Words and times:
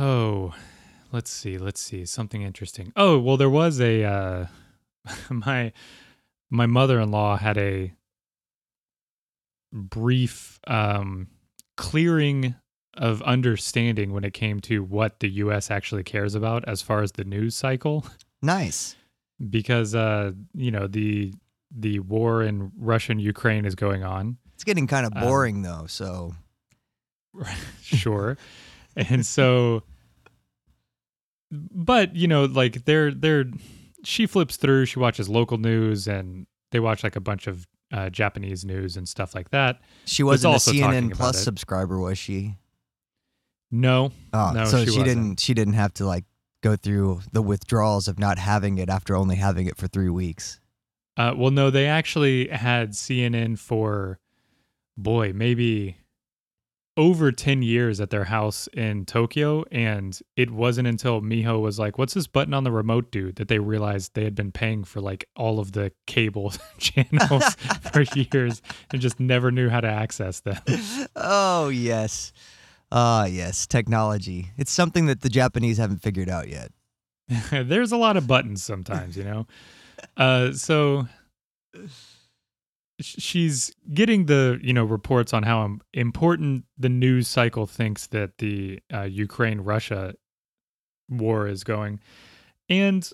Oh, 0.00 0.54
let's 1.12 1.30
see. 1.30 1.58
Let's 1.58 1.80
see. 1.80 2.04
Something 2.04 2.42
interesting. 2.42 2.92
Oh, 2.96 3.18
well, 3.18 3.36
there 3.36 3.50
was 3.50 3.80
a 3.80 4.04
uh, 4.04 4.46
my 5.30 5.72
my 6.50 6.66
mother-in-law 6.66 7.36
had 7.38 7.58
a 7.58 7.92
brief 9.72 10.60
um, 10.66 11.28
clearing 11.76 12.54
of 12.96 13.20
understanding 13.22 14.12
when 14.12 14.24
it 14.24 14.32
came 14.32 14.60
to 14.60 14.82
what 14.84 15.18
the 15.20 15.28
U.S. 15.30 15.70
actually 15.70 16.04
cares 16.04 16.34
about 16.36 16.64
as 16.68 16.80
far 16.80 17.02
as 17.02 17.12
the 17.12 17.24
news 17.24 17.56
cycle, 17.56 18.06
Nice. 18.40 18.94
because 19.50 19.94
uh, 19.94 20.32
you 20.54 20.70
know 20.70 20.86
the 20.86 21.34
the 21.76 21.98
war 22.00 22.42
in 22.42 22.70
Russia 22.78 23.12
and 23.12 23.20
Ukraine 23.20 23.64
is 23.64 23.74
going 23.74 24.04
on. 24.04 24.36
It's 24.54 24.62
getting 24.64 24.86
kind 24.86 25.06
of 25.06 25.12
Um, 25.16 25.22
boring 25.22 25.62
though, 25.62 25.86
so 25.88 26.34
sure 27.82 28.36
and 28.96 29.24
so 29.24 29.82
but 31.50 32.14
you 32.16 32.26
know 32.26 32.44
like 32.44 32.84
they're 32.84 33.12
they're 33.12 33.44
she 34.02 34.26
flips 34.26 34.56
through 34.56 34.86
she 34.86 34.98
watches 34.98 35.28
local 35.28 35.58
news 35.58 36.06
and 36.08 36.46
they 36.72 36.80
watch 36.80 37.04
like 37.04 37.16
a 37.16 37.20
bunch 37.20 37.46
of 37.46 37.66
uh, 37.92 38.08
japanese 38.10 38.64
news 38.64 38.96
and 38.96 39.08
stuff 39.08 39.34
like 39.34 39.50
that 39.50 39.80
she 40.04 40.22
wasn't 40.22 40.54
a 40.54 40.58
CNN 40.58 41.12
Plus 41.14 41.42
subscriber, 41.42 41.98
was 41.98 42.18
she? 42.18 42.56
no 43.70 44.10
Oh, 44.32 44.52
No, 44.54 44.64
so 44.64 44.84
she 44.84 44.90
she, 44.92 45.02
didn't. 45.02 45.40
She 45.40 45.54
didn't 45.54 45.74
have 45.74 45.94
to 45.94 46.06
like 46.06 46.24
go 46.62 46.76
through 46.76 47.20
the 47.32 47.42
withdrawals 47.42 48.08
of 48.08 48.18
not 48.18 48.38
having 48.38 48.78
it 48.78 48.88
after 48.88 49.14
only 49.16 49.36
having 49.36 49.66
it 49.66 49.76
for 49.76 49.86
three 49.86 50.08
weeks. 50.08 50.60
uh, 51.16 51.32
well 51.36 51.50
no 51.50 51.70
they 51.70 51.86
actually 51.86 52.48
had 52.48 52.90
cnn 52.92 53.56
for 53.58 54.18
boy 54.96 55.32
maybe 55.32 55.96
over 56.96 57.32
10 57.32 57.62
years 57.62 58.00
at 58.00 58.10
their 58.10 58.24
house 58.24 58.68
in 58.72 59.04
tokyo 59.04 59.64
and 59.72 60.20
it 60.36 60.50
wasn't 60.50 60.86
until 60.86 61.20
miho 61.20 61.60
was 61.60 61.76
like 61.76 61.98
what's 61.98 62.14
this 62.14 62.28
button 62.28 62.54
on 62.54 62.62
the 62.62 62.70
remote 62.70 63.10
dude 63.10 63.34
that 63.36 63.48
they 63.48 63.58
realized 63.58 64.14
they 64.14 64.22
had 64.22 64.34
been 64.34 64.52
paying 64.52 64.84
for 64.84 65.00
like 65.00 65.28
all 65.34 65.58
of 65.58 65.72
the 65.72 65.90
cable 66.06 66.52
channels 66.78 67.44
for 67.92 68.04
years 68.14 68.62
and 68.92 69.00
just 69.00 69.18
never 69.18 69.50
knew 69.50 69.68
how 69.68 69.80
to 69.80 69.88
access 69.88 70.40
them. 70.40 70.60
Oh 71.16 71.68
yes, 71.68 72.32
ah 72.92 73.24
yes, 73.24 73.66
technology. 73.66 74.50
It's 74.56 74.70
something 74.72 75.06
that 75.06 75.20
the 75.20 75.28
Japanese 75.28 75.78
haven't 75.78 76.02
figured 76.02 76.28
out 76.28 76.48
yet. 76.48 76.70
there's 77.50 77.92
a 77.92 77.96
lot 77.96 78.16
of 78.16 78.26
buttons 78.26 78.62
sometimes 78.62 79.16
you 79.16 79.24
know? 79.24 79.46
Uh 80.16 80.52
so 80.52 81.08
she's 83.00 83.74
getting 83.92 84.26
the 84.26 84.58
you 84.62 84.72
know 84.72 84.84
reports 84.84 85.32
on 85.32 85.42
how 85.42 85.78
important 85.92 86.64
the 86.78 86.88
news 86.88 87.28
cycle 87.28 87.66
thinks 87.66 88.06
that 88.08 88.38
the 88.38 88.80
uh, 88.92 89.02
Ukraine 89.02 89.60
Russia 89.60 90.14
war 91.08 91.48
is 91.48 91.64
going, 91.64 92.00
and 92.68 93.10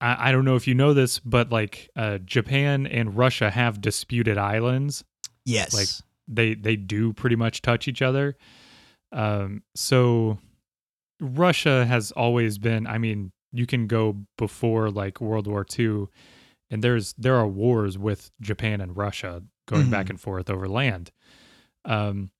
I, 0.00 0.28
I 0.28 0.32
don't 0.32 0.44
know 0.44 0.56
if 0.56 0.66
you 0.66 0.74
know 0.74 0.94
this, 0.94 1.18
but 1.20 1.50
like 1.50 1.90
uh, 1.96 2.18
Japan 2.18 2.86
and 2.86 3.16
Russia 3.16 3.50
have 3.50 3.80
disputed 3.80 4.38
islands. 4.38 5.04
Yes. 5.44 5.74
Like, 5.74 5.88
They 6.28 6.54
they 6.54 6.76
do 6.76 7.12
pretty 7.12 7.36
much 7.36 7.62
touch 7.62 7.86
each 7.88 8.02
other. 8.02 8.36
Um, 9.12 9.62
so 9.74 10.38
Russia 11.20 11.86
has 11.86 12.10
always 12.12 12.58
been. 12.58 12.86
I 12.86 12.98
mean, 12.98 13.30
you 13.52 13.64
can 13.66 13.86
go 13.86 14.16
before 14.36 14.90
like 14.90 15.20
World 15.20 15.46
War 15.46 15.64
II, 15.78 16.06
and 16.70 16.82
there's 16.82 17.12
there 17.18 17.36
are 17.36 17.46
wars 17.46 17.96
with 17.98 18.30
Japan 18.40 18.80
and 18.80 18.96
Russia 18.96 19.42
going 19.68 19.90
back 19.90 20.06
Mhm. 20.06 20.10
and 20.10 20.20
forth 20.20 20.48
over 20.50 20.68
land. 20.68 21.10
Um, 21.84 22.30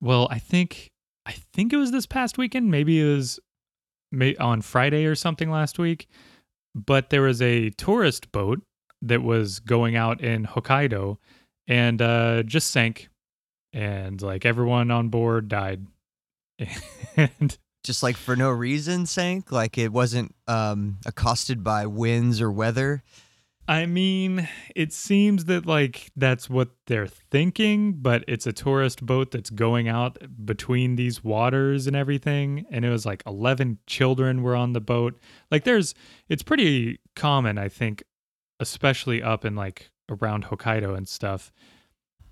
well, 0.00 0.28
I 0.30 0.38
think 0.38 0.90
I 1.24 1.32
think 1.52 1.72
it 1.72 1.76
was 1.76 1.90
this 1.90 2.06
past 2.06 2.38
weekend. 2.38 2.70
Maybe 2.70 3.00
it 3.00 3.14
was 3.16 3.40
may, 4.12 4.36
on 4.36 4.62
Friday 4.62 5.04
or 5.06 5.14
something 5.14 5.50
last 5.50 5.78
week. 5.78 6.06
But 6.74 7.10
there 7.10 7.22
was 7.22 7.40
a 7.40 7.70
tourist 7.70 8.30
boat 8.32 8.62
that 9.02 9.22
was 9.22 9.60
going 9.60 9.96
out 9.96 10.20
in 10.20 10.44
Hokkaido 10.46 11.16
and 11.66 12.00
uh, 12.02 12.42
just 12.44 12.70
sank, 12.70 13.08
and 13.72 14.20
like 14.22 14.44
everyone 14.44 14.90
on 14.90 15.08
board 15.08 15.48
died. 15.48 15.86
and 17.16 17.58
just 17.84 18.02
like 18.02 18.16
for 18.16 18.36
no 18.36 18.50
reason 18.50 19.06
sank. 19.06 19.50
Like 19.52 19.78
it 19.78 19.92
wasn't 19.92 20.34
um, 20.46 20.98
accosted 21.06 21.62
by 21.64 21.86
winds 21.86 22.40
or 22.40 22.50
weather. 22.50 23.02
I 23.68 23.86
mean, 23.86 24.48
it 24.76 24.92
seems 24.92 25.46
that 25.46 25.66
like 25.66 26.10
that's 26.14 26.48
what 26.48 26.70
they're 26.86 27.08
thinking, 27.08 27.94
but 27.94 28.24
it's 28.28 28.46
a 28.46 28.52
tourist 28.52 29.04
boat 29.04 29.32
that's 29.32 29.50
going 29.50 29.88
out 29.88 30.18
between 30.44 30.94
these 30.94 31.24
waters 31.24 31.86
and 31.88 31.96
everything. 31.96 32.66
And 32.70 32.84
it 32.84 32.90
was 32.90 33.04
like 33.04 33.24
11 33.26 33.78
children 33.86 34.42
were 34.42 34.54
on 34.54 34.72
the 34.72 34.80
boat. 34.80 35.18
Like, 35.50 35.64
there's, 35.64 35.94
it's 36.28 36.44
pretty 36.44 37.00
common, 37.16 37.58
I 37.58 37.68
think, 37.68 38.04
especially 38.60 39.22
up 39.22 39.44
in 39.44 39.56
like 39.56 39.90
around 40.08 40.44
Hokkaido 40.44 40.96
and 40.96 41.08
stuff, 41.08 41.52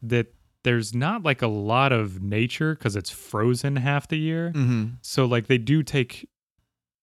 that 0.03 0.33
there's 0.62 0.95
not 0.95 1.25
like 1.25 1.43
a 1.43 1.49
lot 1.49 1.93
of 1.93 2.22
nature 2.22 2.75
because 2.77 2.95
it's 2.95 3.11
frozen 3.11 3.77
half 3.77 4.06
the 4.06 4.19
year. 4.19 4.53
Mm-hmm. 4.55 4.87
So 5.03 5.25
like 5.25 5.49
they 5.49 5.59
do 5.59 5.83
take, 5.83 6.28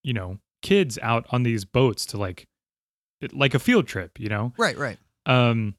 you 0.04 0.14
know, 0.14 0.40
kids 0.62 0.98
out 1.02 1.26
on 1.32 1.44
these 1.44 1.66
boats 1.66 2.06
to 2.08 2.18
like, 2.18 2.48
like 3.34 3.54
a 3.54 3.60
field 3.60 3.88
trip, 3.88 4.20
you 4.20 4.30
know. 4.30 4.54
Right. 4.58 4.78
Right. 4.78 4.98
Um, 5.26 5.76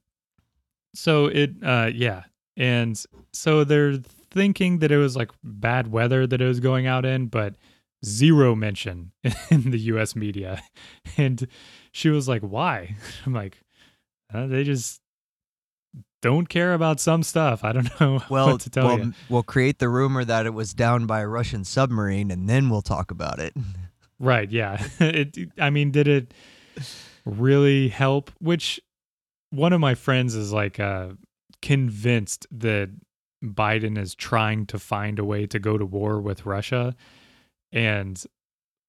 so 0.95 1.27
it, 1.27 1.51
uh, 1.63 1.91
yeah, 1.93 2.25
and 2.57 3.03
so 3.33 3.65
they're 3.65 3.97
thinking 4.31 4.79
that 4.81 4.93
it 4.93 4.99
was 4.99 5.17
like 5.17 5.31
bad 5.43 5.91
weather 5.91 6.27
that 6.27 6.41
it 6.41 6.47
was 6.47 6.61
going 6.61 6.87
out 6.87 7.05
in, 7.05 7.27
but 7.27 7.55
zero 8.05 8.55
mention 8.55 9.13
in 9.51 9.71
the 9.71 9.79
U.S. 9.79 10.15
media, 10.15 10.63
and 11.17 11.47
she 11.93 12.09
was 12.11 12.29
like, 12.29 12.43
"Why?" 12.43 12.95
I'm 13.27 13.33
like, 13.33 13.61
uh, 14.33 14.47
"They 14.47 14.65
just." 14.65 15.01
Don't 16.23 16.49
care 16.49 16.73
about 16.73 17.01
some 17.01 17.25
stuff. 17.25 17.65
I 17.65 17.73
don't 17.73 17.89
know 18.01 18.23
Well, 18.31 18.53
what 18.53 18.61
to 18.61 18.71
tell 18.71 18.87
well, 18.87 18.99
you. 19.01 19.15
we'll 19.29 19.43
create 19.43 19.81
the 19.81 19.89
rumor 19.89 20.25
that 20.25 20.47
it 20.47 20.55
was 20.55 20.73
down 20.73 21.05
by 21.05 21.19
a 21.19 21.27
Russian 21.27 21.65
submarine, 21.65 22.31
and 22.31 22.49
then 22.49 22.71
we'll 22.71 22.81
talk 22.81 23.11
about 23.11 23.41
it. 23.41 23.53
Right. 24.21 24.49
Yeah. 24.49 24.87
it. 25.01 25.37
I 25.59 25.71
mean, 25.71 25.91
did 25.91 26.07
it 26.07 26.33
really 27.25 27.89
help? 27.89 28.31
Which 28.41 28.81
one 29.51 29.73
of 29.73 29.81
my 29.81 29.95
friends 29.95 30.35
is 30.35 30.53
like 30.53 30.81
uh, 30.81 31.11
convinced 31.61 32.47
that 32.51 32.91
Biden 33.45 33.99
is 33.99 34.15
trying 34.15 34.67
to 34.67 34.79
find 34.79 35.19
a 35.19 35.25
way 35.25 35.47
to 35.47 35.59
go 35.59 35.77
to 35.77 35.85
war 35.85 36.21
with 36.21 36.47
Russia, 36.47 36.95
and 37.73 38.23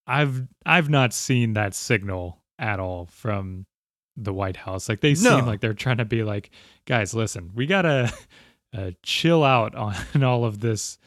I've 0.05 0.43
I've 0.65 0.89
not 0.89 1.13
seen 1.13 1.53
that 1.53 1.73
signal 1.73 2.43
at 2.59 2.79
all 2.79 3.07
from 3.07 3.65
the 4.15 4.31
White 4.33 4.57
House. 4.57 4.87
Like 4.87 5.01
they 5.01 5.13
No. 5.13 5.37
seem 5.37 5.45
like 5.47 5.59
they're 5.59 5.73
trying 5.73 5.97
to 5.97 6.05
be 6.05 6.23
like, 6.23 6.51
guys, 6.85 7.15
listen, 7.15 7.49
we 7.55 7.65
gotta 7.65 8.13
uh, 8.77 8.91
chill 9.01 9.43
out 9.43 9.73
on 10.15 10.23
all 10.23 10.45
of 10.45 10.59
this 10.59 10.99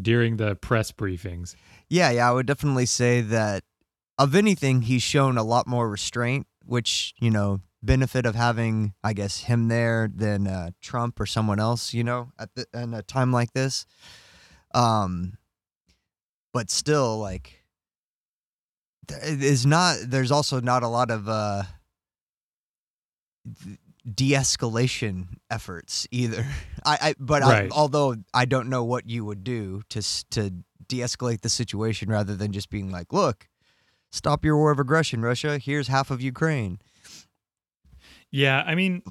during 0.00 0.38
the 0.38 0.56
press 0.56 0.90
briefings. 0.90 1.54
Yeah, 1.88 2.10
yeah, 2.10 2.28
I 2.28 2.32
would 2.32 2.46
definitely 2.46 2.86
say 2.86 3.20
that 3.20 3.62
of 4.18 4.34
anything, 4.34 4.82
he's 4.82 5.02
shown 5.04 5.38
a 5.38 5.44
lot 5.44 5.68
more 5.68 5.88
restraint, 5.88 6.47
which, 6.68 7.14
you 7.18 7.30
know, 7.30 7.60
benefit 7.82 8.26
of 8.26 8.34
having, 8.34 8.94
I 9.02 9.12
guess, 9.12 9.40
him 9.40 9.68
there 9.68 10.10
than 10.14 10.46
uh, 10.46 10.70
Trump 10.80 11.18
or 11.18 11.26
someone 11.26 11.58
else, 11.58 11.94
you 11.94 12.04
know, 12.04 12.32
at 12.38 12.54
the, 12.54 12.66
in 12.74 12.94
a 12.94 13.02
time 13.02 13.32
like 13.32 13.52
this. 13.52 13.86
Um, 14.74 15.38
but 16.52 16.70
still, 16.70 17.18
like, 17.18 17.64
there 19.06 19.20
is 19.22 19.64
not, 19.64 19.96
there's 20.04 20.30
also 20.30 20.60
not 20.60 20.82
a 20.82 20.88
lot 20.88 21.10
of 21.10 21.28
uh, 21.28 21.62
de 24.14 24.32
escalation 24.32 25.38
efforts 25.50 26.06
either. 26.10 26.46
I, 26.84 26.98
I 27.00 27.14
but 27.18 27.42
Right. 27.42 27.72
I, 27.72 27.74
although 27.74 28.16
I 28.34 28.44
don't 28.44 28.68
know 28.68 28.84
what 28.84 29.08
you 29.08 29.24
would 29.24 29.44
do 29.44 29.82
to 29.90 30.02
to 30.30 30.52
de-escalate 30.86 31.42
the 31.42 31.48
situation 31.50 32.08
rather 32.08 32.34
than 32.34 32.50
just 32.52 32.70
being 32.70 32.90
like, 32.90 33.12
look, 33.12 33.46
stop 34.12 34.44
your 34.44 34.56
war 34.56 34.70
of 34.70 34.78
aggression, 34.78 35.22
Russia. 35.22 35.58
Here's 35.58 35.88
half 35.88 36.10
of 36.10 36.20
Ukraine. 36.20 36.80
Yeah, 38.30 38.62
I 38.66 38.74
mean, 38.74 39.02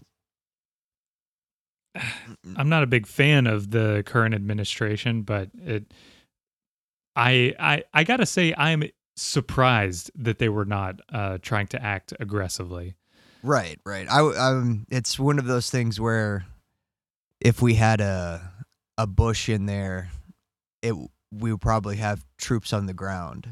I'm 2.56 2.70
not 2.70 2.84
a 2.84 2.88
big 2.88 3.08
fan 3.08 3.48
of 3.48 3.72
the 3.72 4.04
current 4.06 4.36
administration, 4.36 5.24
but 5.24 5.50
it, 5.56 5.92
I, 7.16 7.54
I, 7.60 7.84
I 7.94 8.04
gotta 8.04 8.26
say, 8.26 8.54
I'm 8.58 8.84
surprised 9.16 10.12
that 10.16 10.38
they 10.38 10.50
were 10.50 10.66
not 10.66 11.00
uh, 11.12 11.40
trying 11.42 11.68
to 11.68 11.82
act 11.82 12.14
aggressively. 12.20 12.96
Right, 13.44 13.80
right. 13.86 14.08
I, 14.10 14.20
um, 14.20 14.86
it's 14.90 15.18
one 15.18 15.40
of 15.40 15.46
those 15.46 15.70
things 15.70 16.00
where 16.00 16.46
if 17.40 17.62
we 17.62 17.76
had 17.76 18.02
a 18.02 18.52
a 18.98 19.06
Bush 19.06 19.48
in 19.48 19.68
there, 19.68 20.10
it 20.82 20.96
we 21.32 21.52
would 21.52 21.62
probably 21.62 21.98
have 21.98 22.26
troops 22.38 22.74
on 22.74 22.88
the 22.88 22.94
ground, 22.94 23.48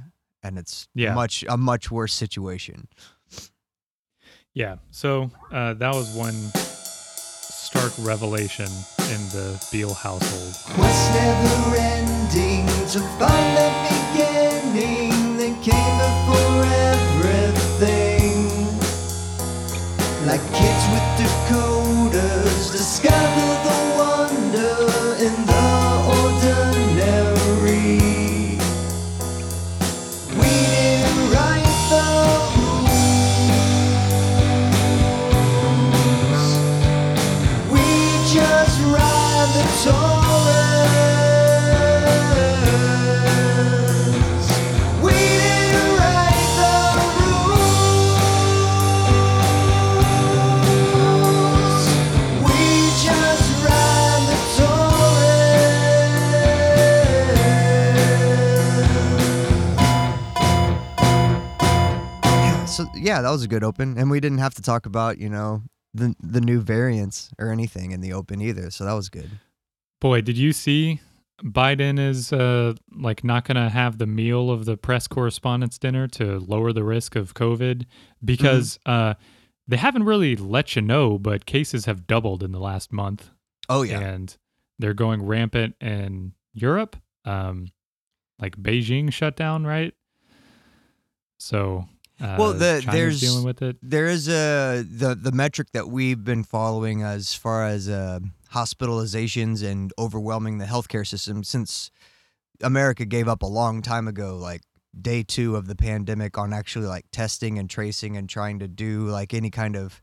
and 0.46 0.58
it's 0.58 0.88
yeah. 0.94 1.14
much 1.14 1.44
a 1.50 1.58
much 1.58 1.92
worse 1.92 2.14
situation. 2.14 2.88
Yeah. 4.54 4.78
So 4.92 5.32
uh, 5.52 5.74
that 5.74 5.94
was 5.94 6.16
one 6.16 6.36
stark 6.56 7.92
revelation 8.00 8.70
in 9.10 9.22
the 9.36 9.62
Beal 9.72 9.94
household. 9.94 10.56
What's 10.80 11.10
never 11.14 11.76
ending 11.78 12.68
to 12.94 13.00
find 13.20 13.58
the 13.60 13.70
beginning 13.92 15.38
that 15.38 15.56
came 15.62 15.98
before 16.06 16.64
everything? 17.44 18.38
Like 20.26 20.42
kids 20.54 20.84
with 20.94 21.08
the 21.18 21.28
code. 21.50 21.75
yeah, 63.06 63.22
that 63.22 63.30
was 63.30 63.44
a 63.44 63.48
good 63.48 63.64
open, 63.64 63.98
and 63.98 64.10
we 64.10 64.20
didn't 64.20 64.40
have 64.40 64.56
to 64.56 64.62
talk 64.62 64.86
about 64.86 65.20
you 65.20 65.30
know 65.30 65.64
the 65.94 66.16
the 66.20 66.42
new 66.42 66.60
variants 66.60 67.30
or 67.40 67.52
anything 67.52 67.92
in 67.92 68.02
the 68.02 68.14
open 68.14 68.42
either, 68.42 68.70
so 68.72 68.84
that 68.84 68.94
was 68.94 69.10
good. 69.10 69.30
Boy, 70.02 70.22
did 70.22 70.38
you 70.38 70.54
see 70.54 71.00
Biden 71.44 72.00
is 72.00 72.32
uh, 72.32 72.74
like 72.96 73.24
not 73.24 73.46
going 73.46 73.56
to 73.56 73.70
have 73.70 73.98
the 73.98 74.06
meal 74.06 74.50
of 74.52 74.66
the 74.66 74.78
press 74.78 75.08
correspondence 75.08 75.78
dinner 75.78 76.08
to 76.10 76.40
lower 76.40 76.72
the 76.74 76.84
risk 76.84 77.16
of 77.16 77.34
COVID 77.34 77.86
because 78.24 78.78
Mm-hmm. 78.88 78.92
uh, 79.12 79.14
they 79.68 79.78
haven't 79.78 80.04
really 80.04 80.36
let 80.36 80.76
you 80.76 80.82
know, 80.82 81.18
but 81.18 81.46
cases 81.48 81.86
have 81.86 82.06
doubled 82.06 82.44
in 82.44 82.52
the 82.52 82.60
last 82.60 82.94
month, 82.94 83.32
Oh 83.68 83.82
yeah, 83.82 84.00
and 84.00 84.38
they're 84.78 84.94
going 84.94 85.24
rampant 85.26 85.76
in 85.82 86.34
Europe. 86.54 86.96
Um, 87.26 87.72
like 88.40 88.58
Beijing 88.58 89.12
shut 89.12 89.36
down, 89.36 89.66
right? 89.66 89.94
So, 91.40 91.86
uh, 92.22 92.36
Well, 92.38 92.54
the- 92.54 92.82
China's 92.84 92.86
there's- 92.94 93.20
dealing 93.22 93.44
with 93.44 93.62
it. 93.64 93.78
there 93.82 94.06
is 94.06 94.28
a 94.30 94.84
the 94.88 95.16
the 95.16 95.32
metric 95.32 95.70
that 95.74 95.88
we've 95.90 96.24
been 96.24 96.44
following 96.44 97.02
as 97.02 97.34
far 97.34 97.66
as 97.66 97.90
uh, 97.90 98.20
hospitalizations 98.56 99.64
and 99.64 99.92
overwhelming 100.00 100.58
the 100.58 100.66
healthcare 100.66 101.06
system 101.06 101.44
since 101.44 101.92
America 102.62 103.06
gave 103.06 103.28
up 103.28 103.44
a 103.44 103.48
long 103.48 103.82
time 103.82 104.08
ago, 104.08 104.38
like 104.38 104.62
day 105.00 105.24
two 105.24 105.58
of 105.58 105.68
the 105.68 105.76
pandemic, 105.76 106.38
on 106.38 106.54
actually 106.54 106.88
like 106.88 107.06
testing 107.12 107.60
and 107.60 107.70
tracing 107.70 108.16
and 108.16 108.30
trying 108.30 108.60
to 108.60 108.68
do 108.68 109.08
like 109.08 109.34
any 109.34 109.50
kind 109.50 109.76
of 109.76 110.02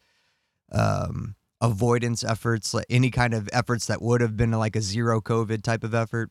um, 0.71 1.35
avoidance 1.63 2.23
efforts, 2.23 2.75
like 2.75 2.87
any 2.91 3.11
kind 3.11 3.33
of 3.33 3.49
efforts 3.53 3.87
that 3.87 4.03
would 4.03 4.21
have 4.21 4.37
been 4.37 4.51
like 4.51 4.77
a 4.77 4.83
zero 4.83 5.21
COVID 5.21 5.63
type 5.63 5.83
of 5.83 5.95
effort. 5.95 6.31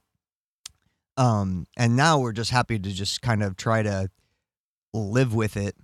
Um, 1.18 1.66
and 1.76 1.96
now 1.96 2.20
we're 2.20 2.34
just 2.34 2.52
happy 2.52 2.78
to 2.78 2.92
just 2.92 3.22
kind 3.22 3.42
of 3.42 3.56
try 3.56 3.82
to 3.82 4.10
live 4.94 5.34
with 5.34 5.58
it. 5.58 5.76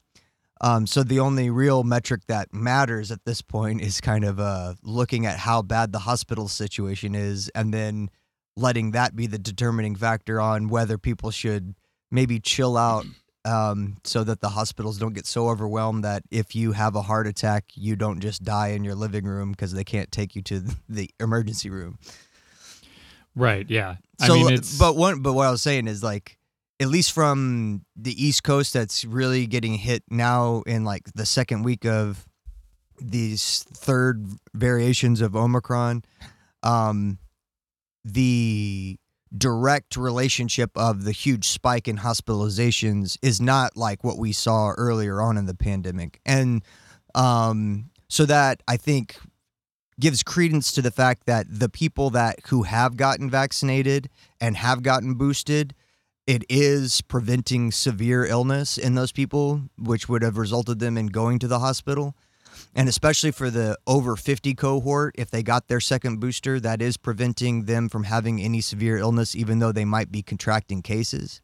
Um, 0.61 0.87
so 0.87 1.03
the 1.03 1.19
only 1.19 1.49
real 1.49 1.83
metric 1.83 2.21
that 2.27 2.53
matters 2.53 3.11
at 3.11 3.25
this 3.25 3.41
point 3.41 3.81
is 3.81 4.01
kind 4.01 4.23
of 4.23 4.39
uh, 4.39 4.73
looking 4.83 5.25
at 5.25 5.37
how 5.37 5.61
bad 5.61 5.91
the 5.91 5.99
hospital 5.99 6.47
situation 6.47 7.15
is, 7.15 7.49
and 7.49 7.73
then 7.73 8.09
letting 8.55 8.91
that 8.91 9.15
be 9.15 9.27
the 9.27 9.37
determining 9.37 9.95
factor 9.95 10.41
on 10.41 10.69
whether 10.69 10.97
people 10.97 11.31
should 11.31 11.75
maybe 12.09 12.39
chill 12.39 12.75
out, 12.77 13.05
um, 13.45 13.97
so 14.03 14.23
that 14.23 14.41
the 14.41 14.49
hospitals 14.49 14.97
don't 14.97 15.13
get 15.13 15.25
so 15.25 15.47
overwhelmed 15.47 16.03
that 16.03 16.23
if 16.31 16.55
you 16.55 16.73
have 16.73 16.95
a 16.95 17.01
heart 17.01 17.27
attack, 17.27 17.65
you 17.75 17.95
don't 17.95 18.19
just 18.19 18.43
die 18.43 18.69
in 18.69 18.83
your 18.83 18.95
living 18.95 19.25
room 19.25 19.51
because 19.51 19.73
they 19.73 19.83
can't 19.83 20.11
take 20.11 20.35
you 20.35 20.41
to 20.43 20.63
the 20.89 21.09
emergency 21.19 21.69
room. 21.69 21.97
Right. 23.35 23.69
Yeah. 23.69 23.97
So, 24.25 24.33
I 24.33 24.37
mean, 24.37 24.53
it's 24.53 24.77
but 24.77 24.95
one, 24.95 25.21
but 25.21 25.33
what 25.33 25.45
I 25.45 25.51
was 25.51 25.61
saying 25.61 25.87
is 25.87 26.03
like, 26.03 26.37
at 26.79 26.87
least 26.89 27.11
from 27.11 27.83
the 27.95 28.23
East 28.23 28.43
Coast, 28.43 28.73
that's 28.73 29.03
really 29.03 29.47
getting 29.47 29.75
hit 29.75 30.03
now 30.09 30.63
in 30.67 30.83
like 30.83 31.11
the 31.15 31.25
second 31.25 31.63
week 31.63 31.85
of 31.85 32.27
these 32.99 33.65
third 33.73 34.27
variations 34.53 35.21
of 35.21 35.35
Omicron. 35.35 36.03
Um, 36.63 37.19
the 38.03 38.97
direct 39.35 39.97
relationship 39.97 40.71
of 40.75 41.03
the 41.03 41.11
huge 41.11 41.47
spike 41.47 41.87
in 41.87 41.97
hospitalizations 41.97 43.17
is 43.21 43.41
not 43.41 43.75
like 43.75 44.03
what 44.03 44.17
we 44.17 44.31
saw 44.31 44.71
earlier 44.77 45.21
on 45.21 45.37
in 45.37 45.45
the 45.45 45.55
pandemic, 45.55 46.19
and 46.25 46.63
um, 47.15 47.89
so 48.07 48.25
that 48.25 48.61
I 48.67 48.77
think 48.77 49.17
gives 49.99 50.21
credence 50.21 50.71
to 50.73 50.81
the 50.81 50.91
fact 50.91 51.25
that 51.25 51.47
the 51.49 51.69
people 51.69 52.11
that 52.11 52.39
who 52.47 52.63
have 52.63 52.97
gotten 52.97 53.29
vaccinated 53.29 54.09
and 54.39 54.55
have 54.55 54.83
gotten 54.83 55.15
boosted 55.15 55.73
it 56.27 56.43
is 56.49 57.01
preventing 57.01 57.71
severe 57.71 58.25
illness 58.25 58.77
in 58.77 58.95
those 58.95 59.11
people 59.11 59.61
which 59.77 60.07
would 60.09 60.21
have 60.21 60.37
resulted 60.37 60.79
them 60.79 60.97
in 60.97 61.07
going 61.07 61.39
to 61.39 61.47
the 61.47 61.59
hospital. 61.59 62.15
And 62.75 62.89
especially 62.89 63.31
for 63.31 63.49
the 63.49 63.77
over 63.87 64.15
50 64.15 64.53
cohort 64.53 65.15
if 65.17 65.31
they 65.31 65.41
got 65.41 65.67
their 65.67 65.79
second 65.79 66.19
booster 66.19 66.59
that 66.59 66.81
is 66.81 66.97
preventing 66.97 67.65
them 67.65 67.89
from 67.89 68.03
having 68.03 68.41
any 68.41 68.61
severe 68.61 68.97
illness 68.97 69.35
even 69.35 69.59
though 69.59 69.71
they 69.71 69.85
might 69.85 70.11
be 70.11 70.21
contracting 70.21 70.81
cases. 70.81 71.41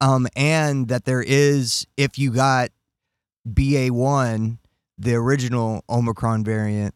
Um, 0.00 0.26
and 0.36 0.88
that 0.88 1.04
there 1.04 1.22
is 1.22 1.86
if 1.96 2.18
you 2.18 2.30
got 2.30 2.70
ba1 3.46 4.58
the 4.96 5.14
original 5.14 5.84
omicron 5.88 6.44
variant 6.44 6.94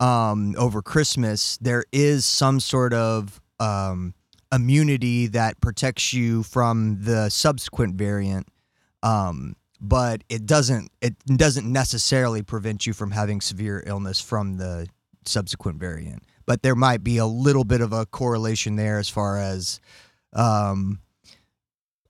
um, 0.00 0.54
over 0.58 0.82
Christmas, 0.82 1.56
there 1.60 1.84
is 1.92 2.24
some 2.24 2.60
sort 2.60 2.92
of 2.92 3.40
um, 3.60 4.14
immunity 4.52 5.26
that 5.28 5.60
protects 5.60 6.12
you 6.12 6.42
from 6.42 7.02
the 7.02 7.28
subsequent 7.28 7.96
variant, 7.96 8.48
um, 9.02 9.56
but 9.80 10.24
it 10.28 10.46
doesn't. 10.46 10.90
It 11.00 11.14
doesn't 11.24 11.70
necessarily 11.70 12.42
prevent 12.42 12.86
you 12.86 12.92
from 12.92 13.12
having 13.12 13.40
severe 13.40 13.82
illness 13.86 14.20
from 14.20 14.56
the 14.56 14.88
subsequent 15.24 15.78
variant. 15.78 16.24
But 16.46 16.62
there 16.62 16.74
might 16.74 17.04
be 17.04 17.18
a 17.18 17.26
little 17.26 17.64
bit 17.64 17.80
of 17.80 17.92
a 17.92 18.06
correlation 18.06 18.76
there 18.76 18.98
as 18.98 19.08
far 19.08 19.38
as 19.38 19.80
um, 20.32 21.00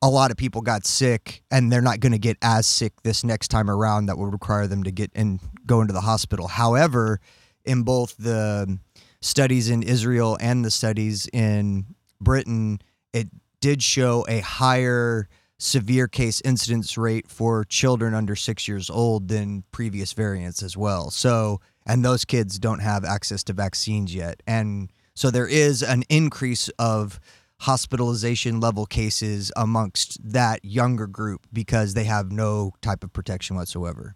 a 0.00 0.08
lot 0.08 0.30
of 0.30 0.36
people 0.36 0.60
got 0.60 0.86
sick 0.86 1.42
and 1.50 1.72
they're 1.72 1.82
not 1.82 2.00
going 2.00 2.12
to 2.12 2.18
get 2.18 2.36
as 2.40 2.66
sick 2.66 2.92
this 3.02 3.24
next 3.24 3.48
time 3.48 3.68
around 3.68 4.06
that 4.06 4.16
would 4.16 4.32
require 4.32 4.66
them 4.66 4.84
to 4.84 4.90
get 4.90 5.10
and 5.14 5.40
go 5.66 5.80
into 5.80 5.92
the 5.92 6.02
hospital. 6.02 6.46
However, 6.46 7.20
in 7.64 7.82
both 7.82 8.16
the 8.16 8.78
studies 9.20 9.68
in 9.68 9.82
Israel 9.82 10.38
and 10.40 10.64
the 10.64 10.70
studies 10.70 11.28
in 11.32 11.86
Britain, 12.20 12.80
it 13.12 13.28
did 13.60 13.82
show 13.82 14.24
a 14.28 14.40
higher 14.40 15.28
severe 15.58 16.06
case 16.06 16.40
incidence 16.42 16.96
rate 16.96 17.28
for 17.28 17.64
children 17.64 18.14
under 18.14 18.36
six 18.36 18.68
years 18.68 18.88
old 18.88 19.28
than 19.28 19.64
previous 19.72 20.12
variants 20.12 20.62
as 20.62 20.76
well. 20.76 21.10
So, 21.10 21.60
and 21.84 22.04
those 22.04 22.24
kids 22.24 22.58
don't 22.58 22.78
have 22.80 23.04
access 23.04 23.42
to 23.44 23.52
vaccines 23.52 24.14
yet. 24.14 24.42
And 24.46 24.92
so 25.16 25.30
there 25.30 25.48
is 25.48 25.82
an 25.82 26.04
increase 26.08 26.68
of 26.78 27.18
hospitalization 27.62 28.60
level 28.60 28.86
cases 28.86 29.50
amongst 29.56 30.18
that 30.22 30.64
younger 30.64 31.08
group 31.08 31.44
because 31.52 31.94
they 31.94 32.04
have 32.04 32.30
no 32.30 32.72
type 32.80 33.02
of 33.02 33.12
protection 33.12 33.56
whatsoever. 33.56 34.14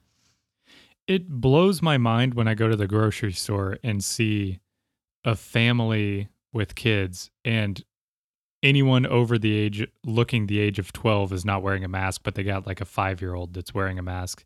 it 1.09 1.29
blows 1.29 1.83
my 1.83 1.99
mind 1.99 2.35
when 2.35 2.47
I 2.47 2.55
go 2.55 2.69
to 2.69 2.77
the 2.77 2.87
grocery 2.87 3.33
store 3.33 3.79
and 3.83 4.05
see 4.05 4.61
a 5.25 5.35
family 5.35 6.29
with 6.53 6.77
kids 6.77 7.31
and 7.45 7.83
anyone 8.62 9.07
over 9.07 9.38
the 9.38 9.54
age 9.57 9.87
looking 10.04 10.47
the 10.47 10.61
age 10.61 10.78
of 10.78 10.92
12 10.92 11.33
is 11.33 11.45
not 11.45 11.62
wearing 11.62 11.85
a 11.85 11.88
mask 11.88 12.23
but 12.25 12.35
they 12.35 12.42
got 12.42 12.66
like 12.66 12.81
a 12.81 12.85
5-year-old 12.85 13.54
that's 13.54 13.75
wearing 13.75 13.99
a 13.99 14.02
mask. 14.02 14.45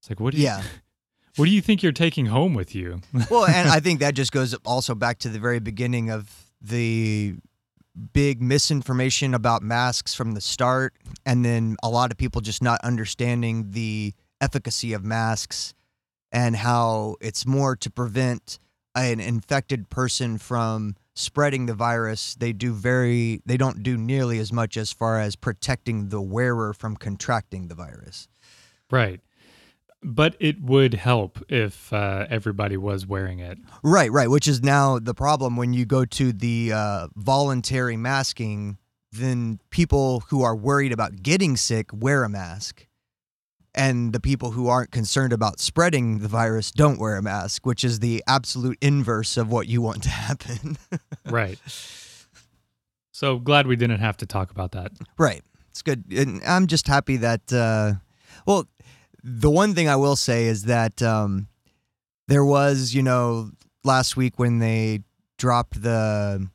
It's 0.00 0.10
like 0.10 0.20
what 0.20 0.32
do 0.32 0.38
you 0.38 0.44
Yeah. 0.44 0.62
What 1.36 1.46
do 1.46 1.50
you 1.50 1.62
think 1.62 1.82
you're 1.82 1.92
taking 1.92 2.26
home 2.26 2.52
with 2.52 2.74
you? 2.74 3.00
well, 3.30 3.46
and 3.46 3.66
I 3.66 3.80
think 3.80 4.00
that 4.00 4.14
just 4.14 4.32
goes 4.32 4.52
also 4.66 4.94
back 4.94 5.18
to 5.20 5.30
the 5.30 5.38
very 5.38 5.60
beginning 5.60 6.10
of 6.10 6.52
the 6.60 7.36
big 8.12 8.42
misinformation 8.42 9.32
about 9.32 9.62
masks 9.62 10.14
from 10.14 10.32
the 10.32 10.42
start, 10.42 10.92
and 11.24 11.42
then 11.42 11.76
a 11.82 11.88
lot 11.88 12.10
of 12.10 12.18
people 12.18 12.42
just 12.42 12.62
not 12.62 12.80
understanding 12.84 13.70
the 13.70 14.12
efficacy 14.42 14.92
of 14.92 15.04
masks 15.04 15.72
and 16.30 16.56
how 16.56 17.16
it's 17.20 17.46
more 17.46 17.76
to 17.76 17.90
prevent 17.90 18.58
an 18.94 19.18
infected 19.18 19.88
person 19.88 20.36
from 20.36 20.96
spreading 21.14 21.66
the 21.66 21.74
virus. 21.74 22.34
They 22.34 22.52
do 22.52 22.72
very, 22.72 23.42
they 23.44 23.56
don't 23.56 23.82
do 23.82 23.96
nearly 23.96 24.38
as 24.38 24.52
much 24.52 24.76
as 24.76 24.92
far 24.92 25.20
as 25.20 25.36
protecting 25.36 26.08
the 26.08 26.20
wearer 26.20 26.72
from 26.72 26.96
contracting 26.96 27.68
the 27.68 27.74
virus. 27.74 28.28
right. 28.90 29.20
But 30.04 30.34
it 30.40 30.60
would 30.60 30.94
help 30.94 31.38
if 31.48 31.92
uh, 31.92 32.26
everybody 32.28 32.76
was 32.76 33.06
wearing 33.06 33.38
it. 33.38 33.56
Right, 33.84 34.10
right. 34.10 34.28
Which 34.28 34.48
is 34.48 34.60
now 34.60 34.98
the 34.98 35.14
problem 35.14 35.56
when 35.56 35.74
you 35.74 35.84
go 35.86 36.04
to 36.04 36.32
the 36.32 36.72
uh, 36.72 37.06
voluntary 37.14 37.96
masking, 37.96 38.78
then 39.12 39.60
people 39.70 40.24
who 40.30 40.42
are 40.42 40.56
worried 40.56 40.90
about 40.90 41.22
getting 41.22 41.56
sick 41.56 41.90
wear 41.92 42.24
a 42.24 42.28
mask. 42.28 42.88
And 43.74 44.12
the 44.12 44.20
people 44.20 44.50
who 44.50 44.68
aren't 44.68 44.90
concerned 44.90 45.32
about 45.32 45.58
spreading 45.58 46.18
the 46.18 46.28
virus 46.28 46.70
don't 46.70 47.00
wear 47.00 47.16
a 47.16 47.22
mask, 47.22 47.64
which 47.64 47.84
is 47.84 48.00
the 48.00 48.22
absolute 48.26 48.76
inverse 48.82 49.38
of 49.38 49.50
what 49.50 49.66
you 49.66 49.80
want 49.80 50.02
to 50.02 50.08
happen. 50.28 50.76
Right. 51.24 51.58
So 53.12 53.38
glad 53.38 53.66
we 53.66 53.76
didn't 53.76 54.00
have 54.00 54.16
to 54.18 54.26
talk 54.26 54.50
about 54.50 54.72
that. 54.72 54.92
right. 55.16 55.42
It's 55.70 55.80
good. 55.80 56.04
And 56.12 56.42
I'm 56.44 56.66
just 56.66 56.86
happy 56.86 57.16
that, 57.18 57.50
uh, 57.50 57.94
well, 58.46 58.68
the 59.24 59.50
one 59.50 59.74
thing 59.74 59.88
I 59.88 59.96
will 59.96 60.16
say 60.16 60.46
is 60.46 60.64
that 60.64 61.00
um, 61.00 61.48
there 62.28 62.44
was, 62.44 62.92
you 62.92 63.02
know, 63.02 63.50
last 63.84 64.16
week 64.16 64.38
when 64.38 64.58
they 64.58 65.00
dropped 65.38 65.82
the 65.82 66.46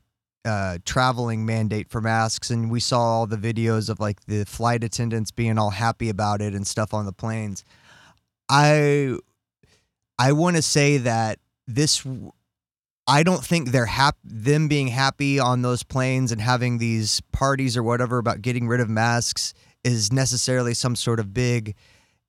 uh, 0.47 0.77
traveling 0.85 1.45
mandate 1.45 1.89
for 1.89 2.01
masks, 2.01 2.49
and 2.49 2.71
we 2.71 2.79
saw 2.79 2.99
all 2.99 3.27
the 3.27 3.37
videos 3.37 3.89
of 3.89 3.99
like 3.99 4.25
the 4.25 4.45
flight 4.45 4.83
attendants 4.83 5.31
being 5.31 5.57
all 5.57 5.71
happy 5.71 6.09
about 6.09 6.41
it 6.41 6.53
and 6.55 6.65
stuff 6.65 6.93
on 6.93 7.05
the 7.05 7.11
planes. 7.11 7.63
I 8.49 9.17
I 10.17 10.31
want 10.31 10.55
to 10.55 10.61
say 10.61 10.97
that 10.97 11.39
this. 11.67 12.05
I 13.09 13.23
don't 13.23 13.43
think 13.43 13.71
they're 13.71 13.85
hap- 13.85 14.17
them 14.23 14.67
being 14.67 14.87
happy 14.87 15.39
on 15.39 15.61
those 15.61 15.81
planes 15.81 16.33
and 16.33 16.41
having 16.41 16.77
these 16.77 17.21
parties 17.31 17.77
or 17.77 17.83
whatever 17.83 18.17
about 18.17 18.41
getting 18.41 18.67
rid 18.67 18.81
of 18.81 18.89
masks 18.89 19.53
is 19.85 20.11
necessarily 20.11 20.73
some 20.73 20.93
sort 20.93 21.21
of 21.21 21.33
big 21.33 21.75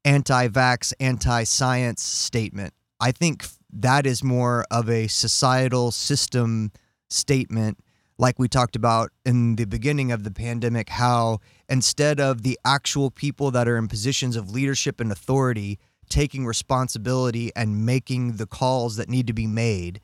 anti-vax, 0.04 0.92
anti-science 1.00 2.00
statement. 2.00 2.74
I 3.00 3.10
think 3.10 3.44
that 3.72 4.06
is 4.06 4.22
more 4.22 4.64
of 4.70 4.88
a 4.88 5.08
societal 5.08 5.90
system 5.90 6.70
statement 7.10 7.78
like 8.18 8.38
we 8.38 8.48
talked 8.48 8.76
about 8.76 9.12
in 9.24 9.56
the 9.56 9.64
beginning 9.64 10.10
of 10.12 10.24
the 10.24 10.30
pandemic 10.30 10.88
how 10.88 11.38
instead 11.68 12.20
of 12.20 12.42
the 12.42 12.58
actual 12.64 13.10
people 13.10 13.50
that 13.50 13.68
are 13.68 13.76
in 13.76 13.88
positions 13.88 14.36
of 14.36 14.50
leadership 14.50 15.00
and 15.00 15.12
authority 15.12 15.78
taking 16.08 16.44
responsibility 16.46 17.50
and 17.54 17.86
making 17.86 18.36
the 18.36 18.46
calls 18.46 18.96
that 18.96 19.08
need 19.08 19.26
to 19.26 19.32
be 19.32 19.46
made 19.46 20.00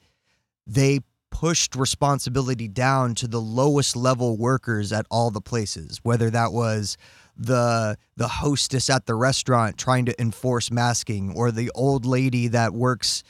they 0.67 1.01
pushed 1.31 1.75
responsibility 1.75 2.69
down 2.69 3.15
to 3.15 3.27
the 3.27 3.41
lowest 3.41 3.97
level 3.97 4.37
workers 4.37 4.93
at 4.93 5.05
all 5.11 5.31
the 5.31 5.41
places 5.41 5.99
whether 6.03 6.31
that 6.31 6.53
was 6.53 6.97
the 7.37 7.97
the 8.17 8.29
hostess 8.29 8.89
at 8.89 9.07
the 9.07 9.15
restaurant 9.15 9.77
trying 9.77 10.05
to 10.05 10.21
enforce 10.21 10.71
masking 10.71 11.33
or 11.35 11.51
the 11.51 11.71
old 11.75 12.07
lady 12.07 12.47
that 12.47 12.73
works 12.73 13.25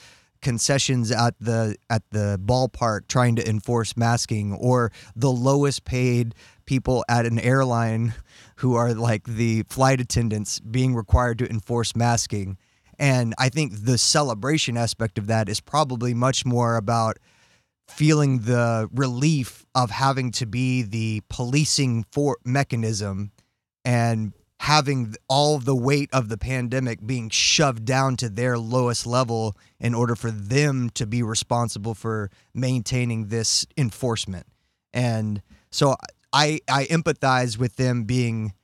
concessions 0.44 1.10
at 1.10 1.34
the 1.40 1.74
at 1.90 2.02
the 2.10 2.38
ballpark 2.44 3.08
trying 3.08 3.34
to 3.34 3.48
enforce 3.48 3.96
masking 3.96 4.52
or 4.52 4.92
the 5.16 5.32
lowest 5.32 5.84
paid 5.84 6.34
people 6.66 7.04
at 7.08 7.26
an 7.26 7.40
airline 7.40 8.14
who 8.56 8.76
are 8.76 8.94
like 8.94 9.24
the 9.24 9.64
flight 9.68 10.00
attendants 10.00 10.60
being 10.60 10.94
required 10.94 11.38
to 11.38 11.50
enforce 11.50 11.96
masking. 11.96 12.56
And 12.96 13.34
i 13.38 13.48
think 13.48 13.72
the 13.84 13.98
celebration 13.98 14.76
aspect 14.76 15.18
of 15.18 15.26
that 15.26 15.48
is 15.48 15.60
probably 15.60 16.14
much 16.14 16.44
more 16.46 16.76
about 16.76 17.18
feeling 17.88 18.40
the 18.40 18.88
relief 18.92 19.66
of 19.74 19.90
having 19.90 20.30
to 20.32 20.46
be 20.46 20.82
the 20.82 21.22
policing 21.28 22.04
for 22.12 22.38
mechanism 22.44 23.32
and 23.84 24.32
having 24.60 25.14
all 25.28 25.58
the 25.58 25.74
weight 25.74 26.08
of 26.12 26.28
the 26.28 26.38
pandemic 26.38 27.04
being 27.06 27.28
shoved 27.28 27.84
down 27.84 28.16
to 28.16 28.28
their 28.28 28.56
lowest 28.58 29.06
level 29.06 29.56
in 29.78 29.94
order 29.94 30.14
for 30.14 30.30
them 30.30 30.90
to 30.90 31.06
be 31.06 31.22
responsible 31.22 31.94
for 31.94 32.30
maintaining 32.54 33.28
this 33.28 33.66
enforcement. 33.76 34.46
And 34.92 35.42
so 35.70 35.96
I 36.32 36.60
I 36.68 36.84
empathize 36.86 37.58
with 37.58 37.76
them 37.76 38.04
being 38.04 38.54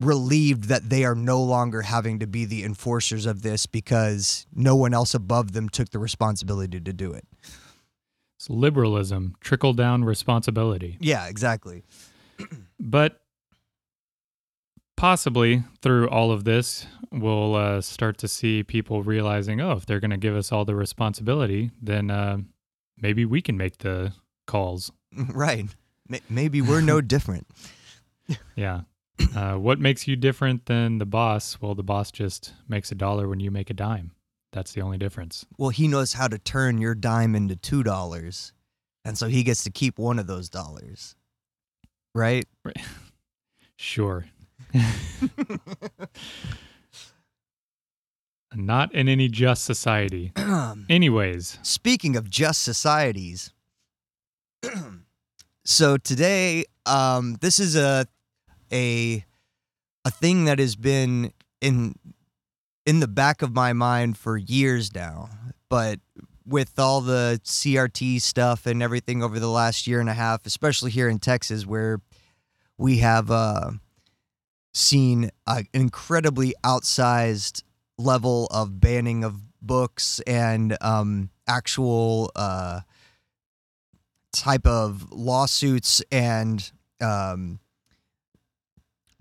relieved 0.00 0.64
that 0.64 0.90
they 0.90 1.04
are 1.04 1.14
no 1.14 1.42
longer 1.42 1.82
having 1.82 2.20
to 2.20 2.26
be 2.26 2.44
the 2.44 2.64
enforcers 2.64 3.26
of 3.26 3.42
this 3.42 3.66
because 3.66 4.46
no 4.54 4.76
one 4.76 4.94
else 4.94 5.12
above 5.12 5.52
them 5.52 5.68
took 5.68 5.90
the 5.90 5.98
responsibility 5.98 6.80
to 6.80 6.92
do 6.92 7.12
it. 7.12 7.24
It's 8.36 8.48
liberalism, 8.48 9.34
trickle 9.40 9.72
down 9.72 10.04
responsibility. 10.04 10.96
Yeah, 11.00 11.26
exactly. 11.26 11.82
but 12.80 13.20
possibly 14.98 15.62
through 15.80 16.08
all 16.10 16.32
of 16.32 16.42
this, 16.44 16.84
we'll 17.12 17.54
uh, 17.54 17.80
start 17.80 18.18
to 18.18 18.26
see 18.28 18.64
people 18.64 19.04
realizing, 19.04 19.60
oh, 19.60 19.72
if 19.72 19.86
they're 19.86 20.00
going 20.00 20.10
to 20.10 20.16
give 20.16 20.34
us 20.36 20.50
all 20.50 20.64
the 20.64 20.74
responsibility, 20.74 21.70
then 21.80 22.10
uh, 22.10 22.36
maybe 23.00 23.24
we 23.24 23.40
can 23.40 23.56
make 23.56 23.78
the 23.78 24.12
calls. 24.46 24.92
Right. 25.32 25.66
Maybe 26.28 26.60
we're 26.60 26.80
no 26.82 27.00
different. 27.14 27.46
yeah. 28.56 28.82
Uh, 29.34 29.54
what 29.54 29.78
makes 29.78 30.06
you 30.06 30.16
different 30.16 30.66
than 30.66 30.98
the 30.98 31.06
boss? 31.06 31.58
Well, 31.60 31.74
the 31.74 31.82
boss 31.82 32.10
just 32.12 32.52
makes 32.68 32.92
a 32.92 32.94
dollar 32.94 33.28
when 33.28 33.40
you 33.40 33.50
make 33.50 33.70
a 33.70 33.74
dime. 33.74 34.12
That's 34.52 34.72
the 34.72 34.80
only 34.80 34.98
difference. 34.98 35.46
Well, 35.58 35.70
he 35.70 35.88
knows 35.88 36.12
how 36.14 36.28
to 36.28 36.38
turn 36.38 36.78
your 36.78 36.94
dime 36.94 37.34
into 37.34 37.56
two 37.56 37.82
dollars, 37.82 38.52
and 39.04 39.18
so 39.18 39.28
he 39.28 39.42
gets 39.42 39.64
to 39.64 39.70
keep 39.70 39.98
one 39.98 40.18
of 40.18 40.26
those 40.26 40.48
dollars. 40.48 41.14
Right? 42.14 42.46
Right. 42.64 42.76
Sure. 43.80 44.24
Not 48.54 48.94
in 48.94 49.08
any 49.08 49.28
just 49.28 49.64
society. 49.64 50.32
Anyways, 50.88 51.58
speaking 51.62 52.16
of 52.16 52.30
just 52.30 52.62
societies, 52.62 53.52
so 55.64 55.96
today, 55.96 56.64
um, 56.86 57.36
this 57.40 57.60
is 57.60 57.76
a 57.76 58.06
a 58.72 59.24
a 60.04 60.10
thing 60.10 60.46
that 60.46 60.58
has 60.58 60.76
been 60.76 61.32
in 61.60 61.94
in 62.86 63.00
the 63.00 63.08
back 63.08 63.42
of 63.42 63.54
my 63.54 63.72
mind 63.74 64.16
for 64.16 64.36
years 64.36 64.94
now, 64.94 65.28
but 65.68 66.00
with 66.46 66.78
all 66.78 67.02
the 67.02 67.38
CRT 67.44 68.22
stuff 68.22 68.64
and 68.64 68.82
everything 68.82 69.22
over 69.22 69.38
the 69.38 69.48
last 69.48 69.86
year 69.86 70.00
and 70.00 70.08
a 70.08 70.14
half, 70.14 70.46
especially 70.46 70.90
here 70.90 71.08
in 71.08 71.18
Texas, 71.18 71.66
where 71.66 72.00
we 72.78 72.98
have 72.98 73.30
uh, 73.30 73.72
seen 74.74 75.30
an 75.46 75.66
incredibly 75.72 76.54
outsized 76.64 77.62
level 77.98 78.46
of 78.50 78.80
banning 78.80 79.24
of 79.24 79.40
books 79.60 80.20
and 80.26 80.76
um, 80.80 81.30
actual 81.48 82.30
uh, 82.36 82.80
type 84.32 84.66
of 84.66 85.10
lawsuits 85.10 86.02
and 86.12 86.70
um, 87.00 87.58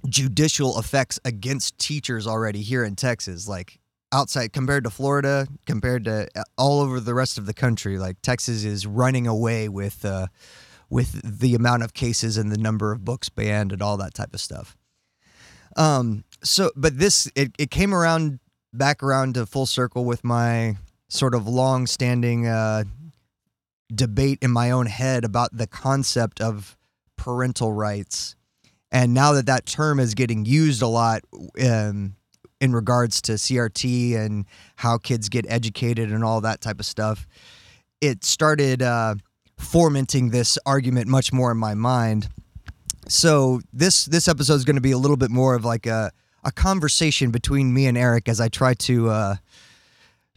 judicial 0.07 0.77
effects 0.79 1.19
against 1.25 1.77
teachers 1.79 2.27
already 2.27 2.61
here 2.61 2.83
in 2.83 2.95
Texas. 2.95 3.47
Like 3.47 3.79
outside 4.11 4.53
compared 4.53 4.83
to 4.83 4.89
Florida, 4.89 5.47
compared 5.65 6.05
to 6.05 6.27
uh, 6.35 6.43
all 6.57 6.81
over 6.81 6.99
the 6.99 7.13
rest 7.13 7.37
of 7.37 7.45
the 7.45 7.53
country, 7.53 7.97
like 7.97 8.21
Texas 8.21 8.63
is 8.63 8.85
running 8.85 9.27
away 9.27 9.67
with 9.69 10.05
uh, 10.05 10.27
with 10.89 11.39
the 11.39 11.55
amount 11.55 11.83
of 11.83 11.93
cases 11.93 12.37
and 12.37 12.51
the 12.51 12.57
number 12.57 12.91
of 12.91 13.03
books 13.03 13.29
banned 13.29 13.73
and 13.73 13.81
all 13.81 13.97
that 13.97 14.13
type 14.13 14.33
of 14.33 14.39
stuff. 14.39 14.76
Um, 15.77 16.23
so, 16.43 16.71
but 16.75 16.97
this, 16.97 17.31
it, 17.35 17.51
it 17.57 17.71
came 17.71 17.93
around 17.93 18.39
back 18.73 19.01
around 19.01 19.35
to 19.35 19.45
full 19.45 19.65
circle 19.65 20.05
with 20.05 20.23
my 20.23 20.77
sort 21.07 21.33
of 21.33 21.47
long 21.47 21.87
standing 21.87 22.47
uh, 22.47 22.83
debate 23.93 24.39
in 24.41 24.51
my 24.51 24.71
own 24.71 24.87
head 24.87 25.23
about 25.23 25.55
the 25.55 25.67
concept 25.67 26.41
of 26.41 26.75
parental 27.15 27.71
rights. 27.71 28.35
And 28.91 29.13
now 29.13 29.33
that 29.33 29.45
that 29.45 29.65
term 29.65 29.99
is 29.99 30.13
getting 30.13 30.45
used 30.45 30.81
a 30.81 30.87
lot 30.87 31.21
um, 31.63 32.15
in 32.59 32.73
regards 32.73 33.21
to 33.23 33.33
CRT 33.33 34.15
and 34.15 34.45
how 34.77 34.97
kids 34.97 35.29
get 35.29 35.45
educated 35.47 36.11
and 36.11 36.23
all 36.23 36.41
that 36.41 36.61
type 36.61 36.79
of 36.79 36.85
stuff, 36.85 37.27
it 38.01 38.23
started 38.23 38.81
uh, 38.81 39.15
fomenting 39.57 40.29
this 40.29 40.57
argument 40.65 41.07
much 41.07 41.33
more 41.33 41.51
in 41.51 41.57
my 41.57 41.73
mind 41.73 42.29
so 43.09 43.61
this 43.73 44.05
this 44.05 44.27
episode 44.27 44.55
is 44.55 44.65
going 44.65 44.75
to 44.75 44.81
be 44.81 44.91
a 44.91 44.97
little 44.97 45.17
bit 45.17 45.31
more 45.31 45.55
of 45.55 45.65
like 45.65 45.85
a 45.85 46.11
a 46.43 46.51
conversation 46.51 47.31
between 47.31 47.73
me 47.73 47.87
and 47.87 47.97
Eric 47.97 48.29
as 48.29 48.39
I 48.39 48.47
try 48.47 48.73
to 48.73 49.09
uh, 49.09 49.35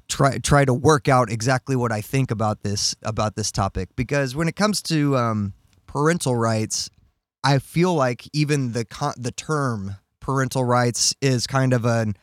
try 0.08 0.38
try 0.38 0.64
to 0.64 0.74
work 0.74 1.08
out 1.08 1.30
exactly 1.30 1.76
what 1.76 1.92
I 1.92 2.00
think 2.00 2.30
about 2.30 2.62
this 2.62 2.94
about 3.02 3.36
this 3.36 3.52
topic. 3.52 3.88
Because 3.96 4.34
when 4.34 4.48
it 4.48 4.56
comes 4.56 4.82
to 4.82 5.16
um, 5.16 5.54
parental 5.86 6.36
rights, 6.36 6.90
I 7.44 7.58
feel 7.58 7.94
like 7.94 8.28
even 8.32 8.72
the 8.72 8.84
con- 8.84 9.14
the 9.16 9.32
term 9.32 9.96
parental 10.20 10.64
rights 10.64 11.14
is 11.20 11.46
kind 11.46 11.72
of 11.72 11.84
an 11.84 12.16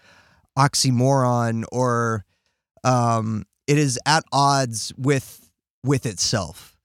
oxymoron 0.58 1.64
or 1.72 2.26
um, 2.84 3.46
it 3.68 3.78
is 3.78 4.00
at 4.06 4.24
odds 4.32 4.94
with 4.98 5.50
with 5.84 6.06
itself. 6.06 6.78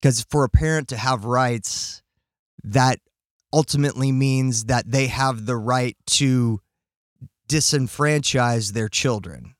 Because 0.00 0.26
for 0.28 0.42
a 0.42 0.48
parent 0.48 0.88
to 0.88 0.96
have 0.96 1.24
rights 1.24 2.01
that 2.64 2.98
ultimately 3.52 4.12
means 4.12 4.64
that 4.64 4.90
they 4.90 5.08
have 5.08 5.46
the 5.46 5.56
right 5.56 5.96
to 6.06 6.60
disenfranchise 7.48 8.72
their 8.72 8.88
children. 8.88 9.54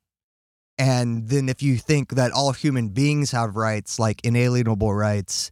And 0.79 1.29
then 1.29 1.49
if 1.49 1.63
you 1.63 1.77
think 1.77 2.15
that 2.15 2.33
all 2.33 2.53
human 2.53 2.89
beings 2.89 3.31
have 3.33 3.57
rights, 3.57 3.99
like 3.99 4.25
inalienable 4.25 4.95
rights, 4.95 5.51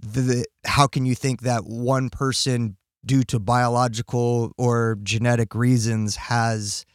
the, 0.00 0.46
how 0.64 0.86
can 0.86 1.04
you 1.06 1.14
think 1.14 1.42
that 1.42 1.64
one 1.64 2.08
person, 2.08 2.76
due 3.04 3.22
to 3.24 3.38
biological 3.38 4.52
or 4.56 4.98
genetic 5.02 5.54
reasons, 5.54 6.16
has 6.16 6.86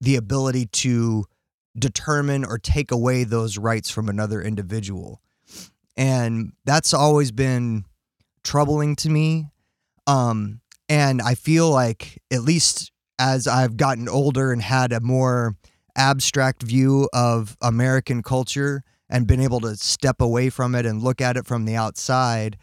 the 0.00 0.16
ability 0.16 0.66
to 0.66 1.24
determine 1.76 2.44
or 2.44 2.58
take 2.58 2.90
away 2.90 3.24
those 3.24 3.58
rights 3.58 3.90
from 3.90 4.08
another 4.08 4.40
individual? 4.40 5.20
And 5.96 6.52
that's 6.64 6.94
always 6.94 7.32
been 7.32 7.84
troubling 8.44 8.96
to 8.96 9.10
me. 9.10 9.46
Um, 10.06 10.60
and 10.88 11.22
I 11.22 11.34
feel 11.34 11.70
like, 11.70 12.20
at 12.30 12.42
least 12.42 12.92
as 13.18 13.46
I've 13.46 13.76
gotten 13.76 14.08
older 14.08 14.52
and 14.52 14.60
had 14.60 14.92
a 14.92 15.00
more 15.00 15.56
abstract 15.96 16.62
view 16.62 17.08
of 17.12 17.56
American 17.62 18.22
culture 18.22 18.82
and 19.08 19.26
been 19.26 19.40
able 19.40 19.60
to 19.60 19.76
step 19.76 20.20
away 20.20 20.50
from 20.50 20.74
it 20.74 20.86
and 20.86 21.02
look 21.02 21.20
at 21.20 21.36
it 21.36 21.46
from 21.46 21.64
the 21.64 21.76
outside, 21.76 22.56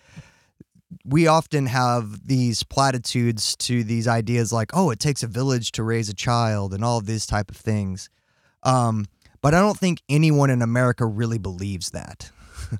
we 1.05 1.27
often 1.27 1.67
have 1.67 2.27
these 2.27 2.63
platitudes 2.63 3.55
to 3.57 3.83
these 3.83 4.07
ideas 4.07 4.51
like, 4.51 4.71
oh, 4.73 4.89
it 4.89 4.99
takes 4.99 5.23
a 5.23 5.27
village 5.27 5.71
to 5.73 5.83
raise 5.83 6.09
a 6.09 6.13
child 6.13 6.73
and 6.73 6.83
all 6.83 6.97
of 6.97 7.05
these 7.05 7.25
type 7.25 7.51
of 7.51 7.57
things. 7.57 8.09
Um, 8.63 9.05
but 9.41 9.53
I 9.53 9.59
don't 9.59 9.77
think 9.77 10.01
anyone 10.09 10.49
in 10.49 10.61
America 10.61 11.05
really 11.05 11.37
believes 11.37 11.91
that. 11.91 12.31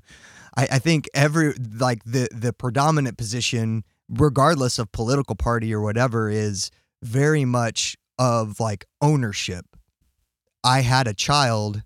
I, 0.60 0.68
I 0.72 0.78
think 0.78 1.08
every 1.14 1.54
like 1.54 2.04
the 2.04 2.28
the 2.32 2.52
predominant 2.52 3.16
position, 3.16 3.84
regardless 4.10 4.78
of 4.78 4.92
political 4.92 5.34
party 5.34 5.72
or 5.72 5.80
whatever, 5.80 6.28
is 6.28 6.70
very 7.02 7.46
much 7.46 7.96
of 8.18 8.60
like 8.60 8.84
ownership. 9.00 9.64
I 10.62 10.82
had 10.82 11.06
a 11.08 11.14
child, 11.14 11.82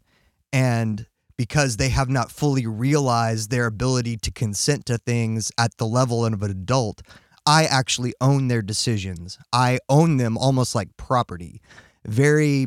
and 0.52 1.07
because 1.37 1.76
they 1.76 1.90
have 1.90 2.09
not 2.09 2.33
fully 2.33 2.66
realized 2.66 3.50
their 3.50 3.66
ability 3.66 4.16
to 4.19 4.33
consent 4.33 4.87
to 4.87 4.99
things 4.99 5.52
at 5.57 5.76
the 5.78 5.87
level 5.87 6.26
of 6.26 6.43
an 6.43 6.50
adult, 6.50 7.02
I 7.47 7.64
actually 7.66 8.14
own 8.21 8.49
their 8.49 8.62
decisions. 8.62 9.38
I 9.52 9.78
own 9.88 10.16
them 10.16 10.37
almost 10.37 10.75
like 10.75 10.97
property. 10.97 11.61
Very, 12.07 12.66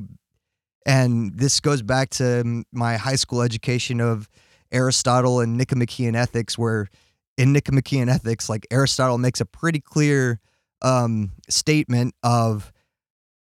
and 0.86 1.38
this 1.38 1.60
goes 1.60 1.82
back 1.82 2.10
to 2.12 2.64
my 2.72 2.96
high 2.96 3.16
school 3.16 3.42
education 3.42 4.00
of 4.00 4.30
Aristotle 4.72 5.40
and 5.40 5.58
Nicomachean 5.58 6.16
ethics, 6.16 6.58
where 6.58 6.88
in 7.38 7.54
Nicomachean 7.54 8.10
ethics, 8.10 8.50
like 8.50 8.66
Aristotle 8.72 9.18
makes 9.18 9.40
a 9.40 9.46
pretty 9.46 9.80
clear 9.80 10.40
um, 10.82 11.32
statement 11.50 12.16
of 12.24 12.72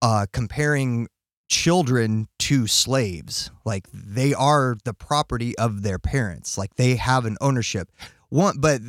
uh, 0.00 0.26
comparing 0.32 1.08
children 1.48 2.28
to 2.38 2.66
slaves. 2.66 3.50
Like 3.64 3.86
they 3.92 4.32
are 4.34 4.76
the 4.84 4.94
property 4.94 5.56
of 5.58 5.82
their 5.82 5.98
parents. 5.98 6.56
Like 6.56 6.74
they 6.76 6.96
have 6.96 7.26
an 7.26 7.36
ownership. 7.40 7.90
One, 8.28 8.58
but 8.58 8.80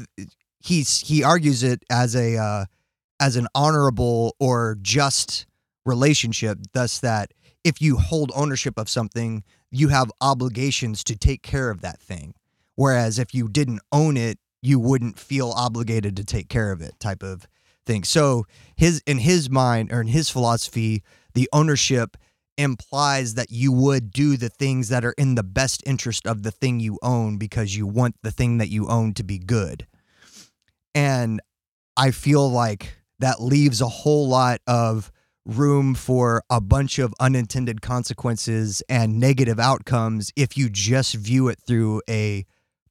he's 0.59 1.01
he 1.01 1.23
argues 1.23 1.63
it 1.63 1.83
as 1.89 2.15
a 2.15 2.37
uh, 2.37 2.65
as 3.19 3.35
an 3.35 3.47
honorable 3.53 4.35
or 4.39 4.77
just 4.81 5.45
relationship. 5.85 6.59
Thus, 6.73 6.99
that 6.99 7.33
if 7.63 7.81
you 7.81 7.97
hold 7.97 8.31
ownership 8.35 8.77
of 8.77 8.89
something, 8.89 9.43
you 9.73 9.89
have 9.89 10.11
obligations 10.21 11.03
to 11.05 11.15
take 11.15 11.41
care 11.41 11.69
of 11.69 11.81
that 11.81 11.99
thing. 11.99 12.35
Whereas 12.75 13.19
if 13.19 13.33
you 13.33 13.49
didn't 13.49 13.81
own 13.91 14.17
it, 14.17 14.39
you 14.61 14.79
wouldn't 14.79 15.19
feel 15.19 15.51
obligated 15.51 16.15
to 16.17 16.23
take 16.23 16.47
care 16.47 16.71
of 16.71 16.81
it. 16.81 16.99
Type 16.99 17.23
of 17.23 17.47
thing. 17.85 18.03
So 18.03 18.45
his 18.75 19.01
in 19.05 19.17
his 19.19 19.49
mind 19.49 19.91
or 19.91 19.99
in 19.99 20.07
his 20.07 20.29
philosophy, 20.29 21.03
the 21.33 21.49
ownership 21.51 22.17
implies 22.57 23.33
that 23.33 23.49
you 23.49 23.71
would 23.71 24.11
do 24.11 24.37
the 24.37 24.49
things 24.49 24.89
that 24.89 25.03
are 25.03 25.15
in 25.17 25.35
the 25.35 25.43
best 25.43 25.81
interest 25.85 26.27
of 26.27 26.43
the 26.43 26.51
thing 26.51 26.79
you 26.79 26.99
own 27.01 27.37
because 27.37 27.75
you 27.75 27.87
want 27.87 28.15
the 28.21 28.31
thing 28.31 28.59
that 28.59 28.69
you 28.69 28.87
own 28.87 29.13
to 29.15 29.23
be 29.23 29.39
good. 29.39 29.87
And 30.93 31.41
I 31.97 32.11
feel 32.11 32.49
like 32.49 32.95
that 33.19 33.41
leaves 33.41 33.81
a 33.81 33.87
whole 33.87 34.27
lot 34.27 34.61
of 34.67 35.11
room 35.45 35.93
for 35.93 36.43
a 36.49 36.61
bunch 36.61 36.99
of 36.99 37.13
unintended 37.19 37.81
consequences 37.81 38.81
and 38.87 39.19
negative 39.19 39.59
outcomes 39.59 40.31
if 40.35 40.57
you 40.57 40.69
just 40.69 41.15
view 41.15 41.47
it 41.49 41.59
through 41.65 42.01
a 42.09 42.45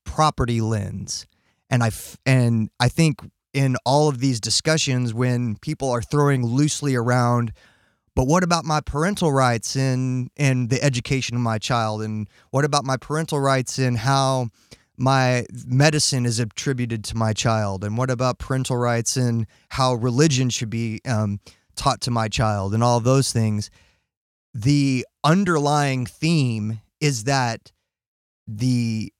property 0.04 0.60
lens. 0.60 1.26
And 1.70 1.82
I 1.82 1.88
f- 1.88 2.18
and 2.26 2.70
I 2.78 2.88
think 2.88 3.20
in 3.52 3.76
all 3.84 4.08
of 4.08 4.18
these 4.20 4.40
discussions 4.40 5.14
when 5.14 5.56
people 5.56 5.90
are 5.90 6.02
throwing 6.02 6.44
loosely 6.44 6.94
around 6.94 7.52
but 8.14 8.26
what 8.26 8.42
about 8.42 8.64
my 8.64 8.80
parental 8.80 9.32
rights 9.32 9.76
in 9.76 10.30
in 10.36 10.68
the 10.68 10.82
education 10.82 11.36
of 11.36 11.42
my 11.42 11.58
child 11.58 12.02
and 12.02 12.28
what 12.50 12.64
about 12.64 12.84
my 12.84 12.96
parental 12.96 13.40
rights 13.40 13.78
in 13.78 13.96
how 13.96 14.48
my 14.96 15.44
medicine 15.66 16.26
is 16.26 16.38
attributed 16.38 17.02
to 17.04 17.16
my 17.16 17.32
child 17.32 17.84
and 17.84 17.96
what 17.96 18.10
about 18.10 18.38
parental 18.38 18.76
rights 18.76 19.16
and 19.16 19.46
how 19.70 19.94
religion 19.94 20.50
should 20.50 20.70
be 20.70 21.00
um, 21.06 21.40
taught 21.76 22.00
to 22.00 22.10
my 22.10 22.28
child 22.28 22.74
and 22.74 22.82
all 22.82 23.00
those 23.00 23.32
things 23.32 23.70
the 24.54 25.06
underlying 25.24 26.04
theme 26.04 26.80
is 27.00 27.24
that 27.24 27.72
the 28.46 29.12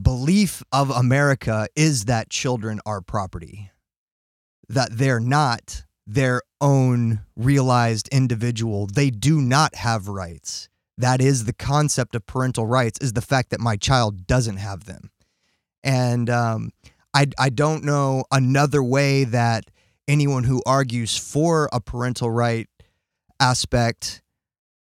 belief 0.00 0.62
of 0.72 0.90
america 0.90 1.66
is 1.76 2.06
that 2.06 2.30
children 2.30 2.80
are 2.84 3.00
property 3.00 3.70
that 4.68 4.88
they're 4.92 5.20
not 5.20 5.84
their 6.06 6.42
own 6.60 7.20
realized 7.36 8.08
individual. 8.08 8.86
They 8.86 9.10
do 9.10 9.40
not 9.40 9.74
have 9.76 10.08
rights. 10.08 10.68
That 10.98 11.20
is 11.20 11.44
the 11.44 11.52
concept 11.52 12.14
of 12.14 12.26
parental 12.26 12.66
rights 12.66 12.98
is 13.00 13.12
the 13.12 13.22
fact 13.22 13.50
that 13.50 13.60
my 13.60 13.76
child 13.76 14.26
doesn't 14.26 14.58
have 14.58 14.84
them. 14.84 15.10
And 15.82 16.28
um, 16.30 16.70
I, 17.14 17.26
I 17.38 17.50
don't 17.50 17.84
know 17.84 18.24
another 18.30 18.82
way 18.82 19.24
that 19.24 19.64
anyone 20.08 20.44
who 20.44 20.62
argues 20.66 21.16
for 21.16 21.68
a 21.72 21.80
parental 21.80 22.30
right 22.30 22.68
aspect 23.40 24.22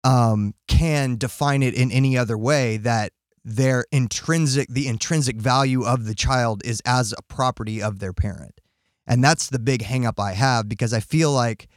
um, 0.04 0.54
can 0.68 1.16
define 1.16 1.62
it 1.62 1.74
in 1.74 1.90
any 1.92 2.16
other 2.16 2.36
way 2.36 2.76
that 2.78 3.12
their 3.44 3.84
intrinsic 3.90 4.68
the 4.68 4.86
intrinsic 4.86 5.36
value 5.36 5.82
of 5.84 6.04
the 6.04 6.14
child 6.14 6.62
is 6.64 6.80
as 6.84 7.12
a 7.16 7.22
property 7.22 7.82
of 7.82 7.98
their 7.98 8.12
parent. 8.12 8.60
And 9.06 9.22
that's 9.22 9.48
the 9.48 9.58
big 9.58 9.82
hangup 9.82 10.20
I 10.20 10.32
have 10.32 10.68
because 10.68 10.92
I 10.92 11.00
feel 11.00 11.32
like 11.32 11.68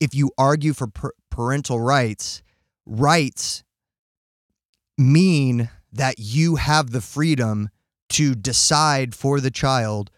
if 0.00 0.14
you 0.14 0.30
argue 0.38 0.72
for 0.72 0.86
per- 0.86 1.12
parental 1.30 1.78
rights, 1.78 2.42
rights 2.86 3.62
mean 4.96 5.68
that 5.92 6.18
you 6.18 6.56
have 6.56 6.90
the 6.90 7.00
freedom 7.00 7.68
to 8.10 8.34
decide 8.34 9.14
for 9.14 9.40
the 9.40 9.50
child 9.50 10.10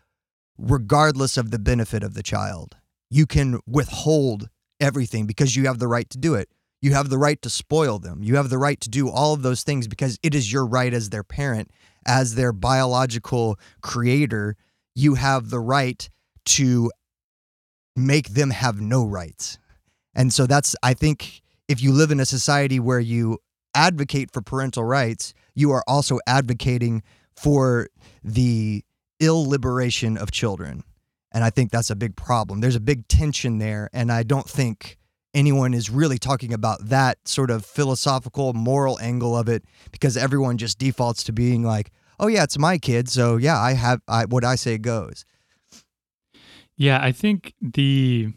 regardless 0.58 1.36
of 1.36 1.50
the 1.50 1.58
benefit 1.58 2.02
of 2.02 2.14
the 2.14 2.22
child. 2.22 2.76
You 3.10 3.26
can 3.26 3.60
withhold 3.66 4.48
everything 4.80 5.26
because 5.26 5.56
you 5.56 5.66
have 5.66 5.78
the 5.78 5.88
right 5.88 6.08
to 6.10 6.18
do 6.18 6.34
it. 6.34 6.48
You 6.80 6.94
have 6.94 7.10
the 7.10 7.18
right 7.18 7.40
to 7.42 7.50
spoil 7.50 7.98
them. 7.98 8.22
You 8.22 8.36
have 8.36 8.50
the 8.50 8.58
right 8.58 8.80
to 8.80 8.90
do 8.90 9.08
all 9.08 9.34
of 9.34 9.42
those 9.42 9.62
things 9.62 9.86
because 9.86 10.18
it 10.22 10.34
is 10.34 10.52
your 10.52 10.66
right 10.66 10.92
as 10.92 11.10
their 11.10 11.22
parent, 11.22 11.70
as 12.04 12.34
their 12.34 12.52
biological 12.52 13.58
creator. 13.82 14.56
You 14.94 15.14
have 15.14 15.50
the 15.50 15.60
right 15.60 16.08
to 16.46 16.90
make 17.94 18.30
them 18.30 18.50
have 18.50 18.80
no 18.80 19.04
rights. 19.04 19.58
And 20.14 20.32
so 20.32 20.46
that's, 20.46 20.74
I 20.82 20.94
think, 20.94 21.42
if 21.68 21.80
you 21.82 21.92
live 21.92 22.10
in 22.10 22.20
a 22.20 22.26
society 22.26 22.80
where 22.80 23.00
you 23.00 23.38
advocate 23.74 24.30
for 24.32 24.42
parental 24.42 24.84
rights, 24.84 25.32
you 25.54 25.70
are 25.70 25.84
also 25.86 26.18
advocating 26.26 27.02
for 27.36 27.88
the 28.22 28.84
ill 29.22 29.48
liberation 29.48 30.18
of 30.18 30.30
children. 30.30 30.84
And 31.32 31.42
I 31.42 31.50
think 31.50 31.70
that's 31.70 31.88
a 31.88 31.96
big 31.96 32.16
problem. 32.16 32.60
There's 32.60 32.76
a 32.76 32.80
big 32.80 33.08
tension 33.08 33.58
there. 33.58 33.88
And 33.92 34.12
I 34.12 34.22
don't 34.22 34.48
think 34.48 34.98
anyone 35.32 35.72
is 35.72 35.88
really 35.88 36.18
talking 36.18 36.52
about 36.52 36.88
that 36.88 37.26
sort 37.26 37.50
of 37.50 37.64
philosophical, 37.64 38.52
moral 38.52 38.98
angle 39.00 39.36
of 39.36 39.48
it 39.48 39.64
because 39.90 40.16
everyone 40.16 40.58
just 40.58 40.78
defaults 40.78 41.24
to 41.24 41.32
being 41.32 41.62
like, 41.62 41.90
oh, 42.20 42.26
yeah, 42.26 42.42
it's 42.42 42.58
my 42.58 42.76
kid. 42.76 43.08
So, 43.08 43.36
yeah, 43.36 43.58
I 43.58 43.72
have 43.72 44.02
I, 44.06 44.26
what 44.26 44.44
I 44.44 44.56
say 44.56 44.76
goes. 44.76 45.24
Yeah, 46.76 46.98
I 47.02 47.12
think 47.12 47.54
the 47.60 48.32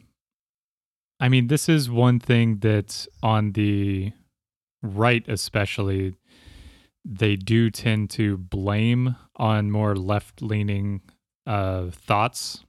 I 1.19 1.30
mean, 1.30 1.48
this 1.48 1.67
is 1.67 1.89
one 1.89 2.19
thing 2.19 2.60
that 2.60 3.08
on 3.24 3.54
the 3.54 4.12
right 4.82 5.26
especially 5.28 6.15
they 7.08 7.36
do 7.36 7.70
tend 7.70 8.10
to 8.10 8.38
blame 8.38 9.15
on 9.36 9.70
more 9.72 9.96
left-leaning 9.96 11.02
uh 11.46 11.86
thoughts 11.91 12.65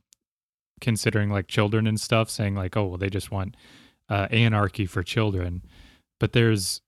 considering 0.81 1.31
like 1.31 1.49
children 1.49 1.87
and 1.87 1.99
stuff 1.99 2.29
saying 2.29 2.55
like 2.55 2.77
oh 2.77 2.85
well 2.85 2.99
they 2.99 3.09
just 3.09 3.31
want 3.31 3.57
uh, 4.09 4.29
anarchy 4.31 4.87
for 4.87 5.03
children. 5.03 5.63
But 6.21 6.33
there's 6.33 6.81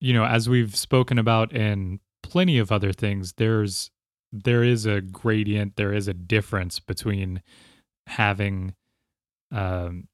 you 0.00 0.12
know 0.12 0.24
as 0.24 0.48
we've 0.48 0.74
spoken 0.76 1.18
about 1.18 1.52
in 1.52 2.00
plenty 2.22 2.58
of 2.58 2.70
other 2.70 2.92
things 2.92 3.34
there's 3.34 3.90
there 4.32 4.62
is 4.62 4.86
a 4.86 5.00
gradient 5.00 5.76
there 5.76 5.92
is 5.92 6.08
a 6.08 6.14
difference 6.14 6.80
between 6.80 7.42
having 8.06 8.74
um, 9.50 10.08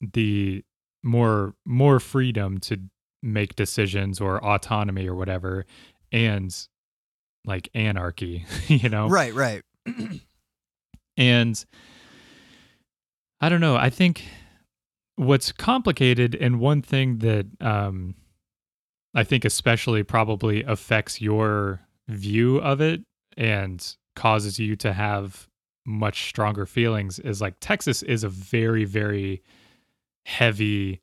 the 0.00 0.64
more 1.02 1.54
more 1.64 2.00
freedom 2.00 2.58
to 2.58 2.80
make 3.22 3.56
decisions 3.56 4.20
or 4.20 4.42
autonomy 4.44 5.06
or 5.06 5.14
whatever 5.14 5.66
and 6.12 6.68
like 7.44 7.68
anarchy 7.74 8.44
you 8.66 8.88
know 8.88 9.08
right 9.08 9.34
right 9.34 9.62
and 11.16 11.64
i 13.40 13.48
don't 13.48 13.60
know 13.60 13.76
i 13.76 13.90
think 13.90 14.24
what's 15.16 15.52
complicated 15.52 16.34
and 16.34 16.60
one 16.60 16.82
thing 16.82 17.18
that 17.18 17.46
um 17.60 18.14
i 19.14 19.22
think 19.24 19.44
especially 19.44 20.02
probably 20.02 20.62
affects 20.64 21.20
your 21.20 21.80
view 22.08 22.58
of 22.58 22.80
it 22.80 23.02
and 23.36 23.96
causes 24.14 24.58
you 24.58 24.76
to 24.76 24.92
have 24.92 25.48
much 25.86 26.28
stronger 26.28 26.66
feelings 26.66 27.18
is 27.20 27.40
like 27.40 27.54
Texas 27.60 28.02
is 28.02 28.24
a 28.24 28.28
very 28.28 28.84
very 28.84 29.42
heavy 30.24 31.00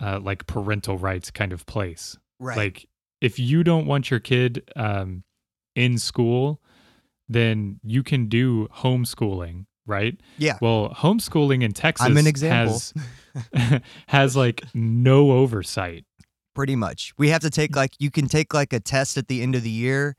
uh 0.00 0.18
like 0.22 0.46
parental 0.46 0.96
rights 0.96 1.30
kind 1.30 1.52
of 1.52 1.66
place. 1.66 2.16
Right. 2.40 2.56
Like 2.56 2.88
if 3.20 3.38
you 3.38 3.64
don't 3.64 3.86
want 3.86 4.10
your 4.10 4.20
kid 4.20 4.68
um 4.76 5.24
in 5.74 5.98
school, 5.98 6.60
then 7.28 7.78
you 7.84 8.02
can 8.02 8.28
do 8.28 8.66
homeschooling, 8.68 9.66
right? 9.86 10.18
Yeah. 10.38 10.58
Well, 10.60 10.90
homeschooling 10.90 11.62
in 11.62 11.72
Texas 11.72 12.06
I'm 12.06 12.16
an 12.16 12.26
example. 12.26 12.80
has 13.54 13.82
has 14.08 14.36
like 14.36 14.62
no 14.74 15.32
oversight. 15.32 16.04
Pretty 16.54 16.74
much. 16.74 17.12
We 17.16 17.28
have 17.28 17.42
to 17.42 17.50
take 17.50 17.76
like 17.76 17.92
you 17.98 18.10
can 18.10 18.26
take 18.26 18.52
like 18.52 18.72
a 18.72 18.80
test 18.80 19.16
at 19.16 19.28
the 19.28 19.42
end 19.42 19.54
of 19.54 19.62
the 19.62 19.70
year 19.70 20.16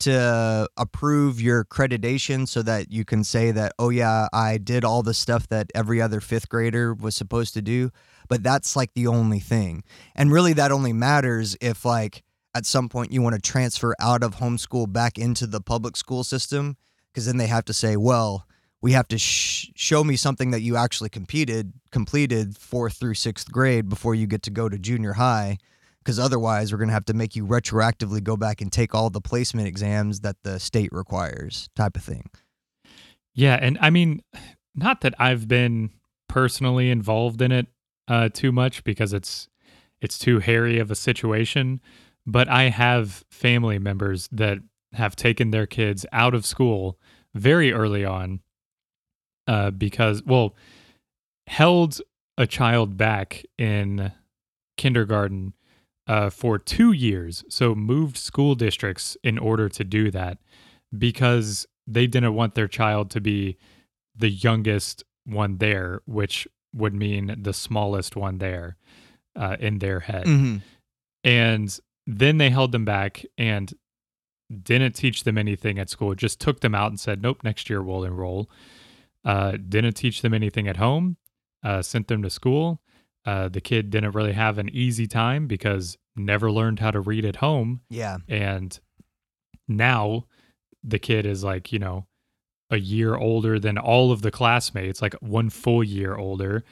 to 0.00 0.68
approve 0.76 1.40
your 1.40 1.64
accreditation 1.64 2.48
so 2.48 2.60
that 2.62 2.90
you 2.90 3.04
can 3.04 3.22
say 3.22 3.52
that, 3.52 3.72
oh, 3.78 3.88
yeah, 3.90 4.26
I 4.32 4.58
did 4.58 4.84
all 4.84 5.04
the 5.04 5.14
stuff 5.14 5.46
that 5.48 5.70
every 5.76 6.02
other 6.02 6.20
fifth 6.20 6.48
grader 6.48 6.92
was 6.92 7.14
supposed 7.14 7.54
to 7.54 7.62
do. 7.62 7.90
but 8.28 8.42
that's 8.42 8.74
like 8.74 8.94
the 8.94 9.06
only 9.06 9.38
thing. 9.38 9.84
And 10.16 10.32
really, 10.32 10.54
that 10.54 10.72
only 10.72 10.92
matters 10.92 11.56
if, 11.60 11.84
like, 11.84 12.24
at 12.54 12.66
some 12.66 12.88
point 12.88 13.12
you 13.12 13.22
want 13.22 13.34
to 13.34 13.40
transfer 13.40 13.94
out 13.98 14.22
of 14.22 14.36
homeschool 14.36 14.92
back 14.92 15.18
into 15.18 15.46
the 15.46 15.60
public 15.60 15.96
school 15.96 16.24
system, 16.24 16.76
because 17.12 17.26
then 17.26 17.36
they 17.36 17.46
have 17.46 17.64
to 17.66 17.72
say, 17.72 17.96
well, 17.96 18.46
we 18.80 18.92
have 18.92 19.06
to 19.08 19.18
sh- 19.18 19.70
show 19.74 20.02
me 20.02 20.16
something 20.16 20.50
that 20.50 20.60
you 20.60 20.76
actually 20.76 21.08
competed, 21.08 21.72
completed 21.90 22.56
fourth 22.56 22.94
through 22.94 23.14
sixth 23.14 23.50
grade 23.50 23.88
before 23.88 24.14
you 24.14 24.26
get 24.26 24.42
to 24.42 24.50
go 24.50 24.68
to 24.68 24.78
junior 24.78 25.12
high. 25.12 25.58
Because 26.00 26.18
otherwise, 26.18 26.72
we're 26.72 26.78
going 26.78 26.88
to 26.88 26.94
have 26.94 27.04
to 27.04 27.14
make 27.14 27.36
you 27.36 27.46
retroactively 27.46 28.20
go 28.20 28.36
back 28.36 28.60
and 28.60 28.72
take 28.72 28.92
all 28.92 29.08
the 29.08 29.20
placement 29.20 29.68
exams 29.68 30.20
that 30.20 30.34
the 30.42 30.58
state 30.58 30.90
requires, 30.90 31.68
type 31.76 31.96
of 31.96 32.02
thing. 32.02 32.28
Yeah. 33.34 33.56
And 33.62 33.78
I 33.80 33.90
mean, 33.90 34.20
not 34.74 35.02
that 35.02 35.14
I've 35.20 35.46
been 35.46 35.90
personally 36.28 36.90
involved 36.90 37.40
in 37.40 37.52
it 37.52 37.68
uh, 38.08 38.30
too 38.30 38.50
much 38.50 38.82
because 38.82 39.12
it's 39.12 39.48
it's 40.00 40.18
too 40.18 40.40
hairy 40.40 40.80
of 40.80 40.90
a 40.90 40.96
situation. 40.96 41.80
But 42.26 42.48
I 42.48 42.64
have 42.68 43.24
family 43.30 43.78
members 43.78 44.28
that 44.32 44.58
have 44.92 45.16
taken 45.16 45.50
their 45.50 45.66
kids 45.66 46.06
out 46.12 46.34
of 46.34 46.46
school 46.46 46.98
very 47.34 47.72
early 47.72 48.04
on 48.04 48.40
uh, 49.46 49.70
because, 49.70 50.22
well, 50.22 50.54
held 51.46 52.00
a 52.38 52.46
child 52.46 52.96
back 52.96 53.44
in 53.58 54.12
kindergarten 54.76 55.54
uh, 56.06 56.30
for 56.30 56.58
two 56.58 56.92
years. 56.92 57.44
So 57.48 57.74
moved 57.74 58.16
school 58.16 58.54
districts 58.54 59.16
in 59.22 59.38
order 59.38 59.68
to 59.68 59.84
do 59.84 60.10
that 60.10 60.38
because 60.96 61.66
they 61.86 62.06
didn't 62.06 62.34
want 62.34 62.54
their 62.54 62.68
child 62.68 63.10
to 63.10 63.20
be 63.20 63.56
the 64.14 64.30
youngest 64.30 65.04
one 65.24 65.58
there, 65.58 66.02
which 66.06 66.46
would 66.74 66.94
mean 66.94 67.36
the 67.40 67.52
smallest 67.52 68.16
one 68.16 68.38
there 68.38 68.76
uh, 69.36 69.56
in 69.58 69.78
their 69.78 70.00
head. 70.00 70.26
Mm-hmm. 70.26 70.58
And 71.24 71.80
then 72.06 72.38
they 72.38 72.50
held 72.50 72.72
them 72.72 72.84
back 72.84 73.24
and 73.38 73.72
didn't 74.62 74.94
teach 74.94 75.24
them 75.24 75.38
anything 75.38 75.78
at 75.78 75.90
school, 75.90 76.14
just 76.14 76.40
took 76.40 76.60
them 76.60 76.74
out 76.74 76.88
and 76.88 77.00
said, 77.00 77.22
nope, 77.22 77.42
next 77.42 77.70
year 77.70 77.82
we'll 77.82 78.04
enroll. 78.04 78.50
Uh, 79.24 79.52
didn't 79.52 79.94
teach 79.94 80.22
them 80.22 80.34
anything 80.34 80.68
at 80.68 80.76
home, 80.76 81.16
uh, 81.64 81.80
sent 81.80 82.08
them 82.08 82.22
to 82.22 82.30
school. 82.30 82.80
Uh, 83.24 83.48
the 83.48 83.60
kid 83.60 83.90
didn't 83.90 84.12
really 84.12 84.32
have 84.32 84.58
an 84.58 84.68
easy 84.70 85.06
time 85.06 85.46
because 85.46 85.96
never 86.16 86.50
learned 86.50 86.80
how 86.80 86.90
to 86.90 87.00
read 87.00 87.24
at 87.24 87.36
home. 87.36 87.80
Yeah. 87.88 88.18
And 88.28 88.78
now 89.68 90.26
the 90.82 90.98
kid 90.98 91.24
is 91.24 91.44
like, 91.44 91.72
you 91.72 91.78
know, 91.78 92.06
a 92.70 92.78
year 92.78 93.14
older 93.14 93.58
than 93.58 93.78
all 93.78 94.10
of 94.10 94.22
the 94.22 94.30
classmates, 94.30 95.00
like 95.00 95.14
one 95.20 95.50
full 95.50 95.84
year 95.84 96.16
older, 96.16 96.64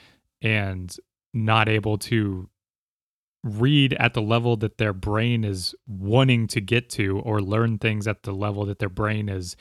and 0.43 0.95
not 1.33 1.69
able 1.69 1.99
to 1.99 2.49
read 3.43 3.95
at 3.95 4.15
the 4.15 4.23
level 4.23 4.57
that 4.57 4.79
their 4.79 4.93
brain 4.93 5.45
is 5.45 5.75
wanting 5.87 6.47
to 6.49 6.61
get 6.61 6.91
to 6.91 7.19
or 7.21 7.41
learn 7.41 7.79
things 7.79 8.07
at 8.07 8.23
the 8.25 8.33
level 8.33 8.67
that 8.67 8.79
their 8.79 8.89
brain 8.91 9.29
is 9.29 9.57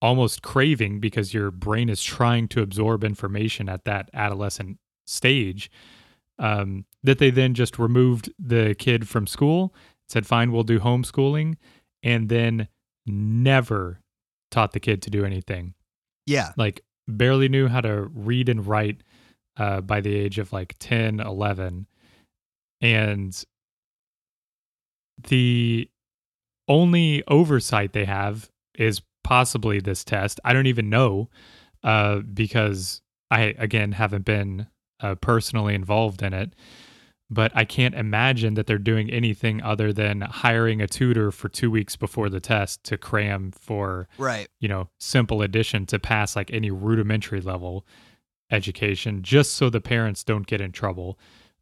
almost 0.00 0.42
craving 0.42 0.98
because 0.98 1.32
your 1.34 1.50
brain 1.50 1.88
is 1.88 2.02
trying 2.02 2.48
to 2.48 2.62
absorb 2.62 3.04
information 3.04 3.68
at 3.68 3.84
that 3.84 4.08
adolescent 4.14 4.78
stage 5.06 5.70
um, 6.38 6.84
that 7.02 7.18
they 7.18 7.30
then 7.30 7.54
just 7.54 7.78
removed 7.78 8.32
the 8.38 8.74
kid 8.78 9.06
from 9.08 9.26
school 9.26 9.74
said 10.08 10.26
fine 10.26 10.50
we'll 10.50 10.62
do 10.62 10.80
homeschooling 10.80 11.54
and 12.02 12.28
then 12.28 12.66
never 13.06 14.00
taught 14.50 14.72
the 14.72 14.80
kid 14.80 15.02
to 15.02 15.10
do 15.10 15.24
anything 15.24 15.74
Yeah. 16.26 16.50
like 16.56 16.80
barely 17.06 17.48
knew 17.48 17.68
how 17.68 17.80
to 17.82 18.02
read 18.14 18.48
and 18.48 18.66
write 18.66 19.02
uh, 19.56 19.80
by 19.82 20.00
the 20.00 20.14
age 20.14 20.38
of 20.38 20.52
like 20.52 20.74
10 20.78 21.20
11 21.20 21.86
and 22.82 23.42
the 25.28 25.88
only 26.68 27.22
oversight 27.28 27.92
they 27.92 28.04
have 28.04 28.50
is 28.76 29.02
possibly 29.24 29.80
this 29.80 30.04
test 30.04 30.40
i 30.44 30.52
don't 30.52 30.66
even 30.66 30.90
know 30.90 31.28
uh, 31.84 32.18
because 32.18 33.00
i 33.30 33.54
again 33.58 33.92
haven't 33.92 34.24
been 34.24 34.66
uh, 35.00 35.14
personally 35.16 35.74
involved 35.74 36.22
in 36.22 36.32
it 36.32 36.54
but 37.30 37.52
i 37.54 37.64
can't 37.64 37.94
imagine 37.94 38.54
that 38.54 38.66
they're 38.66 38.78
doing 38.78 39.10
anything 39.10 39.62
other 39.62 39.92
than 39.92 40.20
hiring 40.22 40.80
a 40.80 40.86
tutor 40.88 41.30
for 41.30 41.48
two 41.48 41.70
weeks 41.70 41.94
before 41.96 42.28
the 42.28 42.40
test 42.40 42.82
to 42.84 42.98
cram 42.98 43.52
for 43.52 44.08
Right. 44.18 44.48
you 44.60 44.68
know, 44.68 44.88
simple 45.00 45.40
addition 45.42 45.86
to 45.86 45.98
pass 45.98 46.34
like 46.36 46.52
any 46.52 46.70
rudimentary 46.70 47.40
level 47.40 47.86
education 48.50 49.22
just 49.22 49.54
so 49.54 49.70
the 49.70 49.80
parents 49.80 50.22
don't 50.24 50.46
get 50.46 50.60
in 50.60 50.72
trouble. 50.72 51.18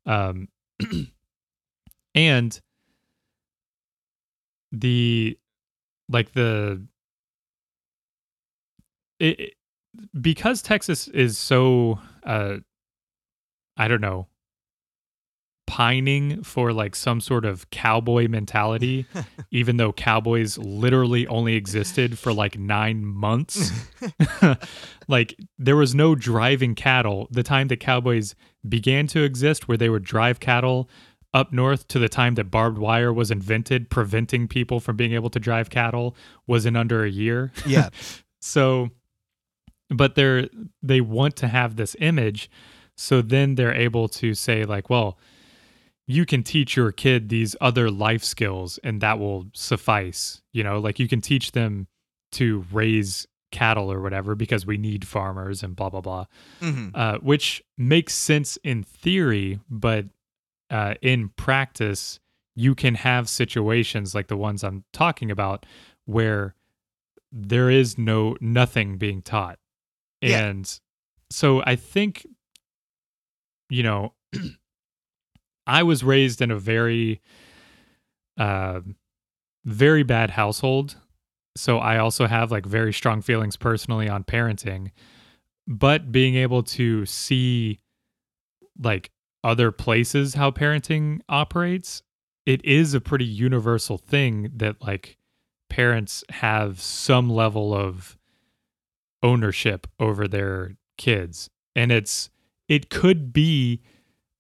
Um, 0.07 0.49
and 2.15 2.61
the 4.73 5.39
like 6.09 6.33
the 6.33 6.83
it, 9.19 9.41
it- 9.41 9.53
because 10.21 10.63
Texas 10.63 11.09
is 11.09 11.37
so 11.37 11.99
uh 12.25 12.59
I 13.77 13.89
don't 13.89 14.01
know 14.01 14.29
pining 15.67 16.43
for 16.43 16.73
like 16.73 16.97
some 16.97 17.21
sort 17.21 17.45
of 17.45 17.69
cowboy 17.71 18.27
mentality 18.27 19.07
even 19.53 19.77
though 19.77 19.93
cowboys 19.93 20.59
literally 20.59 21.27
only 21.29 21.55
existed 21.55 22.19
for 22.19 22.33
like 22.33 22.59
9 22.59 23.05
months 23.05 23.71
like 25.09 25.37
there 25.59 25.77
was 25.77 25.95
no 25.95 26.15
driving 26.15 26.75
cattle. 26.75 27.29
The 27.31 27.43
time 27.43 27.69
that 27.69 27.79
cowboys 27.81 28.35
began 28.69 29.07
to 29.09 29.23
exist 29.23 29.69
where 29.69 29.77
they 29.77 29.89
would 29.89 30.05
drive 30.05 30.41
cattle 30.41 30.89
up 31.33 31.53
north 31.53 31.87
to 31.89 31.99
the 31.99 32.09
time 32.09 32.35
that 32.35 32.51
barbed 32.51 32.79
wire 32.79 33.13
was 33.13 33.31
invented 33.31 33.89
preventing 33.89 34.49
people 34.49 34.81
from 34.81 34.97
being 34.97 35.13
able 35.13 35.31
to 35.31 35.39
drive 35.39 35.71
cattle 35.71 36.17
was 36.47 36.67
in 36.67 36.77
under 36.77 37.05
a 37.05 37.11
year 37.11 37.53
Yeah. 37.65 37.91
so 38.41 38.91
but 39.89 40.15
they're 40.15 40.49
they 40.83 41.01
want 41.01 41.37
to 41.37 41.49
have 41.49 41.77
this 41.77 41.97
image 42.01 42.51
so 42.97 43.23
then 43.23 43.55
they're 43.55 43.75
able 43.75 44.09
to 44.09 44.35
say 44.35 44.65
like 44.65 44.91
well 44.91 45.19
you 46.07 46.27
can 46.27 46.43
teach 46.43 46.75
your 46.77 46.91
kid 46.91 47.29
these 47.29 47.55
other 47.61 47.89
life 47.91 48.25
skills 48.25 48.79
and 48.83 49.01
that 49.01 49.19
will 49.19 49.47
suffice 49.55 50.43
you 50.53 50.65
know 50.65 50.79
like 50.81 50.99
you 50.99 51.07
can 51.09 51.21
teach 51.21 51.53
them 51.53 51.87
to 52.33 52.65
raise 52.73 53.27
cattle 53.51 53.91
or 53.93 54.01
whatever 54.01 54.35
because 54.35 54.65
we 54.67 54.77
need 54.77 55.07
farmers 55.07 55.63
and 55.63 55.75
blah 55.77 55.89
blah 55.91 56.01
blah 56.01 56.25
hmm 56.61 56.89
uh, 56.95 57.19
which 57.19 57.63
makes 57.79 58.15
sense 58.15 58.57
in 58.65 58.83
theory, 58.83 59.59
but 59.69 60.07
uh, 60.71 60.95
in 61.03 61.29
practice, 61.31 62.21
you 62.55 62.75
can 62.75 62.95
have 62.95 63.29
situations 63.29 64.15
like 64.15 64.29
the 64.29 64.37
ones 64.37 64.63
I'm 64.63 64.85
talking 64.93 65.31
about 65.31 65.67
where 66.05 66.55
there 67.33 67.71
is 67.71 67.97
no 67.99 68.37
nothing 68.41 68.99
being 68.99 69.23
taught, 69.23 69.59
Yeah. 70.21 70.47
and 70.49 70.81
so 71.31 71.63
I 71.65 71.77
think, 71.77 72.27
you 73.69 73.83
know, 73.85 74.15
I 75.67 75.83
was 75.85 76.03
raised 76.03 76.41
in 76.43 76.51
a 76.51 76.59
very, 76.59 77.21
uh, 78.37 78.81
very 79.65 80.03
bad 80.03 80.31
household. 80.31 80.97
So 81.57 81.79
I 81.79 81.99
also 81.99 82.27
have 82.27 82.51
like 82.51 82.67
very 82.67 82.93
strong 82.93 83.23
feelings 83.23 83.57
personally 83.57 84.09
on 84.09 84.25
parenting 84.25 84.91
but 85.67 86.11
being 86.11 86.35
able 86.35 86.65
to 86.65 87.07
see 87.07 87.79
like 88.83 89.11
other 89.45 89.71
places 89.71 90.35
how 90.35 90.51
parenting 90.51 91.21
operates 91.29 92.03
it 92.47 92.65
is 92.65 92.95
a 92.95 93.01
pretty 93.01 93.25
universal 93.25 93.99
thing 93.99 94.51
that 94.57 94.83
like 94.83 95.17
parents 95.69 96.25
have 96.31 96.81
some 96.81 97.31
level 97.31 97.73
of 97.73 98.19
ownership 99.23 99.87
over 99.99 100.27
their 100.27 100.77
kids. 100.99 101.49
And 101.77 101.93
it's 101.93 102.31
it 102.69 102.91
could 102.91 103.33
be 103.33 103.81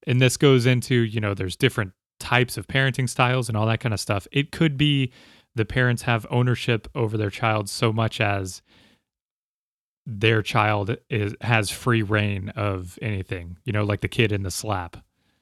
and 0.07 0.21
this 0.21 0.37
goes 0.37 0.67
into 0.67 0.95
you 0.95 1.21
know 1.21 1.35
there's 1.35 1.57
different 1.57 1.93
types 2.19 2.57
of 2.57 2.67
parenting 2.67 3.09
styles 3.09 3.49
and 3.49 3.57
all 3.57 3.67
that 3.67 3.81
kind 3.81 3.95
of 3.95 4.01
stuff. 4.01 4.27
It 4.33 4.51
could 4.51 4.77
be 4.77 5.13
the 5.55 5.65
parents 5.65 6.03
have 6.03 6.27
ownership 6.31 6.89
over 6.95 7.17
their 7.17 7.31
child 7.31 7.69
so 7.69 7.93
much 7.93 8.21
as 8.21 8.63
their 10.07 10.43
child 10.43 10.97
is 11.09 11.35
has 11.41 11.71
free 11.71 12.03
reign 12.03 12.49
of 12.51 12.99
anything 13.03 13.57
you 13.65 13.73
know 13.73 13.85
like 13.85 14.01
the 14.01 14.09
kid 14.09 14.33
in 14.33 14.43
the 14.43 14.51
slap 14.51 14.97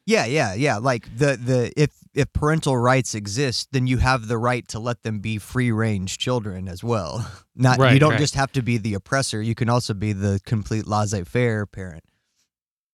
Yeah, 0.09 0.25
yeah, 0.25 0.55
yeah. 0.55 0.79
Like 0.79 1.05
the 1.19 1.37
the 1.37 1.71
if 1.77 1.91
if 2.15 2.33
parental 2.33 2.79
rights 2.79 3.15
exist, 3.15 3.69
then 3.73 3.87
you 3.87 3.99
have 3.99 4.27
the 4.27 4.39
right 4.39 4.67
to 4.69 4.79
let 4.79 5.03
them 5.03 5.19
be 5.21 5.37
free 5.37 5.71
range 5.71 6.17
children 6.17 6.67
as 6.67 6.83
well. 6.83 7.31
Not 7.55 7.79
you 7.93 7.99
don't 7.99 8.13
right. 8.13 8.19
just 8.19 8.35
have 8.35 8.51
to 8.53 8.63
be 8.63 8.79
the 8.79 8.95
oppressor. 8.95 9.43
You 9.43 9.55
can 9.55 9.69
also 9.69 9.93
be 9.93 10.15
the 10.15 10.41
complete 10.47 10.87
laissez 10.87 11.25
faire 11.25 11.67
parent. 11.67 12.05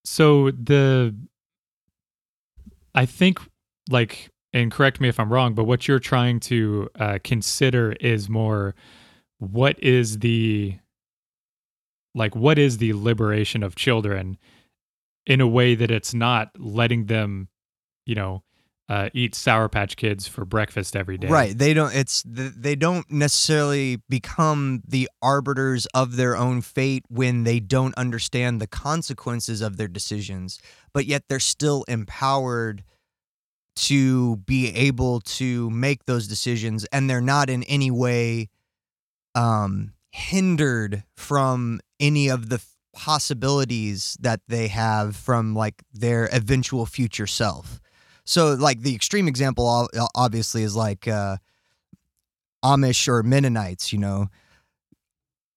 so 0.05 0.50
the 0.50 1.14
i 2.94 3.07
think 3.07 3.38
like 3.88 4.31
and 4.55 4.73
correct 4.73 5.01
me 5.01 5.09
if 5.09 5.21
i'm 5.21 5.31
wrong 5.31 5.53
but 5.55 5.64
what 5.64 5.87
you're 5.87 5.99
trying 5.99 6.40
to 6.40 6.88
uh, 6.99 7.19
consider 7.23 7.93
is 8.01 8.31
more 8.31 8.75
what 9.38 9.79
is 9.83 10.21
the 10.21 10.79
like 12.14 12.35
what 12.35 12.59
is 12.59 12.79
the 12.79 12.95
liberation 12.95 13.62
of 13.62 13.75
children 13.75 14.38
in 15.27 15.40
a 15.40 15.47
way 15.47 15.75
that 15.75 15.90
it's 15.90 16.14
not 16.14 16.51
letting 16.59 17.07
them, 17.07 17.49
you 18.07 18.14
know, 18.14 18.43
uh, 18.87 19.09
eat 19.14 19.35
Sour 19.35 19.71
Patch 19.71 19.97
Kids 19.97 20.29
for 20.29 20.45
breakfast 20.45 20.95
every 20.95 21.17
day. 21.17 21.29
Right. 21.29 21.57
They 21.57 21.73
don't. 21.73 21.95
It's 21.95 22.23
they 22.27 22.77
don't 22.77 23.11
necessarily 23.11 24.03
become 24.11 24.83
the 24.87 25.09
arbiters 25.23 25.87
of 25.95 26.17
their 26.17 26.37
own 26.37 26.61
fate 26.61 27.05
when 27.09 27.45
they 27.45 27.61
don't 27.61 27.95
understand 27.97 28.61
the 28.61 28.67
consequences 28.67 29.62
of 29.62 29.79
their 29.79 29.88
decisions, 29.88 30.59
but 30.93 31.07
yet 31.07 31.25
they're 31.29 31.40
still 31.40 31.85
empowered 31.88 32.85
to 33.77 34.37
be 34.37 34.75
able 34.75 35.21
to 35.21 35.71
make 35.71 36.07
those 36.07 36.27
decisions, 36.27 36.85
and 36.87 37.09
they're 37.09 37.21
not 37.21 37.51
in 37.51 37.63
any 37.65 37.91
way 37.91 38.49
um, 39.35 39.93
hindered 40.13 41.05
from 41.17 41.81
any 41.99 42.29
of 42.29 42.49
the 42.49 42.63
possibilities 42.93 44.17
that 44.21 44.41
they 44.47 44.69
have 44.69 45.17
from 45.17 45.55
like 45.55 45.83
their 45.93 46.29
eventual 46.33 46.87
future 46.87 47.27
self. 47.27 47.81
So, 48.25 48.55
like 48.55 48.81
the 48.81 48.95
extreme 48.95 49.29
example, 49.29 49.89
obviously, 50.15 50.63
is 50.63 50.75
like 50.77 51.07
uh, 51.09 51.37
Amish 52.65 53.09
or 53.09 53.23
Mennonites. 53.23 53.93
You 53.93 53.99
know, 53.99 54.29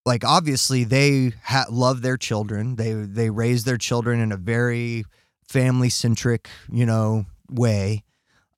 like 0.06 0.26
obviously 0.26 0.84
they 0.84 1.34
ha- 1.44 1.68
love 1.70 2.02
their 2.02 2.18
children. 2.18 2.76
They 2.76 2.94
they 2.94 3.30
raise 3.30 3.64
their 3.64 3.78
children 3.78 4.20
in 4.20 4.32
a 4.32 4.38
very 4.38 5.06
family 5.48 5.90
centric, 5.90 6.50
you 6.72 6.86
know, 6.86 7.26
way. 7.50 8.04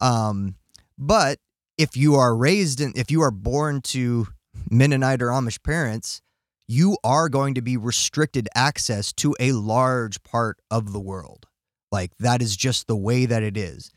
Um, 0.02 0.56
but 0.98 1.40
if 1.78 1.96
you 1.96 2.16
are 2.16 2.36
raised 2.36 2.82
in, 2.82 2.94
if 2.96 3.10
you 3.10 3.22
are 3.22 3.32
born 3.32 3.82
to 3.82 4.28
Mennonite 4.70 5.22
or 5.22 5.28
Amish 5.28 5.62
parents, 5.64 6.22
you 6.68 6.98
are 7.04 7.30
going 7.30 7.56
to 7.56 7.62
be 7.62 7.78
restricted 7.78 8.48
access 8.54 9.12
to 9.14 9.36
a 9.40 9.54
large 9.54 10.22
part 10.24 10.58
of 10.70 10.94
the 10.94 11.00
world. 11.00 11.48
Like 11.92 12.16
that 12.18 12.42
is 12.42 12.56
just 12.56 12.88
the 12.88 12.96
way 12.96 13.26
that 13.26 13.42
it 13.42 13.58
is. 13.58 13.92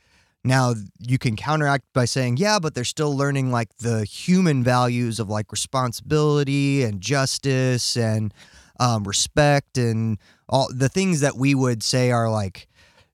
Now 0.44 0.74
you 0.98 1.18
can 1.18 1.37
counteract 1.37 1.85
by 1.92 2.05
saying, 2.07 2.38
yeah, 2.38 2.59
but 2.59 2.74
they're 2.74 2.85
still 2.85 3.16
learning 3.16 3.52
like 3.52 3.76
the 3.78 4.05
human 4.05 4.64
values 4.64 5.20
of 5.20 5.28
like 5.28 5.52
responsibility 5.52 6.83
and 6.83 7.00
justice 7.00 7.96
and 7.96 8.33
um, 8.81 9.05
respect 9.05 9.78
and 9.78 10.18
all 10.48 10.68
the 10.74 10.88
things 10.88 11.20
that 11.20 11.37
we 11.37 11.55
would 11.55 11.83
say 11.83 12.11
are 12.11 12.31
like 12.31 12.68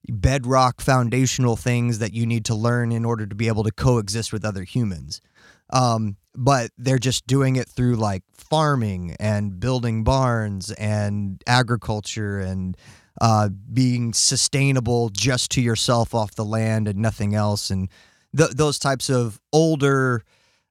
bedrock 0.09 0.81
foundational 0.81 1.57
things 1.57 1.99
that 1.99 2.13
you 2.13 2.27
need 2.27 2.45
to 2.47 2.55
learn 2.55 2.93
in 2.93 3.05
order 3.05 3.27
to 3.27 3.35
be 3.35 3.49
able 3.49 3.65
to 3.65 3.71
coexist 3.71 4.33
with 4.33 4.45
other 4.45 4.65
humans. 4.65 5.21
Um, 5.71 6.17
but 6.35 6.71
they're 6.79 6.99
just 6.99 7.27
doing 7.27 7.57
it 7.57 7.69
through 7.69 7.97
like 7.97 8.23
farming 8.33 9.17
and 9.21 9.61
building 9.61 10.05
barns 10.05 10.71
and 10.73 11.43
agriculture 11.47 12.39
and 12.39 12.77
uh, 13.21 13.49
being 13.73 14.13
sustainable 14.13 15.09
just 15.11 15.51
to 15.51 15.61
yourself 15.61 16.15
off 16.15 16.35
the 16.37 16.45
land 16.45 16.87
and 16.87 16.99
nothing 16.99 17.35
else, 17.35 17.71
and 17.71 17.89
th- 18.37 18.51
those 18.51 18.79
types 18.79 19.11
of 19.11 19.41
older 19.53 20.23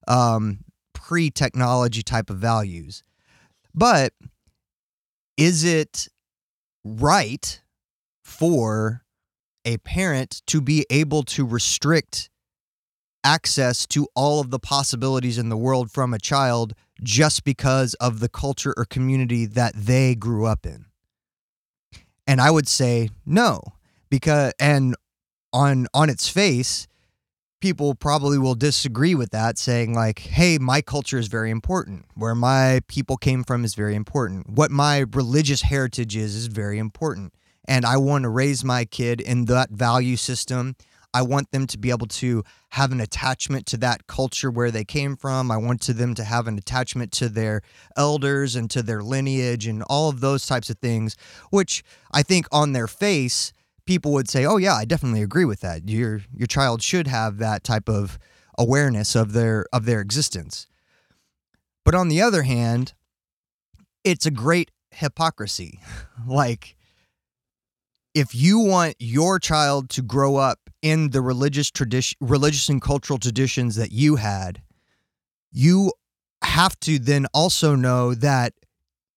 um, 0.08 0.60
pre 0.94 1.30
technology 1.30 2.02
type 2.02 2.30
of 2.30 2.38
values. 2.38 3.04
But 3.76 4.14
is 5.36 5.66
it 5.66 6.08
right 6.86 7.62
for 8.24 9.04
a 9.68 9.78
parent 9.80 10.42
to 10.48 10.62
be 10.62 10.86
able 10.90 11.22
to 11.24 11.46
restrict 11.46 12.30
access 13.24 13.86
to 13.88 14.08
all 14.16 14.40
of 14.40 14.50
the 14.50 14.60
possibilities 14.60 15.38
in 15.38 15.50
the 15.50 15.58
world 15.58 15.92
from 15.92 16.14
a 16.14 16.20
child 16.20 16.74
just 17.04 17.44
because 17.44 17.94
of 17.96 18.22
the 18.22 18.30
culture 18.30 18.74
or 18.78 18.86
community 18.86 19.46
that 19.46 19.74
they 19.76 20.16
grew 20.16 20.46
up 20.46 20.66
in? 20.66 20.86
And 22.26 22.40
I 22.40 22.50
would 22.50 22.68
say 22.68 23.10
no, 23.26 23.62
because 24.10 24.54
and 24.60 24.96
on 25.52 25.88
on 25.94 26.10
its 26.10 26.30
face, 26.30 26.88
people 27.60 27.94
probably 27.96 28.38
will 28.38 28.56
disagree 28.56 29.16
with 29.16 29.32
that, 29.32 29.58
saying 29.58 29.94
like, 29.94 30.20
"Hey, 30.20 30.58
my 30.58 30.82
culture 30.82 31.18
is 31.18 31.28
very 31.28 31.52
important. 31.52 32.06
Where 32.16 32.36
my 32.36 32.82
people 32.88 33.18
came 33.18 33.44
from 33.44 33.66
is 33.66 33.76
very 33.76 33.96
important. 33.96 34.50
What 34.50 34.72
my 34.72 35.06
religious 35.12 35.64
heritage 35.64 36.16
is 36.16 36.36
is 36.36 36.48
very 36.48 36.80
important." 36.80 37.34
And 37.68 37.86
I 37.86 37.98
want 37.98 38.24
to 38.24 38.30
raise 38.30 38.64
my 38.64 38.86
kid 38.86 39.20
in 39.20 39.46
that 39.46 39.72
value 39.72 40.16
system 40.16 40.76
I 41.18 41.24
want 41.24 41.52
them 41.52 41.66
to 41.68 41.80
be 41.80 41.90
able 41.90 42.06
to 42.06 42.44
have 42.70 42.92
an 42.92 43.00
attachment 43.00 43.66
to 43.68 43.78
that 43.78 44.06
culture 44.06 44.52
where 44.52 44.70
they 44.70 44.86
came 44.86 45.16
from. 45.16 45.50
I 45.50 45.58
want 45.58 45.82
to 45.82 45.94
them 45.94 46.14
to 46.14 46.24
have 46.24 46.46
an 46.46 46.60
attachment 46.60 47.12
to 47.14 47.28
their 47.28 47.64
elders 47.96 48.56
and 48.56 48.70
to 48.70 48.84
their 48.84 49.02
lineage 49.02 49.66
and 49.66 49.82
all 49.90 50.10
of 50.10 50.20
those 50.20 50.46
types 50.46 50.70
of 50.70 50.78
things, 50.78 51.16
which 51.50 51.84
I 52.12 52.22
think 52.22 52.46
on 52.52 52.74
their 52.74 52.86
face, 52.86 53.52
people 53.86 54.12
would 54.14 54.30
say, 54.30 54.46
"Oh 54.46 54.58
yeah, 54.58 54.76
I 54.76 54.86
definitely 54.86 55.24
agree 55.24 55.46
with 55.46 55.62
that. 55.62 55.90
Your 55.90 56.22
your 56.32 56.46
child 56.46 56.84
should 56.84 57.08
have 57.08 57.40
that 57.40 57.64
type 57.64 57.90
of 57.90 58.20
awareness 58.56 59.16
of 59.16 59.34
their 59.34 59.66
of 59.74 59.86
their 59.86 60.02
existence." 60.02 60.68
But 61.84 61.96
on 61.96 62.10
the 62.10 62.22
other 62.22 62.44
hand, 62.44 62.94
it's 64.04 64.28
a 64.28 64.32
great 64.32 64.70
hypocrisy. 64.92 65.80
like 66.28 66.77
if 68.18 68.34
you 68.34 68.58
want 68.58 68.96
your 68.98 69.38
child 69.38 69.92
to 69.92 70.02
grow 70.02 70.38
up 70.38 70.72
in 70.82 71.12
the 71.12 71.22
religious 71.22 71.70
tradition 71.70 72.18
religious 72.20 72.68
and 72.68 72.82
cultural 72.82 73.20
traditions 73.20 73.76
that 73.76 73.92
you 73.92 74.16
had 74.16 74.60
you 75.52 75.92
have 76.44 76.80
to 76.80 76.98
then 76.98 77.28
also 77.32 77.76
know 77.76 78.16
that 78.16 78.54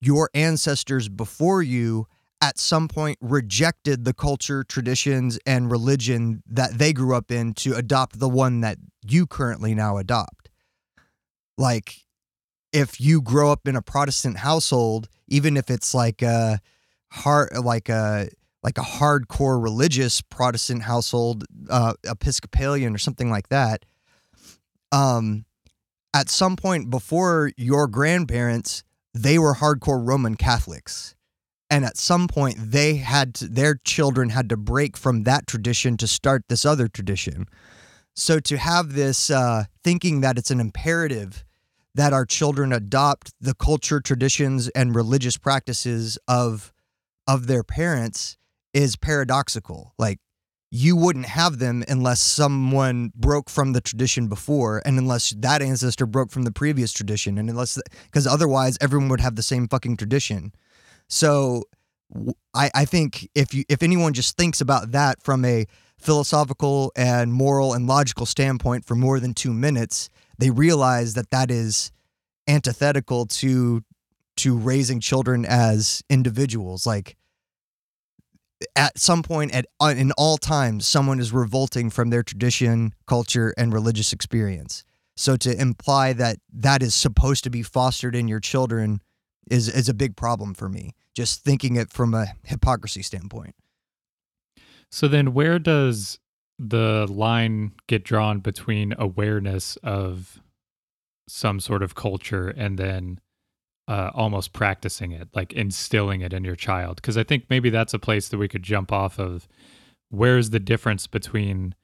your 0.03 0.29
ancestors 0.35 1.09
before 1.09 1.63
you 1.63 2.07
at 2.43 2.59
some 2.59 2.89
point 2.89 3.17
rejected 3.23 4.05
the 4.05 4.13
culture 4.13 4.65
traditions 4.65 5.39
and 5.47 5.71
religion 5.71 6.43
that 6.47 6.77
they 6.77 6.93
grew 6.93 7.15
up 7.17 7.31
in 7.31 7.55
to 7.55 7.75
adopt 7.75 8.19
the 8.19 8.29
one 8.29 8.61
that 8.61 8.77
you 9.03 9.27
currently 9.27 9.75
now 9.75 9.97
adopt. 9.97 10.51
Like 11.57 11.95
if 12.71 13.01
you 13.01 13.23
grow 13.23 13.51
up 13.51 13.67
in 13.67 13.77
a 13.77 13.83
protestant 13.83 14.39
household 14.39 15.09
even 15.27 15.57
if 15.57 15.71
it's 15.71 15.95
like 15.95 16.21
a 16.21 16.61
heart 17.13 17.53
like 17.65 17.89
a 17.89 18.29
like 18.63 18.79
a 18.79 18.83
hardcore 18.83 19.63
religious 19.63 20.21
Protestant 20.21 20.83
household, 20.83 21.45
uh, 21.69 21.95
Episcopalian 22.05 22.95
or 22.95 22.99
something 22.99 23.31
like 23.31 23.49
that, 23.49 23.85
um, 24.93 25.45
at 26.13 26.29
some 26.29 26.57
point 26.57 26.91
before 26.91 27.53
your 27.57 27.87
grandparents, 27.87 28.83
they 29.15 29.39
were 29.39 29.55
hardcore 29.55 30.07
Roman 30.07 30.35
Catholics. 30.35 31.15
And 31.73 31.85
at 31.85 31.97
some 31.97 32.27
point, 32.27 32.57
they 32.59 32.97
had 32.97 33.35
to, 33.37 33.49
their 33.49 33.77
children 33.85 34.31
had 34.31 34.49
to 34.49 34.57
break 34.57 34.97
from 34.97 35.23
that 35.23 35.47
tradition 35.47 35.97
to 35.99 36.09
start 36.09 36.43
this 36.49 36.65
other 36.65 36.89
tradition. 36.89 37.47
So 38.17 38.41
to 38.41 38.57
have 38.57 38.95
this 38.95 39.31
uh, 39.31 39.65
thinking 39.85 40.21
that 40.21 40.37
it's 40.37 40.51
an 40.51 40.59
imperative 40.59 41.45
that 41.95 42.13
our 42.13 42.25
children 42.25 42.73
adopt 42.73 43.33
the 43.41 43.55
culture, 43.55 44.01
traditions, 44.01 44.69
and 44.71 44.95
religious 44.95 45.37
practices 45.37 46.19
of 46.29 46.73
of 47.27 47.47
their 47.47 47.63
parents 47.63 48.37
is 48.73 48.97
paradoxical. 48.97 49.95
Like 49.99 50.19
you 50.71 50.95
wouldn't 50.95 51.27
have 51.27 51.59
them 51.59 51.85
unless 51.89 52.21
someone 52.21 53.13
broke 53.17 53.51
from 53.51 53.73
the 53.73 53.81
tradition 53.81 54.29
before 54.29 54.81
and 54.85 54.99
unless 54.99 55.31
that 55.39 55.63
ancestor 55.63 56.07
broke 56.07 56.31
from 56.31 56.45
the 56.45 56.53
previous 56.53 56.93
tradition 56.93 57.39
and 57.39 57.51
unless 57.51 57.79
because 58.05 58.27
otherwise 58.27 58.79
everyone 58.81 59.09
would 59.09 59.21
have 59.21 59.35
the 59.35 59.43
same 59.43 59.67
fucking 59.67 59.97
tradition 59.97 60.53
so 61.09 61.65
I, 62.55 62.71
I 62.75 62.85
think 62.85 63.29
if 63.35 63.53
you 63.53 63.65
if 63.69 63.83
anyone 63.83 64.13
just 64.13 64.37
thinks 64.37 64.61
about 64.61 64.93
that 64.93 65.23
from 65.23 65.45
a 65.45 65.67
philosophical 65.99 66.93
and 66.97 67.33
moral 67.33 67.75
and 67.75 67.87
logical 67.87 68.25
standpoint 68.25 68.85
for 68.85 68.95
more 68.95 69.19
than 69.19 69.35
two 69.35 69.53
minutes 69.53 70.09
they 70.39 70.51
realize 70.51 71.15
that 71.15 71.31
that 71.31 71.51
is 71.51 71.91
antithetical 72.47 73.27
to 73.27 73.83
to 74.37 74.57
raising 74.57 75.01
children 75.01 75.45
as 75.45 76.03
individuals 76.09 76.87
like 76.87 77.17
at 78.77 78.99
some 78.99 79.23
point 79.23 79.55
at 79.55 79.67
uh, 79.81 79.95
in 79.97 80.13
all 80.13 80.37
times 80.37 80.87
someone 80.87 81.19
is 81.19 81.33
revolting 81.33 81.91
from 81.91 82.11
their 82.11 82.23
tradition 82.23 82.95
culture 83.07 83.55
and 83.57 83.73
religious 83.73 84.13
experience. 84.13 84.85
So 85.17 85.37
to 85.37 85.61
imply 85.61 86.13
that 86.15 86.39
that 86.53 86.83
is 86.83 86.95
supposed 86.95 87.45
to 87.45 87.51
be 87.51 87.63
fostered 87.63 88.15
in 88.15 88.29
your 88.29 88.41
children 88.41 89.01
is 89.51 89.69
is 89.69 89.89
a 89.89 89.95
big 89.95 90.17
problem 90.17 90.55
for 90.55 90.69
me 90.69 90.95
just 91.15 91.43
thinking 91.43 91.77
it 91.77 91.91
from 91.91 92.15
a 92.15 92.29
hypocrisy 92.45 93.03
standpoint. 93.03 93.55
So 94.91 95.09
then 95.09 95.33
where 95.35 95.59
does 95.59 96.19
the 96.59 97.07
line 97.09 97.73
get 97.87 98.05
drawn 98.05 98.41
between 98.41 98.95
awareness 98.99 99.77
of 99.77 100.41
some 101.29 101.61
sort 101.61 101.83
of 101.83 101.95
culture 101.95 102.49
and 102.49 102.79
then 102.79 103.21
uh, 103.91 104.11
almost 104.15 104.53
practicing 104.53 105.11
it, 105.13 105.29
like 105.35 105.53
instilling 105.53 106.21
it 106.21 106.33
in 106.33 106.45
your 106.45 106.55
child. 106.57 106.97
Because 106.97 107.17
I 107.19 107.25
think 107.25 107.47
maybe 107.51 107.71
that's 107.71 107.93
a 107.95 107.99
place 107.99 108.29
that 108.29 108.39
we 108.39 108.47
could 108.49 108.63
jump 108.63 108.93
off 108.93 109.19
of. 109.19 109.49
Where's 110.11 110.51
the 110.51 110.61
difference 110.61 111.07
between 111.09 111.75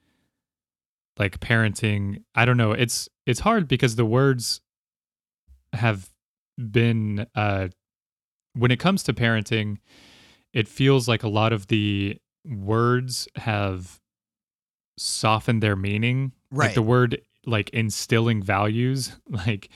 like 1.19 1.41
parenting? 1.41 2.23
I 2.35 2.45
don't 2.45 2.57
know. 2.57 2.73
It's 2.73 3.09
it's 3.27 3.41
hard 3.41 3.67
because 3.69 3.97
the 3.97 4.05
words 4.07 4.61
have 5.73 6.11
been 6.59 7.27
uh, 7.35 7.69
when 8.55 8.71
it 8.71 8.79
comes 8.79 9.03
to 9.05 9.13
parenting. 9.13 9.79
it 10.53 10.69
feels 10.69 11.07
like 11.09 11.23
a 11.23 11.29
lot 11.29 11.53
of 11.53 11.67
the 11.67 12.17
words 12.47 13.29
have 13.37 14.01
softened 14.97 15.63
their 15.63 15.77
meaning. 15.77 16.33
Like 16.51 16.69
Right. 16.69 16.75
the 16.75 16.83
word 16.83 17.21
like 17.45 17.69
instilling 17.71 18.43
values, 18.43 19.17
like 19.29 19.69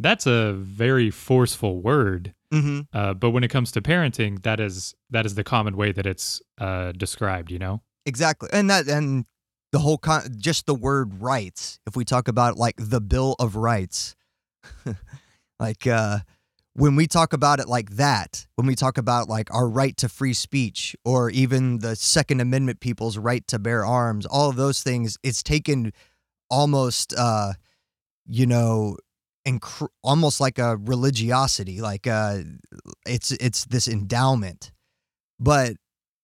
that's 0.00 0.26
a 0.26 0.54
very 0.54 1.10
forceful 1.10 1.80
word. 1.80 2.34
Mm-hmm. 2.52 2.80
Uh, 2.92 3.14
but 3.14 3.30
when 3.30 3.44
it 3.44 3.48
comes 3.48 3.70
to 3.72 3.80
parenting, 3.80 4.42
that 4.42 4.58
is 4.58 4.94
that 5.10 5.26
is 5.26 5.34
the 5.34 5.44
common 5.44 5.76
way 5.76 5.92
that 5.92 6.06
it's 6.06 6.42
uh, 6.58 6.92
described. 6.92 7.50
You 7.50 7.58
know. 7.58 7.82
Exactly. 8.06 8.48
And 8.52 8.70
that 8.70 8.88
and 8.88 9.26
the 9.72 9.78
whole 9.78 9.98
con 9.98 10.22
just 10.36 10.66
the 10.66 10.74
word 10.74 11.20
rights. 11.20 11.78
If 11.86 11.96
we 11.96 12.04
talk 12.04 12.28
about 12.28 12.56
like 12.56 12.76
the 12.78 13.00
Bill 13.00 13.36
of 13.38 13.56
Rights, 13.56 14.16
like 15.60 15.86
uh 15.86 16.20
when 16.74 16.96
we 16.96 17.06
talk 17.06 17.32
about 17.32 17.60
it 17.60 17.68
like 17.68 17.90
that, 17.90 18.46
when 18.54 18.66
we 18.66 18.74
talk 18.74 18.96
about 18.96 19.28
like 19.28 19.52
our 19.52 19.68
right 19.68 19.96
to 19.98 20.08
free 20.08 20.32
speech 20.32 20.96
or 21.04 21.28
even 21.30 21.80
the 21.80 21.94
Second 21.96 22.40
Amendment 22.40 22.80
people's 22.80 23.18
right 23.18 23.46
to 23.48 23.58
bear 23.58 23.84
arms, 23.84 24.24
all 24.24 24.48
of 24.48 24.56
those 24.56 24.82
things, 24.82 25.18
it's 25.22 25.42
taken 25.42 25.92
almost 26.48 27.14
uh 27.16 27.52
you 28.26 28.46
know 28.46 28.96
inc- 29.46 29.88
almost 30.02 30.40
like 30.40 30.58
a 30.58 30.76
religiosity 30.76 31.80
like 31.80 32.06
uh 32.06 32.38
it's 33.06 33.32
it's 33.32 33.64
this 33.66 33.88
endowment. 33.88 34.72
But 35.38 35.76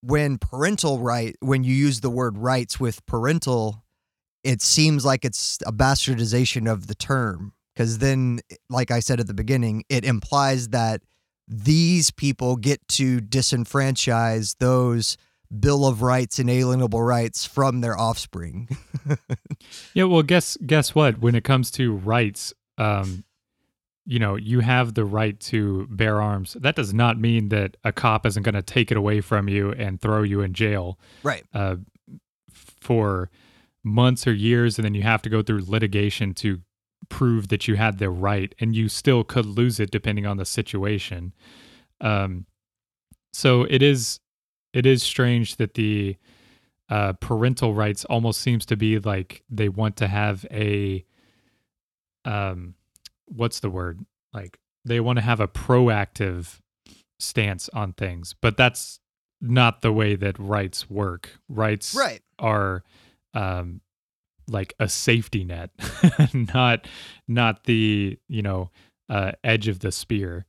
when 0.02 0.38
parental 0.38 0.98
right 0.98 1.36
when 1.40 1.64
you 1.64 1.74
use 1.74 2.00
the 2.00 2.10
word 2.10 2.38
rights 2.38 2.78
with 2.78 3.04
parental 3.06 3.82
it 4.44 4.62
seems 4.62 5.04
like 5.04 5.24
it's 5.24 5.58
a 5.66 5.72
bastardization 5.72 6.70
of 6.70 6.86
the 6.86 6.94
term. 6.94 7.52
Because 7.74 7.98
then 7.98 8.40
like 8.70 8.90
i 8.90 9.00
said 9.00 9.20
at 9.20 9.26
the 9.26 9.34
beginning 9.34 9.84
it 9.88 10.04
implies 10.04 10.68
that 10.68 11.02
these 11.48 12.10
people 12.10 12.56
get 12.56 12.86
to 12.88 13.20
disenfranchise 13.20 14.56
those 14.58 15.16
bill 15.60 15.86
of 15.86 16.02
rights 16.02 16.38
inalienable 16.38 17.02
rights 17.02 17.44
from 17.44 17.80
their 17.80 17.98
offspring. 17.98 18.68
Yeah, 19.94 20.04
well, 20.04 20.22
guess 20.22 20.56
guess 20.66 20.94
what? 20.94 21.20
When 21.20 21.34
it 21.34 21.44
comes 21.44 21.70
to 21.72 21.94
rights, 21.94 22.52
um, 22.78 23.24
you 24.04 24.18
know, 24.18 24.36
you 24.36 24.60
have 24.60 24.94
the 24.94 25.04
right 25.04 25.38
to 25.40 25.86
bear 25.90 26.22
arms. 26.22 26.56
That 26.60 26.76
does 26.76 26.94
not 26.94 27.18
mean 27.18 27.48
that 27.48 27.76
a 27.82 27.92
cop 27.92 28.24
isn't 28.24 28.44
going 28.44 28.54
to 28.54 28.62
take 28.62 28.90
it 28.90 28.96
away 28.96 29.20
from 29.20 29.48
you 29.48 29.72
and 29.72 30.00
throw 30.00 30.22
you 30.22 30.40
in 30.42 30.52
jail 30.52 30.98
right 31.24 31.44
uh, 31.52 31.76
for 32.52 33.30
months 33.82 34.26
or 34.26 34.32
years, 34.32 34.78
and 34.78 34.84
then 34.84 34.94
you 34.94 35.02
have 35.02 35.22
to 35.22 35.28
go 35.28 35.42
through 35.42 35.64
litigation 35.66 36.34
to 36.34 36.60
prove 37.08 37.48
that 37.48 37.68
you 37.68 37.76
had 37.76 37.98
the 37.98 38.10
right, 38.10 38.54
and 38.60 38.74
you 38.74 38.88
still 38.88 39.24
could 39.24 39.46
lose 39.46 39.80
it 39.80 39.90
depending 39.90 40.26
on 40.26 40.36
the 40.36 40.44
situation. 40.44 41.34
Um, 42.00 42.46
so 43.32 43.62
it 43.62 43.82
is 43.82 44.20
it 44.72 44.86
is 44.86 45.02
strange 45.02 45.56
that 45.56 45.74
the 45.74 46.16
uh, 46.88 47.14
parental 47.14 47.74
rights 47.74 48.04
almost 48.04 48.40
seems 48.40 48.64
to 48.66 48.76
be 48.76 48.98
like 48.98 49.42
they 49.50 49.68
want 49.68 49.96
to 49.96 50.06
have 50.06 50.46
a 50.50 51.04
um 52.26 52.74
what's 53.26 53.60
the 53.60 53.70
word? 53.70 54.04
Like 54.32 54.58
they 54.84 55.00
want 55.00 55.18
to 55.18 55.22
have 55.22 55.40
a 55.40 55.48
proactive 55.48 56.58
stance 57.18 57.70
on 57.70 57.94
things 57.94 58.34
but 58.42 58.56
that's 58.56 59.00
not 59.40 59.82
the 59.82 59.92
way 59.92 60.16
that 60.16 60.38
rights 60.38 60.90
work. 60.90 61.30
Rights 61.48 61.94
right. 61.94 62.20
are 62.38 62.82
um 63.34 63.80
like 64.48 64.74
a 64.78 64.88
safety 64.88 65.44
net 65.44 65.70
not 66.54 66.86
not 67.26 67.64
the 67.64 68.18
you 68.28 68.42
know 68.42 68.70
uh 69.08 69.32
edge 69.42 69.68
of 69.68 69.80
the 69.80 69.92
spear. 69.92 70.46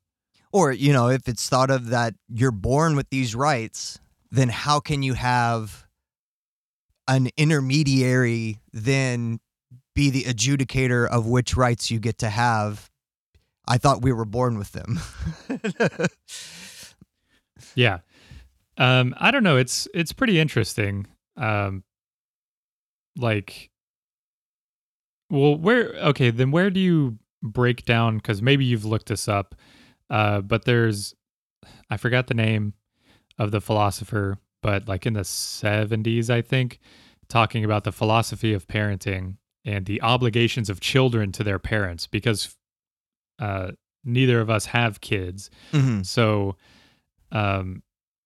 Or, 0.54 0.72
you 0.72 0.94
know, 0.94 1.10
if 1.10 1.28
it's 1.28 1.50
thought 1.50 1.70
of 1.70 1.90
that 1.90 2.16
you're 2.30 2.52
born 2.52 2.96
with 2.96 3.10
these 3.10 3.36
rights, 3.36 4.00
then 4.32 4.50
how 4.50 4.80
can 4.80 5.04
you 5.04 5.14
have 5.14 5.86
an 7.08 7.30
intermediary 7.38 8.60
then 8.74 9.40
be 9.98 10.12
the 10.12 10.26
adjudicator 10.26 11.08
of 11.10 11.26
which 11.26 11.58
rights 11.58 11.90
you 11.90 12.00
get 12.00 12.20
to 12.20 12.30
have? 12.30 12.92
I 13.68 13.80
thought 13.80 14.04
we 14.04 14.14
were 14.14 14.26
born 14.26 14.58
with 14.58 14.72
them. 14.72 15.00
Yeah. 17.74 18.00
Um 18.78 19.16
I 19.18 19.32
don't 19.32 19.44
know, 19.44 19.58
it's 19.58 19.88
it's 19.94 20.14
pretty 20.14 20.40
interesting. 20.40 21.08
Um 21.36 21.84
like 23.16 23.72
well, 25.30 25.58
where 25.58 25.94
okay, 26.12 26.30
then 26.30 26.52
where 26.52 26.70
do 26.70 26.80
you 26.80 27.18
break 27.44 27.86
down 27.86 28.20
cuz 28.20 28.42
maybe 28.42 28.66
you've 28.66 28.86
looked 28.86 29.08
this 29.08 29.28
up. 29.28 29.56
Uh 30.10 30.42
but 30.42 30.66
there's 30.66 31.16
I 31.90 31.98
forgot 31.98 32.28
the 32.28 32.34
name 32.36 32.74
of 33.38 33.52
the 33.52 33.62
philosopher, 33.62 34.38
but 34.62 34.88
like 34.88 35.06
in 35.06 35.14
the 35.14 35.22
70s 35.22 36.30
I 36.30 36.42
think 36.42 36.80
talking 37.28 37.66
about 37.66 37.84
the 37.84 37.92
philosophy 37.92 38.54
of 38.54 38.68
parenting 38.68 39.38
and 39.68 39.86
the 39.86 40.02
obligations 40.02 40.70
of 40.70 40.80
children 40.80 41.32
to 41.34 41.44
their 41.44 41.60
parents 41.60 42.08
because 42.08 42.56
uh 43.40 43.72
neither 44.06 44.40
of 44.40 44.50
us 44.50 44.66
have 44.68 45.02
kids. 45.02 45.50
Mhm. 45.74 46.06
So 46.06 46.56
um 47.32 47.84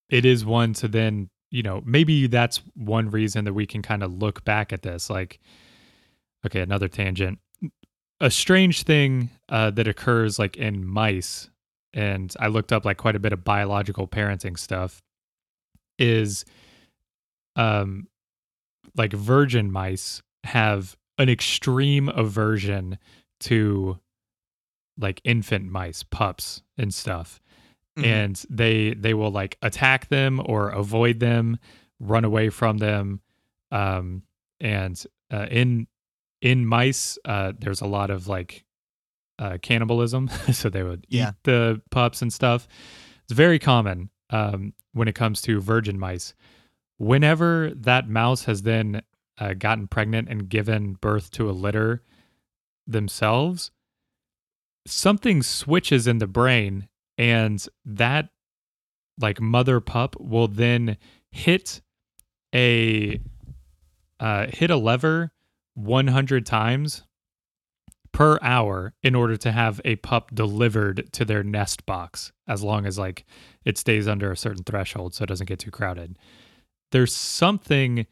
it 0.10 0.24
is 0.24 0.46
one 0.46 0.74
to 0.74 0.88
then, 0.88 1.30
you 1.50 1.64
know, 1.64 1.82
maybe 1.86 2.28
that's 2.28 2.62
one 2.76 3.10
reason 3.10 3.46
that 3.46 3.54
we 3.54 3.66
can 3.66 3.82
kind 3.82 4.04
of 4.04 4.14
look 4.14 4.44
back 4.46 4.72
at 4.72 4.84
this 4.84 5.10
like 5.10 5.40
okay, 6.46 6.62
another 6.62 6.88
tangent. 6.88 7.40
A 8.20 8.30
strange 8.30 8.84
thing 8.84 9.32
uh 9.50 9.72
that 9.72 9.88
occurs 9.88 10.38
like 10.38 10.56
in 10.58 10.86
mice 10.86 11.50
and 11.94 12.34
I 12.40 12.48
looked 12.48 12.72
up 12.72 12.86
like 12.86 12.98
quite 12.98 13.16
a 13.16 13.20
bit 13.20 13.34
of 13.34 13.44
biological 13.44 14.08
parenting 14.08 14.58
stuff 14.60 15.02
is 15.98 16.46
um 17.56 18.08
like 18.96 19.14
virgin 19.14 19.72
mice 19.72 20.22
have 20.44 20.96
an 21.18 21.30
extreme 21.30 22.10
aversion 22.10 22.98
to 23.42 24.00
like 24.98 25.22
infant 25.24 25.70
mice, 25.72 26.04
pups 26.04 26.62
and 26.78 26.94
stuff. 26.94 27.40
Mhm. 28.00 28.06
and 28.06 28.46
they 28.50 28.94
they 28.94 29.14
will 29.14 29.32
like 29.32 29.58
attack 29.62 30.08
them 30.08 30.42
or 30.46 30.70
avoid 30.70 31.20
them 31.20 31.58
run 32.00 32.24
away 32.24 32.50
from 32.50 32.78
them. 32.78 33.20
Um 33.70 34.24
and 34.62 35.02
uh, 35.30 35.48
in 35.52 35.88
in 36.42 36.66
mice 36.66 37.18
uh 37.26 37.52
there's 37.60 37.82
a 37.82 37.86
lot 37.88 38.10
of 38.10 38.28
like 38.30 38.64
uh 39.40 39.58
cannibalism. 39.62 40.30
So 40.54 40.70
they 40.70 40.84
would 40.84 41.06
eat 41.10 41.18
Yeah. 41.18 41.32
the 41.44 41.82
pups 41.92 42.22
and 42.22 42.32
stuff. 42.32 42.66
It's 43.26 43.34
very 43.34 43.60
common 43.60 44.10
um 44.30 44.72
when 44.94 45.10
it 45.10 45.16
comes 45.16 45.42
to 45.44 45.60
virgin 45.60 46.00
mice. 46.00 46.34
Whenever 46.98 47.72
that 47.76 48.08
mouse 48.08 48.46
has 48.46 48.62
then 48.62 49.02
uh, 49.42 49.54
gotten 49.54 49.88
pregnant 49.88 50.30
and 50.30 50.48
given 50.48 50.94
birth 50.94 51.32
to 51.32 51.50
a 51.50 51.52
litter 51.52 52.02
themselves 52.88 53.72
something 54.86 55.44
switches 55.44 56.08
in 56.08 56.20
the 56.20 56.28
brain 56.28 56.88
and 57.18 57.68
that 57.86 58.30
like 59.20 59.42
mother 59.42 59.80
pup 59.80 60.16
will 60.20 60.48
then 60.48 60.98
hit 61.32 61.82
a 62.54 63.20
uh, 64.20 64.48
hit 64.50 64.70
a 64.70 64.78
lever 64.78 65.32
100 65.74 66.46
times 66.46 67.04
per 68.12 68.38
hour 68.42 68.94
in 69.02 69.16
order 69.16 69.38
to 69.38 69.52
have 69.52 69.80
a 69.86 69.96
pup 69.98 70.30
delivered 70.34 71.12
to 71.14 71.26
their 71.26 71.44
nest 71.44 71.86
box 71.86 72.32
as 72.48 72.62
long 72.62 72.86
as 72.86 73.00
like 73.00 73.26
it 73.64 73.78
stays 73.78 74.08
under 74.08 74.32
a 74.32 74.38
certain 74.38 74.64
threshold 74.64 75.14
so 75.14 75.24
it 75.24 75.28
doesn't 75.28 75.48
get 75.48 75.60
too 75.60 75.72
crowded. 75.72 76.18
There's 76.92 77.16
something 77.16 78.06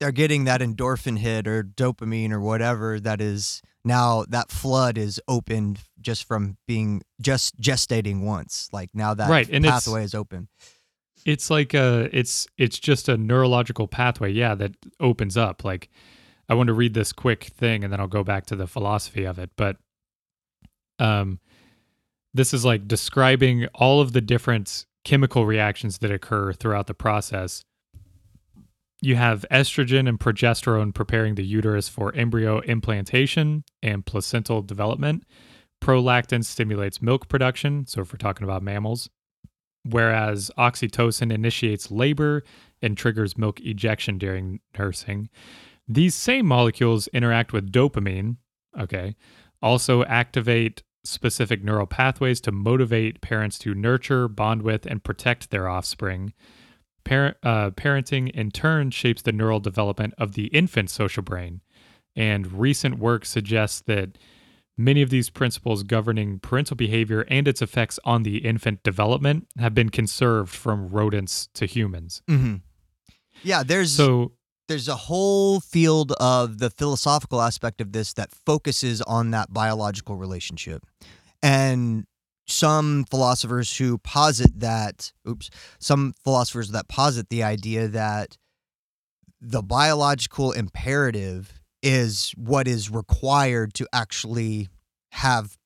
They're 0.00 0.12
getting 0.12 0.44
that 0.44 0.60
endorphin 0.62 1.18
hit 1.18 1.46
or 1.46 1.62
dopamine 1.62 2.32
or 2.32 2.40
whatever 2.40 2.98
that 3.00 3.20
is 3.20 3.60
now 3.84 4.24
that 4.28 4.50
flood 4.50 4.96
is 4.96 5.20
opened 5.28 5.80
just 6.00 6.24
from 6.24 6.56
being 6.66 7.02
just 7.20 7.60
gestating 7.60 8.22
once. 8.22 8.68
Like 8.72 8.90
now 8.94 9.12
that 9.14 9.28
Right, 9.28 9.48
and 9.50 9.64
pathway 9.64 10.02
is 10.04 10.14
open. 10.14 10.48
it's 11.26 11.50
like 11.50 11.74
a 11.74 12.08
it's 12.12 12.46
it's 12.56 12.78
just 12.78 13.08
a 13.10 13.16
neurological 13.18 13.86
pathway 13.86 14.32
yeah 14.32 14.54
that 14.54 14.72
opens 15.00 15.36
up 15.36 15.62
like 15.64 15.90
i 16.48 16.54
want 16.54 16.68
to 16.68 16.72
read 16.72 16.94
this 16.94 17.12
quick 17.12 17.44
thing 17.44 17.84
and 17.84 17.92
then 17.92 18.00
i'll 18.00 18.06
go 18.06 18.24
back 18.24 18.46
to 18.46 18.56
the 18.56 18.66
philosophy 18.66 19.24
of 19.24 19.38
it 19.38 19.50
but 19.54 19.76
um 20.98 21.38
this 22.32 22.54
is 22.54 22.64
like 22.64 22.88
describing 22.88 23.66
all 23.74 24.00
of 24.00 24.12
the 24.14 24.20
different 24.22 24.86
chemical 25.04 25.44
reactions 25.44 25.98
that 25.98 26.10
occur 26.10 26.54
throughout 26.54 26.86
the 26.86 26.94
process 26.94 27.64
you 29.02 29.16
have 29.16 29.44
estrogen 29.50 30.08
and 30.08 30.20
progesterone 30.20 30.94
preparing 30.94 31.34
the 31.34 31.44
uterus 31.44 31.88
for 31.88 32.14
embryo 32.14 32.60
implantation 32.60 33.64
and 33.82 34.06
placental 34.06 34.62
development 34.62 35.24
prolactin 35.82 36.44
stimulates 36.44 37.00
milk 37.00 37.28
production 37.28 37.86
so 37.86 38.02
if 38.02 38.12
we're 38.12 38.18
talking 38.18 38.44
about 38.44 38.62
mammals 38.62 39.08
whereas 39.84 40.50
oxytocin 40.58 41.32
initiates 41.32 41.90
labor 41.90 42.42
and 42.82 42.96
triggers 42.96 43.36
milk 43.36 43.60
ejection 43.60 44.18
during 44.18 44.60
nursing. 44.78 45.28
These 45.88 46.14
same 46.14 46.46
molecules 46.46 47.08
interact 47.08 47.52
with 47.52 47.72
dopamine, 47.72 48.36
okay, 48.78 49.16
also 49.62 50.04
activate 50.04 50.82
specific 51.04 51.64
neural 51.64 51.86
pathways 51.86 52.40
to 52.42 52.52
motivate 52.52 53.20
parents 53.20 53.58
to 53.58 53.74
nurture, 53.74 54.28
bond 54.28 54.62
with, 54.62 54.86
and 54.86 55.02
protect 55.02 55.50
their 55.50 55.68
offspring. 55.68 56.32
Parent, 57.04 57.36
uh, 57.42 57.70
parenting, 57.70 58.30
in 58.30 58.50
turn, 58.50 58.90
shapes 58.90 59.22
the 59.22 59.32
neural 59.32 59.60
development 59.60 60.14
of 60.18 60.34
the 60.34 60.46
infant 60.46 60.90
social 60.90 61.22
brain. 61.22 61.60
And 62.16 62.52
recent 62.52 62.98
work 62.98 63.24
suggests 63.24 63.82
that 63.86 64.18
many 64.76 65.02
of 65.02 65.10
these 65.10 65.30
principles 65.30 65.82
governing 65.82 66.38
parental 66.38 66.76
behavior 66.76 67.24
and 67.28 67.46
its 67.46 67.62
effects 67.62 67.98
on 68.04 68.22
the 68.22 68.38
infant 68.38 68.82
development 68.82 69.46
have 69.58 69.74
been 69.74 69.90
conserved 69.90 70.54
from 70.54 70.88
rodents 70.88 71.48
to 71.54 71.66
humans. 71.66 72.22
Mm-hmm. 72.28 72.56
Yeah, 73.42 73.62
there's 73.62 73.94
So, 73.94 74.32
there's 74.68 74.88
a 74.88 74.96
whole 74.96 75.60
field 75.60 76.12
of 76.20 76.58
the 76.58 76.70
philosophical 76.70 77.40
aspect 77.42 77.80
of 77.80 77.92
this 77.92 78.12
that 78.12 78.30
focuses 78.46 79.02
on 79.02 79.32
that 79.32 79.52
biological 79.52 80.16
relationship. 80.16 80.86
And 81.42 82.06
some 82.50 83.04
philosophers 83.10 83.76
who 83.76 83.98
posit 83.98 84.60
that, 84.60 85.12
oops, 85.28 85.50
some 85.78 86.14
philosophers 86.24 86.70
that 86.70 86.88
posit 86.88 87.28
the 87.28 87.42
idea 87.42 87.88
that 87.88 88.36
the 89.40 89.62
biological 89.62 90.52
imperative 90.52 91.60
is 91.82 92.32
what 92.36 92.68
is 92.68 92.90
required 92.90 93.72
to 93.74 93.86
actually 93.92 94.68
have 95.12 95.56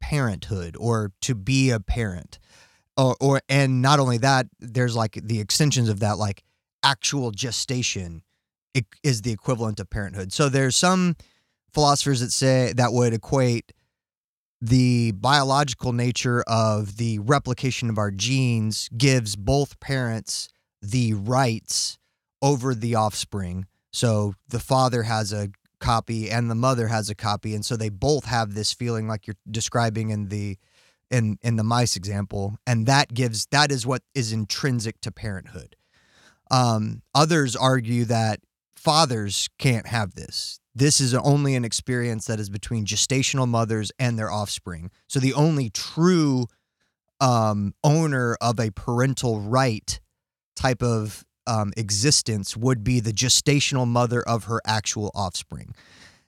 parenthood 0.00 0.76
or 0.78 1.12
to 1.20 1.34
be 1.34 1.70
a 1.70 1.80
parent. 1.80 2.38
Or, 2.96 3.16
or 3.20 3.40
and 3.48 3.82
not 3.82 3.98
only 3.98 4.18
that, 4.18 4.46
there's 4.60 4.94
like 4.94 5.18
the 5.22 5.40
extensions 5.40 5.88
of 5.88 6.00
that, 6.00 6.18
like 6.18 6.44
actual 6.82 7.30
gestation 7.30 8.22
is 9.02 9.22
the 9.22 9.32
equivalent 9.32 9.80
of 9.80 9.90
parenthood. 9.90 10.32
So 10.32 10.48
there's 10.48 10.76
some 10.76 11.16
philosophers 11.72 12.20
that 12.20 12.32
say 12.32 12.72
that 12.76 12.92
would 12.92 13.12
equate 13.12 13.72
the 14.60 15.12
biological 15.12 15.92
nature 15.92 16.42
of 16.46 16.96
the 16.96 17.18
replication 17.20 17.88
of 17.88 17.98
our 17.98 18.10
genes 18.10 18.88
gives 18.96 19.36
both 19.36 19.80
parents 19.80 20.48
the 20.82 21.14
rights 21.14 21.98
over 22.42 22.74
the 22.74 22.94
offspring. 22.94 23.66
So 23.92 24.34
the 24.48 24.60
father 24.60 25.04
has 25.04 25.32
a 25.32 25.50
copy 25.78 26.30
and 26.30 26.50
the 26.50 26.54
mother 26.54 26.88
has 26.88 27.08
a 27.08 27.14
copy 27.14 27.54
and 27.54 27.64
so 27.64 27.74
they 27.74 27.88
both 27.88 28.26
have 28.26 28.54
this 28.54 28.72
feeling 28.72 29.08
like 29.08 29.26
you're 29.26 29.36
describing 29.50 30.10
in 30.10 30.28
the 30.28 30.58
in 31.10 31.38
in 31.42 31.56
the 31.56 31.64
mice 31.64 31.96
example 31.96 32.58
and 32.66 32.86
that 32.86 33.14
gives 33.14 33.46
that 33.46 33.72
is 33.72 33.86
what 33.86 34.02
is 34.14 34.32
intrinsic 34.32 35.00
to 35.00 35.10
parenthood. 35.10 35.76
Um, 36.50 37.02
others 37.14 37.56
argue 37.56 38.04
that 38.06 38.40
fathers 38.80 39.48
can't 39.58 39.86
have 39.86 40.14
this. 40.14 40.58
This 40.74 41.00
is 41.00 41.14
only 41.14 41.54
an 41.54 41.64
experience 41.64 42.26
that 42.26 42.40
is 42.40 42.48
between 42.48 42.86
gestational 42.86 43.46
mothers 43.46 43.92
and 43.98 44.18
their 44.18 44.30
offspring. 44.30 44.90
So 45.06 45.20
the 45.20 45.34
only 45.34 45.68
true 45.68 46.46
um, 47.20 47.74
owner 47.84 48.36
of 48.40 48.58
a 48.58 48.70
parental 48.70 49.40
right 49.40 50.00
type 50.56 50.82
of 50.82 51.24
um, 51.46 51.72
existence 51.76 52.56
would 52.56 52.82
be 52.82 53.00
the 53.00 53.12
gestational 53.12 53.86
mother 53.86 54.22
of 54.22 54.44
her 54.44 54.60
actual 54.66 55.10
offspring. 55.14 55.74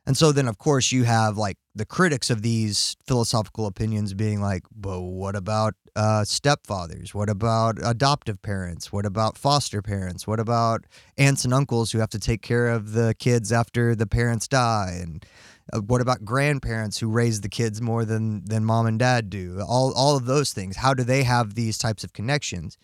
And 0.05 0.17
so 0.17 0.33
then, 0.33 0.49
of 0.49 0.59
course, 0.59 0.91
you 0.91 1.05
have 1.05 1.39
like 1.39 1.59
the 1.75 1.87
critics 1.87 2.29
of 2.29 2.43
these 2.43 2.97
philosophical 3.07 3.67
opinions 3.67 4.15
being 4.15 4.41
like, 4.41 4.65
but 4.75 5.01
what 5.01 5.37
about 5.37 5.75
uh, 5.95 6.23
stepfathers? 6.23 7.15
What 7.15 7.29
about 7.29 7.79
adoptive 7.83 8.43
parents? 8.43 8.93
What 8.93 9.07
about 9.07 9.39
foster 9.39 9.81
parents? 9.81 10.27
What 10.27 10.41
about 10.41 10.87
aunts 11.17 11.45
and 11.45 11.55
uncles 11.55 11.93
who 11.93 12.01
have 12.01 12.11
to 12.11 12.19
take 12.19 12.43
care 12.43 12.69
of 12.69 12.93
the 12.93 13.15
kids 13.19 13.53
after 13.53 13.95
the 13.95 14.07
parents 14.07 14.49
die? 14.49 14.99
And 15.01 15.25
uh, 15.73 15.81
what 15.81 16.01
about 16.01 16.25
grandparents 16.25 16.99
who 16.99 17.09
raise 17.09 17.41
the 17.41 17.49
kids 17.49 17.81
more 17.81 18.05
than 18.05 18.45
than 18.45 18.65
mom 18.65 18.87
and 18.87 18.99
dad 18.99 19.31
do? 19.31 19.61
All 19.61 19.93
all 19.95 20.17
of 20.17 20.27
those 20.27 20.53
things. 20.53 20.77
How 20.77 20.95
do 20.95 21.05
they 21.05 21.23
have 21.23 21.55
these 21.55 21.79
types 21.79 22.03
of 22.03 22.13
connections? 22.13 22.77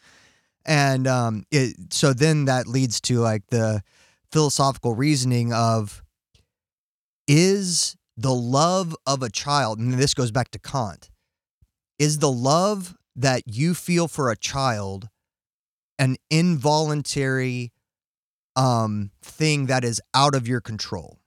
And 0.65 1.09
um, 1.09 1.45
it, 1.51 1.93
so 1.93 2.13
then 2.13 2.45
that 2.45 2.69
leads 2.69 3.01
to 3.03 3.21
like 3.21 3.47
the 3.49 3.83
philosophical 4.31 4.95
reasoning 4.95 5.53
of 5.53 6.05
is 7.29 7.97
the 8.17 8.35
love 8.35 8.97
of 9.07 9.23
a 9.23 9.31
child, 9.31 9.79
and 9.79 9.95
this 9.95 10.15
goes 10.15 10.33
back 10.33 10.51
to 10.51 10.59
Kant, 10.59 11.11
is 11.99 12.19
the 12.19 12.33
love 12.33 12.97
that 13.15 13.43
you 13.47 13.75
feel 13.75 14.09
for 14.09 14.31
a 14.31 14.37
child 14.37 15.09
an 15.99 16.17
involuntary 16.31 17.73
um, 18.55 19.11
thing 19.23 19.67
that 19.67 19.85
is 19.85 20.01
out 20.15 20.35
of 20.35 20.49
your 20.49 20.61
control? 20.61 21.19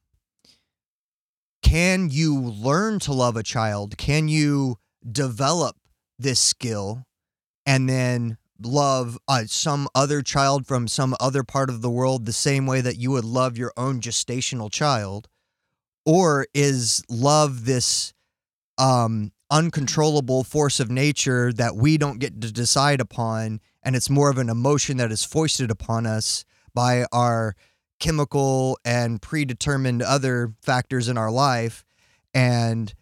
Can 1.62 2.10
you 2.10 2.40
learn 2.40 3.00
to 3.00 3.14
love 3.14 3.36
a 3.38 3.44
child? 3.44 3.98
Can 3.98 4.28
you 4.28 4.78
develop 5.10 5.76
this 6.18 6.40
skill 6.40 7.06
and 7.66 7.88
then 7.88 8.38
love 8.62 9.18
uh, 9.28 9.44
some 9.48 9.88
other 9.96 10.22
child 10.22 10.66
from 10.68 10.88
some 10.88 11.16
other 11.20 11.44
part 11.44 11.70
of 11.70 11.82
the 11.82 11.90
world 11.90 12.26
the 12.26 12.34
same 12.34 12.66
way 12.66 12.82
that 12.82 12.98
you 12.98 13.12
would 13.12 13.26
love 13.26 13.58
your 13.58 13.74
own 13.78 14.02
gestational 14.02 14.72
child? 14.72 15.28
Or 16.06 16.48
is 16.54 17.04
love 17.10 17.66
this 17.66 18.14
um, 18.78 19.32
uncontrollable 19.50 20.44
force 20.44 20.80
of 20.80 20.90
nature 20.90 21.52
that 21.54 21.76
we 21.76 21.98
don't 21.98 22.20
get 22.20 22.42
to 22.42 22.52
decide 22.52 23.02
upon 23.02 23.60
and 23.84 23.96
it's 23.96 24.10
more 24.10 24.30
of 24.30 24.38
an 24.38 24.50
emotion 24.50 24.98
that 24.98 25.12
is 25.12 25.24
foisted 25.24 25.72
upon 25.72 26.06
us 26.06 26.46
by 26.74 27.06
our 27.12 27.56
chemical 28.00 28.78
and 28.84 29.22
predetermined 29.22 30.02
other 30.02 30.54
factors 30.62 31.08
in 31.08 31.18
our 31.18 31.32
life? 31.32 31.86
And 32.34 32.94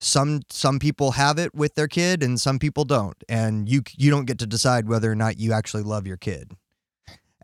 some 0.00 0.42
some 0.50 0.78
people 0.78 1.12
have 1.12 1.38
it 1.38 1.54
with 1.54 1.74
their 1.74 1.88
kid 1.88 2.22
and 2.22 2.40
some 2.40 2.58
people 2.58 2.84
don't. 2.84 3.16
And 3.28 3.68
you 3.68 3.82
you 3.96 4.10
don't 4.10 4.26
get 4.26 4.38
to 4.40 4.46
decide 4.46 4.88
whether 4.88 5.10
or 5.10 5.14
not 5.14 5.38
you 5.38 5.52
actually 5.52 5.82
love 5.82 6.06
your 6.06 6.16
kid. 6.16 6.52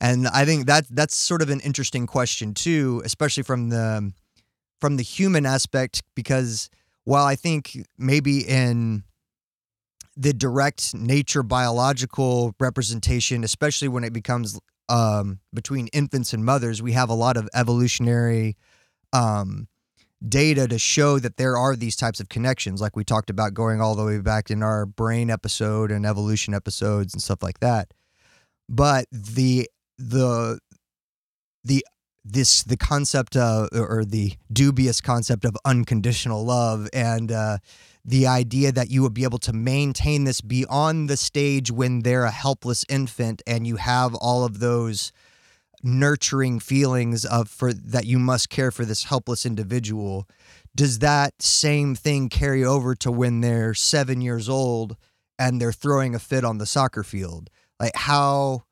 And 0.01 0.29
i 0.29 0.45
think 0.45 0.67
that 0.67 0.87
that's 0.91 1.17
sort 1.17 1.43
of 1.43 1.51
an 1.51 1.61
interesting 1.61 2.07
question 2.07 2.55
too 2.55 3.03
especially 3.05 3.43
from 3.43 3.71
the 3.71 4.13
from 4.81 4.97
the 4.97 5.03
human 5.03 5.47
aspect 5.47 6.03
because 6.15 6.71
while 7.05 7.25
I 7.25 7.37
think 7.37 7.77
maybe 7.97 8.41
in 8.41 9.05
the 10.17 10.33
direct 10.33 10.95
nature 10.95 11.43
biological 11.43 12.55
representation, 12.59 13.45
especially 13.45 13.89
when 13.89 14.05
it 14.05 14.13
becomes 14.13 14.59
um, 14.89 15.41
between 15.55 15.87
infants 15.89 16.33
and 16.33 16.45
mothers, 16.45 16.83
we 16.83 16.93
have 16.93 17.09
a 17.09 17.15
lot 17.15 17.37
of 17.37 17.49
evolutionary 17.55 18.57
um, 19.13 19.69
data 20.27 20.67
to 20.67 20.79
show 20.79 21.19
that 21.19 21.37
there 21.37 21.57
are 21.57 21.77
these 21.77 21.97
types 21.97 22.21
of 22.21 22.29
connections, 22.29 22.81
like 22.81 22.97
we 22.97 23.05
talked 23.05 23.31
about 23.31 23.55
going 23.55 23.81
all 23.81 23.95
the 23.95 24.05
way 24.05 24.19
back 24.19 24.51
in 24.51 24.63
our 24.63 24.85
brain 24.85 25.31
episode 25.31 25.91
and 25.91 26.05
evolution 26.05 26.55
episodes 26.55 27.15
and 27.15 27.23
stuff 27.23 27.43
like 27.43 27.61
that. 27.61 27.95
But 28.69 29.07
the 29.13 29.69
the 29.99 30.59
the 31.65 31.85
this 32.33 32.63
the 32.63 32.77
concept 32.77 33.37
of 33.37 33.69
or 33.73 34.05
the 34.05 34.35
dubious 34.53 35.01
concept 35.01 35.45
of 35.45 35.57
unconditional 35.65 36.45
love 36.45 36.89
and 36.93 37.33
uh, 37.33 37.59
the 38.05 38.27
idea 38.27 38.73
that 38.73 38.91
you 38.91 39.03
would 39.03 39.15
be 39.15 39.25
able 39.25 39.39
to 39.39 39.53
maintain 39.53 40.25
this 40.25 40.41
beyond 40.41 41.09
the 41.09 41.17
stage 41.17 41.71
when 41.71 42.01
they're 42.01 42.25
a 42.25 42.31
helpless 42.31 42.85
infant 42.89 43.43
and 43.47 43.67
you 43.67 43.77
have 43.77 44.15
all 44.15 44.45
of 44.45 44.61
those 44.61 45.13
nurturing 45.83 46.59
feelings 46.59 47.25
of 47.25 47.49
for 47.49 47.73
that 47.73 48.07
you 48.07 48.19
must 48.19 48.51
care 48.51 48.71
for 48.71 48.85
this 48.85 49.05
helpless 49.05 49.47
individual. 49.47 50.29
Does 50.75 50.99
that 51.01 51.41
same 51.41 51.95
thing 51.95 52.29
carry 52.29 52.65
over 52.65 52.95
to 52.97 53.11
when 53.11 53.41
they're 53.41 53.75
7 53.75 54.21
years 54.21 54.49
old 54.49 54.97
and 55.39 55.61
they're 55.61 55.73
throwing 55.73 56.15
a 56.15 56.19
fit 56.19 56.45
on 56.45 56.59
the 56.59 56.67
soccer 56.67 57.03
field? 57.03 57.51
Like 57.79 57.95
how 57.95 58.65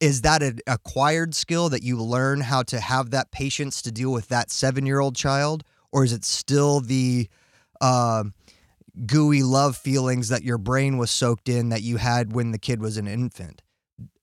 is 0.00 0.22
that 0.22 0.42
an 0.42 0.60
acquired 0.66 1.34
skill 1.34 1.68
that 1.70 1.82
you 1.82 2.02
learn 2.02 2.40
how 2.42 2.62
to 2.64 2.80
have 2.80 3.10
that 3.10 3.30
patience 3.30 3.82
to 3.82 3.92
deal 3.92 4.12
with 4.12 4.28
that 4.28 4.50
seven 4.50 4.86
year 4.86 5.00
old 5.00 5.16
child? 5.16 5.64
Or 5.92 6.04
is 6.04 6.12
it 6.12 6.24
still 6.24 6.80
the 6.80 7.28
uh, 7.80 8.24
gooey 9.06 9.42
love 9.42 9.76
feelings 9.76 10.28
that 10.28 10.44
your 10.44 10.58
brain 10.58 10.98
was 10.98 11.10
soaked 11.10 11.48
in 11.48 11.70
that 11.70 11.82
you 11.82 11.96
had 11.96 12.32
when 12.32 12.52
the 12.52 12.58
kid 12.58 12.80
was 12.80 12.96
an 12.96 13.08
infant? 13.08 13.62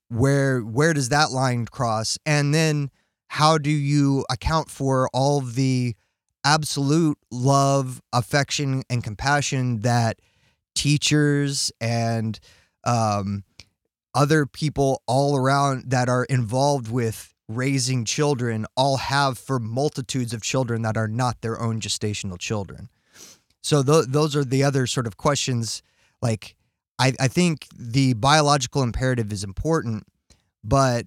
Where 0.09 0.61
where 0.61 0.93
does 0.93 1.09
that 1.09 1.31
line 1.31 1.65
cross? 1.65 2.17
And 2.25 2.53
then 2.53 2.89
how 3.27 3.57
do 3.57 3.71
you 3.71 4.25
account 4.29 4.69
for 4.69 5.09
all 5.13 5.41
the 5.41 5.95
absolute 6.45 7.17
love 7.29 8.01
affection 8.13 8.83
and 8.89 9.03
compassion 9.03 9.81
that 9.81 10.19
teachers 10.75 11.71
and 11.81 12.39
um, 12.85 13.43
other 14.17 14.47
people 14.47 15.03
all 15.05 15.37
around 15.37 15.91
that 15.91 16.09
are 16.09 16.25
involved 16.25 16.91
with 16.91 17.35
raising 17.47 18.03
children 18.03 18.65
all 18.75 18.97
have 18.97 19.37
for 19.37 19.59
multitudes 19.59 20.33
of 20.33 20.41
children 20.41 20.81
that 20.81 20.97
are 20.97 21.07
not 21.07 21.39
their 21.41 21.61
own 21.61 21.79
gestational 21.79 22.39
children. 22.39 22.89
So 23.61 23.83
th- 23.83 24.07
those 24.07 24.35
are 24.35 24.43
the 24.43 24.63
other 24.63 24.87
sort 24.87 25.05
of 25.05 25.17
questions. 25.17 25.83
Like, 26.19 26.55
I, 26.97 27.13
I 27.19 27.27
think 27.27 27.67
the 27.77 28.13
biological 28.13 28.81
imperative 28.81 29.31
is 29.31 29.43
important, 29.43 30.07
but 30.63 31.05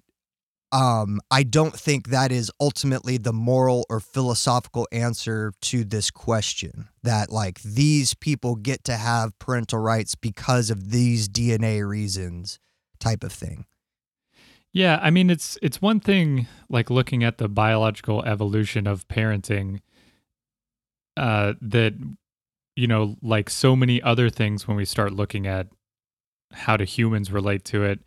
um, 0.71 1.19
I 1.29 1.43
don't 1.43 1.77
think 1.77 2.07
that 2.07 2.31
is 2.31 2.49
ultimately 2.61 3.17
the 3.17 3.33
moral 3.33 3.85
or 3.89 3.99
philosophical 3.99 4.87
answer 4.93 5.51
to 5.63 5.83
this 5.83 6.11
question. 6.11 6.87
That 7.03 7.29
like 7.29 7.61
these 7.61 8.13
people 8.13 8.55
get 8.55 8.85
to 8.85 8.95
have 8.95 9.37
parental 9.37 9.79
rights 9.79 10.15
because 10.15 10.69
of 10.69 10.91
these 10.91 11.27
DNA 11.27 11.85
reasons, 11.85 12.57
type 13.01 13.23
of 13.23 13.33
thing. 13.33 13.65
Yeah, 14.73 14.99
I 15.01 15.09
mean 15.09 15.29
it's 15.29 15.57
it's 15.61 15.81
one 15.81 15.99
thing 15.99 16.47
like 16.69 16.89
looking 16.89 17.23
at 17.23 17.37
the 17.37 17.49
biological 17.49 18.23
evolution 18.23 18.87
of 18.87 19.07
parenting 19.09 19.81
uh 21.17 21.53
that 21.61 21.93
you 22.77 22.87
know 22.87 23.17
like 23.21 23.49
so 23.49 23.75
many 23.75 24.01
other 24.01 24.29
things 24.29 24.65
when 24.67 24.77
we 24.77 24.85
start 24.85 25.11
looking 25.11 25.45
at 25.45 25.67
how 26.53 26.77
do 26.77 26.85
humans 26.85 27.31
relate 27.31 27.65
to 27.65 27.83
it 27.83 27.99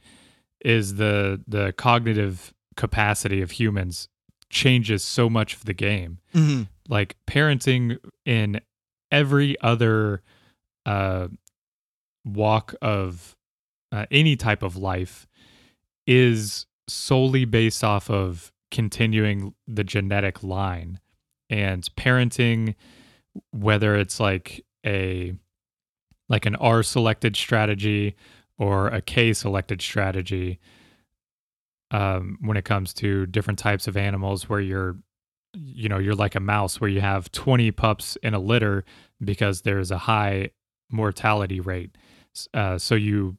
is 0.64 0.94
the 0.94 1.42
the 1.46 1.74
cognitive 1.76 2.54
capacity 2.76 3.42
of 3.42 3.52
humans 3.52 4.08
changes 4.48 5.04
so 5.04 5.28
much 5.28 5.54
of 5.54 5.64
the 5.64 5.74
game. 5.74 6.18
Mm-hmm. 6.34 6.62
Like 6.88 7.16
parenting 7.26 7.98
in 8.24 8.60
every 9.10 9.60
other 9.60 10.22
uh 10.86 11.28
walk 12.24 12.74
of 12.80 13.36
uh, 13.94 14.06
any 14.10 14.34
type 14.34 14.64
of 14.64 14.76
life 14.76 15.28
is 16.04 16.66
solely 16.88 17.44
based 17.44 17.84
off 17.84 18.10
of 18.10 18.52
continuing 18.70 19.54
the 19.68 19.84
genetic 19.84 20.42
line 20.42 20.98
and 21.48 21.88
parenting 21.94 22.74
whether 23.52 23.94
it's 23.94 24.18
like 24.18 24.64
a 24.84 25.32
like 26.28 26.44
an 26.44 26.56
R 26.56 26.82
selected 26.82 27.36
strategy 27.36 28.16
or 28.58 28.88
a 28.88 29.00
K 29.00 29.32
selected 29.32 29.80
strategy 29.80 30.58
um, 31.92 32.38
when 32.40 32.56
it 32.56 32.64
comes 32.64 32.92
to 32.94 33.26
different 33.26 33.60
types 33.60 33.86
of 33.86 33.96
animals 33.96 34.48
where 34.48 34.60
you're 34.60 34.96
you 35.52 35.88
know 35.88 35.98
you're 35.98 36.16
like 36.16 36.34
a 36.34 36.40
mouse 36.40 36.80
where 36.80 36.90
you 36.90 37.00
have 37.00 37.30
20 37.30 37.70
pups 37.70 38.16
in 38.24 38.34
a 38.34 38.40
litter 38.40 38.84
because 39.22 39.62
there's 39.62 39.92
a 39.92 39.98
high 39.98 40.50
mortality 40.90 41.60
rate. 41.60 41.96
Uh, 42.52 42.76
so 42.76 42.96
you 42.96 43.36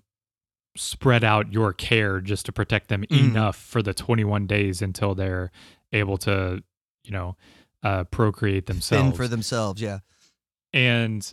spread 0.75 1.23
out 1.23 1.51
your 1.53 1.73
care 1.73 2.19
just 2.21 2.45
to 2.45 2.51
protect 2.51 2.89
them 2.89 3.03
Mhm. 3.09 3.29
enough 3.31 3.55
for 3.55 3.81
the 3.81 3.93
21 3.93 4.45
days 4.47 4.81
until 4.81 5.15
they're 5.15 5.51
able 5.91 6.17
to 6.17 6.63
you 7.03 7.11
know 7.11 7.35
uh, 7.83 8.03
procreate 8.05 8.65
Fend 8.67 8.77
themselves 8.77 9.15
for 9.17 9.27
themselves, 9.27 9.81
yeah. 9.81 9.99
and 10.73 11.31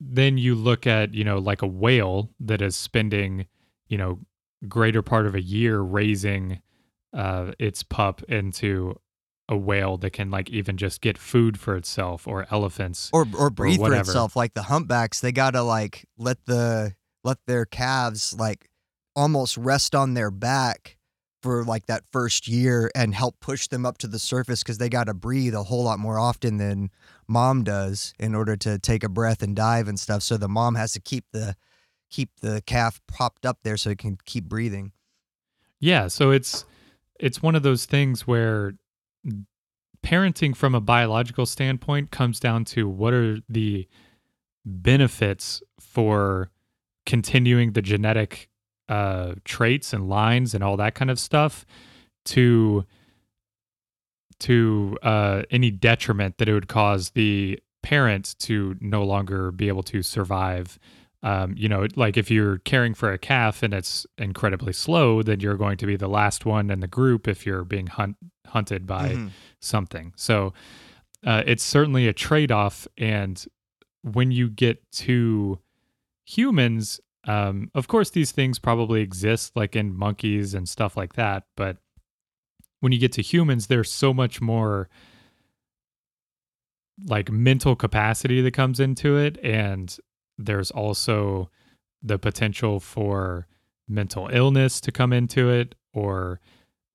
then 0.00 0.38
you 0.38 0.54
look 0.54 0.86
at 0.86 1.14
you 1.14 1.24
know 1.24 1.38
like 1.38 1.62
a 1.62 1.66
whale 1.66 2.30
that 2.40 2.62
is 2.62 2.76
spending 2.76 3.46
you 3.88 3.98
know 3.98 4.18
greater 4.68 5.02
part 5.02 5.26
of 5.26 5.34
a 5.34 5.40
year 5.42 5.80
raising 5.80 6.60
uh, 7.12 7.52
its 7.58 7.82
pup 7.82 8.22
into 8.24 8.94
a 9.48 9.56
whale 9.56 9.96
that 9.96 10.10
can 10.10 10.30
like 10.30 10.48
even 10.50 10.76
just 10.76 11.00
get 11.00 11.18
food 11.18 11.58
for 11.58 11.74
itself 11.74 12.28
or 12.28 12.46
elephants 12.50 13.10
Or 13.12 13.26
or 13.36 13.50
breathe 13.50 13.80
for 13.80 13.92
itself. 13.94 14.36
Like 14.36 14.54
the 14.54 14.62
humpbacks, 14.64 15.20
they 15.20 15.32
gotta 15.32 15.62
like 15.62 16.04
let 16.16 16.44
the 16.46 16.94
let 17.24 17.38
their 17.46 17.64
calves 17.64 18.34
like 18.38 18.68
almost 19.14 19.56
rest 19.56 19.94
on 19.94 20.14
their 20.14 20.30
back 20.30 20.96
for 21.42 21.64
like 21.64 21.86
that 21.86 22.04
first 22.12 22.46
year 22.48 22.90
and 22.94 23.14
help 23.14 23.40
push 23.40 23.66
them 23.68 23.86
up 23.86 23.98
to 23.98 24.06
the 24.06 24.18
surface 24.18 24.62
because 24.62 24.78
they 24.78 24.88
gotta 24.88 25.14
breathe 25.14 25.54
a 25.54 25.64
whole 25.64 25.84
lot 25.84 25.98
more 25.98 26.18
often 26.18 26.58
than 26.58 26.90
mom 27.26 27.64
does 27.64 28.12
in 28.18 28.34
order 28.34 28.56
to 28.56 28.78
take 28.78 29.02
a 29.02 29.08
breath 29.08 29.42
and 29.42 29.56
dive 29.56 29.88
and 29.88 29.98
stuff. 29.98 30.22
So 30.22 30.36
the 30.36 30.48
mom 30.48 30.74
has 30.74 30.92
to 30.92 31.00
keep 31.00 31.24
the 31.32 31.56
keep 32.10 32.30
the 32.40 32.62
calf 32.66 33.00
propped 33.06 33.46
up 33.46 33.58
there 33.62 33.76
so 33.76 33.90
it 33.90 33.98
can 33.98 34.18
keep 34.24 34.44
breathing. 34.44 34.92
Yeah, 35.78 36.08
so 36.08 36.30
it's 36.30 36.64
it's 37.18 37.42
one 37.42 37.54
of 37.54 37.62
those 37.62 37.86
things 37.86 38.26
where 38.26 38.74
parenting 40.04 40.56
from 40.56 40.74
a 40.74 40.80
biological 40.80 41.46
standpoint 41.46 42.10
comes 42.10 42.40
down 42.40 42.64
to 42.64 42.88
what 42.88 43.12
are 43.12 43.38
the 43.48 43.86
benefits 44.64 45.62
for 45.78 46.50
continuing 47.06 47.72
the 47.72 47.82
genetic 47.82 48.48
uh, 48.88 49.34
traits 49.44 49.92
and 49.92 50.08
lines 50.08 50.54
and 50.54 50.64
all 50.64 50.76
that 50.76 50.94
kind 50.94 51.10
of 51.10 51.18
stuff 51.18 51.64
to 52.26 52.84
to 54.40 54.96
uh, 55.02 55.42
any 55.50 55.70
detriment 55.70 56.38
that 56.38 56.48
it 56.48 56.54
would 56.54 56.68
cause 56.68 57.10
the 57.10 57.58
parent 57.82 58.34
to 58.38 58.76
no 58.80 59.02
longer 59.02 59.50
be 59.50 59.68
able 59.68 59.82
to 59.82 60.02
survive 60.02 60.78
um, 61.22 61.54
you 61.54 61.68
know, 61.68 61.86
like 61.96 62.16
if 62.16 62.30
you're 62.30 62.56
caring 62.60 62.94
for 62.94 63.12
a 63.12 63.18
calf 63.18 63.62
and 63.62 63.74
it's 63.74 64.06
incredibly 64.16 64.72
slow, 64.72 65.22
then 65.22 65.38
you're 65.40 65.58
going 65.58 65.76
to 65.76 65.84
be 65.84 65.94
the 65.94 66.08
last 66.08 66.46
one 66.46 66.70
in 66.70 66.80
the 66.80 66.86
group 66.88 67.28
if 67.28 67.44
you're 67.44 67.62
being 67.62 67.88
hunt, 67.88 68.16
hunted 68.46 68.86
by 68.86 69.16
Mhm. 69.16 69.30
something. 69.60 70.14
So 70.16 70.54
uh, 71.22 71.42
it's 71.46 71.62
certainly 71.62 72.08
a 72.08 72.14
trade 72.14 72.50
off. 72.50 72.88
And 72.96 73.44
when 74.00 74.30
you 74.30 74.48
get 74.48 74.90
to 74.92 75.58
humans, 76.24 77.00
um, 77.26 77.70
of 77.74 77.88
course, 77.88 78.10
these 78.10 78.32
things 78.32 78.58
probably 78.58 79.02
exist 79.02 79.56
like 79.56 79.76
in 79.76 79.94
monkeys 79.94 80.54
and 80.54 80.68
stuff 80.68 80.96
like 80.96 81.14
that. 81.14 81.44
But 81.56 81.78
when 82.80 82.92
you 82.92 82.98
get 82.98 83.12
to 83.12 83.22
humans, 83.22 83.66
there's 83.66 83.90
so 83.90 84.14
much 84.14 84.40
more 84.40 84.88
like 87.06 87.30
mental 87.30 87.76
capacity 87.76 88.40
that 88.42 88.52
comes 88.52 88.80
into 88.80 89.16
it. 89.16 89.38
And 89.42 89.94
there's 90.38 90.70
also 90.70 91.50
the 92.02 92.18
potential 92.18 92.80
for 92.80 93.46
mental 93.88 94.28
illness 94.32 94.80
to 94.80 94.92
come 94.92 95.12
into 95.12 95.50
it 95.50 95.74
or 95.92 96.40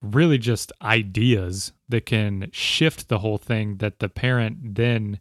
really 0.02 0.38
just 0.38 0.72
ideas 0.82 1.74
that 1.90 2.06
can 2.06 2.50
shift 2.52 3.10
the 3.10 3.20
whole 3.20 3.38
thing 3.38 3.78
that 3.78 4.00
the 4.00 4.10
parent 4.10 4.76
then 4.76 5.20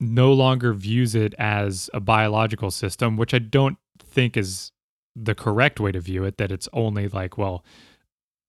no 0.00 0.32
longer 0.32 0.72
views 0.72 1.14
it 1.14 1.34
as 1.38 1.88
a 1.94 2.00
biological 2.00 2.70
system 2.70 3.16
which 3.16 3.32
i 3.34 3.38
don't 3.38 3.78
think 3.98 4.36
is 4.36 4.72
the 5.14 5.34
correct 5.34 5.80
way 5.80 5.90
to 5.92 6.00
view 6.00 6.24
it 6.24 6.36
that 6.36 6.52
it's 6.52 6.68
only 6.72 7.08
like 7.08 7.38
well 7.38 7.64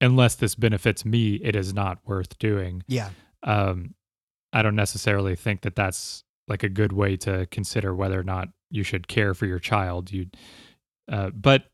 unless 0.02 0.36
this 0.36 0.56
benefits 0.56 1.06
me 1.06 1.36
it 1.36 1.56
is 1.56 1.74
not 1.74 2.00
worth 2.06 2.38
doing 2.40 2.84
Yeah. 2.88 3.10
um, 3.44 3.94
I 4.54 4.62
don't 4.62 4.76
necessarily 4.76 5.36
think 5.36 5.62
that 5.62 5.76
that's 5.76 6.24
like 6.48 6.64
a 6.64 6.70
good 6.70 6.94
way 6.94 7.18
to 7.18 7.46
consider 7.52 7.94
whether 7.94 8.18
or 8.20 8.24
not 8.24 8.48
you 8.72 8.82
should 8.84 9.08
care 9.08 9.34
for 9.34 9.46
your 9.46 9.60
child. 9.60 10.12
You, 10.12 10.28
uh, 11.12 11.32
but 11.32 11.66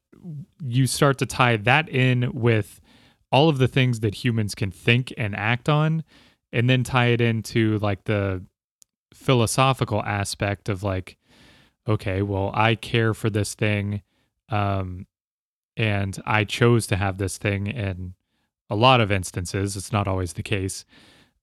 you 0.63 0.87
start 0.87 1.19
to 1.19 1.25
tie 1.27 1.55
that 1.57 1.87
in 1.87 2.31
with 2.33 2.81
all 3.31 3.47
of 3.47 3.59
the 3.59 3.67
things 3.67 3.99
that 3.99 4.15
humans 4.15 4.55
can 4.55 4.71
think 4.71 5.13
and 5.17 5.35
act 5.35 5.69
on, 5.69 6.03
and 6.51 6.67
then 6.69 6.83
tie 6.83 7.07
it 7.07 7.21
into 7.21 7.77
like 7.79 8.05
the 8.05 8.43
philosophical 9.13 10.03
aspect 10.03 10.69
of 10.69 10.83
like, 10.83 11.17
okay, 11.87 12.21
well, 12.21 12.51
I 12.53 12.75
care 12.75 13.13
for 13.13 13.29
this 13.29 13.53
thing, 13.55 14.01
um, 14.49 15.05
and 15.75 16.21
I 16.25 16.43
chose 16.43 16.87
to 16.87 16.95
have 16.95 17.17
this 17.17 17.37
thing 17.37 17.67
in 17.67 18.13
a 18.69 18.75
lot 18.75 19.01
of 19.01 19.11
instances. 19.11 19.75
It's 19.75 19.91
not 19.91 20.07
always 20.07 20.33
the 20.33 20.43
case. 20.43 20.85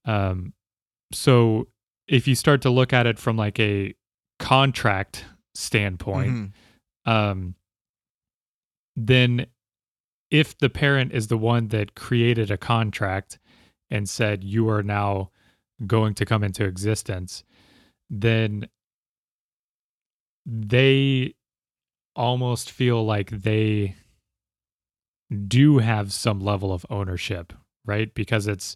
Um, 0.05 0.53
so 1.13 1.67
if 2.07 2.27
you 2.27 2.35
start 2.35 2.61
to 2.63 2.69
look 2.69 2.93
at 2.93 3.05
it 3.05 3.19
from 3.19 3.37
like 3.37 3.59
a 3.59 3.93
contract 4.39 5.25
standpoint, 5.53 6.53
Mhm. 7.05 7.11
um, 7.11 7.55
then 8.95 9.45
if 10.29 10.57
the 10.57 10.69
parent 10.69 11.11
is 11.13 11.27
the 11.27 11.37
one 11.37 11.67
that 11.69 11.95
created 11.95 12.49
a 12.49 12.57
contract 12.57 13.37
and 13.89 14.09
said 14.09 14.43
you 14.43 14.69
are 14.69 14.83
now 14.83 15.29
going 15.85 16.13
to 16.15 16.25
come 16.25 16.43
into 16.43 16.63
existence, 16.65 17.43
then 18.11 18.67
they 20.45 21.33
almost 22.15 22.69
feel 22.69 23.03
like 23.05 23.29
they 23.29 23.95
do 25.47 25.77
have 25.77 26.11
some 26.11 26.41
level 26.41 26.73
of 26.73 26.85
ownership, 26.89 27.53
right? 27.85 28.13
Because 28.13 28.47
it's 28.47 28.75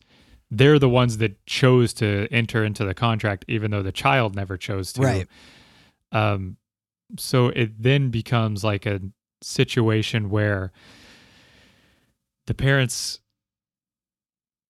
they're 0.49 0.79
the 0.79 0.89
ones 0.89 1.17
that 1.17 1.45
chose 1.45 1.93
to 1.95 2.27
enter 2.31 2.63
into 2.63 2.86
the 2.86 2.93
contract, 2.93 3.43
even 3.49 3.71
though 3.71 3.83
the 3.83 3.91
child 3.91 4.36
never 4.36 4.55
chose 4.57 4.93
to. 4.93 5.01
Right. 5.01 5.27
Um, 6.13 6.55
so 7.17 7.49
it 7.49 7.81
then 7.81 8.09
becomes 8.09 8.63
like 8.63 8.86
a 8.86 9.01
situation 9.41 10.29
where 10.29 10.71
the 12.47 12.53
parents 12.53 13.19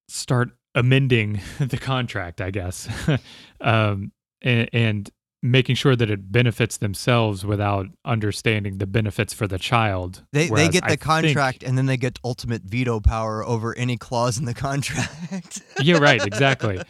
start 0.07 0.49
amending 0.74 1.41
the 1.59 1.78
contract, 1.78 2.41
I 2.41 2.51
guess, 2.51 2.89
um, 3.61 4.11
and, 4.46 4.70
and 4.72 5.10
making 5.43 5.76
sure 5.76 5.96
that 5.96 6.10
it 6.10 6.32
benefits 6.32 6.78
themselves 6.78 7.46
without 7.46 7.86
understanding 8.06 8.78
the 8.80 8.88
benefits 8.88 9.32
for 9.34 9.46
the 9.48 9.60
child. 9.60 10.24
They 10.32 10.48
they 10.48 10.70
get 10.70 10.84
I 10.86 10.88
the 10.88 10.91
think- 10.91 11.02
contract 11.02 11.62
and 11.64 11.78
then 11.78 11.86
they 11.86 11.98
get 11.98 12.18
ultimate 12.24 12.64
veto 12.64 13.00
power 13.00 13.46
over 13.46 13.78
any 13.78 13.98
clause 13.98 14.38
in 14.39 14.46
the 14.46 14.54
contract. 14.56 15.62
yeah, 15.82 15.98
right, 15.98 16.26
exactly. 16.26 16.80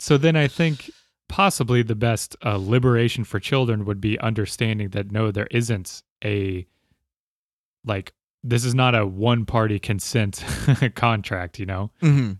So 0.00 0.18
then 0.18 0.34
I 0.36 0.48
think 0.48 0.90
possibly 1.28 1.82
the 1.82 1.94
best 1.94 2.36
uh, 2.44 2.56
liberation 2.56 3.24
for 3.24 3.38
children 3.40 3.84
would 3.86 4.00
be 4.00 4.18
understanding 4.18 4.90
that 4.90 5.12
no, 5.12 5.30
there 5.30 5.46
isn't 5.50 6.02
a 6.24 6.66
like 7.86 8.12
this 8.42 8.64
is 8.64 8.74
not 8.74 8.94
a 8.94 9.06
one 9.06 9.46
party 9.46 9.78
consent 9.78 10.44
contract, 10.94 11.58
you 11.58 11.64
know? 11.66 11.90
Mm-hmm. 12.02 12.32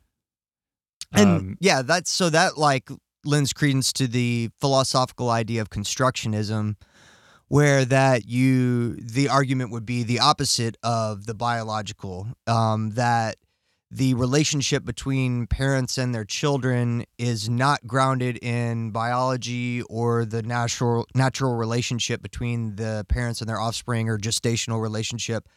And 1.13 1.29
Um, 1.31 1.57
yeah, 1.61 1.83
that's 1.83 2.11
so 2.11 2.29
that 2.31 2.59
like 2.59 2.91
lends 3.25 3.53
credence 3.53 3.93
to 3.95 4.07
the 4.07 4.51
philosophical 4.61 5.31
idea 5.31 5.61
of 5.61 5.71
constructionism, 5.71 6.77
where 7.49 7.85
that 7.85 8.27
you 8.27 8.97
the 8.97 9.29
argument 9.29 9.71
would 9.71 9.87
be 9.87 10.03
the 10.03 10.21
opposite 10.21 10.77
of 10.83 11.27
the 11.27 11.35
biological, 11.35 12.29
um, 12.47 12.91
that 12.91 13.37
the 13.91 14.15
relationship 14.15 14.85
between 14.85 15.47
parents 15.47 15.99
and 15.99 16.13
their 16.13 16.25
children 16.25 17.05
is 17.17 17.49
not 17.49 17.87
grounded 17.87 18.37
in 18.43 18.91
biology 18.91 19.83
or 19.83 20.25
the 20.25 20.43
natural 20.43 21.07
natural 21.15 21.55
relationship 21.55 22.21
between 22.21 22.75
the 22.75 23.07
parents 23.09 23.41
and 23.41 23.49
their 23.49 23.61
offspring 23.61 24.09
or 24.09 24.19
gestational 24.19 24.83
relationship. 24.83 25.49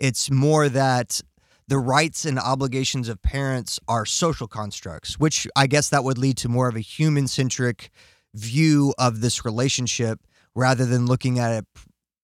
It's 0.00 0.30
more 0.30 0.68
that 0.68 1.20
the 1.68 1.78
rights 1.78 2.24
and 2.24 2.38
obligations 2.38 3.08
of 3.08 3.22
parents 3.22 3.80
are 3.88 4.06
social 4.06 4.46
constructs, 4.46 5.18
which 5.18 5.48
I 5.56 5.66
guess 5.66 5.88
that 5.88 6.04
would 6.04 6.18
lead 6.18 6.36
to 6.38 6.48
more 6.48 6.68
of 6.68 6.76
a 6.76 6.80
human 6.80 7.26
centric 7.26 7.90
view 8.34 8.94
of 8.98 9.20
this 9.20 9.44
relationship 9.44 10.20
rather 10.54 10.86
than 10.86 11.06
looking 11.06 11.38
at 11.38 11.52
a, 11.52 11.66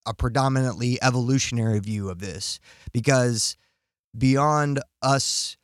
a 0.06 0.14
predominantly 0.14 1.02
evolutionary 1.02 1.80
view 1.80 2.08
of 2.08 2.20
this. 2.20 2.60
Because 2.92 3.56
beyond 4.16 4.80
us, 5.02 5.56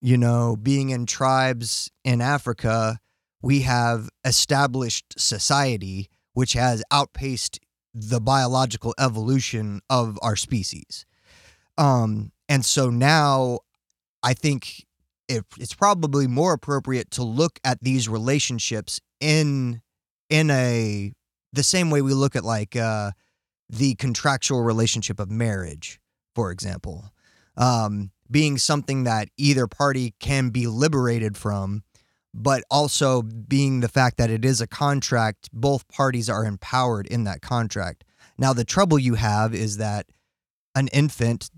you 0.00 0.16
know, 0.16 0.56
being 0.56 0.90
in 0.90 1.06
tribes 1.06 1.90
in 2.04 2.20
Africa, 2.20 3.00
we 3.42 3.60
have 3.62 4.08
established 4.24 5.14
society 5.18 6.08
which 6.32 6.52
has 6.52 6.82
outpaced 6.90 7.58
the 7.94 8.20
biological 8.20 8.94
evolution 8.98 9.80
of 9.88 10.18
our 10.20 10.36
species. 10.36 11.06
Um, 11.78 12.30
and 12.48 12.64
so 12.64 12.90
now 12.90 13.60
I 14.22 14.34
think 14.34 14.86
it, 15.28 15.44
it's 15.58 15.74
probably 15.74 16.26
more 16.26 16.52
appropriate 16.52 17.10
to 17.12 17.22
look 17.22 17.58
at 17.64 17.82
these 17.82 18.08
relationships 18.08 19.00
in 19.20 19.82
in 20.28 20.50
a 20.50 21.12
the 21.52 21.62
same 21.62 21.90
way 21.90 22.02
we 22.02 22.12
look 22.12 22.36
at 22.36 22.44
like 22.44 22.76
uh, 22.76 23.12
the 23.68 23.94
contractual 23.94 24.62
relationship 24.62 25.18
of 25.18 25.30
marriage, 25.30 26.00
for 26.34 26.50
example, 26.50 27.10
um, 27.56 28.10
being 28.30 28.58
something 28.58 29.04
that 29.04 29.28
either 29.36 29.66
party 29.66 30.14
can 30.20 30.50
be 30.50 30.66
liberated 30.66 31.36
from, 31.36 31.82
but 32.34 32.62
also 32.70 33.22
being 33.22 33.80
the 33.80 33.88
fact 33.88 34.18
that 34.18 34.30
it 34.30 34.44
is 34.44 34.60
a 34.60 34.66
contract, 34.66 35.48
both 35.52 35.88
parties 35.88 36.28
are 36.28 36.44
empowered 36.44 37.06
in 37.06 37.24
that 37.24 37.40
contract. 37.40 38.04
Now, 38.36 38.52
the 38.52 38.64
trouble 38.64 38.98
you 38.98 39.14
have 39.14 39.54
is 39.54 39.78
that 39.78 40.06
an 40.74 40.88
infant 40.88 41.50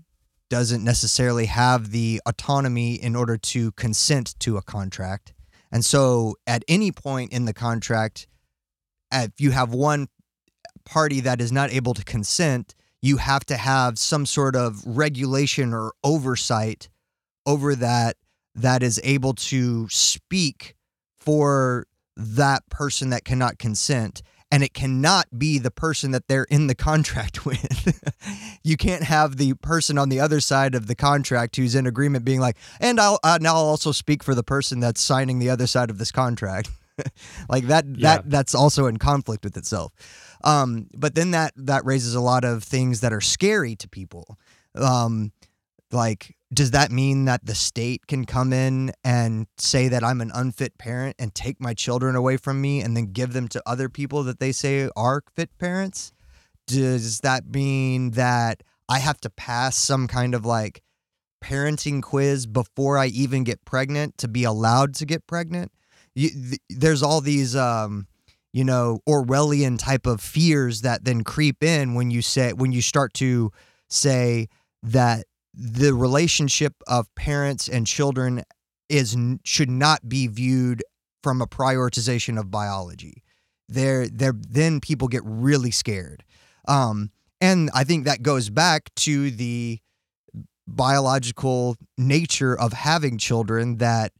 doesn't 0.49 0.83
necessarily 0.83 1.45
have 1.45 1.91
the 1.91 2.21
autonomy 2.25 2.95
in 2.95 3.15
order 3.15 3.37
to 3.37 3.71
consent 3.73 4.35
to 4.39 4.57
a 4.57 4.61
contract. 4.61 5.33
And 5.71 5.85
so 5.85 6.35
at 6.47 6.63
any 6.67 6.91
point 6.91 7.31
in 7.31 7.45
the 7.45 7.53
contract, 7.53 8.27
if 9.11 9.39
you 9.39 9.51
have 9.51 9.73
one 9.73 10.07
party 10.85 11.19
that 11.21 11.39
is 11.39 11.51
not 11.51 11.71
able 11.71 11.93
to 11.93 12.03
consent, 12.03 12.75
you 13.01 13.17
have 13.17 13.45
to 13.45 13.55
have 13.55 13.97
some 13.97 14.25
sort 14.25 14.55
of 14.55 14.83
regulation 14.85 15.73
or 15.73 15.93
oversight 16.03 16.89
over 17.45 17.75
that 17.75 18.17
that 18.55 18.83
is 18.83 18.99
able 19.03 19.33
to 19.33 19.87
speak 19.89 20.75
for 21.19 21.85
that 22.15 22.67
person 22.69 23.11
that 23.11 23.23
cannot 23.23 23.57
consent 23.57 24.21
and 24.51 24.63
it 24.63 24.73
cannot 24.73 25.27
be 25.37 25.59
the 25.59 25.71
person 25.71 26.11
that 26.11 26.27
they're 26.27 26.45
in 26.45 26.67
the 26.67 26.75
contract 26.75 27.45
with. 27.45 28.01
you 28.63 28.77
can't 28.77 29.03
have 29.03 29.37
the 29.37 29.53
person 29.55 29.97
on 29.97 30.09
the 30.09 30.19
other 30.19 30.39
side 30.39 30.75
of 30.75 30.87
the 30.87 30.95
contract 30.95 31.55
who's 31.55 31.75
in 31.75 31.85
agreement 31.85 32.25
being 32.25 32.39
like, 32.39 32.57
and 32.79 32.99
I'll 32.99 33.19
uh, 33.23 33.37
now 33.41 33.55
I'll 33.55 33.65
also 33.65 33.91
speak 33.91 34.23
for 34.23 34.33
the 34.35 34.43
person 34.43 34.79
that's 34.79 35.01
signing 35.01 35.39
the 35.39 35.49
other 35.49 35.67
side 35.67 35.89
of 35.89 35.97
this 35.97 36.11
contract. 36.11 36.69
like 37.49 37.67
that 37.67 37.85
Yeah. 37.85 38.17
that 38.17 38.29
that's 38.29 38.55
also 38.55 38.87
in 38.87 38.97
conflict 38.97 39.43
with 39.43 39.55
itself. 39.55 39.93
Um, 40.43 40.87
but 40.95 41.15
then 41.15 41.31
that 41.31 41.53
that 41.57 41.85
raises 41.85 42.15
a 42.15 42.21
lot 42.21 42.43
of 42.43 42.63
things 42.63 43.01
that 43.01 43.13
are 43.13 43.21
scary 43.21 43.75
to 43.77 43.87
people. 43.87 44.37
Um, 44.75 45.31
like 45.91 46.35
does 46.51 46.71
that 46.71 46.91
mean 46.91 47.25
that 47.25 47.45
the 47.45 47.53
state 47.53 48.07
can 48.07 48.25
come 48.25 48.51
in 48.53 48.91
and 49.03 49.45
say 49.57 49.87
that 49.87 50.03
I'm 50.03 50.19
an 50.19 50.31
unfit 50.33 50.77
parent 50.77 51.15
and 51.19 51.33
take 51.33 51.61
my 51.61 51.73
children 51.73 52.15
away 52.15 52.37
from 52.37 52.59
me 52.59 52.81
and 52.81 52.97
then 52.97 53.11
give 53.11 53.33
them 53.33 53.47
to 53.49 53.61
other 53.65 53.87
people 53.87 54.23
that 54.23 54.39
they 54.39 54.51
say 54.51 54.89
are 54.95 55.21
fit 55.35 55.55
parents? 55.59 56.11
Does 56.65 57.19
that 57.19 57.45
mean 57.47 58.11
that 58.11 58.63
I 58.87 58.99
have 58.99 59.19
to 59.21 59.29
pass 59.29 59.77
some 59.77 60.07
kind 60.07 60.33
of 60.33 60.43
like 60.43 60.81
parenting 61.43 62.01
quiz 62.01 62.47
before 62.47 62.97
I 62.97 63.07
even 63.07 63.43
get 63.43 63.63
pregnant 63.63 64.17
to 64.17 64.27
be 64.27 64.43
allowed 64.43 64.95
to 64.95 65.05
get 65.05 65.27
pregnant? 65.27 65.71
You, 66.15 66.29
th- 66.29 66.61
there's 66.69 67.03
all 67.03 67.21
these 67.21 67.55
um 67.55 68.07
you 68.51 68.63
know 68.63 68.99
Orwellian 69.07 69.77
type 69.77 70.07
of 70.07 70.19
fears 70.19 70.81
that 70.81 71.05
then 71.05 71.23
creep 71.23 71.63
in 71.63 71.93
when 71.93 72.09
you 72.09 72.23
say 72.23 72.53
when 72.53 72.71
you 72.71 72.81
start 72.81 73.13
to 73.15 73.51
say 73.87 74.47
that 74.81 75.25
the 75.53 75.93
relationship 75.93 76.73
of 76.87 77.13
parents 77.15 77.67
and 77.67 77.87
children 77.87 78.43
is 78.87 79.15
should 79.43 79.69
not 79.69 80.07
be 80.09 80.27
viewed 80.27 80.83
from 81.23 81.41
a 81.41 81.47
prioritization 81.47 82.39
of 82.39 82.49
biology. 82.49 83.23
There, 83.67 84.07
there, 84.07 84.33
then 84.35 84.79
people 84.79 85.07
get 85.07 85.21
really 85.23 85.69
scared, 85.69 86.23
um, 86.67 87.11
and 87.39 87.69
I 87.73 87.83
think 87.83 88.05
that 88.05 88.23
goes 88.23 88.49
back 88.49 88.93
to 88.97 89.29
the 89.29 89.79
biological 90.67 91.75
nature 91.97 92.57
of 92.57 92.73
having 92.73 93.19
children. 93.19 93.77
That, 93.77 94.11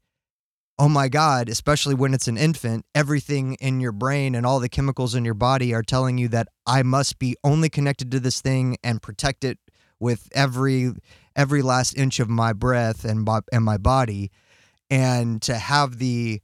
oh 0.77 0.87
my 0.87 1.09
God, 1.09 1.49
especially 1.49 1.95
when 1.95 2.13
it's 2.13 2.27
an 2.27 2.37
infant, 2.37 2.85
everything 2.93 3.55
in 3.55 3.79
your 3.79 3.91
brain 3.91 4.35
and 4.35 4.45
all 4.45 4.59
the 4.59 4.69
chemicals 4.69 5.15
in 5.15 5.25
your 5.25 5.33
body 5.33 5.73
are 5.73 5.83
telling 5.83 6.19
you 6.19 6.27
that 6.29 6.47
I 6.67 6.83
must 6.83 7.17
be 7.17 7.35
only 7.43 7.69
connected 7.69 8.11
to 8.11 8.19
this 8.19 8.41
thing 8.41 8.77
and 8.83 9.01
protect 9.01 9.43
it 9.43 9.57
with 9.99 10.29
every 10.33 10.93
every 11.35 11.61
last 11.61 11.97
inch 11.97 12.19
of 12.19 12.29
my 12.29 12.51
breath 12.53 13.05
and 13.05 13.23
my, 13.23 13.39
and 13.51 13.63
my 13.63 13.77
body. 13.77 14.29
And 14.89 15.41
to 15.43 15.55
have 15.55 15.99
the 15.99 16.41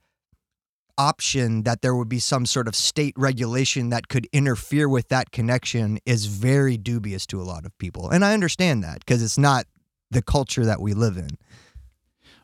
option 0.98 1.64
that 1.64 1.82
there 1.82 1.94
would 1.94 2.08
be 2.08 2.20
some 2.20 2.46
sort 2.46 2.68
of 2.68 2.76
state 2.76 3.14
regulation 3.18 3.90
that 3.90 4.08
could 4.08 4.28
interfere 4.32 4.88
with 4.88 5.10
that 5.10 5.32
connection 5.32 6.00
is 6.06 6.28
very 6.28 6.78
dubious 6.78 7.26
to 7.28 7.42
a 7.42 7.44
lot 7.44 7.66
of 7.66 7.78
people. 7.78 8.10
And 8.10 8.24
i 8.24 8.34
understand 8.34 8.84
that 8.84 9.00
because 9.00 9.22
it's 9.22 9.38
not 9.38 9.66
the 10.10 10.22
culture 10.22 10.64
that 10.64 10.80
we 10.80 10.94
live 10.94 11.18
in. 11.18 11.38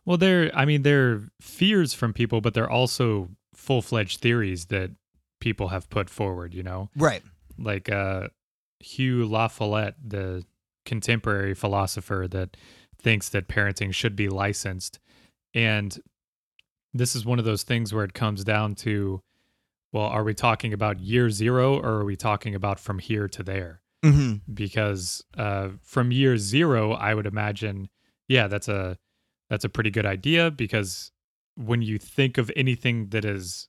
Well, 0.04 0.18
they're, 0.18 0.52
I 0.54 0.66
mean, 0.66 0.82
there 0.82 1.12
are 1.12 1.28
fears 1.40 1.94
from 1.94 2.12
people, 2.12 2.42
but 2.42 2.54
they're 2.54 2.70
also 2.70 3.30
full 3.54 3.82
fledged 3.82 4.20
theories 4.20 4.66
that 4.66 4.92
people 5.40 5.70
have 5.70 5.90
put 5.90 6.10
forward, 6.10 6.54
you 6.54 6.64
know? 6.64 6.90
right. 6.98 7.22
Like 7.58 7.90
uh, 7.90 8.30
Hugh 8.80 9.28
LaFollette, 9.28 9.94
the 10.04 10.44
contemporary 10.86 11.54
philosopher 11.54 12.28
that 12.30 12.58
thinks 13.00 13.30
that 13.30 13.48
parenting 13.48 13.94
should 13.94 14.16
be 14.16 14.30
licensed. 14.30 15.00
And 15.54 15.98
this 16.94 17.16
is 17.16 17.26
one 17.26 17.40
of 17.40 17.46
those 17.46 17.64
things 17.64 17.94
where 17.94 18.06
it 18.06 18.14
comes 18.14 18.44
down 18.44 18.76
to 18.76 19.22
well, 19.94 20.06
are 20.06 20.24
we 20.24 20.34
talking 20.34 20.72
about 20.72 21.02
year 21.02 21.30
zero 21.30 21.78
or 21.78 22.00
are 22.00 22.06
we 22.06 22.16
talking 22.16 22.56
about 22.56 22.80
from 22.80 23.00
here 23.00 23.28
to 23.28 23.44
there? 23.44 23.82
mm-hmm. 24.04 24.54
because 24.54 25.24
uh, 25.38 25.70
from 25.82 26.12
year 26.12 26.38
zero, 26.38 26.94
I 26.94 27.14
would 27.14 27.26
imagine, 27.26 27.90
yeah, 28.28 28.48
that's 28.48 28.68
a 28.68 28.98
that's 29.50 29.66
a 29.66 29.70
pretty 29.70 29.92
good 29.92 30.06
idea 30.06 30.50
because 30.50 31.12
when 31.56 31.82
you 31.82 31.98
think 31.98 32.38
of 32.38 32.52
anything 32.56 33.10
that 33.10 33.26
is 33.26 33.68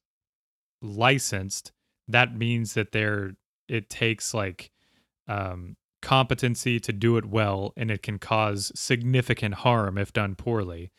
licensed, 0.80 1.72
that 2.08 2.36
means 2.36 2.74
that 2.74 2.92
there 2.92 3.32
it 3.68 3.90
takes 3.90 4.32
like 4.32 4.70
um, 5.28 5.76
competency 6.02 6.78
to 6.80 6.92
do 6.92 7.16
it 7.16 7.24
well, 7.24 7.72
and 7.76 7.90
it 7.90 8.02
can 8.02 8.18
cause 8.18 8.72
significant 8.74 9.54
harm 9.54 9.96
if 9.96 10.12
done 10.12 10.34
poorly. 10.34 10.90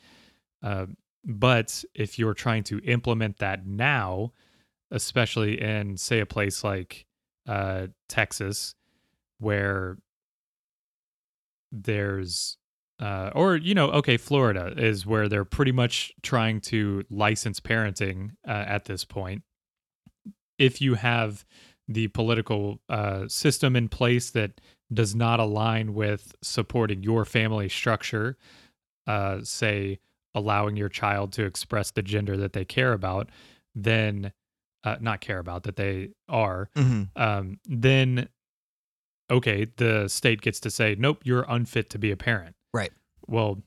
Uh, 0.64 0.88
but 1.26 1.84
if 1.94 2.18
you're 2.18 2.34
trying 2.34 2.64
to 2.64 2.80
implement 2.80 3.38
that 3.38 3.66
now, 3.66 4.32
especially 4.92 5.62
in 5.62 5.98
say 5.98 6.20
a 6.20 6.26
place 6.26 6.64
like 6.64 7.06
uh, 7.48 7.88
Texas, 8.10 8.76
where 9.40 9.98
there's 11.72 12.58
uh, 13.00 13.32
or 13.34 13.56
you 13.56 13.74
know 13.74 13.90
okay 13.90 14.16
florida 14.16 14.74
is 14.78 15.06
where 15.06 15.28
they're 15.28 15.44
pretty 15.44 15.72
much 15.72 16.14
trying 16.22 16.62
to 16.62 17.04
license 17.10 17.60
parenting 17.60 18.30
uh, 18.48 18.52
at 18.52 18.86
this 18.86 19.04
point 19.04 19.42
if 20.60 20.80
you 20.80 20.94
have 20.94 21.44
the 21.88 22.08
political 22.10 22.80
uh, 22.90 23.28
system 23.28 23.76
in 23.76 23.90
place 23.90 24.30
that 24.30 24.62
does 24.94 25.16
not 25.16 25.40
align 25.40 25.94
with 25.94 26.36
supporting 26.42 27.04
your 27.04 27.26
family 27.26 27.70
structure 27.70 28.38
uh, 29.08 29.40
say 29.44 30.00
allowing 30.36 30.76
your 30.76 30.90
child 30.90 31.32
to 31.32 31.44
express 31.44 31.92
the 31.92 32.02
gender 32.02 32.38
that 32.38 32.54
they 32.54 32.66
care 32.66 32.94
about 32.94 33.30
then 33.76 34.32
uh, 34.84 34.98
not 35.00 35.22
care 35.22 35.40
about 35.40 35.64
that 35.64 35.76
they 35.76 36.10
are 36.28 36.70
Mm-hmm. 36.76 37.04
um, 37.22 37.60
then 37.66 38.28
okay, 39.32 39.66
the 39.78 40.08
state 40.10 40.42
gets 40.42 40.60
to 40.60 40.70
say, 40.70 40.96
nope, 41.00 41.22
you're 41.24 41.46
unfit 41.48 41.90
to 41.90 41.98
be 41.98 42.12
a 42.12 42.18
parent. 42.18 42.56
Right. 42.74 42.92
Well, 43.26 43.64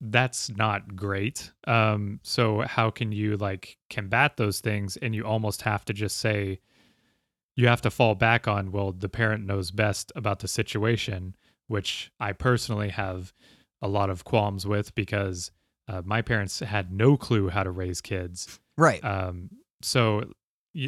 that's 0.00 0.50
not 0.50 0.96
great. 0.96 1.52
Um, 1.66 2.20
so 2.22 2.62
how 2.62 2.90
can 2.90 3.12
you 3.12 3.36
like 3.36 3.76
combat 3.90 4.36
those 4.36 4.60
things? 4.60 4.96
And 4.96 5.14
you 5.14 5.24
almost 5.24 5.62
have 5.62 5.84
to 5.84 5.92
just 5.92 6.16
say, 6.16 6.60
you 7.56 7.68
have 7.68 7.80
to 7.82 7.90
fall 7.90 8.14
back 8.14 8.46
on, 8.46 8.70
well, 8.70 8.92
the 8.92 9.08
parent 9.08 9.46
knows 9.46 9.70
best 9.70 10.12
about 10.14 10.40
the 10.40 10.48
situation, 10.48 11.34
which 11.68 12.12
I 12.20 12.32
personally 12.32 12.90
have 12.90 13.32
a 13.82 13.88
lot 13.88 14.10
of 14.10 14.24
qualms 14.24 14.66
with 14.66 14.94
because 14.94 15.50
uh, 15.88 16.02
my 16.04 16.22
parents 16.22 16.60
had 16.60 16.92
no 16.92 17.16
clue 17.16 17.48
how 17.48 17.62
to 17.62 17.70
raise 17.70 18.00
kids. 18.00 18.60
Right. 18.76 19.02
Um, 19.02 19.50
so, 19.82 20.30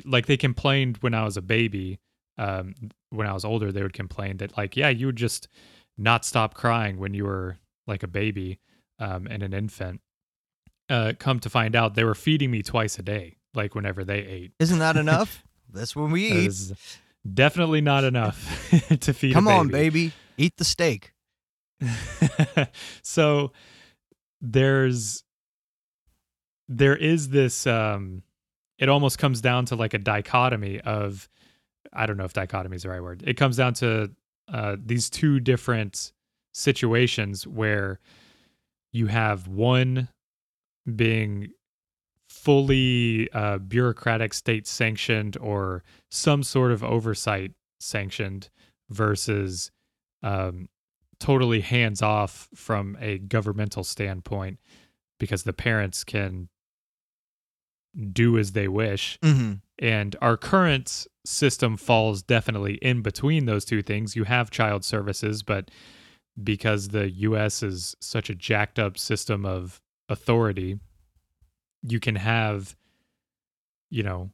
like, 0.05 0.27
they 0.27 0.37
complained 0.37 0.99
when 0.99 1.15
I 1.15 1.25
was 1.25 1.37
a 1.37 1.43
baby. 1.43 2.01
Um, 2.37 2.75
when 3.11 3.27
I 3.27 3.33
was 3.33 3.45
older, 3.45 3.73
they 3.73 3.83
would 3.83 3.95
complain 3.95 4.37
that, 4.37 4.57
like, 4.57 4.77
yeah, 4.77 4.91
you 4.91 5.07
would 5.07 5.17
just 5.17 5.49
not 5.97 6.25
stop 6.25 6.55
crying 6.55 6.99
when 6.99 7.15
you 7.15 7.25
were 7.25 7.57
like 7.87 8.03
a 8.03 8.09
baby 8.09 8.61
um, 8.99 9.27
and 9.29 9.43
an 9.43 9.53
infant. 9.53 10.01
Uh, 10.91 11.13
come 11.19 11.41
to 11.41 11.51
find 11.51 11.75
out, 11.75 11.95
they 11.95 12.05
were 12.05 12.15
feeding 12.15 12.51
me 12.51 12.63
twice 12.63 12.99
a 12.99 13.03
day, 13.03 13.37
like 13.55 13.75
whenever 13.75 14.05
they 14.05 14.21
ate. 14.21 14.53
Isn't 14.59 14.79
that 14.79 14.97
enough? 14.97 15.43
That's 15.73 15.95
when 15.95 16.11
we 16.11 16.31
That 16.31 16.71
eat. 16.73 16.77
definitely 17.35 17.81
not 17.81 18.05
enough 18.05 18.71
to 19.01 19.13
feed. 19.13 19.35
Come 19.35 19.47
a 19.49 19.53
on, 19.59 19.69
baby. 19.69 20.13
Eat 20.37 20.57
the 20.57 20.65
steak. 20.65 21.13
so 23.03 23.53
there's 24.41 25.25
there 26.69 26.97
is 26.97 27.29
this 27.31 27.67
um 27.67 28.23
it 28.79 28.89
almost 28.89 29.19
comes 29.19 29.41
down 29.41 29.65
to 29.67 29.77
like 29.77 29.95
a 29.95 29.99
dichotomy 29.99 30.81
of 30.81 31.29
I 31.93 32.07
don't 32.07 32.17
know 32.17 32.25
if 32.25 32.33
dichotomy 32.33 32.77
is 32.77 32.83
the 32.83 32.91
right 32.91 33.03
word. 33.03 33.23
It 33.27 33.35
comes 33.37 33.57
down 33.57 33.75
to 33.75 34.11
uh 34.53 34.77
these 34.85 35.11
two 35.11 35.41
different 35.41 36.13
situations 36.53 37.47
where 37.47 38.01
you 38.93 39.07
have 39.07 39.47
one 39.49 40.09
being 40.97 41.51
fully 42.49 43.31
uh, 43.35 43.59
bureaucratic 43.59 44.33
state 44.33 44.67
sanctioned 44.67 45.37
or 45.37 45.85
some 46.11 46.43
sort 46.43 46.73
of 46.73 46.83
oversight 46.83 47.53
sanctioned 47.79 48.49
versus 48.89 49.71
um, 50.23 50.67
totally 51.21 51.61
hands 51.61 52.01
off 52.01 52.49
from 52.55 52.97
a 53.03 53.19
governmental 53.19 53.85
standpoint 53.85 54.59
because 55.21 55.43
the 55.43 55.53
parents 55.53 56.05
can 56.05 56.49
do 58.15 58.39
as 58.39 58.53
they 58.53 58.67
wish. 58.67 59.19
Mm-hmm. 59.23 59.53
And 59.81 60.17
our 60.23 60.39
current 60.39 61.07
system 61.27 61.77
falls 61.77 62.23
definitely 62.23 62.77
in 62.77 63.03
between 63.03 63.45
those 63.45 63.67
two 63.67 63.83
things. 63.83 64.17
You 64.17 64.25
have 64.25 64.51
child 64.51 64.87
services, 64.87 65.43
but 65.43 65.71
because 66.43 66.89
the 66.89 67.11
US 67.11 67.63
is 67.63 67.95
such 68.01 68.31
a 68.31 68.35
jacked 68.35 68.79
up 68.79 68.97
system 68.97 69.45
of 69.45 69.83
authority, 70.09 70.79
you 71.83 72.01
can 72.01 72.17
have, 72.17 72.77
you 73.91 74.03
know, 74.03 74.31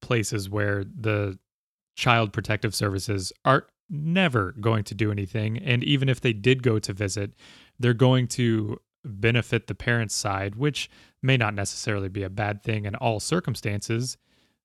places 0.00 0.48
where 0.48 0.84
the 0.84 1.38
child 1.96 2.32
protective 2.32 2.74
services 2.74 3.32
are 3.44 3.66
never 3.88 4.52
going 4.60 4.84
to 4.84 4.94
do 4.94 5.10
anything. 5.10 5.58
And 5.58 5.82
even 5.84 6.08
if 6.08 6.20
they 6.20 6.32
did 6.32 6.62
go 6.62 6.78
to 6.78 6.92
visit, 6.92 7.32
they're 7.78 7.94
going 7.94 8.28
to 8.28 8.78
benefit 9.04 9.66
the 9.66 9.74
parent's 9.74 10.14
side, 10.14 10.56
which 10.56 10.90
may 11.22 11.36
not 11.36 11.54
necessarily 11.54 12.08
be 12.08 12.22
a 12.22 12.30
bad 12.30 12.62
thing 12.62 12.84
in 12.84 12.94
all 12.96 13.20
circumstances, 13.20 14.16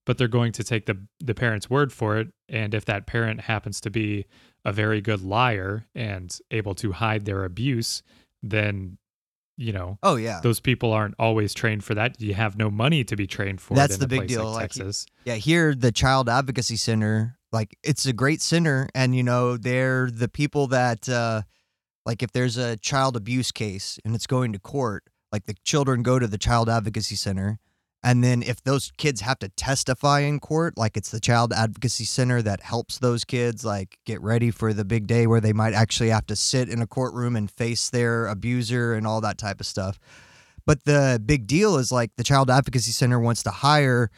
but 0.06 0.18
they're 0.18 0.28
going 0.28 0.52
to 0.54 0.64
take 0.64 0.88
the 0.88 0.98
the 1.20 1.36
parent's 1.36 1.70
word 1.70 1.94
for 1.94 2.18
it. 2.18 2.30
And 2.50 2.74
if 2.74 2.86
that 2.86 3.06
parent 3.06 3.42
happens 3.42 3.80
to 3.82 3.90
be 3.90 4.26
a 4.66 4.72
very 4.72 5.02
good 5.02 5.22
liar 5.22 5.86
and 5.96 6.38
able 6.50 6.76
to 6.76 6.92
hide 6.92 7.26
their 7.26 7.46
abuse, 7.46 8.02
then 8.42 8.98
you 9.62 9.72
know 9.72 10.00
Oh 10.04 10.16
yeah. 10.16 10.40
those 10.42 10.60
people 10.60 10.92
aren't 10.92 11.16
always 11.20 11.54
trained 11.54 11.84
for 11.84 11.94
that. 11.96 12.20
You 12.20 12.34
have 12.34 12.58
no 12.58 12.70
money 12.72 13.04
to 13.04 13.16
be 13.16 13.28
trained 13.28 13.62
for. 13.62 13.76
That's 13.76 13.98
the 13.98 14.08
big 14.08 14.22
place 14.22 14.30
deal, 14.30 14.46
Like 14.46 14.54
like, 14.54 14.62
Texas. 14.72 15.06
Yeah, 15.24 15.36
here 15.36 15.76
the 15.76 15.92
Child 15.92 16.28
Advocacy 16.30 16.76
Center, 16.78 17.38
like 17.52 17.78
it's 17.84 18.06
a 18.06 18.14
great 18.14 18.42
center, 18.42 18.90
and 18.96 19.16
you 19.16 19.24
know 19.24 19.58
they're 19.58 20.10
the 20.10 20.28
people 20.28 20.68
that, 20.68 21.08
uh, 21.08 21.42
like, 22.06 22.24
if 22.24 22.32
there's 22.32 22.58
a 22.58 22.78
child 22.78 23.16
abuse 23.16 23.52
case 23.52 24.00
and 24.04 24.16
it's 24.16 24.26
going 24.28 24.54
to 24.54 24.60
court, 24.60 25.04
like 25.32 25.46
the 25.46 25.56
children 25.64 26.02
go 26.02 26.18
to 26.18 26.28
the 26.28 26.38
Child 26.38 26.68
Advocacy 26.70 27.16
Center, 27.16 27.60
and 28.04 28.24
then 28.24 28.42
if 28.42 28.64
those 28.64 28.92
kids 28.98 29.22
have 29.22 29.38
to 29.40 29.50
testify 29.50 30.22
in 30.22 30.40
court, 30.40 30.78
like 30.78 30.98
it's 30.98 31.12
the 31.12 31.20
Child 31.20 31.54
Advocacy 31.54 32.06
Center 32.06 32.42
that 32.42 32.62
helps 32.62 32.98
those 32.98 33.24
kids 33.24 33.64
like 33.64 34.00
get 34.06 34.22
ready 34.22 34.50
for 34.50 34.74
the 34.74 34.84
big 34.84 35.06
day 35.06 35.28
where 35.28 35.40
they 35.40 35.54
might 35.54 35.74
actually 35.74 36.10
have 36.10 36.26
to 36.28 36.36
sit 36.36 36.68
in 36.68 36.82
a 36.82 36.88
courtroom 36.88 37.36
and 37.36 37.52
face 37.52 37.90
their 37.90 38.26
abuser 38.26 38.96
and 38.96 39.06
all 39.06 39.22
that 39.22 39.38
type 39.38 39.60
of 39.60 39.68
stuff. 39.68 40.00
But 40.66 40.86
the 40.86 41.22
big 41.24 41.46
deal 41.46 41.78
is 41.78 41.92
like 41.92 42.12
the 42.18 42.24
Child 42.24 42.50
Advocacy 42.50 42.92
Center 42.92 43.20
wants 43.20 43.44
to 43.44 43.52
hire 43.52 44.10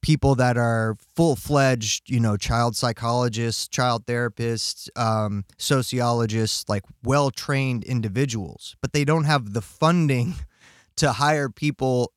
people 0.00 0.34
that 0.34 0.56
are 0.56 0.96
full 1.14 1.36
fledged, 1.36 2.10
you 2.10 2.18
know, 2.18 2.36
child 2.36 2.76
psychologists, 2.76 3.68
child 3.68 4.06
therapists, 4.06 4.88
um, 4.98 5.44
sociologists, 5.58 6.68
like 6.68 6.82
well 7.04 7.30
trained 7.30 7.84
individuals, 7.84 8.74
but 8.80 8.92
they 8.92 9.04
don't 9.04 9.24
have 9.24 9.52
the 9.52 9.62
funding 9.62 10.34
to 10.96 11.12
hire 11.12 11.48
people 11.48 12.12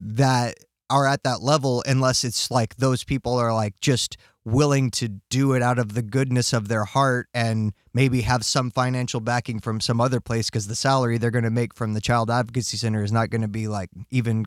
that 0.00 0.54
are 0.88 1.06
at 1.06 1.22
that 1.24 1.42
level 1.42 1.82
unless 1.86 2.24
it's 2.24 2.50
like 2.50 2.76
those 2.76 3.02
people 3.04 3.34
are 3.34 3.52
like 3.52 3.80
just 3.80 4.16
willing 4.44 4.92
to 4.92 5.08
do 5.28 5.52
it 5.54 5.62
out 5.62 5.78
of 5.78 5.94
the 5.94 6.02
goodness 6.02 6.52
of 6.52 6.68
their 6.68 6.84
heart 6.84 7.28
and 7.34 7.72
maybe 7.92 8.20
have 8.20 8.44
some 8.44 8.70
financial 8.70 9.18
backing 9.18 9.58
from 9.58 9.80
some 9.80 10.00
other 10.00 10.20
place 10.20 10.48
because 10.48 10.68
the 10.68 10.76
salary 10.76 11.18
they're 11.18 11.32
going 11.32 11.42
to 11.42 11.50
make 11.50 11.74
from 11.74 11.94
the 11.94 12.00
child 12.00 12.30
advocacy 12.30 12.76
center 12.76 13.02
is 13.02 13.10
not 13.10 13.28
going 13.28 13.40
to 13.40 13.48
be 13.48 13.66
like 13.66 13.90
even 14.10 14.44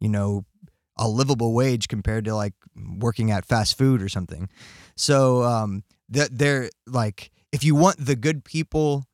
you 0.00 0.08
know 0.08 0.44
a 0.98 1.08
livable 1.08 1.54
wage 1.54 1.88
compared 1.88 2.26
to 2.26 2.34
like 2.34 2.52
working 2.98 3.30
at 3.30 3.46
fast 3.46 3.78
food 3.78 4.02
or 4.02 4.08
something. 4.10 4.50
So 4.96 5.42
um 5.42 5.84
that 6.10 6.36
they're 6.36 6.68
like 6.86 7.30
if 7.52 7.64
you 7.64 7.74
want 7.74 7.96
the 8.04 8.16
good 8.16 8.44
people 8.44 9.06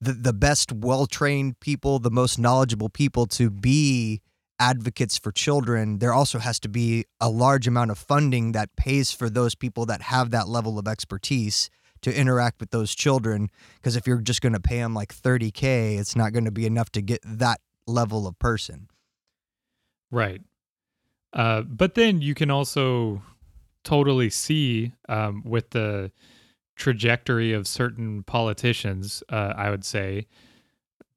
the, 0.00 0.12
the 0.12 0.32
best 0.32 0.72
well-trained 0.72 1.60
people 1.60 1.98
the 1.98 2.10
most 2.10 2.38
knowledgeable 2.38 2.88
people 2.88 3.26
to 3.26 3.50
be 3.50 4.22
advocates 4.58 5.18
for 5.18 5.32
children, 5.32 5.98
there 5.98 6.12
also 6.12 6.38
has 6.38 6.58
to 6.60 6.68
be 6.68 7.04
a 7.20 7.28
large 7.28 7.66
amount 7.66 7.90
of 7.90 7.98
funding 7.98 8.52
that 8.52 8.74
pays 8.76 9.12
for 9.12 9.30
those 9.30 9.54
people 9.54 9.86
that 9.86 10.02
have 10.02 10.30
that 10.30 10.48
level 10.48 10.78
of 10.78 10.88
expertise 10.88 11.70
to 12.02 12.16
interact 12.16 12.60
with 12.60 12.70
those 12.70 12.94
children. 12.94 13.50
Because 13.76 13.96
if 13.96 14.06
you're 14.06 14.20
just 14.20 14.40
going 14.40 14.52
to 14.52 14.60
pay 14.60 14.78
them 14.78 14.94
like 14.94 15.14
30K, 15.14 15.98
it's 15.98 16.16
not 16.16 16.32
going 16.32 16.44
to 16.44 16.50
be 16.50 16.66
enough 16.66 16.90
to 16.92 17.02
get 17.02 17.20
that 17.24 17.60
level 17.86 18.26
of 18.26 18.38
person. 18.38 18.88
Right. 20.10 20.40
Uh, 21.32 21.62
but 21.62 21.94
then 21.94 22.22
you 22.22 22.34
can 22.34 22.50
also 22.50 23.22
totally 23.84 24.30
see 24.30 24.92
um, 25.08 25.42
with 25.44 25.70
the 25.70 26.10
trajectory 26.76 27.52
of 27.52 27.66
certain 27.66 28.22
politicians, 28.22 29.22
uh, 29.28 29.52
I 29.56 29.70
would 29.70 29.84
say, 29.84 30.26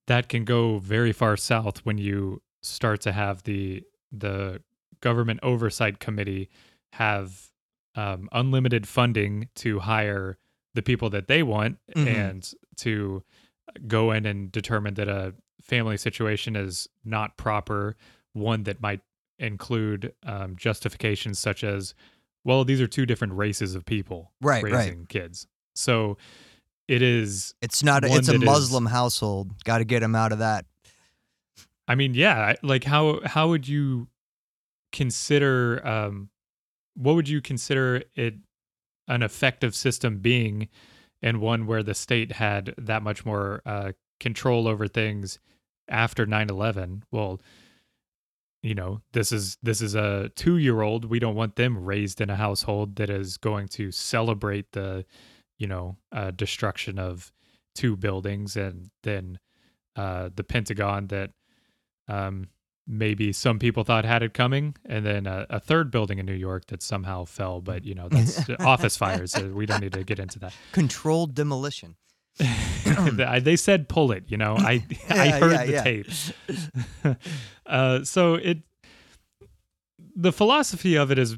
that 0.08 0.28
can 0.28 0.44
go 0.44 0.80
very 0.80 1.12
far 1.12 1.38
south 1.38 1.80
when 1.86 1.98
you 1.98 2.42
start 2.62 3.02
to 3.02 3.12
have 3.12 3.44
the 3.44 3.84
the 4.12 4.62
government 5.02 5.40
oversight 5.42 6.00
committee 6.00 6.50
have 6.94 7.48
um, 7.96 8.30
unlimited 8.32 8.88
funding 8.88 9.50
to 9.56 9.80
hire 9.80 10.38
the 10.74 10.82
people 10.82 11.10
that 11.10 11.28
they 11.28 11.44
want 11.44 11.78
Mhm. 11.96 12.08
and 12.08 12.54
to 12.78 13.24
go 13.88 14.12
in 14.12 14.26
and 14.26 14.52
determine 14.52 14.94
that 14.96 15.08
a 15.10 15.34
family 15.62 15.98
situation 15.98 16.56
is 16.56 16.88
not 17.06 17.38
proper, 17.38 17.96
one 18.34 18.64
that 18.64 18.82
might 18.82 19.02
include 19.40 20.14
um, 20.24 20.56
justifications 20.56 21.40
such 21.40 21.64
as, 21.64 21.94
well, 22.44 22.64
these 22.64 22.80
are 22.82 22.88
two 22.88 23.06
different 23.06 23.34
races 23.34 23.76
of 23.76 23.86
people 23.86 24.32
Right, 24.42 24.64
right. 24.64 24.74
raising 24.74 25.06
kids. 25.08 25.48
So 25.76 26.18
it 26.88 27.02
is 27.02 27.54
It's 27.62 27.82
not. 27.84 28.04
A, 28.04 28.14
it's 28.14 28.28
a 28.28 28.34
that 28.34 28.42
is- 28.42 28.46
Muslim 28.46 28.86
household. 28.88 29.64
Got 29.64 29.80
to 29.80 29.86
get 29.86 30.02
them 30.02 30.16
out 30.16 30.32
of 30.32 30.40
that. 30.40 30.66
I 31.92 31.96
mean, 31.96 32.14
yeah, 32.14 32.56
like 32.64 32.86
how 32.86 33.20
how 33.26 33.50
would 33.50 33.68
you 33.68 34.08
consider 34.94 35.86
um 35.86 36.30
what 36.96 37.16
would 37.16 37.28
you 37.28 37.42
consider 37.42 38.04
it 38.16 38.36
an 39.10 39.24
effective 39.24 39.76
system 39.76 40.20
being 40.20 40.70
and 41.22 41.42
one 41.42 41.68
where 41.68 41.84
the 41.84 41.94
state 41.94 42.32
had 42.32 42.74
that 42.78 43.04
much 43.04 43.26
more 43.26 43.62
uh 43.66 43.92
control 44.22 44.70
over 44.70 44.88
things 44.88 45.38
after 45.90 46.26
9/11? 46.26 47.04
Well, 47.12 47.42
you 48.64 48.74
know, 48.74 49.02
this 49.12 49.34
is 49.34 49.58
this 49.62 49.82
is 49.82 49.94
a 49.94 50.32
2-year-old. 50.38 51.04
We 51.04 51.20
don't 51.20 51.36
want 51.36 51.58
them 51.58 51.78
raised 51.78 52.22
in 52.22 52.30
a 52.30 52.38
household 52.38 52.96
that 52.96 53.10
is 53.10 53.36
going 53.36 53.68
to 53.70 53.92
celebrate 53.92 54.72
the, 54.72 55.06
you 55.60 55.68
know, 55.68 55.98
uh 56.14 56.32
destruction 56.32 56.98
of 56.98 57.34
two 57.76 57.98
buildings 57.98 58.56
and 58.56 58.92
then 59.04 59.40
uh 59.98 60.30
the 60.34 60.46
Pentagon 60.46 61.08
that 61.08 61.32
um, 62.08 62.48
maybe 62.88 63.32
some 63.32 63.60
people 63.60 63.84
thought 63.84 64.06
had 64.06 64.24
it 64.24 64.34
coming, 64.34 64.76
and 64.86 65.06
then 65.06 65.28
a, 65.28 65.46
a 65.50 65.60
third 65.60 65.92
building 65.92 66.20
in 66.20 66.26
New 66.26 66.34
York 66.34 66.68
that 66.68 66.82
somehow 66.82 67.26
fell. 67.26 67.62
But 67.62 67.86
you 67.86 67.96
know, 67.96 68.10
that's 68.10 68.50
office 68.60 68.98
fires. 68.98 69.32
So 69.32 69.48
we 69.50 69.66
don't 69.66 69.82
need 69.82 69.94
to 69.94 70.04
get 70.04 70.20
into 70.20 70.40
that. 70.40 70.54
Controlled 70.72 71.34
demolition. 71.34 71.96
they 72.38 73.56
said 73.56 73.90
pull 73.90 74.12
it. 74.12 74.26
You 74.28 74.38
know, 74.38 74.56
I 74.58 74.84
I 75.10 75.30
heard 75.30 75.52
yeah, 75.52 75.66
the 75.66 75.72
yeah. 75.72 75.84
tape. 75.84 76.08
uh, 77.66 78.04
so 78.04 78.36
it 78.36 78.60
the 80.16 80.32
philosophy 80.32 80.96
of 80.96 81.12
it 81.12 81.20
is 81.20 81.38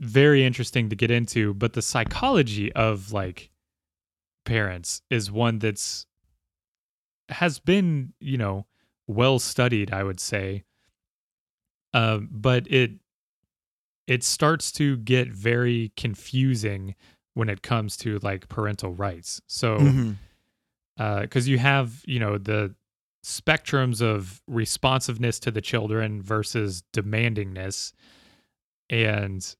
very 0.00 0.44
interesting 0.44 0.88
to 0.88 0.96
get 0.96 1.10
into, 1.10 1.54
but 1.54 1.74
the 1.74 1.82
psychology 1.82 2.72
of 2.72 3.12
like 3.12 3.50
parents 4.44 5.02
is 5.10 5.30
one 5.30 5.58
that's 5.60 6.06
has 7.28 7.58
been 7.58 8.12
you 8.20 8.36
know 8.36 8.66
well 9.06 9.38
studied 9.38 9.92
i 9.92 10.02
would 10.02 10.20
say. 10.20 10.64
Um, 11.94 12.28
but 12.30 12.66
it 12.70 12.92
it 14.06 14.24
starts 14.24 14.72
to 14.72 14.96
get 14.96 15.28
very 15.28 15.92
confusing 15.96 16.94
when 17.34 17.48
it 17.48 17.62
comes 17.62 17.96
to 17.98 18.18
like 18.22 18.48
parental 18.48 18.92
rights. 18.92 19.40
So 19.46 19.78
because 20.96 21.48
you 21.48 21.58
have 21.58 22.02
you 22.06 22.18
know 22.18 22.38
the 22.38 22.74
spectrums 23.24 24.02
of 24.02 24.42
responsiveness 24.46 25.38
to 25.40 25.50
the 25.50 25.60
children 25.60 26.22
versus 26.22 26.82
demandingness. 26.92 27.92
And 28.90 29.54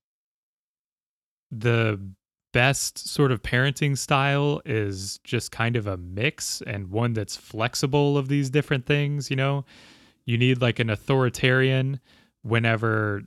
the 1.50 2.00
best 2.52 3.08
sort 3.08 3.32
of 3.32 3.42
parenting 3.42 3.96
style 3.96 4.60
is 4.64 5.18
just 5.24 5.50
kind 5.50 5.76
of 5.76 5.86
a 5.86 5.96
mix 5.96 6.62
and 6.66 6.90
one 6.90 7.12
that's 7.12 7.36
flexible 7.36 8.18
of 8.18 8.28
these 8.28 8.50
different 8.50 8.86
things 8.86 9.30
you 9.30 9.36
know? 9.36 9.64
You 10.24 10.38
need 10.38 10.60
like 10.60 10.78
an 10.78 10.90
authoritarian 10.90 12.00
whenever 12.42 13.22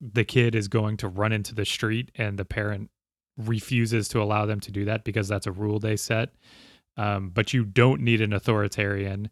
the 0.00 0.24
kid 0.24 0.54
is 0.54 0.68
going 0.68 0.96
to 0.98 1.08
run 1.08 1.32
into 1.32 1.54
the 1.54 1.64
street 1.64 2.10
and 2.14 2.38
the 2.38 2.44
parent 2.44 2.90
refuses 3.36 4.08
to 4.08 4.22
allow 4.22 4.46
them 4.46 4.60
to 4.60 4.70
do 4.70 4.84
that 4.84 5.04
because 5.04 5.28
that's 5.28 5.46
a 5.46 5.52
rule 5.52 5.78
they 5.78 5.96
set. 5.96 6.30
Um, 6.96 7.30
but 7.30 7.52
you 7.52 7.64
don't 7.64 8.00
need 8.00 8.20
an 8.20 8.32
authoritarian 8.32 9.30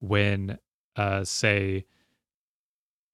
when 0.00 0.58
uh, 0.96 1.24
say 1.24 1.84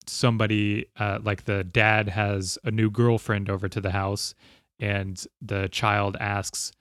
somebody 0.06 0.86
uh, 0.98 1.18
like 1.22 1.44
the 1.44 1.64
dad 1.64 2.08
has 2.08 2.58
a 2.64 2.70
new 2.70 2.90
girlfriend 2.90 3.50
over 3.50 3.68
to 3.68 3.80
the 3.80 3.90
house 3.90 4.34
and 4.80 5.24
the 5.40 5.68
child 5.68 6.16
asks 6.18 6.72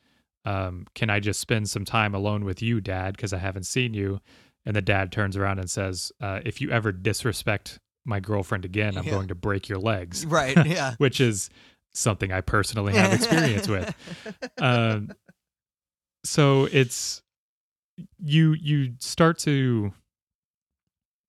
um, 0.46 0.86
can 0.96 1.10
i 1.10 1.20
just 1.20 1.40
spend 1.40 1.70
some 1.70 1.86
time 1.86 2.16
alone 2.16 2.46
with 2.46 2.62
you 2.62 2.80
dad 2.82 3.16
because 3.16 3.34
i 3.34 3.38
haven't 3.38 3.66
seen 3.66 3.94
you 3.94 4.20
and 4.66 4.76
the 4.76 4.82
dad 4.82 5.12
turns 5.12 5.36
around 5.38 5.60
and 5.60 5.70
says 5.70 6.12
uh, 6.22 6.40
if 6.46 6.62
you 6.62 6.70
ever 6.72 6.92
disrespect 6.92 7.80
my 8.06 8.20
girlfriend 8.20 8.66
again 8.66 8.98
i'm 8.98 9.06
Yeah. 9.06 9.12
going 9.12 9.28
to 9.28 9.36
break 9.36 9.68
your 9.70 9.80
legs 9.80 10.26
Right. 10.26 10.58
Yeah. 10.66 10.96
which 10.98 11.20
is 11.22 11.50
something 11.94 12.32
i 12.32 12.42
personally 12.42 12.94
have 12.94 13.12
experience 13.14 13.68
with 13.68 13.94
um, 14.60 15.12
so 16.24 16.66
it's 16.72 17.22
you 18.18 18.54
you 18.54 18.94
start 19.00 19.38
to 19.40 19.92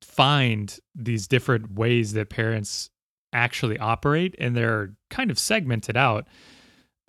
find 0.03 0.79
these 0.95 1.27
different 1.27 1.73
ways 1.73 2.13
that 2.15 2.31
parents 2.31 2.91
actually 3.33 3.79
operate 3.79 4.35
and 4.39 4.57
they're 4.57 4.93
kind 5.09 5.31
of 5.31 5.39
segmented 5.39 5.97
out 5.97 6.27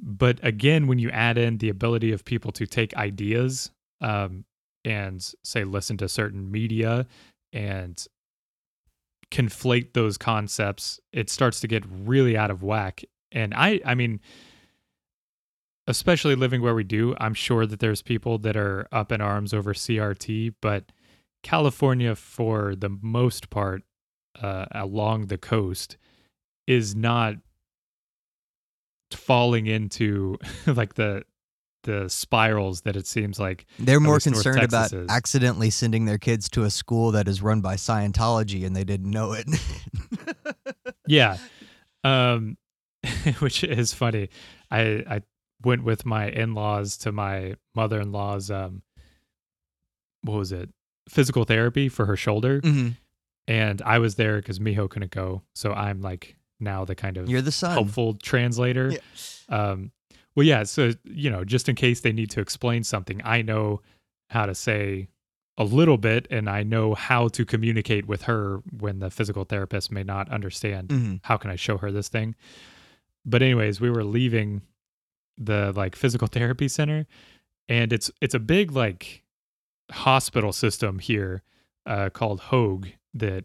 but 0.02 0.40
again 0.44 0.88
when 0.88 1.00
you 1.00 1.10
add 1.12 1.38
in 1.38 1.58
the 1.58 1.70
ability 1.70 2.12
of 2.12 2.26
people 2.26 2.52
to 2.52 2.66
take 2.66 2.96
ideas 2.96 3.72
um, 4.02 4.44
and 4.84 5.34
say 5.44 5.64
listen 5.64 5.98
to 5.98 6.10
certain 6.10 6.52
media 6.52 7.06
and 7.54 8.08
conflate 9.30 9.94
those 9.94 10.18
concepts 10.18 11.00
it 11.14 11.30
starts 11.30 11.60
to 11.60 11.68
get 11.68 11.84
really 11.88 12.36
out 12.36 12.52
of 12.52 12.64
whack. 12.64 13.04
And 13.32 13.54
i 13.54 13.80
i 13.86 13.96
mean 13.96 14.20
especially 15.88 16.36
living 16.36 16.62
where 16.62 16.76
we 16.76 16.84
do 16.84 17.16
i'm 17.20 17.34
sure 17.34 17.66
that 17.66 17.80
there's 17.80 18.02
people 18.02 18.38
that 18.40 18.58
are 18.58 18.88
up 18.92 19.12
in 19.12 19.22
arms 19.22 19.54
over 19.54 19.74
crt 19.74 20.54
but 20.62 20.92
california 21.44 22.16
for 22.16 22.76
the 22.76 22.90
most 23.02 23.50
part 23.50 23.84
uh, 24.42 24.66
along 24.72 25.28
the 25.28 25.38
coast 25.38 25.98
is 26.68 26.96
not 26.96 27.36
falling 29.14 29.68
into 29.68 30.38
like 30.68 30.96
the 30.96 31.24
the 31.84 32.08
spirals 32.10 32.82
that 32.82 32.96
it 32.96 33.08
seems 33.08 33.40
like 33.40 33.66
They're 33.80 34.00
more 34.00 34.20
concerned 34.20 34.62
about 34.62 34.94
is. 34.94 35.10
accidentally 35.10 35.72
sending 35.72 36.06
their 36.06 36.20
kids 36.20 36.48
to 36.50 36.62
a 36.64 36.70
school 36.70 37.10
that 37.14 37.28
is 37.28 37.42
run 37.42 37.62
by 37.62 37.74
Scientology 37.76 38.68
and 38.68 38.76
they 38.76 38.84
didn't 38.84 39.10
know 39.10 39.34
it. 39.34 39.48
yeah 41.08 41.38
um 42.04 42.56
which 43.40 43.64
is 43.64 43.94
funny 43.94 44.30
i 44.70 44.82
i 45.10 45.22
went 45.64 45.84
with 45.84 46.06
my 46.06 46.28
in-laws 46.30 46.98
to 46.98 47.12
my 47.12 47.56
mother-in-law's 47.76 48.52
um 48.52 48.82
what 50.24 50.38
was 50.38 50.52
it 50.52 50.70
physical 51.10 51.44
therapy 51.46 51.90
for 51.90 52.06
her 52.06 52.16
shoulder 52.16 52.62
Mhm. 52.62 52.96
and 53.48 53.82
i 53.82 53.98
was 54.00 54.16
there 54.16 54.38
because 54.38 54.60
miho 54.60 54.88
couldn't 54.90 55.12
go 55.12 55.42
so 55.56 55.74
i'm 55.74 56.02
like 56.02 56.36
now 56.62 56.86
the 56.86 56.96
kind 56.96 57.18
of 57.18 57.30
You're 57.30 57.42
the 57.42 57.52
son. 57.52 57.72
helpful 57.74 58.14
translator 58.16 58.94
um 59.50 59.92
well 60.36 60.46
yeah 60.46 60.64
so 60.64 60.92
you 61.04 61.30
know 61.30 61.44
just 61.44 61.68
in 61.70 61.76
case 61.76 62.02
they 62.02 62.12
need 62.14 62.30
to 62.32 62.40
explain 62.40 62.84
something 62.84 63.22
i 63.26 63.42
know 63.42 63.82
how 64.30 64.46
to 64.46 64.56
say 64.56 65.08
a 65.58 65.64
little 65.64 65.98
bit 65.98 66.28
and 66.32 66.50
i 66.50 66.64
know 66.64 66.94
how 66.96 67.28
to 67.28 67.44
communicate 67.46 68.08
with 68.08 68.24
her 68.24 68.62
when 68.80 69.00
the 69.00 69.10
physical 69.12 69.44
therapist 69.44 69.92
may 69.92 70.04
not 70.04 70.30
understand 70.30 70.88
Mhm. 70.90 71.20
how 71.24 71.38
can 71.38 71.52
I 71.52 71.56
show 71.56 71.78
her 71.78 71.92
this 71.92 72.08
thing? 72.10 72.36
But 73.26 73.42
anyways, 73.44 73.80
we 73.80 73.90
were 73.92 74.04
leaving 74.04 74.62
the 75.38 75.74
like 75.76 75.96
physical 75.96 76.28
therapy 76.38 76.68
center 76.68 77.06
and 77.70 77.92
it's 77.94 78.10
it's 78.22 78.34
a 78.34 78.40
big 78.40 78.72
like 78.72 79.24
hospital 79.92 80.54
system 80.54 81.00
here 81.00 81.44
uh 81.86 82.10
called 82.10 82.40
Hoag 82.40 82.94
that 83.14 83.44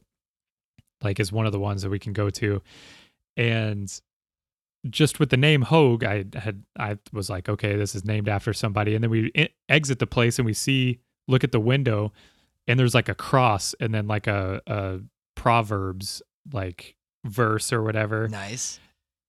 like 1.03 1.19
is 1.21 1.33
one 1.33 1.45
of 1.47 1.53
the 1.53 1.59
ones 1.59 1.83
that 1.83 1.91
we 1.91 1.99
can 1.99 2.13
go 2.13 2.31
to 2.31 2.63
and 3.37 4.01
just 4.89 5.19
with 5.19 5.31
the 5.31 5.37
name 5.37 5.63
Hoag 5.63 6.05
I 6.05 6.25
had 6.35 6.63
I 6.79 6.99
was 7.13 7.29
like 7.29 7.49
okay 7.49 7.77
this 7.77 7.95
is 7.95 8.05
named 8.05 8.29
after 8.29 8.53
somebody. 8.53 8.95
And 8.95 9.03
then 9.03 9.11
we 9.11 9.33
e- 9.35 9.49
exit 9.69 9.99
the 9.99 10.07
place 10.07 10.39
and 10.39 10.47
we 10.47 10.53
see 10.55 11.01
look 11.29 11.43
at 11.43 11.51
the 11.53 11.61
window 11.61 12.13
and 12.69 12.79
there's 12.79 12.95
like 12.95 13.09
a 13.09 13.15
cross 13.15 13.75
and 13.81 13.93
then 13.95 14.07
like 14.07 14.27
a 14.29 14.61
a 14.67 15.01
proverbs 15.35 16.23
like 16.53 16.95
verse 17.25 17.73
or 17.73 17.83
whatever. 17.83 18.29
Nice. 18.29 18.79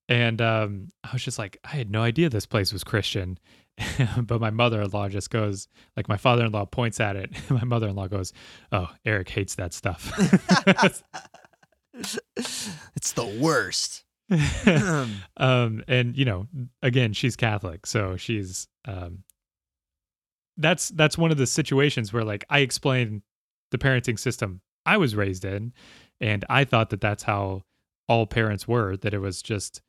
and 0.07 0.41
um 0.41 0.87
i 1.03 1.09
was 1.11 1.23
just 1.23 1.37
like 1.39 1.57
i 1.65 1.69
had 1.75 1.89
no 1.91 2.01
idea 2.01 2.29
this 2.29 2.45
place 2.45 2.71
was 2.71 2.83
christian. 2.83 3.37
But 4.17 4.41
my 4.41 4.49
mother-in-law 4.49 5.09
just 5.09 5.29
goes 5.29 5.67
like 5.95 6.07
my 6.07 6.17
father-in-law 6.17 6.65
points 6.65 6.99
at 6.99 7.15
it. 7.15 7.31
My 7.49 7.63
mother-in-law 7.63 8.07
goes 8.07 8.33
oh 8.71 8.89
eric 9.05 9.29
hates 9.29 9.55
that 9.55 9.73
stuff 9.73 10.11
it's 12.95 13.13
the 13.13 13.25
worst. 13.39 14.03
um 15.37 15.83
and 15.87 16.17
you 16.17 16.25
know 16.25 16.47
again 16.81 17.13
she's 17.13 17.37
catholic 17.37 17.85
so 17.85 18.17
she's 18.17 18.67
um 18.83 19.23
that's 20.57 20.89
that's 20.89 21.17
one 21.17 21.31
of 21.31 21.37
the 21.37 21.47
situations 21.47 22.11
where 22.11 22.25
like 22.25 22.43
i 22.49 22.59
explain 22.59 23.21
the 23.71 23.77
parenting 23.77 24.19
system 24.19 24.59
i 24.85 24.97
was 24.97 25.15
raised 25.15 25.45
in 25.45 25.71
and 26.19 26.43
i 26.49 26.65
thought 26.65 26.89
that 26.89 26.99
that's 26.99 27.23
how 27.23 27.61
all 28.09 28.25
parents 28.25 28.67
were 28.67 28.97
that 28.97 29.13
it 29.13 29.19
was 29.19 29.41
just 29.41 29.81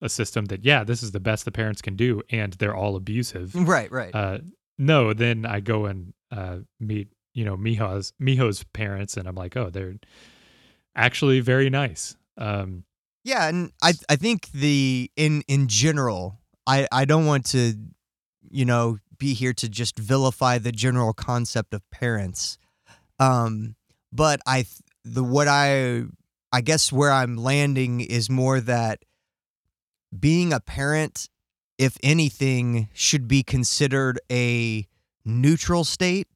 a 0.00 0.08
system 0.08 0.46
that 0.46 0.64
yeah 0.64 0.82
this 0.82 1.02
is 1.02 1.12
the 1.12 1.20
best 1.20 1.44
the 1.44 1.52
parents 1.52 1.82
can 1.82 1.94
do 1.94 2.22
and 2.30 2.54
they're 2.54 2.74
all 2.74 2.96
abusive 2.96 3.54
right, 3.54 3.92
right. 3.92 4.14
uh 4.14 4.38
no 4.78 5.12
then 5.12 5.44
i 5.44 5.60
go 5.60 5.84
and 5.84 6.14
uh 6.32 6.56
meet 6.80 7.08
you 7.34 7.44
know 7.44 7.54
miho's 7.56 8.14
miho's 8.18 8.64
parents 8.72 9.18
and 9.18 9.28
i'm 9.28 9.34
like 9.34 9.58
oh 9.58 9.68
they're 9.68 9.96
actually 10.96 11.40
very 11.40 11.70
nice 11.70 12.16
um 12.38 12.84
Yeah, 13.24 13.48
and 13.48 13.72
I 13.82 13.94
I 14.08 14.16
think 14.16 14.50
the 14.52 15.10
in 15.16 15.42
in 15.48 15.66
general, 15.68 16.40
I 16.66 16.86
I 16.92 17.04
don't 17.06 17.24
want 17.26 17.46
to, 17.52 17.72
you 18.50 18.64
know, 18.66 18.98
be 19.18 19.32
here 19.34 19.54
to 19.54 19.68
just 19.68 19.98
vilify 19.98 20.58
the 20.58 20.72
general 20.72 21.14
concept 21.14 21.72
of 21.74 21.80
parents. 21.90 22.58
Um, 23.18 23.76
but 24.12 24.40
I 24.46 24.66
the 25.04 25.24
what 25.24 25.48
I 25.48 26.04
I 26.52 26.60
guess 26.60 26.92
where 26.92 27.10
I'm 27.12 27.36
landing 27.36 28.00
is 28.00 28.28
more 28.28 28.60
that 28.60 29.04
being 30.18 30.52
a 30.52 30.60
parent, 30.60 31.28
if 31.78 31.96
anything, 32.02 32.88
should 32.94 33.26
be 33.26 33.42
considered 33.42 34.20
a 34.30 34.86
neutral 35.24 35.84
state, 35.84 36.28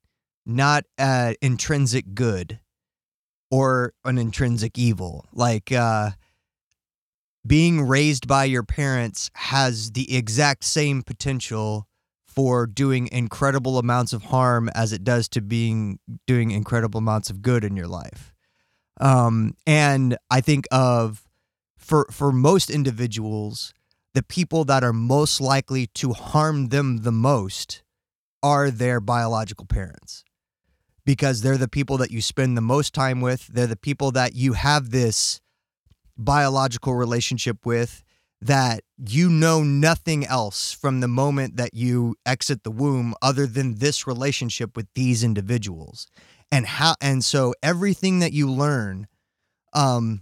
not 0.47 0.85
an 0.97 1.35
intrinsic 1.43 2.15
good 2.15 2.61
or 3.51 3.93
an 4.05 4.19
intrinsic 4.19 4.79
evil. 4.79 5.27
Like 5.33 5.73
uh 5.73 6.11
being 7.47 7.81
raised 7.83 8.29
by 8.29 8.45
your 8.45 8.63
parents 8.63 9.31
has 9.35 9.93
the 9.93 10.15
exact 10.15 10.65
same 10.65 11.03
potential 11.03 11.87
for 12.27 12.67
doing 12.67 13.09
incredible 13.11 13.79
amounts 13.79 14.13
of 14.13 14.25
harm 14.25 14.69
as 14.75 14.93
it 14.93 15.03
does 15.03 15.29
to 15.31 15.41
being 15.41 15.99
doing 16.27 16.51
incredible 16.51 16.99
amounts 16.99 17.31
of 17.31 17.43
good 17.43 17.65
in 17.65 17.75
your 17.75 17.89
life. 17.89 18.35
Um, 19.01 19.55
and 19.67 20.17
I 20.31 20.41
think 20.41 20.67
of 20.71 21.27
for 21.77 22.07
for 22.11 22.31
most 22.33 22.71
individuals, 22.71 23.73
the 24.15 24.23
people 24.23 24.65
that 24.67 24.85
are 24.85 24.93
most 24.93 25.41
likely 25.41 25.87
to 25.95 26.13
harm 26.13 26.69
them 26.69 26.99
the 26.99 27.13
most 27.13 27.83
are 28.43 28.71
their 28.71 29.01
biological 29.01 29.67
parents 29.67 30.25
because 31.09 31.41
they're 31.41 31.57
the 31.57 31.67
people 31.67 31.97
that 31.97 32.11
you 32.11 32.21
spend 32.21 32.55
the 32.55 32.61
most 32.61 32.93
time 32.93 33.23
with. 33.23 33.47
They're 33.47 33.67
the 33.67 33.77
people 33.77 34.11
that 34.11 34.35
you 34.35 34.53
have 34.53 34.91
this 34.91 35.41
biological 36.19 36.95
relationship 36.95 37.65
with 37.65 38.03
that 38.43 38.83
you 38.99 39.31
know 39.31 39.63
nothing 39.63 40.27
else 40.27 40.71
from 40.71 41.01
the 41.01 41.09
moment 41.09 41.57
that 41.57 41.73
you 41.73 42.15
exit 42.27 42.63
the 42.63 42.71
womb 42.71 43.15
other 43.23 43.47
than 43.47 43.77
this 43.77 44.07
relationship 44.07 44.77
with 44.77 44.87
these 44.95 45.25
individuals 45.25 46.07
and 46.53 46.67
how 46.67 46.95
and 47.01 47.25
so 47.25 47.55
everything 47.63 48.19
that 48.19 48.35
you 48.35 48.51
learn 48.51 49.07
um 49.73 50.21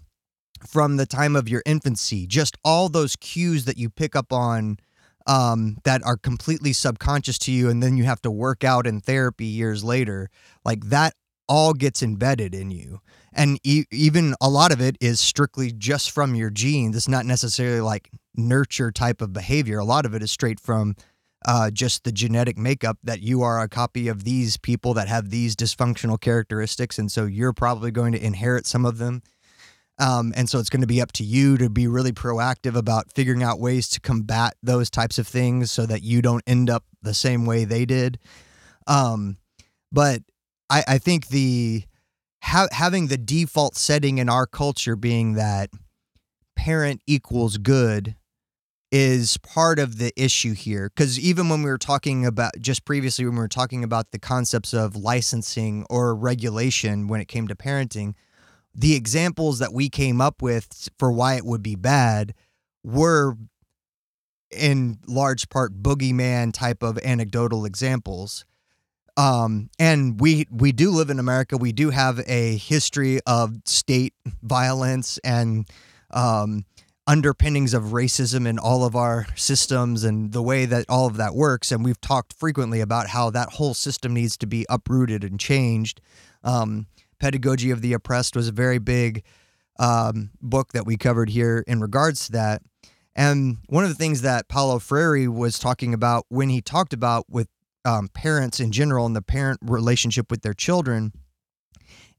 from 0.64 0.98
the 0.98 1.06
time 1.06 1.34
of 1.34 1.48
your 1.48 1.64
infancy 1.66 2.28
just 2.28 2.56
all 2.64 2.88
those 2.88 3.16
cues 3.16 3.64
that 3.64 3.76
you 3.76 3.90
pick 3.90 4.14
up 4.14 4.32
on 4.32 4.78
um 5.26 5.76
that 5.84 6.04
are 6.04 6.16
completely 6.16 6.72
subconscious 6.72 7.38
to 7.38 7.52
you 7.52 7.68
and 7.68 7.82
then 7.82 7.96
you 7.96 8.04
have 8.04 8.22
to 8.22 8.30
work 8.30 8.64
out 8.64 8.86
in 8.86 9.00
therapy 9.00 9.46
years 9.46 9.82
later 9.82 10.30
like 10.64 10.84
that 10.86 11.14
all 11.48 11.72
gets 11.72 12.02
embedded 12.02 12.54
in 12.54 12.70
you. 12.70 13.00
And 13.32 13.58
e- 13.62 13.84
even 13.92 14.34
a 14.40 14.48
lot 14.48 14.72
of 14.72 14.80
it 14.80 14.96
is 15.00 15.20
strictly 15.20 15.70
just 15.72 16.10
from 16.10 16.34
your 16.34 16.50
genes. 16.50 16.96
It's 16.96 17.08
not 17.08 17.26
necessarily 17.26 17.80
like 17.80 18.10
nurture 18.34 18.90
type 18.90 19.20
of 19.20 19.32
behavior. 19.32 19.78
A 19.78 19.84
lot 19.84 20.06
of 20.06 20.14
it 20.14 20.22
is 20.22 20.30
straight 20.30 20.60
from 20.60 20.94
uh, 21.46 21.70
just 21.70 22.04
the 22.04 22.12
genetic 22.12 22.58
makeup 22.58 22.98
that 23.04 23.20
you 23.20 23.42
are 23.42 23.60
a 23.60 23.68
copy 23.68 24.08
of 24.08 24.24
these 24.24 24.56
people 24.56 24.94
that 24.94 25.06
have 25.06 25.30
these 25.30 25.54
dysfunctional 25.54 26.20
characteristics 26.20 26.98
and 26.98 27.12
so 27.12 27.24
you're 27.24 27.52
probably 27.52 27.92
going 27.92 28.10
to 28.12 28.24
inherit 28.24 28.66
some 28.66 28.84
of 28.84 28.98
them 28.98 29.22
um, 29.98 30.32
and 30.36 30.48
so 30.48 30.58
it's 30.58 30.68
going 30.68 30.82
to 30.82 30.86
be 30.86 31.00
up 31.00 31.12
to 31.12 31.24
you 31.24 31.56
to 31.56 31.70
be 31.70 31.86
really 31.86 32.12
proactive 32.12 32.76
about 32.76 33.12
figuring 33.14 33.42
out 33.42 33.58
ways 33.58 33.88
to 33.90 34.00
combat 34.00 34.54
those 34.62 34.90
types 34.90 35.18
of 35.18 35.26
things 35.26 35.70
so 35.70 35.86
that 35.86 36.02
you 36.02 36.20
don't 36.20 36.44
end 36.46 36.68
up 36.68 36.84
the 37.02 37.14
same 37.14 37.46
way 37.46 37.64
they 37.64 37.86
did. 37.86 38.18
Um, 38.86 39.38
but 39.90 40.22
I, 40.68 40.84
I 40.86 40.98
think 40.98 41.28
the 41.28 41.84
ha- 42.42 42.68
having 42.72 43.06
the 43.06 43.16
default 43.16 43.76
setting 43.76 44.18
in 44.18 44.28
our 44.28 44.46
culture 44.46 44.96
being 44.96 45.34
that 45.34 45.70
parent 46.56 47.00
equals 47.06 47.56
good 47.56 48.16
is 48.92 49.36
part 49.38 49.78
of 49.78 49.98
the 49.98 50.12
issue 50.16 50.52
here. 50.52 50.90
Because 50.94 51.18
even 51.18 51.48
when 51.48 51.62
we 51.62 51.70
were 51.70 51.78
talking 51.78 52.24
about 52.24 52.52
just 52.60 52.84
previously 52.84 53.24
when 53.24 53.34
we 53.34 53.40
were 53.40 53.48
talking 53.48 53.82
about 53.82 54.10
the 54.10 54.18
concepts 54.18 54.72
of 54.72 54.94
licensing 54.94 55.84
or 55.90 56.14
regulation 56.14 57.08
when 57.08 57.20
it 57.20 57.28
came 57.28 57.48
to 57.48 57.54
parenting 57.54 58.14
the 58.76 58.94
examples 58.94 59.58
that 59.58 59.72
we 59.72 59.88
came 59.88 60.20
up 60.20 60.42
with 60.42 60.88
for 60.98 61.10
why 61.10 61.34
it 61.34 61.44
would 61.44 61.62
be 61.62 61.74
bad 61.74 62.34
were 62.84 63.36
in 64.50 64.98
large 65.08 65.48
part 65.48 65.82
boogeyman 65.82 66.52
type 66.52 66.82
of 66.82 66.98
anecdotal 66.98 67.64
examples 67.64 68.44
um, 69.16 69.70
and 69.78 70.20
we 70.20 70.46
we 70.50 70.72
do 70.72 70.90
live 70.90 71.10
in 71.10 71.18
America. 71.18 71.56
We 71.56 71.72
do 71.72 71.90
have 71.90 72.20
a 72.26 72.56
history 72.56 73.20
of 73.26 73.56
state 73.64 74.14
violence 74.42 75.18
and 75.24 75.66
um, 76.10 76.66
underpinnings 77.06 77.72
of 77.72 77.84
racism 77.84 78.46
in 78.46 78.58
all 78.58 78.84
of 78.84 78.94
our 78.94 79.26
systems 79.34 80.04
and 80.04 80.32
the 80.32 80.42
way 80.42 80.66
that 80.66 80.84
all 80.88 81.06
of 81.06 81.16
that 81.16 81.34
works. 81.34 81.72
And 81.72 81.84
we've 81.84 82.00
talked 82.00 82.34
frequently 82.34 82.80
about 82.80 83.08
how 83.08 83.30
that 83.30 83.50
whole 83.50 83.74
system 83.74 84.12
needs 84.12 84.36
to 84.38 84.46
be 84.46 84.66
uprooted 84.68 85.24
and 85.24 85.40
changed. 85.40 86.00
Um, 86.44 86.86
Pedagogy 87.18 87.70
of 87.70 87.80
the 87.80 87.92
Oppressed 87.92 88.36
was 88.36 88.48
a 88.48 88.52
very 88.52 88.78
big 88.78 89.24
um, 89.78 90.30
book 90.40 90.72
that 90.72 90.86
we 90.86 90.96
covered 90.96 91.30
here 91.30 91.64
in 91.66 91.80
regards 91.80 92.26
to 92.26 92.32
that. 92.32 92.62
And 93.14 93.58
one 93.68 93.84
of 93.84 93.90
the 93.90 93.96
things 93.96 94.22
that 94.22 94.48
Paulo 94.48 94.78
Freire 94.78 95.30
was 95.30 95.58
talking 95.58 95.94
about 95.94 96.26
when 96.28 96.50
he 96.50 96.60
talked 96.60 96.92
about 96.92 97.24
with 97.28 97.48
um, 97.84 98.08
parents 98.08 98.60
in 98.60 98.72
general 98.72 99.06
and 99.06 99.16
the 99.16 99.22
parent 99.22 99.60
relationship 99.62 100.30
with 100.30 100.42
their 100.42 100.54
children 100.54 101.12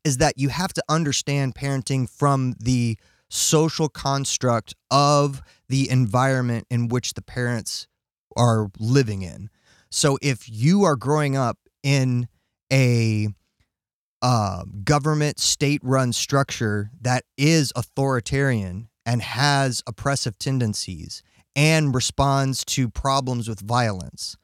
is 0.04 0.18
that 0.18 0.38
you 0.38 0.50
have 0.50 0.74
to 0.74 0.84
understand 0.88 1.54
parenting 1.54 2.10
from 2.10 2.56
the 2.60 2.98
social 3.30 3.89
construct 3.89 4.74
of 4.89 5.41
the 5.68 5.89
environment 5.89 6.66
in 6.70 6.88
which 6.88 7.14
the 7.14 7.22
parents 7.22 7.88
are 8.36 8.70
living 8.80 9.22
in. 9.22 9.50
So 9.89 10.18
if 10.22 10.50
you 10.50 10.84
are 10.84 10.95
growing 10.95 11.36
up 11.36 11.58
in 11.84 12.28
a 12.72 13.28
uh, 14.28 14.65
government 14.84 15.39
state 15.39 15.80
run 15.86 16.11
structure 16.11 16.91
that 16.99 17.23
is 17.38 17.71
authoritarian 17.78 18.89
and 19.05 19.21
has 19.21 19.82
oppressive 19.88 20.38
tendencies 20.38 21.23
and 21.55 21.95
responds 21.95 22.65
to 22.65 22.89
problems 22.89 23.47
with 23.47 23.61
violence, 23.61 24.36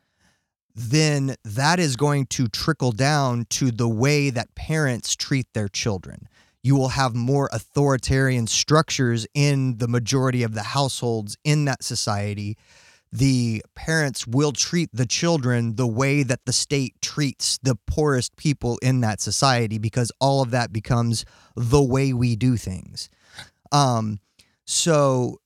then 0.74 1.36
that 1.44 1.82
is 1.82 1.98
going 1.98 2.26
to 2.26 2.48
trickle 2.48 2.94
down 2.94 3.46
to 3.50 3.72
the 3.72 3.90
way 3.90 4.30
that 4.30 4.56
parents 4.56 5.18
treat 5.18 5.48
their 5.54 5.68
children. 5.68 6.30
You 6.64 6.78
will 6.78 6.88
have 6.88 7.14
more 7.14 7.50
authoritarian 7.52 8.48
structures 8.48 9.28
in 9.34 9.80
the 9.80 9.90
majority 9.90 10.44
of 10.44 10.54
the 10.54 10.64
households 10.64 11.36
in 11.44 11.66
that 11.66 11.84
society. 11.84 12.56
The 13.14 13.64
parents 13.76 14.26
will 14.26 14.54
treat 14.54 14.90
the 14.92 15.06
children 15.06 15.76
the 15.76 15.86
way 15.86 16.24
that 16.24 16.46
the 16.46 16.52
state 16.52 16.96
treats 17.00 17.60
the 17.62 17.78
poorest 17.86 18.36
people 18.38 18.80
in 18.82 19.02
that 19.02 19.22
society 19.22 19.78
because 19.78 20.12
all 20.20 20.42
of 20.42 20.50
that 20.50 20.74
becomes 20.74 21.24
the 21.56 21.84
way 21.84 22.12
we 22.12 22.36
do 22.36 22.58
things. 22.58 23.12
Um, 23.72 24.20
so 24.66 25.38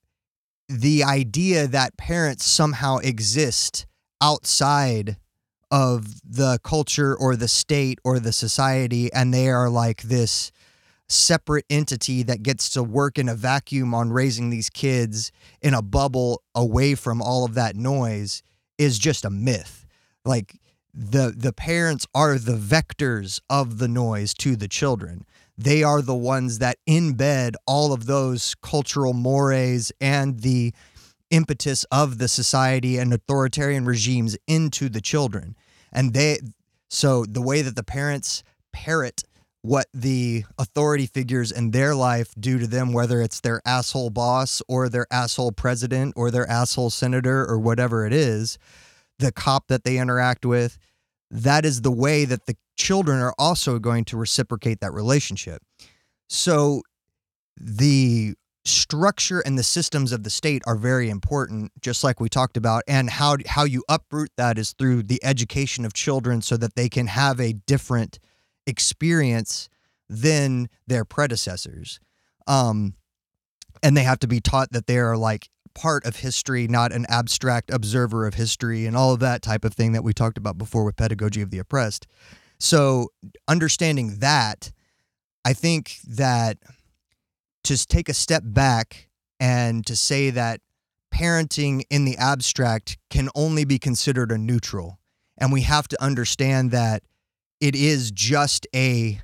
the 0.69 1.03
idea 1.03 1.67
that 1.67 1.97
parents 1.97 2.45
somehow 2.45 2.99
exist 2.99 3.85
outside 4.21 5.17
of 5.69 6.21
the 6.23 6.59
culture 6.63 7.17
or 7.17 7.35
the 7.35 7.49
state 7.49 7.99
or 8.05 8.17
the 8.17 8.31
society 8.31 9.11
and 9.11 9.33
they 9.33 9.49
are 9.49 9.69
like 9.69 10.03
this 10.03 10.53
separate 11.09 11.65
entity 11.69 12.23
that 12.23 12.43
gets 12.43 12.69
to 12.69 12.83
work 12.83 13.17
in 13.17 13.29
a 13.29 13.35
vacuum 13.35 13.93
on 13.93 14.11
raising 14.11 14.49
these 14.49 14.69
kids 14.69 15.31
in 15.61 15.73
a 15.73 15.81
bubble 15.81 16.43
away 16.53 16.95
from 16.95 17.21
all 17.21 17.45
of 17.45 17.53
that 17.53 17.75
noise 17.75 18.43
is 18.77 18.99
just 18.99 19.23
a 19.23 19.29
myth 19.29 19.85
like 20.25 20.59
the 20.93 21.33
the 21.35 21.53
parents 21.53 22.05
are 22.13 22.37
the 22.37 22.57
vectors 22.57 23.39
of 23.49 23.77
the 23.77 23.87
noise 23.87 24.33
to 24.33 24.55
the 24.55 24.67
children 24.67 25.25
they 25.57 25.81
are 25.81 26.01
the 26.01 26.15
ones 26.15 26.59
that 26.59 26.77
embed 26.87 27.55
all 27.65 27.91
of 27.91 28.05
those 28.05 28.53
cultural 28.61 29.13
mores 29.13 29.91
and 29.99 30.41
the 30.41 30.73
impetus 31.31 31.83
of 31.85 32.19
the 32.19 32.27
society 32.27 32.97
and 32.97 33.11
authoritarian 33.11 33.85
regimes 33.85 34.37
into 34.47 34.87
the 34.87 35.01
children. 35.01 35.55
And 35.91 36.13
they, 36.13 36.39
so 36.89 37.25
the 37.25 37.41
way 37.41 37.61
that 37.63 37.75
the 37.75 37.83
parents 37.83 38.43
parrot 38.71 39.23
what 39.61 39.87
the 39.93 40.45
authority 40.57 41.05
figures 41.05 41.51
in 41.51 41.71
their 41.71 41.95
life 41.95 42.33
do 42.39 42.59
to 42.59 42.67
them, 42.67 42.93
whether 42.93 43.21
it's 43.21 43.41
their 43.41 43.61
asshole 43.65 44.09
boss 44.09 44.61
or 44.67 44.87
their 44.87 45.07
asshole 45.11 45.51
president 45.51 46.13
or 46.15 46.31
their 46.31 46.49
asshole 46.49 46.89
senator 46.89 47.45
or 47.45 47.59
whatever 47.59 48.05
it 48.05 48.13
is, 48.13 48.57
the 49.19 49.31
cop 49.31 49.67
that 49.67 49.83
they 49.83 49.97
interact 49.97 50.45
with, 50.45 50.77
that 51.29 51.65
is 51.65 51.81
the 51.81 51.91
way 51.91 52.23
that 52.23 52.45
the 52.45 52.55
children 52.77 53.19
are 53.19 53.33
also 53.37 53.79
going 53.79 54.05
to 54.05 54.15
reciprocate 54.15 54.79
that 54.79 54.93
relationship. 54.93 55.61
So 56.29 56.81
the 57.59 58.35
structure 58.67 59.39
and 59.39 59.57
the 59.57 59.63
systems 59.63 60.11
of 60.11 60.23
the 60.23 60.29
state 60.29 60.61
are 60.67 60.75
very 60.75 61.09
important 61.09 61.71
just 61.81 62.03
like 62.03 62.19
we 62.19 62.27
talked 62.27 62.57
about 62.57 62.83
and 62.87 63.09
how 63.09 63.37
how 63.47 63.63
you 63.63 63.81
uproot 63.87 64.29
that 64.35 64.57
is 64.57 64.73
through 64.73 65.01
the 65.01 65.23
education 65.23 65.85
of 65.85 65.93
children 65.93 66.41
so 66.41 66.57
that 66.57 66.75
they 66.75 66.89
can 66.89 67.07
have 67.07 67.39
a 67.39 67.53
different 67.53 68.19
experience 68.67 69.69
than 70.09 70.69
their 70.85 71.05
predecessors. 71.05 71.99
Um 72.45 72.93
and 73.83 73.95
they 73.95 74.03
have 74.03 74.19
to 74.19 74.27
be 74.27 74.39
taught 74.39 74.71
that 74.71 74.87
they 74.87 74.97
are 74.97 75.17
like 75.17 75.49
part 75.73 76.05
of 76.05 76.17
history 76.17 76.67
not 76.67 76.91
an 76.91 77.05
abstract 77.07 77.69
observer 77.71 78.25
of 78.25 78.33
history 78.33 78.87
and 78.87 78.97
all 78.97 79.13
of 79.13 79.19
that 79.19 79.43
type 79.43 79.63
of 79.63 79.73
thing 79.73 79.91
that 79.91 80.03
we 80.03 80.11
talked 80.11 80.37
about 80.37 80.57
before 80.57 80.83
with 80.83 80.95
pedagogy 80.95 81.41
of 81.41 81.51
the 81.51 81.59
oppressed. 81.59 82.07
So 82.59 83.09
understanding 83.47 84.17
that 84.19 84.71
i 85.45 85.53
think 85.53 85.97
that 86.07 86.57
to 87.63 87.87
take 87.87 88.09
a 88.09 88.13
step 88.13 88.43
back 88.45 89.09
and 89.39 89.85
to 89.85 89.95
say 89.95 90.29
that 90.29 90.61
parenting 91.13 91.83
in 91.89 92.05
the 92.05 92.17
abstract 92.17 92.97
can 93.09 93.29
only 93.35 93.65
be 93.65 93.79
considered 93.79 94.31
a 94.31 94.37
neutral 94.37 94.99
and 95.37 95.51
we 95.51 95.61
have 95.61 95.87
to 95.87 96.03
understand 96.03 96.71
that 96.71 97.03
it 97.59 97.75
is 97.75 98.11
just 98.11 98.67
a 98.75 99.21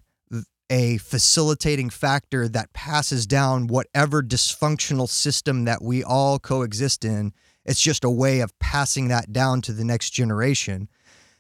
a 0.70 0.98
facilitating 0.98 1.90
factor 1.90 2.48
that 2.48 2.74
passes 2.74 3.28
down 3.28 3.68
whatever 3.68 4.24
dysfunctional 4.24 5.08
system 5.08 5.66
that 5.66 5.84
we 5.84 6.04
all 6.04 6.40
coexist 6.40 7.06
in 7.06 7.32
It's 7.66 7.80
just 7.82 8.04
a 8.04 8.10
way 8.10 8.40
of 8.40 8.58
passing 8.60 9.08
that 9.10 9.32
down 9.32 9.62
to 9.64 9.74
the 9.74 9.84
next 9.84 10.12
generation. 10.12 10.90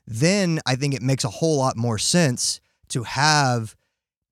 Then 0.06 0.60
I 0.66 0.76
think 0.76 0.94
it 0.94 1.02
makes 1.02 1.24
a 1.24 1.30
whole 1.30 1.58
lot 1.58 1.78
more 1.78 1.98
sense 1.98 2.62
to 2.89 3.04
have 3.04 3.76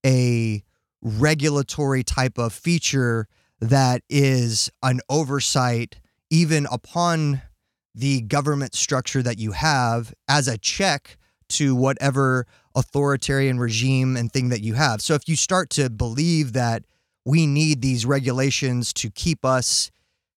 a 0.05 0.64
regulatory 1.01 2.03
type 2.03 2.38
of 2.38 2.53
feature 2.53 3.28
that 3.59 4.03
is 4.09 4.70
an 4.84 4.99
oversight 5.09 5.99
even 6.30 6.68
upon 6.72 7.41
the 7.93 8.22
government 8.22 8.76
structure 8.76 9.24
that 9.24 9.39
you 9.39 9.51
have 9.51 10.14
as 10.28 10.47
a 10.47 10.57
check 10.57 11.18
to 11.51 11.75
whatever 11.75 12.45
authoritarian 12.75 13.59
regime 13.59 14.17
and 14.17 14.31
thing 14.31 14.49
that 14.49 14.61
you 14.61 14.73
have. 14.75 15.01
So 15.01 15.13
if 15.13 15.27
you 15.27 15.35
start 15.35 15.69
to 15.71 15.89
believe 15.89 16.53
that 16.53 16.83
we 17.25 17.45
need 17.45 17.81
these 17.81 18.05
regulations 18.05 18.93
to 18.93 19.09
keep 19.09 19.45
us, 19.45 19.91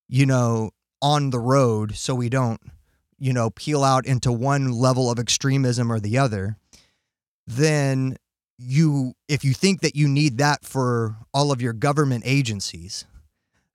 you 0.09 0.27
know, 0.27 0.71
on 1.01 1.31
the 1.31 1.39
road 1.39 1.95
so 1.97 2.15
we 2.15 2.29
don't, 2.29 2.61
you 3.19 3.33
know, 3.33 3.51
peel 3.51 3.85
out 3.85 4.07
into 4.07 4.33
one 4.33 4.73
level 4.73 5.11
of 5.11 5.19
extremism 5.19 5.91
or 5.91 6.01
the 6.01 6.19
other, 6.19 6.57
then 7.47 8.17
you 8.59 9.15
if 9.29 9.45
you 9.45 9.53
think 9.53 9.81
that 9.81 9.97
you 9.97 10.09
need 10.09 10.39
that 10.39 10.65
for 10.65 11.17
all 11.33 11.53
of 11.53 11.61
your 11.61 11.73
government 11.73 12.25
agencies, 12.27 13.05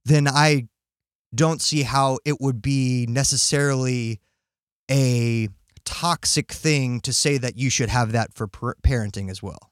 then 0.06 0.28
I 0.28 0.68
don't 1.34 1.62
see 1.62 1.84
how 1.84 2.20
it 2.26 2.40
would 2.40 2.62
be 2.62 3.06
necessarily 3.08 4.20
a 4.90 5.50
toxic 5.92 6.52
thing 6.52 7.00
to 7.02 7.12
say 7.12 7.38
that 7.40 7.58
you 7.58 7.70
should 7.70 7.90
have 7.90 8.12
that 8.12 8.34
for 8.34 8.48
per- 8.48 8.76
parenting 8.84 9.30
as 9.30 9.42
well. 9.42 9.72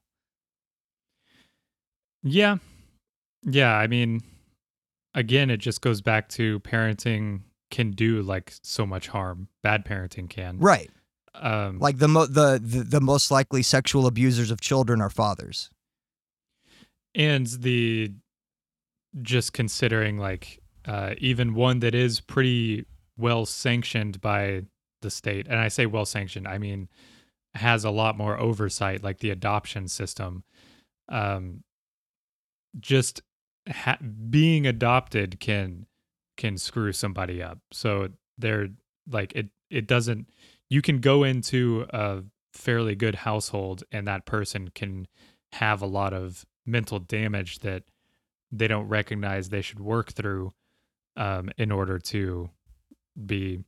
Yeah. 2.23 2.57
Yeah, 3.43 3.73
I 3.75 3.87
mean 3.87 4.21
again 5.13 5.49
it 5.49 5.57
just 5.57 5.81
goes 5.81 6.01
back 6.01 6.29
to 6.29 6.59
parenting 6.61 7.41
can 7.71 7.91
do 7.91 8.21
like 8.21 8.53
so 8.63 8.85
much 8.85 9.07
harm. 9.07 9.47
Bad 9.63 9.85
parenting 9.85 10.29
can. 10.29 10.57
Right. 10.59 10.89
Um 11.35 11.79
Like 11.79 11.97
the 11.99 12.07
mo- 12.07 12.25
the, 12.25 12.59
the 12.63 12.83
the 12.83 13.01
most 13.01 13.29
likely 13.31 13.61
sexual 13.63 14.07
abusers 14.07 14.51
of 14.51 14.59
children 14.61 15.01
are 15.01 15.09
fathers. 15.09 15.69
and 17.15 17.47
the 17.47 18.11
just 19.21 19.53
considering 19.53 20.17
like 20.17 20.61
uh, 20.85 21.13
even 21.17 21.53
one 21.55 21.79
that 21.79 21.95
is 21.95 22.19
pretty 22.21 22.85
well 23.17 23.45
sanctioned 23.45 24.21
by 24.21 24.61
the 25.01 25.09
state 25.09 25.47
and 25.47 25.59
i 25.59 25.67
say 25.67 25.85
well 25.85 26.05
sanctioned 26.05 26.47
i 26.47 26.57
mean 26.57 26.87
has 27.53 27.83
a 27.83 27.91
lot 27.91 28.17
more 28.17 28.39
oversight 28.39 29.03
like 29.03 29.19
the 29.19 29.29
adoption 29.29 29.87
system 29.87 30.43
um 31.09 31.63
just 32.79 33.21
ha- 33.69 33.97
being 34.29 34.65
adopted 34.65 35.39
can 35.39 35.85
can 36.35 36.57
screw 36.57 36.93
somebody 36.93 37.41
up. 37.41 37.59
So 37.71 38.09
they're 38.37 38.69
like 39.09 39.33
it 39.33 39.47
it 39.69 39.87
doesn't 39.87 40.29
you 40.69 40.81
can 40.81 40.99
go 40.99 41.23
into 41.23 41.85
a 41.89 42.23
fairly 42.53 42.95
good 42.95 43.15
household 43.15 43.83
and 43.91 44.07
that 44.07 44.25
person 44.25 44.69
can 44.73 45.07
have 45.53 45.81
a 45.81 45.87
lot 45.87 46.13
of 46.13 46.45
mental 46.65 46.99
damage 46.99 47.59
that 47.59 47.83
they 48.51 48.67
don't 48.67 48.87
recognize 48.87 49.49
they 49.49 49.61
should 49.61 49.79
work 49.79 50.11
through 50.11 50.53
um, 51.15 51.49
in 51.57 51.71
order 51.71 51.99
to 51.99 52.49
be 53.25 53.59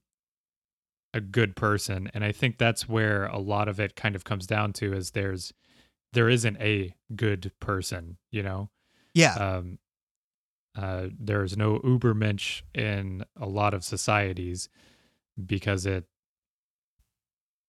a 1.13 1.21
good 1.21 1.55
person 1.55 2.09
and 2.13 2.23
i 2.23 2.31
think 2.31 2.57
that's 2.57 2.87
where 2.87 3.25
a 3.25 3.39
lot 3.39 3.67
of 3.67 3.79
it 3.79 3.95
kind 3.95 4.15
of 4.15 4.23
comes 4.23 4.45
down 4.45 4.71
to 4.73 4.93
is 4.93 5.11
there's 5.11 5.53
there 6.13 6.29
isn't 6.29 6.57
a 6.61 6.93
good 7.15 7.51
person 7.59 8.17
you 8.31 8.43
know 8.43 8.69
Yeah. 9.13 9.33
um, 9.33 9.79
uh, 10.77 11.07
there's 11.19 11.57
no 11.57 11.79
ubermensch 11.79 12.61
in 12.75 13.25
a 13.39 13.47
lot 13.47 13.73
of 13.73 13.83
societies 13.83 14.69
because 15.43 15.85
it 15.85 16.05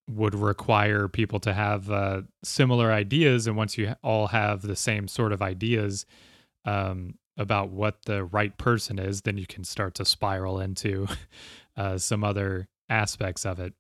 would 0.09 0.35
require 0.35 1.07
people 1.09 1.39
to 1.41 1.53
have 1.55 1.91
uh, 1.91 2.23
similar 2.43 2.93
ideas 2.93 3.47
and 3.47 3.57
once 3.57 3.79
you 3.79 3.95
all 4.03 4.27
have 4.29 4.63
the 4.63 4.77
same 4.77 5.07
sort 5.07 5.33
of 5.33 5.41
ideas 5.41 6.05
um, 6.65 7.15
about 7.37 7.71
what 7.71 8.03
the 8.07 8.25
right 8.25 8.59
person 8.59 8.99
is 8.99 9.23
then 9.23 9.39
you 9.39 9.47
can 9.47 9.65
start 9.65 9.95
to 9.95 10.05
spiral 10.05 10.59
into 10.61 11.07
uh, 11.77 11.97
some 11.97 12.25
other 12.25 12.69
aspects 12.91 13.47
of 13.47 13.59
it 13.61 13.73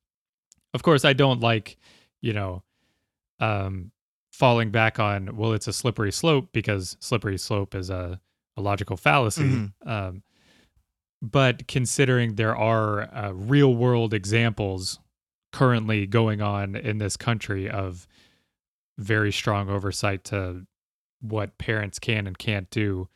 of 0.72 0.82
course 0.82 1.04
i 1.04 1.12
don't 1.12 1.40
like 1.40 1.76
you 2.22 2.32
know 2.32 2.62
um, 3.40 3.90
falling 4.32 4.70
back 4.70 4.98
on 4.98 5.36
well 5.36 5.52
it's 5.52 5.66
a 5.66 5.72
slippery 5.72 6.12
slope 6.12 6.48
because 6.52 6.96
slippery 7.00 7.36
slope 7.38 7.74
is 7.74 7.90
a, 7.90 8.20
a 8.56 8.60
logical 8.60 8.96
fallacy 8.96 9.42
Mhm. 9.42 9.72
um, 9.86 10.22
but 11.22 11.66
considering 11.68 12.36
there 12.36 12.56
are 12.56 13.02
uh, 13.14 13.32
real 13.32 13.74
world 13.74 14.14
examples 14.14 14.98
currently 15.52 16.06
going 16.06 16.40
on 16.40 16.76
in 16.76 16.98
this 16.98 17.16
country 17.16 17.68
of 17.68 18.06
very 18.98 19.32
strong 19.32 19.68
oversight 19.68 20.24
to 20.24 20.66
what 21.20 21.58
parents 21.58 21.98
can 21.98 22.26
and 22.26 22.38
can't 22.38 22.70
do 22.70 23.08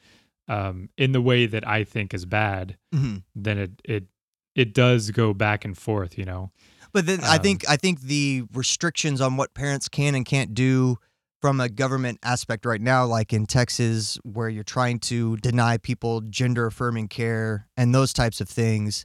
um, 0.49 0.91
in 0.99 1.13
the 1.13 1.23
way 1.23 1.47
that 1.47 1.67
I 1.67 1.85
think 1.85 2.13
is 2.13 2.27
bad, 2.27 2.77
Mhm. 2.95 3.23
then 3.35 3.57
it 3.59 3.71
it 3.85 4.05
it 4.55 4.75
does 4.75 5.11
go 5.11 5.35
back 5.35 5.65
and 5.65 5.77
forth, 5.77 6.17
you 6.19 6.25
know. 6.25 6.51
But 6.93 7.07
then 7.07 7.21
I 7.25 7.37
Um, 7.37 7.43
think 7.43 7.69
I 7.69 7.77
think 7.77 8.03
the 8.03 8.45
restrictions 8.53 9.21
on 9.21 9.37
what 9.37 9.55
parents 9.55 9.89
can 9.89 10.15
and 10.15 10.25
can't 10.25 10.55
do 10.55 10.99
from 11.41 11.61
a 11.61 11.69
government 11.69 12.19
aspect 12.23 12.65
right 12.65 12.81
now, 12.81 13.05
like 13.05 13.33
in 13.33 13.47
Texas, 13.47 14.17
where 14.23 14.49
you're 14.49 14.65
trying 14.65 14.99
to 15.01 15.37
deny 15.39 15.77
people 15.77 16.21
gender 16.23 16.67
affirming 16.67 17.09
care 17.09 17.69
and 17.77 17.95
those 17.95 18.13
types 18.13 18.41
of 18.41 18.49
things, 18.49 19.05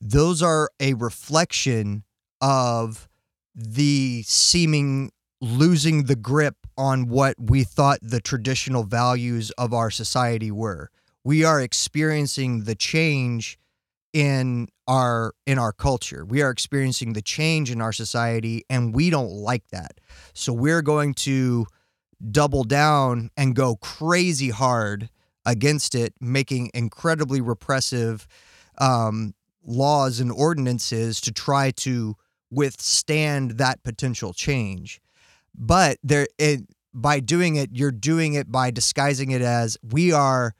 those 0.00 0.42
are 0.42 0.70
a 0.78 0.94
reflection 0.94 2.04
of 2.40 3.08
the 3.54 4.22
seeming 4.24 5.10
losing 5.40 6.04
the 6.04 6.14
grip 6.16 6.56
on 6.76 7.08
what 7.08 7.34
we 7.40 7.64
thought 7.64 7.98
the 8.02 8.20
traditional 8.20 8.84
values 8.84 9.50
of 9.52 9.72
our 9.72 9.90
society 9.90 10.50
were. 10.50 10.90
We 11.24 11.42
are 11.42 11.60
experiencing 11.60 12.64
the 12.64 12.74
change 12.76 13.58
in 14.18 14.66
our 14.88 15.32
in 15.46 15.60
our 15.60 15.72
culture. 15.72 16.24
We 16.24 16.42
are 16.42 16.50
experiencing 16.50 17.12
the 17.12 17.22
change 17.22 17.70
in 17.70 17.80
our 17.80 17.92
society 17.92 18.64
and 18.68 18.92
we 18.92 19.10
don't 19.10 19.30
like 19.30 19.68
that. 19.68 20.00
So 20.34 20.52
we're 20.52 20.82
going 20.82 21.14
to 21.14 21.66
double 22.32 22.64
down 22.64 23.30
and 23.36 23.54
go 23.54 23.76
crazy 23.76 24.50
hard 24.50 25.08
against 25.46 25.94
it, 25.94 26.14
making 26.20 26.72
incredibly 26.74 27.40
repressive 27.40 28.26
um, 28.78 29.34
laws 29.64 30.18
and 30.18 30.32
ordinances 30.32 31.20
to 31.20 31.32
try 31.32 31.70
to 31.70 32.16
withstand 32.50 33.52
that 33.52 33.84
potential 33.84 34.32
change. 34.32 35.00
But 35.54 35.98
there, 36.02 36.26
it, 36.38 36.62
by 36.92 37.20
doing 37.20 37.54
it, 37.54 37.70
you're 37.72 37.92
doing 37.92 38.34
it 38.34 38.50
by 38.50 38.72
disguising 38.72 39.30
it 39.30 39.42
as 39.42 39.78
we 39.80 40.10
are 40.10 40.56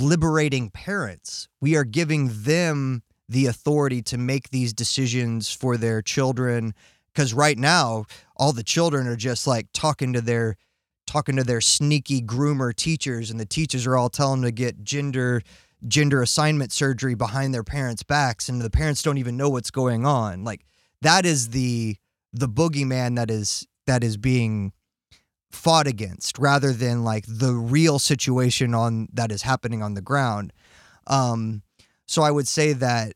liberating 0.00 0.70
parents. 0.70 1.48
We 1.60 1.76
are 1.76 1.84
giving 1.84 2.30
them 2.32 3.02
the 3.28 3.46
authority 3.46 4.02
to 4.02 4.18
make 4.18 4.50
these 4.50 4.72
decisions 4.72 5.52
for 5.52 5.76
their 5.76 6.02
children. 6.02 6.74
Because 7.12 7.34
right 7.34 7.58
now, 7.58 8.04
all 8.36 8.52
the 8.52 8.62
children 8.62 9.06
are 9.06 9.16
just 9.16 9.46
like 9.46 9.66
talking 9.72 10.12
to 10.12 10.20
their 10.20 10.56
talking 11.06 11.36
to 11.36 11.44
their 11.44 11.60
sneaky 11.60 12.22
groomer 12.22 12.74
teachers, 12.74 13.30
and 13.30 13.38
the 13.38 13.46
teachers 13.46 13.86
are 13.86 13.96
all 13.96 14.08
telling 14.08 14.40
them 14.40 14.48
to 14.48 14.52
get 14.52 14.82
gender 14.82 15.42
gender 15.88 16.22
assignment 16.22 16.70
surgery 16.70 17.14
behind 17.14 17.52
their 17.52 17.64
parents' 17.64 18.02
backs, 18.02 18.48
and 18.48 18.60
the 18.60 18.70
parents 18.70 19.02
don't 19.02 19.18
even 19.18 19.36
know 19.36 19.48
what's 19.48 19.70
going 19.70 20.06
on. 20.06 20.44
Like 20.44 20.64
that 21.02 21.26
is 21.26 21.50
the 21.50 21.96
the 22.32 22.48
boogeyman 22.48 23.16
that 23.16 23.30
is 23.30 23.66
that 23.86 24.02
is 24.02 24.16
being 24.16 24.72
fought 25.52 25.86
against 25.86 26.38
rather 26.38 26.72
than 26.72 27.04
like 27.04 27.24
the 27.28 27.52
real 27.52 27.98
situation 27.98 28.74
on 28.74 29.08
that 29.12 29.30
is 29.30 29.42
happening 29.42 29.82
on 29.82 29.94
the 29.94 30.02
ground. 30.02 30.52
Um, 31.06 31.62
so 32.06 32.22
I 32.22 32.30
would 32.30 32.48
say 32.48 32.72
that 32.74 33.14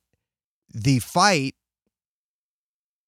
the 0.72 0.98
fight, 0.98 1.54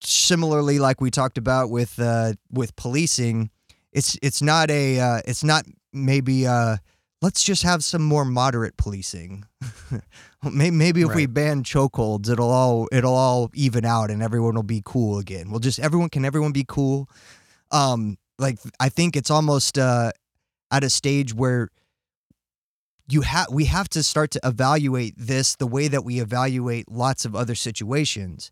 similarly, 0.03 0.79
like 0.79 1.01
we 1.01 1.11
talked 1.11 1.39
about 1.39 1.71
with 1.71 1.99
uh, 1.99 2.33
with 2.51 2.75
policing, 2.77 3.51
it's 3.93 4.19
it's 4.23 4.43
not 4.43 4.71
a 4.71 5.01
uh, 5.01 5.21
it's 5.27 5.45
not 5.45 5.65
maybe 5.93 6.47
uh, 6.47 6.77
let's 7.23 7.43
just 7.43 7.63
have 7.63 7.85
some 7.85 8.03
more 8.03 8.25
moderate 8.25 8.77
policing. 8.77 9.45
May- 10.43 10.71
maybe 10.71 11.03
if 11.03 11.15
we 11.15 11.27
ban 11.27 11.65
chokeholds, 11.65 12.31
it'll 12.31 12.51
all 12.51 12.89
it'll 12.93 13.15
all 13.15 13.51
even 13.55 13.85
out 13.85 14.11
and 14.11 14.23
everyone 14.23 14.55
will 14.55 14.63
be 14.63 14.83
cool 14.85 15.19
again. 15.19 15.51
We'll 15.51 15.61
just 15.61 15.79
everyone 15.81 16.11
can 16.11 16.25
everyone 16.25 16.53
be 16.53 16.65
cool. 16.67 17.09
Um, 17.71 18.17
like 18.39 18.59
I 18.79 18.89
think 18.89 19.17
it's 19.17 19.31
almost 19.31 19.79
uh, 19.79 20.13
at 20.71 20.85
a 20.85 20.91
stage 20.91 21.35
where 21.35 21.69
you 23.09 23.23
have 23.23 23.49
we 23.51 23.65
have 23.65 23.89
to 23.91 24.03
start 24.03 24.31
to 24.33 24.41
evaluate 24.45 25.15
this 25.17 25.57
the 25.57 25.67
way 25.67 25.89
that 25.89 26.05
we 26.05 26.21
evaluate 26.21 26.91
lots 26.91 27.25
of 27.25 27.35
other 27.35 27.55
situations. 27.55 28.51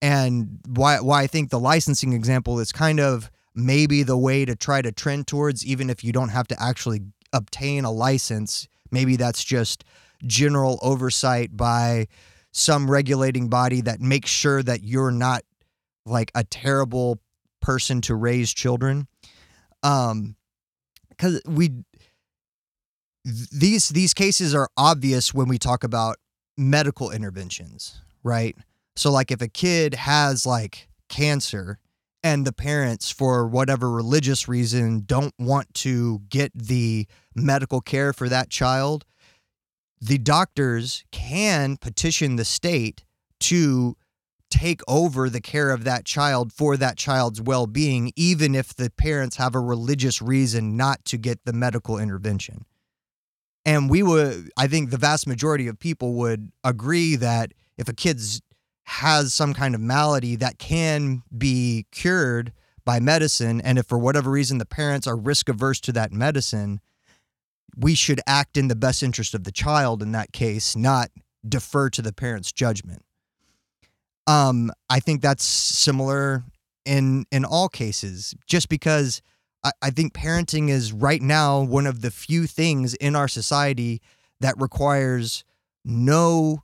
And 0.00 0.60
why 0.66 1.00
why 1.00 1.22
I 1.22 1.26
think 1.26 1.50
the 1.50 1.60
licensing 1.60 2.12
example 2.12 2.60
is 2.60 2.72
kind 2.72 3.00
of 3.00 3.30
maybe 3.54 4.02
the 4.02 4.18
way 4.18 4.44
to 4.44 4.54
try 4.54 4.82
to 4.82 4.92
trend 4.92 5.26
towards 5.26 5.64
even 5.64 5.90
if 5.90 6.04
you 6.04 6.12
don't 6.12 6.28
have 6.28 6.46
to 6.48 6.62
actually 6.62 7.00
obtain 7.32 7.84
a 7.84 7.90
license, 7.90 8.68
maybe 8.90 9.16
that's 9.16 9.42
just 9.42 9.84
general 10.26 10.78
oversight 10.82 11.56
by 11.56 12.06
some 12.52 12.90
regulating 12.90 13.48
body 13.48 13.80
that 13.82 14.00
makes 14.00 14.30
sure 14.30 14.62
that 14.62 14.82
you're 14.82 15.10
not 15.10 15.42
like 16.04 16.30
a 16.34 16.44
terrible 16.44 17.18
person 17.60 18.00
to 18.02 18.14
raise 18.14 18.52
children. 18.52 19.08
Um, 19.86 20.36
because 21.10 21.40
we 21.46 21.70
these 23.24 23.88
these 23.88 24.14
cases 24.14 24.54
are 24.54 24.68
obvious 24.76 25.32
when 25.32 25.48
we 25.48 25.58
talk 25.58 25.84
about 25.84 26.16
medical 26.56 27.10
interventions, 27.10 28.00
right? 28.22 28.56
So 28.96 29.10
like 29.10 29.30
if 29.30 29.40
a 29.40 29.48
kid 29.48 29.94
has 29.94 30.46
like 30.46 30.88
cancer 31.08 31.78
and 32.22 32.44
the 32.46 32.52
parents 32.52 33.10
for 33.10 33.46
whatever 33.46 33.90
religious 33.90 34.48
reason 34.48 35.02
don't 35.06 35.34
want 35.38 35.72
to 35.74 36.20
get 36.28 36.50
the 36.54 37.06
medical 37.34 37.80
care 37.80 38.12
for 38.12 38.28
that 38.28 38.50
child, 38.50 39.04
the 40.00 40.18
doctors 40.18 41.04
can 41.12 41.76
petition 41.76 42.36
the 42.36 42.44
state 42.44 43.04
to 43.40 43.96
take 44.50 44.80
over 44.86 45.28
the 45.28 45.40
care 45.40 45.70
of 45.70 45.84
that 45.84 46.04
child 46.04 46.52
for 46.52 46.76
that 46.76 46.96
child's 46.96 47.40
well 47.40 47.66
being, 47.66 48.12
even 48.16 48.54
if 48.54 48.74
the 48.74 48.90
parents 48.90 49.36
have 49.36 49.54
a 49.54 49.60
religious 49.60 50.22
reason 50.22 50.76
not 50.76 51.04
to 51.06 51.16
get 51.16 51.44
the 51.44 51.52
medical 51.52 51.98
intervention. 51.98 52.64
And 53.64 53.90
we 53.90 54.02
would, 54.02 54.50
I 54.56 54.68
think 54.68 54.90
the 54.90 54.96
vast 54.96 55.26
majority 55.26 55.66
of 55.66 55.78
people 55.78 56.14
would 56.14 56.52
agree 56.62 57.16
that 57.16 57.52
if 57.76 57.88
a 57.88 57.92
kid's 57.92 58.40
has 58.84 59.34
some 59.34 59.52
kind 59.52 59.74
of 59.74 59.80
malady 59.80 60.36
that 60.36 60.58
can 60.58 61.22
be 61.36 61.86
cured 61.90 62.52
by 62.84 63.00
medicine, 63.00 63.60
and 63.60 63.78
if 63.78 63.86
for 63.86 63.98
whatever 63.98 64.30
reason 64.30 64.58
the 64.58 64.64
parents 64.64 65.08
are 65.08 65.16
risk 65.16 65.48
averse 65.48 65.80
to 65.80 65.90
that 65.90 66.12
medicine, 66.12 66.80
we 67.76 67.96
should 67.96 68.20
act 68.28 68.56
in 68.56 68.68
the 68.68 68.76
best 68.76 69.02
interest 69.02 69.34
of 69.34 69.42
the 69.42 69.50
child 69.50 70.02
in 70.02 70.12
that 70.12 70.32
case, 70.32 70.76
not 70.76 71.10
defer 71.46 71.90
to 71.90 72.00
the 72.00 72.12
parents' 72.12 72.52
judgment. 72.52 73.02
Um, 74.26 74.72
I 74.90 75.00
think 75.00 75.22
that's 75.22 75.44
similar 75.44 76.44
in 76.84 77.26
in 77.30 77.44
all 77.44 77.68
cases, 77.68 78.34
just 78.46 78.68
because 78.68 79.22
I, 79.64 79.70
I 79.82 79.90
think 79.90 80.14
parenting 80.14 80.68
is 80.68 80.92
right 80.92 81.22
now 81.22 81.60
one 81.60 81.86
of 81.86 82.00
the 82.02 82.10
few 82.10 82.46
things 82.46 82.94
in 82.94 83.16
our 83.16 83.28
society 83.28 84.00
that 84.40 84.54
requires 84.60 85.44
no 85.84 86.62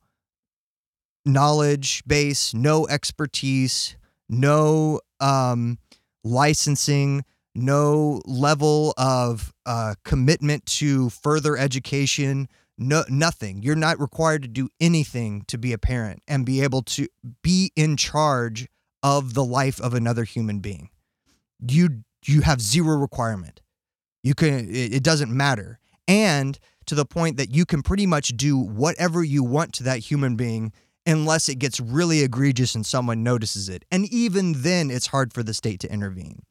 knowledge 1.24 2.02
base, 2.06 2.52
no 2.52 2.86
expertise, 2.88 3.96
no 4.28 5.00
um, 5.20 5.78
licensing, 6.24 7.24
no 7.54 8.20
level 8.24 8.94
of 8.96 9.52
uh, 9.66 9.94
commitment 10.04 10.66
to 10.66 11.10
further 11.10 11.56
education, 11.56 12.48
no 12.82 13.04
nothing. 13.08 13.62
You're 13.62 13.76
not 13.76 14.00
required 14.00 14.42
to 14.42 14.48
do 14.48 14.68
anything 14.80 15.44
to 15.48 15.58
be 15.58 15.72
a 15.72 15.78
parent 15.78 16.22
and 16.28 16.44
be 16.44 16.62
able 16.62 16.82
to 16.82 17.08
be 17.42 17.72
in 17.76 17.96
charge 17.96 18.68
of 19.02 19.34
the 19.34 19.44
life 19.44 19.80
of 19.80 19.94
another 19.94 20.24
human 20.24 20.60
being. 20.60 20.90
You 21.66 22.02
you 22.24 22.42
have 22.42 22.60
zero 22.60 22.96
requirement. 22.96 23.60
You 24.22 24.34
can 24.34 24.68
it, 24.68 24.94
it 24.94 25.02
doesn't 25.02 25.30
matter. 25.30 25.78
And 26.06 26.58
to 26.86 26.94
the 26.94 27.04
point 27.04 27.36
that 27.36 27.54
you 27.54 27.64
can 27.64 27.82
pretty 27.82 28.06
much 28.06 28.36
do 28.36 28.58
whatever 28.58 29.22
you 29.22 29.44
want 29.44 29.72
to 29.74 29.82
that 29.84 30.00
human 30.00 30.36
being 30.36 30.72
unless 31.06 31.48
it 31.48 31.56
gets 31.56 31.80
really 31.80 32.22
egregious 32.22 32.74
and 32.74 32.86
someone 32.86 33.22
notices 33.22 33.68
it. 33.68 33.84
And 33.90 34.06
even 34.12 34.62
then 34.62 34.90
it's 34.90 35.08
hard 35.08 35.32
for 35.32 35.42
the 35.42 35.54
state 35.54 35.80
to 35.80 35.92
intervene. 35.92 36.42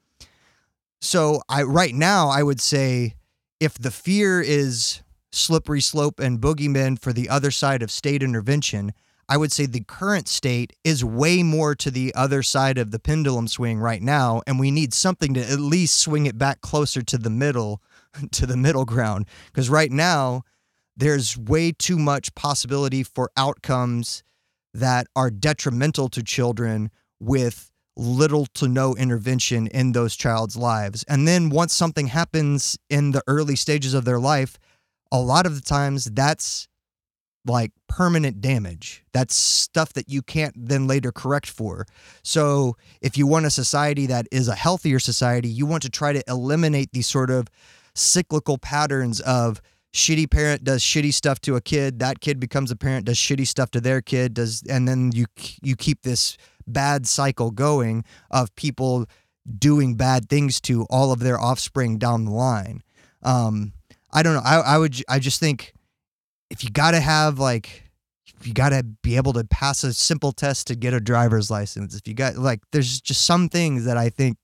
So 1.00 1.42
I 1.50 1.64
right 1.64 1.96
now 1.96 2.30
I 2.30 2.44
would 2.44 2.62
say 2.62 3.16
if 3.60 3.76
the 3.76 3.92
fear 3.92 4.42
is 4.42 5.02
slippery 5.32 5.82
slope 5.82 6.20
and 6.20 6.40
boogeymen 6.40 7.00
for 7.00 7.14
the 7.14 7.30
other 7.30 7.52
side 7.52 7.82
of 7.82 7.92
state 7.92 8.24
intervention, 8.24 8.94
I 9.30 9.38
would 9.38 9.52
say 9.52 9.66
the 9.66 9.84
current 9.84 10.28
state 10.28 10.74
is 10.84 11.06
way 11.06 11.42
more 11.42 11.74
to 11.76 11.90
the 11.90 12.14
other 12.16 12.44
side 12.44 12.78
of 12.78 12.92
the 12.92 13.00
pendulum 13.00 13.48
swing 13.48 13.80
right 13.80 14.02
now, 14.02 14.42
and 14.46 14.60
we 14.60 14.72
need 14.72 14.94
something 14.94 15.34
to 15.36 15.40
at 15.40 15.60
least 15.60 15.98
swing 15.98 16.26
it 16.26 16.38
back 16.38 16.60
closer 16.62 17.02
to 17.02 17.18
the 17.18 17.30
middle, 17.30 17.82
to 18.32 18.46
the 18.46 18.58
middle 18.58 18.86
ground. 18.86 19.26
Because 19.46 19.70
right 19.70 19.92
now, 19.92 20.44
there's 20.98 21.38
way 21.38 21.72
too 21.72 21.98
much 21.98 22.36
possibility 22.36 23.04
for 23.04 23.32
outcomes 23.38 24.24
that 24.74 25.08
are 25.16 25.32
detrimental 25.32 26.10
to 26.10 26.24
children 26.24 26.92
with 27.20 27.72
little 27.98 28.46
to 28.48 28.68
no 28.68 28.96
intervention 28.96 29.68
in 29.68 29.92
those 29.92 30.16
child's 30.16 30.56
lives. 30.56 31.04
And 31.08 31.28
then 31.28 31.50
once 31.50 31.74
something 31.74 32.08
happens 32.08 32.78
in 32.90 33.12
the 33.12 33.24
early 33.28 33.56
stages 33.56 33.94
of 33.94 34.06
their 34.06 34.20
life, 34.20 34.58
a 35.12 35.20
lot 35.20 35.46
of 35.46 35.56
the 35.56 35.62
times 35.62 36.06
that's 36.06 36.68
like 37.46 37.72
permanent 37.88 38.42
damage. 38.42 39.04
That's 39.14 39.36
stuff 39.36 39.94
that 39.94 40.10
you 40.10 40.22
can't 40.22 40.54
then 40.56 40.88
later 40.88 41.12
correct 41.12 41.50
for. 41.50 41.86
So, 42.24 42.78
if 43.02 43.18
you 43.18 43.26
want 43.28 43.46
a 43.46 43.50
society 43.50 44.06
that 44.08 44.28
is 44.32 44.48
a 44.48 44.56
healthier 44.56 45.00
society, 45.00 45.50
you 45.50 45.66
want 45.66 45.84
to 45.84 45.90
try 45.90 46.14
to 46.14 46.24
eliminate 46.28 46.92
these 46.94 47.08
sort 47.08 47.30
of 47.30 47.48
cyclical 47.96 48.58
patterns 48.58 49.20
of 49.22 49.62
shitty 49.94 50.30
parent 50.30 50.64
does 50.64 50.82
shitty 50.82 51.14
stuff 51.14 51.40
to 51.42 51.56
a 51.56 51.62
kid, 51.62 52.00
that 52.00 52.22
kid 52.22 52.40
becomes 52.40 52.72
a 52.72 52.76
parent 52.76 53.06
does 53.06 53.18
shitty 53.18 53.48
stuff 53.48 53.72
to 53.72 53.82
their 53.82 54.02
kid, 54.02 54.34
does 54.34 54.64
and 54.70 54.88
then 54.88 55.12
you 55.14 55.26
you 55.62 55.76
keep 55.76 56.04
this 56.04 56.38
bad 56.68 57.08
cycle 57.08 57.52
going 57.52 58.04
of 58.30 58.54
people 58.56 59.06
doing 59.58 59.96
bad 59.96 60.30
things 60.30 60.62
to 60.62 60.86
all 60.90 61.12
of 61.12 61.20
their 61.20 61.40
offspring 61.40 61.98
down 61.98 62.26
the 62.26 62.32
line. 62.32 62.82
Um, 63.24 63.74
I 64.14 64.24
don't 64.24 64.34
know. 64.34 64.42
I, 64.44 64.58
I 64.58 64.78
would, 64.78 65.02
I 65.08 65.20
just 65.20 65.40
think 65.40 65.74
if 66.50 66.64
you 66.64 66.70
got 66.70 66.92
to 66.92 67.00
have 67.00 67.40
like, 67.40 67.92
you 68.44 68.54
got 68.54 68.70
to 68.70 68.84
be 69.04 69.18
able 69.18 69.34
to 69.34 69.44
pass 69.44 69.84
a 69.84 69.94
simple 69.94 70.32
test 70.32 70.68
to 70.68 70.76
get 70.76 70.94
a 70.94 71.00
driver's 71.00 71.52
license, 71.52 71.96
if 71.96 72.08
you 72.08 72.14
got 72.14 72.38
like, 72.38 72.60
there's 72.72 73.00
just 73.00 73.26
some 73.26 73.50
things 73.50 73.86
that 73.86 73.98
I 73.98 74.10
think, 74.10 74.38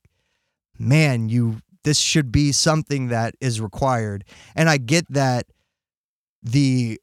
man, 0.78 1.28
you, 1.28 1.60
this 1.84 1.98
should 1.98 2.30
be 2.30 2.52
something 2.52 3.08
that 3.08 3.34
is 3.40 3.60
required. 3.60 4.24
And 4.54 4.68
I 4.68 4.78
get 4.78 5.04
that 5.12 5.46
the, 6.42 7.00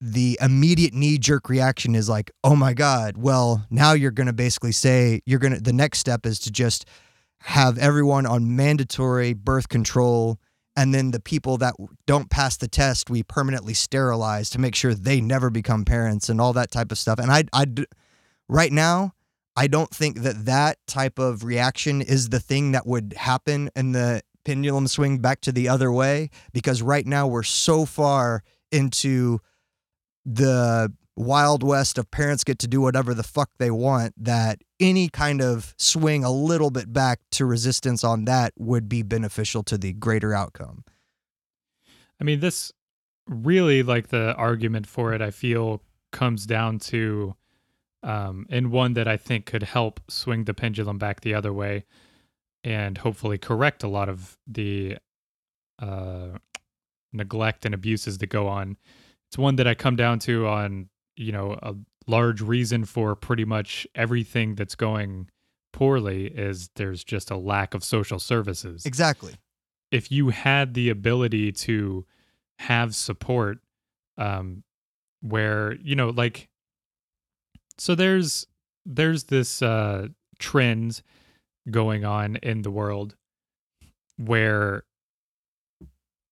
the 0.00 0.38
immediate 0.40 0.94
knee 0.94 1.18
jerk 1.18 1.48
reaction 1.48 1.94
is 1.94 2.08
like, 2.08 2.30
oh 2.44 2.56
my 2.56 2.72
God, 2.74 3.18
well, 3.18 3.66
now 3.68 3.92
you're 3.92 4.10
going 4.10 4.28
to 4.28 4.32
basically 4.32 4.72
say, 4.72 5.20
you're 5.26 5.40
going 5.40 5.54
to, 5.54 5.60
the 5.60 5.72
next 5.72 5.98
step 5.98 6.24
is 6.24 6.38
to 6.40 6.50
just 6.50 6.86
have 7.40 7.76
everyone 7.76 8.24
on 8.24 8.54
mandatory 8.56 9.32
birth 9.32 9.68
control 9.68 10.38
and 10.80 10.94
then 10.94 11.10
the 11.10 11.20
people 11.20 11.58
that 11.58 11.74
don't 12.06 12.30
pass 12.30 12.56
the 12.56 12.66
test 12.66 13.10
we 13.10 13.22
permanently 13.22 13.74
sterilize 13.74 14.48
to 14.48 14.58
make 14.58 14.74
sure 14.74 14.94
they 14.94 15.20
never 15.20 15.50
become 15.50 15.84
parents 15.84 16.30
and 16.30 16.40
all 16.40 16.54
that 16.54 16.70
type 16.70 16.90
of 16.90 16.96
stuff. 16.96 17.18
And 17.18 17.30
i 17.30 17.44
i 17.52 17.66
right 18.48 18.72
now 18.72 19.12
i 19.56 19.66
don't 19.66 19.90
think 19.90 20.20
that 20.20 20.46
that 20.46 20.78
type 20.86 21.18
of 21.18 21.44
reaction 21.44 22.00
is 22.00 22.30
the 22.30 22.40
thing 22.40 22.72
that 22.72 22.86
would 22.86 23.12
happen 23.18 23.68
in 23.76 23.92
the 23.92 24.22
pendulum 24.46 24.88
swing 24.88 25.18
back 25.18 25.42
to 25.42 25.52
the 25.52 25.68
other 25.68 25.92
way 25.92 26.30
because 26.54 26.80
right 26.80 27.06
now 27.06 27.26
we're 27.26 27.42
so 27.42 27.84
far 27.84 28.42
into 28.72 29.38
the 30.24 30.90
wild 31.14 31.62
west 31.62 31.98
of 31.98 32.10
parents 32.10 32.42
get 32.42 32.58
to 32.58 32.66
do 32.66 32.80
whatever 32.80 33.12
the 33.12 33.22
fuck 33.22 33.50
they 33.58 33.70
want 33.70 34.14
that 34.16 34.62
any 34.80 35.08
kind 35.08 35.40
of 35.40 35.74
swing 35.78 36.24
a 36.24 36.32
little 36.32 36.70
bit 36.70 36.92
back 36.92 37.20
to 37.32 37.44
resistance 37.44 38.02
on 38.02 38.24
that 38.24 38.52
would 38.58 38.88
be 38.88 39.02
beneficial 39.02 39.62
to 39.64 39.78
the 39.78 39.92
greater 39.92 40.34
outcome. 40.34 40.84
I 42.20 42.24
mean, 42.24 42.40
this 42.40 42.72
really 43.26 43.82
like 43.82 44.08
the 44.08 44.34
argument 44.34 44.86
for 44.86 45.12
it, 45.12 45.22
I 45.22 45.30
feel 45.30 45.82
comes 46.12 46.46
down 46.46 46.78
to, 46.78 47.34
um, 48.02 48.46
and 48.50 48.70
one 48.70 48.94
that 48.94 49.06
I 49.06 49.16
think 49.16 49.46
could 49.46 49.62
help 49.62 50.00
swing 50.08 50.44
the 50.44 50.54
pendulum 50.54 50.98
back 50.98 51.20
the 51.20 51.34
other 51.34 51.52
way 51.52 51.84
and 52.64 52.98
hopefully 52.98 53.38
correct 53.38 53.82
a 53.82 53.88
lot 53.88 54.08
of 54.08 54.36
the 54.46 54.98
uh, 55.78 56.38
neglect 57.12 57.64
and 57.64 57.74
abuses 57.74 58.18
that 58.18 58.26
go 58.28 58.48
on. 58.48 58.76
It's 59.28 59.38
one 59.38 59.56
that 59.56 59.66
I 59.66 59.74
come 59.74 59.96
down 59.96 60.18
to 60.20 60.46
on 60.46 60.88
you 61.16 61.32
know 61.32 61.58
a 61.62 61.74
large 62.10 62.40
reason 62.40 62.84
for 62.84 63.14
pretty 63.14 63.44
much 63.44 63.86
everything 63.94 64.54
that's 64.54 64.74
going 64.74 65.28
poorly 65.72 66.26
is 66.26 66.70
there's 66.76 67.04
just 67.04 67.30
a 67.30 67.36
lack 67.36 67.74
of 67.74 67.84
social 67.84 68.18
services. 68.18 68.84
Exactly. 68.84 69.34
If 69.90 70.10
you 70.10 70.28
had 70.30 70.74
the 70.74 70.90
ability 70.90 71.52
to 71.52 72.04
have 72.58 72.94
support 72.94 73.58
um 74.18 74.62
where 75.22 75.74
you 75.76 75.96
know 75.96 76.10
like 76.10 76.48
so 77.78 77.94
there's 77.94 78.46
there's 78.84 79.24
this 79.24 79.62
uh 79.62 80.08
trend 80.38 81.00
going 81.70 82.04
on 82.04 82.36
in 82.36 82.62
the 82.62 82.70
world 82.70 83.16
where 84.18 84.84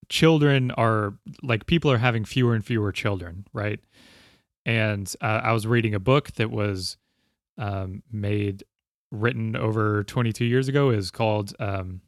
children 0.08 0.70
are 0.72 1.14
like 1.42 1.66
people 1.66 1.90
are 1.90 1.98
having 1.98 2.24
fewer 2.24 2.54
and 2.54 2.64
fewer 2.64 2.92
children, 2.92 3.46
right? 3.52 3.80
And 4.68 5.12
uh, 5.20 5.40
I 5.42 5.52
was 5.52 5.66
reading 5.66 5.94
a 5.94 5.98
book 6.00 6.32
that 6.32 6.50
was 6.50 6.96
um, 7.56 8.02
made 8.12 8.62
written 9.10 9.56
over 9.56 10.04
22 10.04 10.44
years 10.44 10.68
ago 10.68 10.90
is 10.90 11.10
called 11.10 11.54
um, 11.58 12.02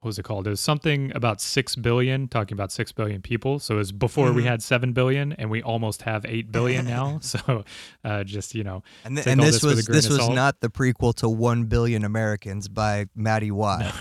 what 0.00 0.08
was 0.08 0.18
it 0.18 0.24
called? 0.24 0.48
It 0.48 0.50
was 0.50 0.58
something 0.60 1.12
about 1.14 1.40
six 1.40 1.76
billion, 1.76 2.26
talking 2.26 2.56
about 2.56 2.72
six 2.72 2.90
billion 2.90 3.22
people. 3.22 3.60
So 3.60 3.76
it 3.76 3.78
was 3.78 3.92
before 3.92 4.32
we 4.32 4.42
Mhm. 4.42 4.46
had 4.46 4.60
seven 4.62 4.92
billion, 4.92 5.32
and 5.34 5.48
we 5.48 5.62
almost 5.62 6.02
have 6.02 6.24
eight 6.26 6.50
billion 6.50 6.86
now. 6.86 7.18
so 7.22 7.62
uh, 8.04 8.24
just 8.24 8.52
you 8.56 8.64
know, 8.64 8.82
And, 9.04 9.14
th- 9.16 9.28
and 9.28 9.40
this 9.40 9.60
this 9.60 9.62
was 9.62 9.86
this 9.86 10.08
was 10.08 10.18
salt. 10.18 10.34
not 10.34 10.60
the 10.60 10.68
prequel 10.70 11.14
to 11.18 11.28
One 11.28 11.66
Billion 11.66 12.04
Americans 12.04 12.66
by 12.66 13.06
Maddie 13.14 13.52
Watt. 13.60 13.94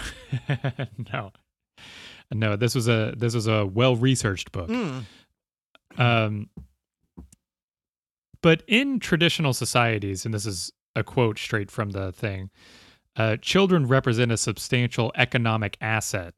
no, 1.13 1.31
no. 2.31 2.55
This 2.55 2.73
was 2.73 2.87
a 2.87 3.13
this 3.15 3.35
was 3.35 3.45
a 3.45 3.63
well 3.67 3.95
researched 3.95 4.51
book. 4.51 4.69
Mm. 4.69 5.03
Um, 5.99 6.49
but 8.41 8.63
in 8.67 8.99
traditional 8.99 9.53
societies, 9.53 10.25
and 10.25 10.33
this 10.33 10.45
is 10.45 10.71
a 10.95 11.03
quote 11.03 11.39
straight 11.39 11.71
from 11.71 11.91
the 11.91 12.11
thing, 12.11 12.49
uh, 13.15 13.37
children 13.37 13.87
represent 13.87 14.31
a 14.31 14.37
substantial 14.37 15.11
economic 15.15 15.77
asset. 15.81 16.33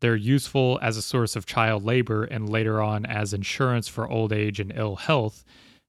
They're 0.00 0.16
useful 0.16 0.78
as 0.82 0.96
a 0.96 1.02
source 1.02 1.36
of 1.36 1.46
child 1.46 1.84
labor 1.84 2.24
and 2.24 2.48
later 2.48 2.80
on 2.80 3.06
as 3.06 3.32
insurance 3.32 3.88
for 3.88 4.08
old 4.08 4.32
age 4.32 4.60
and 4.60 4.72
ill 4.74 4.96
health. 4.96 5.44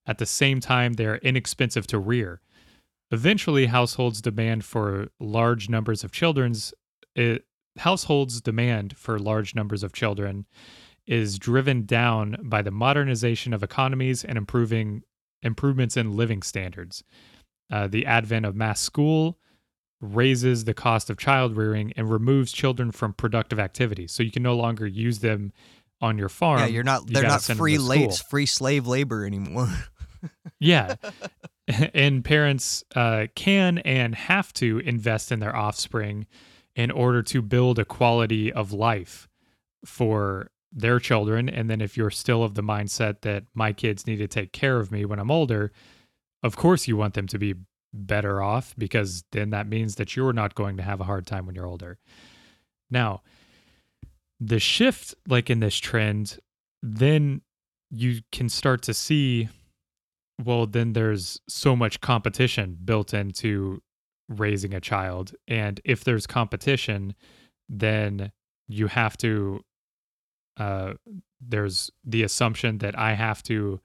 At 0.06 0.18
the 0.18 0.26
same 0.26 0.60
time, 0.60 0.94
they 0.94 1.06
are 1.06 1.18
inexpensive 1.18 1.86
to 1.88 2.00
rear. 2.00 2.42
Eventually, 3.12 3.68
households 3.68 4.22
demand 4.22 4.66
for 4.66 5.10
large 5.20 5.70
numbers 5.70 6.04
of 6.04 6.12
children's 6.12 6.74
it, 7.16 7.46
households 7.78 8.42
demand 8.42 8.96
for 8.98 9.20
large 9.20 9.56
numbers 9.56 9.84
of 9.84 9.94
children 9.94 10.46
is 11.08 11.40
driven 11.40 11.86
down 11.86 12.38
by 12.44 12.62
the 12.62 12.72
modernization 12.72 13.54
of 13.54 13.64
economies 13.64 14.24
and 14.24 14.38
improving 14.38 15.04
improvements 15.42 15.98
in 15.98 16.16
living 16.16 16.42
standards. 16.42 17.04
Uh, 17.72 17.88
the 17.88 18.06
advent 18.06 18.46
of 18.46 18.56
mass 18.56 18.82
school 18.82 19.38
raises 20.02 20.64
the 20.64 20.74
cost 20.74 21.10
of 21.10 21.18
child 21.18 21.56
rearing 21.56 21.94
and 21.96 22.10
removes 22.10 22.52
children 22.52 22.92
from 22.92 23.14
productive 23.14 23.60
activities. 23.60 24.12
So 24.12 24.24
you 24.24 24.32
can 24.32 24.44
no 24.44 24.56
longer 24.56 24.88
use 24.88 25.20
them 25.20 25.52
on 26.02 26.18
your 26.18 26.30
farm. 26.30 26.60
Yeah, 26.60 26.66
you're 26.68 26.84
not. 26.84 27.08
You 27.08 27.16
They're 27.16 27.24
not 27.24 27.44
free 27.44 27.78
late, 27.78 28.14
free 28.30 28.46
slave 28.46 28.88
labor 28.88 29.26
anymore. 29.26 29.70
Yeah. 30.60 30.96
and 31.94 32.24
parents 32.24 32.84
uh, 32.96 33.28
can 33.36 33.78
and 33.80 34.16
have 34.16 34.54
to 34.54 34.80
invest 34.80 35.32
in 35.32 35.40
their 35.40 35.56
offspring 35.56 36.28
in 36.76 36.92
order 36.92 37.22
to 37.24 37.42
build 37.42 37.80
a 37.80 37.86
quality 37.86 38.52
of 38.52 38.74
life 38.74 39.28
for 39.86 40.52
their 40.72 41.00
children. 41.00 41.50
And 41.50 41.70
then 41.70 41.82
if 41.82 41.98
you're 41.98 42.10
still 42.10 42.44
of 42.44 42.56
the 42.56 42.64
mindset 42.64 43.22
that 43.22 43.44
my 43.54 43.74
kids 43.74 44.06
need 44.06 44.18
to 44.18 44.28
take 44.28 44.52
care 44.52 44.80
of 44.80 44.92
me 44.92 45.06
when 45.06 45.20
I'm 45.20 45.32
older, 45.32 45.72
of 46.44 46.56
course 46.56 46.88
you 46.88 46.96
want 46.96 47.14
them 47.14 47.28
to 47.28 47.38
be 47.40 47.56
better 47.94 48.42
off 48.42 48.76
because 48.78 49.24
then 49.32 49.50
that 49.50 49.68
means 49.68 49.96
that 49.96 50.16
you're 50.16 50.34
not 50.34 50.56
going 50.56 50.78
to 50.78 50.84
have 50.84 51.02
a 51.02 51.06
hard 51.06 51.26
time 51.26 51.46
when 51.46 51.56
you're 51.56 51.66
older. 51.66 51.98
Now, 52.90 53.22
the 54.40 54.60
shift 54.60 55.16
like 55.28 55.50
in 55.50 55.60
this 55.60 55.78
trend, 55.78 56.40
then 56.82 57.42
you 57.92 58.22
can 58.32 58.50
start 58.50 58.82
to 58.84 58.94
see 58.94 59.50
well 60.44 60.66
then 60.66 60.94
there's 60.94 61.42
so 61.50 61.76
much 61.76 62.00
competition 62.02 62.78
built 62.86 63.14
into 63.14 63.82
raising 64.30 64.74
a 64.74 64.80
child 64.80 65.34
and 65.48 65.82
if 65.84 66.04
there's 66.04 66.28
competition 66.28 67.16
then 67.68 68.32
you 68.68 68.88
have 68.88 69.18
to 69.18 69.60
uh 70.60 70.94
there's 71.42 71.90
the 72.04 72.24
assumption 72.24 72.80
that 72.80 72.98
I 72.98 73.14
have 73.14 73.42
to 73.44 73.80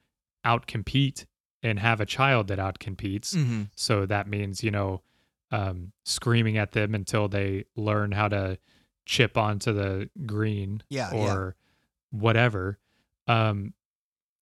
outcompete 0.45 1.25
and 1.63 1.79
have 1.79 2.01
a 2.01 2.07
child 2.07 2.49
that 2.49 2.59
outcompetes 2.59 3.35
mm-hmm. 3.35 3.63
so 3.75 4.05
that 4.07 4.29
means, 4.29 4.63
you 4.63 4.71
know, 4.71 5.03
um, 5.51 5.93
screaming 6.05 6.59
at 6.59 6.73
them 6.73 6.95
until 6.95 7.29
they 7.29 7.65
learn 7.77 8.13
how 8.13 8.29
to 8.29 8.59
chip 9.07 9.39
onto 9.39 9.73
the 9.73 10.11
green 10.27 10.83
Yeah, 10.91 11.15
yeah. 11.15 11.35
or 11.35 11.57
whatever. 12.11 12.79
Um, 13.27 13.73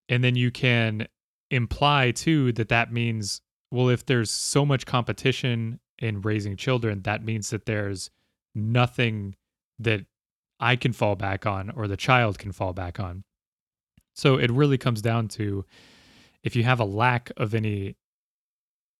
and 0.08 0.24
then 0.24 0.36
you 0.36 0.50
can 0.50 1.06
imply 1.50 2.12
too 2.12 2.52
that 2.52 2.68
that 2.70 2.92
means, 2.92 3.40
well, 3.70 3.88
if 3.88 4.06
there's 4.06 4.30
so 4.30 4.64
much 4.64 4.86
competition 4.86 5.80
in 5.98 6.22
raising 6.22 6.56
children, 6.56 7.02
that 7.02 7.24
means 7.24 7.50
that 7.50 7.66
there's 7.66 8.10
nothing 8.54 9.36
that 9.78 10.06
I 10.62 10.76
can 10.76 10.92
fall 10.92 11.16
back 11.16 11.44
on 11.44 11.68
or 11.70 11.86
the 11.88 11.96
child 11.96 12.38
can 12.38 12.52
fall 12.52 12.72
back 12.72 12.98
on. 13.00 13.24
So 14.14 14.36
it 14.36 14.50
really 14.50 14.78
comes 14.78 15.02
down 15.02 15.28
to 15.28 15.64
if 16.42 16.54
you 16.56 16.62
have 16.62 16.80
a 16.80 16.84
lack 16.84 17.30
of 17.36 17.54
any 17.54 17.96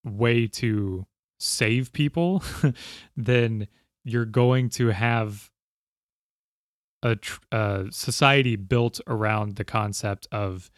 way 0.05 0.47
to 0.49 1.07
save 1.39 1.93
people, 1.93 2.43
then 3.17 3.69
you're 4.05 4.25
going 4.27 4.69
to 4.71 4.89
have 4.89 5.51
a 7.03 7.17
tr- 7.17 7.41
uh, 7.51 7.85
society 7.91 8.57
built 8.57 9.01
around 9.07 9.57
the 9.57 9.65
concept 9.65 10.27
of 10.33 10.71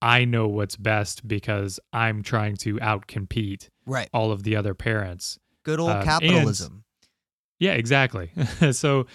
I 0.00 0.24
know 0.24 0.46
what's 0.48 0.76
best 0.76 1.26
because 1.26 1.80
I'm 1.92 2.22
trying 2.22 2.56
to 2.58 2.74
outcompete 2.76 3.68
Right. 3.86 4.08
all 4.12 4.30
of 4.32 4.42
the 4.42 4.54
other 4.56 4.74
parents. 4.74 5.38
Good 5.64 5.80
old 5.80 5.90
Um, 5.90 5.96
and- 5.98 6.04
capitalism. 6.06 6.84
Yeah, 7.58 7.72
exactly. 7.72 8.30
so 8.72 9.06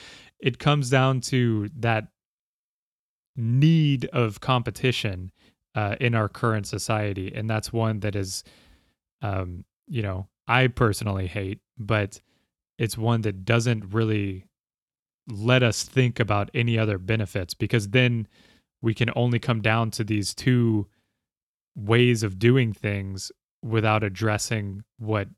it 0.44 0.60
comes 0.60 0.90
down 0.90 1.22
to 1.22 1.70
that 1.80 2.10
need 3.38 4.06
of 4.07 4.41
competition 4.41 5.32
uh, 5.74 5.95
in 6.02 6.14
our 6.14 6.28
current 6.28 6.68
society, 6.68 7.32
and 7.34 7.49
that's 7.49 7.72
one 7.72 8.02
that 8.02 8.14
is, 8.14 8.44
um, 9.22 9.64
you 9.88 10.02
know, 10.02 10.28
I 10.45 10.68
personally 10.68 11.28
hate, 11.28 11.61
but 11.78 12.20
it's 12.78 12.98
one 12.98 13.22
that 13.22 13.45
doesn't 13.45 13.94
really 13.94 14.45
let 15.30 15.64
us 15.64 15.84
think 15.84 16.20
about 16.20 16.52
any 16.53 16.78
other 16.78 16.98
benefits 16.98 17.53
because 17.53 17.88
then 17.90 18.28
we 18.82 18.94
can 18.94 19.10
only 19.15 19.40
come 19.40 19.61
down 19.61 19.91
to 19.91 20.03
these 20.03 20.36
two 20.36 20.90
ways 21.74 22.22
of 22.22 22.38
doing 22.38 22.74
things 22.74 23.32
without 23.64 24.03
addressing 24.03 24.84
what 24.98 25.30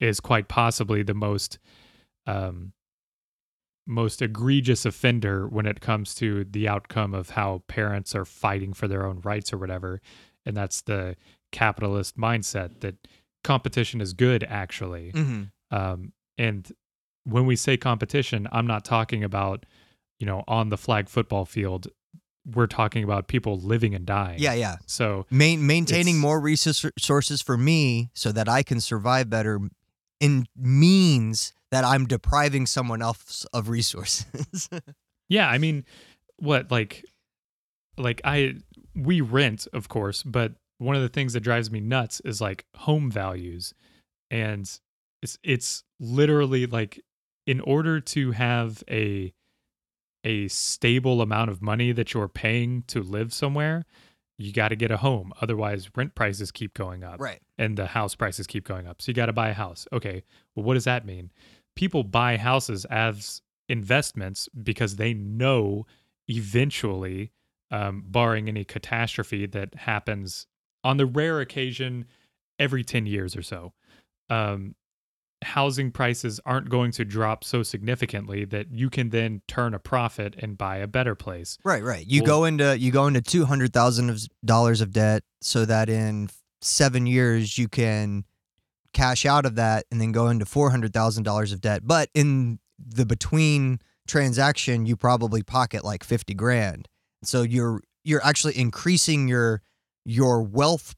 is 0.00 0.20
quite 0.20 0.48
possibly 0.48 1.02
the 1.02 1.14
most 1.14 1.58
um, 2.26 2.74
most 3.86 4.22
egregious 4.22 4.86
offender 4.86 5.46
when 5.46 5.66
it 5.66 5.80
comes 5.80 6.14
to 6.14 6.44
the 6.44 6.68
outcome 6.68 7.14
of 7.14 7.30
how 7.30 7.62
parents 7.66 8.14
are 8.14 8.24
fighting 8.24 8.72
for 8.72 8.88
their 8.88 9.06
own 9.06 9.20
rights 9.22 9.52
or 9.52 9.58
whatever. 9.58 10.00
And 10.46 10.56
that's 10.56 10.82
the 10.82 11.16
capitalist 11.52 12.16
mindset 12.16 12.80
that 12.80 12.96
competition 13.42 14.00
is 14.00 14.12
good, 14.12 14.44
actually. 14.44 15.10
hmm 15.10 15.42
Um, 15.70 16.12
and 16.38 16.70
when 17.24 17.46
we 17.46 17.56
say 17.56 17.76
competition, 17.76 18.46
I'm 18.52 18.66
not 18.66 18.84
talking 18.84 19.24
about, 19.24 19.66
you 20.18 20.26
know, 20.26 20.44
on 20.46 20.68
the 20.68 20.76
flag 20.76 21.08
football 21.08 21.44
field. 21.44 21.88
We're 22.46 22.66
talking 22.66 23.04
about 23.04 23.26
people 23.28 23.58
living 23.58 23.94
and 23.94 24.04
dying. 24.04 24.38
Yeah, 24.38 24.52
yeah. 24.52 24.76
So 24.86 25.26
Main, 25.30 25.66
maintaining 25.66 26.18
more 26.18 26.38
resources 26.38 27.40
for 27.40 27.56
me 27.56 28.10
so 28.14 28.32
that 28.32 28.48
I 28.48 28.62
can 28.62 28.80
survive 28.80 29.30
better 29.30 29.60
in 30.20 30.46
means 30.54 31.54
that 31.74 31.84
I'm 31.84 32.06
depriving 32.06 32.66
someone 32.66 33.02
else 33.02 33.46
of 33.52 33.68
resources. 33.68 34.68
Yeah, 35.28 35.48
I 35.48 35.58
mean, 35.58 35.84
what 36.36 36.70
like 36.70 37.04
like 37.96 38.20
I 38.24 38.56
we 38.94 39.20
rent, 39.20 39.66
of 39.72 39.88
course, 39.88 40.22
but 40.22 40.52
one 40.78 40.96
of 40.96 41.02
the 41.02 41.08
things 41.08 41.32
that 41.32 41.40
drives 41.40 41.70
me 41.70 41.80
nuts 41.80 42.20
is 42.24 42.40
like 42.40 42.64
home 42.76 43.10
values. 43.10 43.72
And 44.30 44.70
it's 45.22 45.38
it's 45.42 45.84
literally 46.00 46.66
like 46.66 47.00
in 47.46 47.60
order 47.60 48.00
to 48.00 48.32
have 48.32 48.82
a 48.90 49.32
a 50.24 50.48
stable 50.48 51.20
amount 51.20 51.50
of 51.50 51.62
money 51.62 51.92
that 51.92 52.14
you're 52.14 52.28
paying 52.28 52.82
to 52.88 53.02
live 53.02 53.32
somewhere, 53.32 53.84
you 54.38 54.52
got 54.52 54.68
to 54.68 54.76
get 54.76 54.90
a 54.90 54.96
home. 54.96 55.32
Otherwise, 55.42 55.90
rent 55.94 56.14
prices 56.14 56.50
keep 56.50 56.74
going 56.74 57.04
up 57.04 57.20
right. 57.20 57.40
and 57.58 57.76
the 57.76 57.86
house 57.86 58.14
prices 58.14 58.46
keep 58.46 58.66
going 58.66 58.86
up. 58.86 59.02
So 59.02 59.10
you 59.10 59.14
got 59.14 59.26
to 59.26 59.32
buy 59.32 59.50
a 59.50 59.54
house. 59.54 59.86
Okay. 59.92 60.24
Well, 60.54 60.64
what 60.64 60.74
does 60.74 60.84
that 60.84 61.04
mean? 61.04 61.30
People 61.76 62.04
buy 62.04 62.36
houses 62.36 62.84
as 62.86 63.42
investments 63.68 64.48
because 64.62 64.96
they 64.96 65.14
know 65.14 65.86
eventually, 66.28 67.32
um, 67.70 68.04
barring 68.06 68.48
any 68.48 68.64
catastrophe 68.64 69.46
that 69.46 69.74
happens 69.74 70.46
on 70.82 70.96
the 70.96 71.06
rare 71.06 71.40
occasion 71.40 72.04
every 72.58 72.84
10 72.84 73.06
years 73.06 73.34
or 73.36 73.42
so, 73.42 73.72
um, 74.30 74.74
housing 75.42 75.90
prices 75.90 76.40
aren't 76.46 76.68
going 76.70 76.90
to 76.92 77.04
drop 77.04 77.44
so 77.44 77.62
significantly 77.62 78.44
that 78.44 78.70
you 78.70 78.88
can 78.88 79.10
then 79.10 79.42
turn 79.48 79.74
a 79.74 79.78
profit 79.78 80.34
and 80.38 80.56
buy 80.56 80.76
a 80.76 80.86
better 80.86 81.14
place. 81.14 81.58
Right, 81.64 81.82
right. 81.82 82.06
You 82.06 82.22
Well- 82.22 82.26
go 82.40 82.44
into 82.44 82.78
you 82.78 82.90
go 82.90 83.06
into 83.06 83.20
two 83.20 83.44
hundred 83.44 83.72
thousand 83.72 84.28
dollars 84.44 84.80
of 84.80 84.92
debt, 84.92 85.22
so 85.42 85.64
that 85.66 85.88
in 85.88 86.30
seven 86.62 87.06
years 87.06 87.58
you 87.58 87.68
can 87.68 88.24
cash 88.94 89.26
out 89.26 89.44
of 89.44 89.56
that 89.56 89.84
and 89.90 90.00
then 90.00 90.12
go 90.12 90.28
into 90.28 90.46
four 90.46 90.70
hundred 90.70 90.94
thousand 90.94 91.24
dollars 91.24 91.52
of 91.52 91.60
debt. 91.60 91.82
But 91.84 92.08
in 92.14 92.58
the 92.78 93.04
between 93.04 93.80
transaction, 94.06 94.86
you 94.86 94.96
probably 94.96 95.42
pocket 95.42 95.84
like 95.84 96.04
fifty 96.04 96.34
grand. 96.34 96.88
So 97.22 97.42
you're 97.42 97.82
you're 98.04 98.24
actually 98.24 98.56
increasing 98.56 99.28
your 99.28 99.60
your 100.04 100.42
wealth 100.42 100.94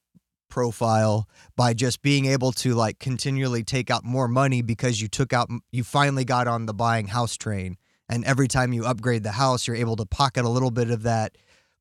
profile 0.49 1.29
by 1.57 1.75
just 1.75 2.03
being 2.03 2.27
able 2.27 2.53
to 2.53 2.75
like 2.75 2.99
continually 2.99 3.65
take 3.65 3.91
out 3.91 4.05
more 4.05 4.29
money 4.29 4.63
because 4.63 5.03
you 5.03 5.09
took 5.09 5.33
out 5.33 5.49
you 5.73 5.83
finally 5.83 6.25
got 6.25 6.47
on 6.47 6.67
the 6.67 6.75
buying 6.75 7.09
house 7.09 7.37
train 7.37 7.77
And 8.09 8.25
every 8.25 8.47
time 8.49 8.73
you 8.73 8.87
upgrade 8.87 9.23
the 9.25 9.33
house, 9.33 9.67
you're 9.67 9.77
able 9.77 9.97
to 9.97 10.07
pocket 10.07 10.45
a 10.45 10.49
little 10.49 10.71
bit 10.71 10.91
of 10.91 11.03
that 11.03 11.37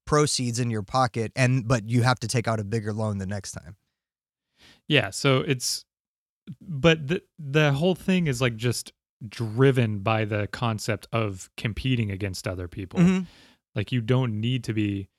proceeds 0.05 0.59
in 0.59 0.69
your 0.69 0.83
pocket 0.83 1.31
and 1.35 1.67
but 1.67 1.89
you 1.89 2.03
have 2.03 2.19
to 2.19 2.27
take 2.27 2.47
out 2.47 2.59
a 2.59 2.63
bigger 2.63 2.93
loan 2.93 3.17
the 3.17 3.25
next 3.25 3.51
time. 3.51 3.75
Yeah, 4.87 5.09
so 5.09 5.39
it's 5.39 5.84
but 6.61 7.07
the 7.07 7.21
the 7.39 7.73
whole 7.73 7.95
thing 7.95 8.27
is 8.27 8.41
like 8.41 8.55
just 8.55 8.93
driven 9.27 9.99
by 9.99 10.25
the 10.25 10.47
concept 10.47 11.07
of 11.11 11.49
competing 11.57 12.11
against 12.11 12.47
other 12.47 12.67
people. 12.67 12.99
Mm-hmm. 12.99 13.23
Like 13.73 13.91
you 13.91 14.01
don't 14.01 14.39
need 14.39 14.63
to 14.65 14.73
be 14.73 15.09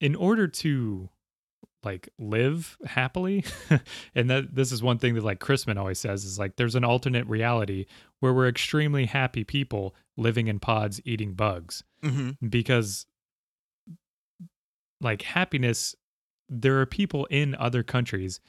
in 0.00 0.14
order 0.14 0.46
to 0.48 1.08
like 1.84 2.08
live 2.18 2.76
happily 2.84 3.44
and 4.14 4.30
that 4.30 4.54
this 4.54 4.70
is 4.70 4.82
one 4.82 4.98
thing 4.98 5.14
that 5.14 5.24
like 5.24 5.40
Chrisman 5.40 5.78
always 5.78 5.98
says 5.98 6.24
is 6.24 6.38
like 6.38 6.54
there's 6.56 6.74
an 6.76 6.84
alternate 6.84 7.26
reality 7.26 7.86
where 8.20 8.32
we're 8.32 8.46
extremely 8.48 9.06
happy 9.06 9.42
people 9.42 9.94
living 10.16 10.46
in 10.46 10.58
pods 10.60 11.00
eating 11.04 11.34
bugs 11.34 11.82
Mm-hmm. 12.04 12.48
because 12.48 13.06
like 15.00 15.22
happiness 15.22 15.94
there 16.48 16.80
are 16.80 16.86
people 16.86 17.26
in 17.26 17.54
other 17.56 17.82
countries 17.82 18.40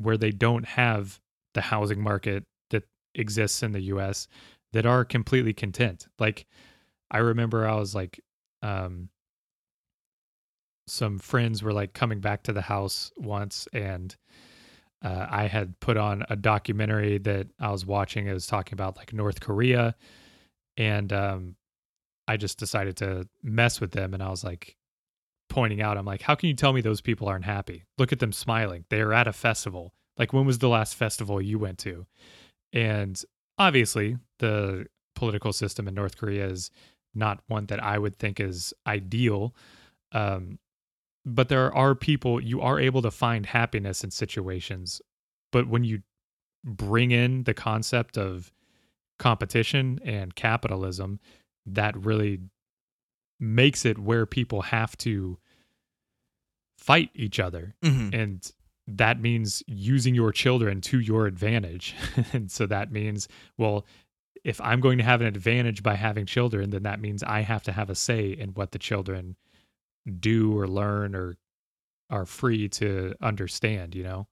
where 0.00 0.16
they 0.16 0.30
don't 0.30 0.64
have 0.64 1.20
the 1.54 1.60
housing 1.60 2.00
market 2.00 2.44
that 2.70 2.84
exists 3.14 3.62
in 3.62 3.72
the 3.72 3.82
US 3.82 4.28
that 4.72 4.86
are 4.86 5.04
completely 5.04 5.52
content. 5.52 6.06
Like 6.18 6.46
I 7.10 7.18
remember 7.18 7.66
I 7.66 7.74
was 7.74 7.94
like 7.94 8.20
um 8.62 9.08
some 10.86 11.18
friends 11.18 11.62
were 11.62 11.72
like 11.72 11.92
coming 11.92 12.20
back 12.20 12.42
to 12.44 12.52
the 12.52 12.62
house 12.62 13.12
once 13.16 13.68
and 13.72 14.16
uh, 15.02 15.26
I 15.30 15.46
had 15.46 15.78
put 15.80 15.96
on 15.96 16.24
a 16.28 16.36
documentary 16.36 17.18
that 17.18 17.46
I 17.58 17.70
was 17.70 17.86
watching. 17.86 18.26
It 18.26 18.34
was 18.34 18.46
talking 18.46 18.74
about 18.74 18.96
like 18.96 19.12
North 19.12 19.40
Korea, 19.40 19.94
and 20.76 21.10
um, 21.12 21.56
I 22.28 22.36
just 22.36 22.58
decided 22.58 22.96
to 22.98 23.26
mess 23.42 23.80
with 23.80 23.92
them. 23.92 24.12
And 24.12 24.22
I 24.22 24.28
was 24.28 24.44
like 24.44 24.76
pointing 25.50 25.82
out, 25.82 25.98
I'm 25.98 26.06
like, 26.06 26.22
how 26.22 26.34
can 26.34 26.48
you 26.48 26.54
tell 26.54 26.72
me 26.72 26.80
those 26.80 27.02
people 27.02 27.28
aren't 27.28 27.44
happy? 27.44 27.84
Look 27.98 28.12
at 28.12 28.18
them 28.18 28.32
smiling. 28.32 28.86
They 28.88 29.00
are 29.00 29.12
at 29.12 29.28
a 29.28 29.32
festival. 29.32 29.92
Like, 30.16 30.32
when 30.32 30.46
was 30.46 30.58
the 30.58 30.68
last 30.68 30.94
festival 30.94 31.42
you 31.42 31.58
went 31.58 31.78
to? 31.80 32.06
And 32.72 33.22
obviously, 33.58 34.16
the 34.38 34.86
political 35.14 35.52
system 35.52 35.86
in 35.86 35.94
North 35.94 36.16
Korea 36.16 36.46
is 36.46 36.70
not 37.14 37.40
one 37.48 37.66
that 37.66 37.82
I 37.82 37.98
would 37.98 38.18
think 38.18 38.40
is 38.40 38.72
ideal. 38.86 39.54
Um, 40.12 40.58
but 41.26 41.50
there 41.50 41.74
are 41.74 41.94
people 41.94 42.40
you 42.40 42.62
are 42.62 42.80
able 42.80 43.02
to 43.02 43.10
find 43.10 43.44
happiness 43.44 44.02
in 44.02 44.10
situations 44.10 45.02
but 45.52 45.68
when 45.68 45.84
you 45.84 46.02
bring 46.64 47.10
in 47.10 47.44
the 47.44 47.54
concept 47.54 48.18
of 48.18 48.52
competition 49.18 50.00
and 50.04 50.34
capitalism 50.34 51.20
that 51.66 51.96
really 51.96 52.40
makes 53.40 53.84
it 53.84 53.98
where 53.98 54.26
people 54.26 54.62
have 54.62 54.96
to 54.98 55.38
fight 56.78 57.10
each 57.14 57.40
other. 57.40 57.74
Mm-hmm. 57.82 58.14
and 58.14 58.52
that 58.86 59.20
means 59.20 59.62
using 59.68 60.16
your 60.16 60.32
children 60.32 60.80
to 60.80 60.98
your 60.98 61.26
advantage. 61.26 61.94
And 62.32 62.50
so 62.50 62.66
that 62.66 62.92
means 62.92 63.28
well 63.56 63.86
if 64.42 64.60
i'm 64.60 64.80
going 64.80 64.96
to 64.98 65.04
have 65.04 65.20
an 65.20 65.26
advantage 65.26 65.82
by 65.82 65.94
having 65.94 66.24
children 66.24 66.70
then 66.70 66.84
that 66.84 66.98
means 66.98 67.22
i 67.22 67.40
have 67.40 67.62
to 67.62 67.72
have 67.72 67.90
a 67.90 67.94
say 67.94 68.30
in 68.30 68.50
what 68.50 68.70
the 68.72 68.78
children 68.78 69.36
do 70.18 70.58
or 70.58 70.66
learn 70.66 71.14
or 71.14 71.36
are 72.08 72.26
free 72.26 72.68
to 72.68 73.14
understand 73.20 73.94
you 73.94 74.02
know? 74.02 74.26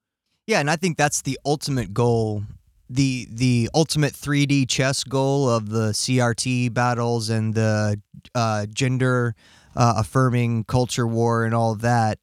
Yeah, 0.46 0.60
and 0.60 0.70
I 0.70 0.76
think 0.76 0.96
that's 0.96 1.20
the 1.22 1.38
ultimate 1.44 1.92
goal, 1.92 2.42
the 2.88 3.28
the 3.30 3.68
ultimate 3.74 4.14
3D 4.14 4.68
chess 4.68 5.04
goal 5.04 5.48
of 5.48 5.70
the 5.70 5.90
CRT 5.90 6.72
battles 6.72 7.28
and 7.28 7.54
the 7.54 8.00
uh, 8.34 8.66
gender 8.66 9.34
uh, 9.76 9.94
affirming 9.98 10.64
culture 10.64 11.06
war 11.06 11.44
and 11.44 11.54
all 11.54 11.74
that 11.74 12.18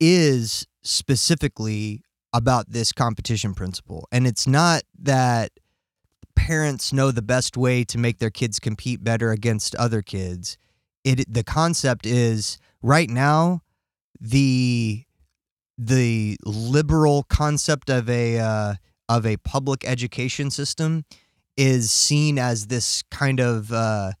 is 0.00 0.66
specifically 0.82 2.02
about 2.32 2.70
this 2.70 2.92
competition 2.92 3.54
principle. 3.54 4.08
And 4.12 4.26
it's 4.26 4.46
not 4.46 4.82
that 5.02 5.50
parents 6.34 6.92
know 6.92 7.10
the 7.10 7.22
best 7.22 7.56
way 7.56 7.84
to 7.84 7.98
make 7.98 8.18
their 8.18 8.30
kids 8.30 8.58
compete 8.58 9.02
better 9.02 9.30
against 9.30 9.74
other 9.76 10.02
kids. 10.02 10.58
It 11.04 11.32
the 11.32 11.44
concept 11.44 12.06
is 12.06 12.58
right 12.82 13.08
now 13.10 13.62
the 14.20 15.04
the 15.76 16.36
liberal 16.44 17.24
concept 17.24 17.90
of 17.90 18.08
a 18.08 18.38
uh, 18.38 18.74
of 19.08 19.26
a 19.26 19.36
public 19.38 19.84
education 19.84 20.50
system 20.50 21.04
is 21.56 21.90
seen 21.90 22.38
as 22.38 22.66
this 22.66 23.02
kind 23.10 23.40
of 23.40 23.72
uh, 23.72 24.12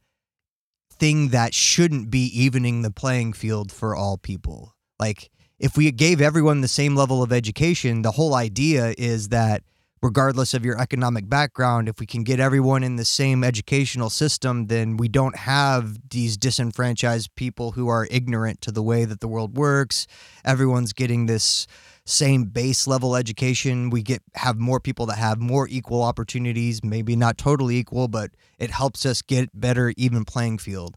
thing 0.92 1.28
that 1.28 1.54
shouldn't 1.54 2.10
be 2.10 2.26
evening 2.26 2.82
the 2.82 2.90
playing 2.90 3.32
field 3.32 3.72
for 3.72 3.94
all 3.96 4.16
people. 4.16 4.74
Like 4.98 5.30
if 5.58 5.76
we 5.76 5.90
gave 5.90 6.20
everyone 6.20 6.60
the 6.60 6.68
same 6.68 6.94
level 6.94 7.22
of 7.22 7.32
education, 7.32 8.02
the 8.02 8.12
whole 8.12 8.34
idea 8.34 8.94
is 8.96 9.28
that 9.28 9.62
regardless 10.02 10.52
of 10.52 10.64
your 10.64 10.78
economic 10.78 11.28
background, 11.28 11.88
if 11.88 11.98
we 11.98 12.04
can 12.04 12.22
get 12.22 12.38
everyone 12.38 12.84
in 12.84 12.96
the 12.96 13.04
same 13.04 13.42
educational 13.42 14.10
system, 14.10 14.66
then 14.66 14.98
we 14.98 15.08
don't 15.08 15.36
have 15.36 15.98
these 16.10 16.36
disenfranchised 16.36 17.34
people 17.36 17.72
who 17.72 17.88
are 17.88 18.06
ignorant 18.10 18.60
to 18.60 18.70
the 18.70 18.82
way 18.82 19.06
that 19.06 19.20
the 19.20 19.28
world 19.28 19.56
works. 19.56 20.06
Everyone's 20.44 20.92
getting 20.92 21.24
this 21.24 21.66
same 22.06 22.44
base 22.44 22.86
level 22.86 23.16
education. 23.16 23.90
We 23.90 24.02
get 24.02 24.22
have 24.34 24.56
more 24.56 24.80
people 24.80 25.06
that 25.06 25.18
have 25.18 25.40
more 25.40 25.66
equal 25.68 26.02
opportunities, 26.02 26.84
maybe 26.84 27.16
not 27.16 27.38
totally 27.38 27.76
equal, 27.76 28.08
but 28.08 28.32
it 28.58 28.70
helps 28.70 29.06
us 29.06 29.22
get 29.22 29.48
better 29.58 29.92
even 29.96 30.24
playing 30.24 30.58
field. 30.58 30.96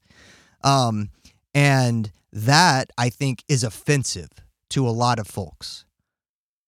Um, 0.64 1.10
and 1.54 2.12
that 2.34 2.92
I 2.98 3.10
think 3.10 3.44
is 3.48 3.64
offensive 3.64 4.30
to 4.72 4.88
a 4.88 4.92
lot 4.92 5.18
of 5.18 5.28
folks 5.28 5.86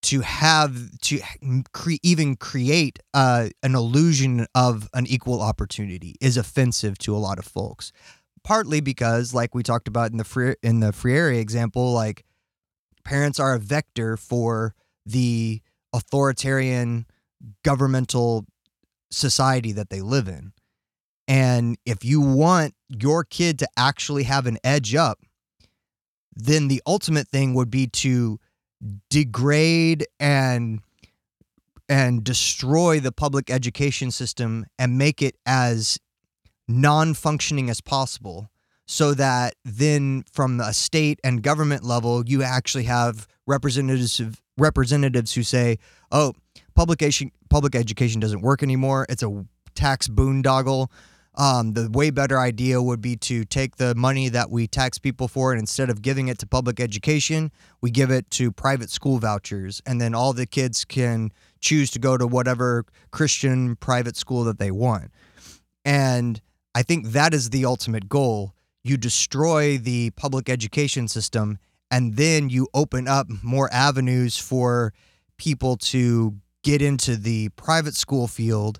to 0.01 0.21
have 0.21 0.97
to 1.01 1.19
cre- 1.73 1.99
even 2.03 2.35
create 2.35 2.99
uh, 3.13 3.49
an 3.63 3.75
illusion 3.75 4.45
of 4.55 4.89
an 4.93 5.05
equal 5.07 5.41
opportunity 5.41 6.15
is 6.21 6.37
offensive 6.37 6.97
to 6.99 7.15
a 7.15 7.17
lot 7.19 7.37
of 7.37 7.45
folks. 7.45 7.91
Partly 8.41 8.79
because, 8.79 9.33
like 9.33 9.53
we 9.53 9.63
talked 9.63 9.89
about 9.89 10.11
in 10.11 10.17
the 10.17 10.23
free, 10.23 10.55
in 10.63 10.79
the 10.79 10.93
Freire 10.93 11.31
example, 11.31 11.91
like 11.91 12.23
parents 13.09 13.39
are 13.39 13.55
a 13.55 13.59
vector 13.59 14.15
for 14.15 14.75
the 15.03 15.61
authoritarian 15.93 17.07
governmental 17.65 18.45
society 19.09 19.71
that 19.71 19.89
they 19.89 19.99
live 19.99 20.27
in. 20.27 20.53
And 21.27 21.77
if 21.87 22.05
you 22.05 22.21
want 22.21 22.75
your 22.87 23.23
kid 23.23 23.57
to 23.59 23.67
actually 23.75 24.23
have 24.23 24.45
an 24.45 24.59
edge 24.63 24.93
up, 24.93 25.17
then 26.35 26.67
the 26.67 26.83
ultimate 26.85 27.27
thing 27.27 27.55
would 27.55 27.71
be 27.71 27.87
to 27.87 28.39
degrade 29.09 30.05
and 30.19 30.81
and 31.89 32.23
destroy 32.23 32.99
the 32.99 33.11
public 33.11 33.49
education 33.49 34.11
system 34.11 34.67
and 34.77 34.99
make 34.99 35.23
it 35.23 35.35
as 35.47 35.97
non-functioning 36.67 37.71
as 37.71 37.81
possible 37.81 38.51
so 38.91 39.13
that 39.13 39.53
then 39.63 40.23
from 40.31 40.59
a 40.59 40.73
state 40.73 41.19
and 41.23 41.43
government 41.43 41.83
level 41.83 42.23
you 42.27 42.41
actually 42.41 42.85
have 42.85 43.27
representatives 43.45 44.19
representatives 44.57 45.31
who 45.33 45.43
say 45.43 45.77
oh 46.11 46.33
public 46.73 47.01
education 47.03 47.31
public 47.49 47.75
education 47.75 48.19
doesn't 48.19 48.41
work 48.41 48.63
anymore 48.63 49.05
it's 49.07 49.21
a 49.21 49.45
tax 49.75 50.07
boondoggle 50.07 50.89
um, 51.35 51.73
the 51.73 51.87
way 51.91 52.09
better 52.09 52.39
idea 52.39 52.81
would 52.81 52.99
be 52.99 53.15
to 53.15 53.45
take 53.45 53.77
the 53.77 53.93
money 53.93 54.27
that 54.27 54.49
we 54.49 54.67
tax 54.67 54.97
people 54.97 55.27
for 55.27 55.51
and 55.51 55.59
instead 55.59 55.89
of 55.89 56.01
giving 56.01 56.27
it 56.27 56.37
to 56.39 56.47
public 56.47 56.81
education, 56.81 57.49
we 57.79 57.91
give 57.91 58.11
it 58.11 58.29
to 58.31 58.51
private 58.51 58.89
school 58.89 59.19
vouchers. 59.19 59.81
And 59.85 60.01
then 60.01 60.13
all 60.13 60.33
the 60.33 60.45
kids 60.45 60.83
can 60.83 61.31
choose 61.61 61.91
to 61.91 61.99
go 61.99 62.17
to 62.17 62.27
whatever 62.27 62.83
Christian 63.11 63.77
private 63.77 64.17
school 64.17 64.43
that 64.45 64.59
they 64.59 64.71
want. 64.71 65.11
And 65.85 66.41
I 66.75 66.83
think 66.83 67.11
that 67.11 67.33
is 67.33 67.51
the 67.51 67.63
ultimate 67.63 68.09
goal. 68.09 68.53
You 68.83 68.97
destroy 68.97 69.77
the 69.77 70.11
public 70.11 70.49
education 70.49 71.07
system 71.07 71.57
and 71.91 72.15
then 72.15 72.49
you 72.49 72.67
open 72.73 73.07
up 73.07 73.27
more 73.43 73.71
avenues 73.73 74.37
for 74.37 74.93
people 75.37 75.77
to 75.77 76.35
get 76.63 76.81
into 76.81 77.15
the 77.15 77.49
private 77.49 77.95
school 77.95 78.27
field 78.27 78.79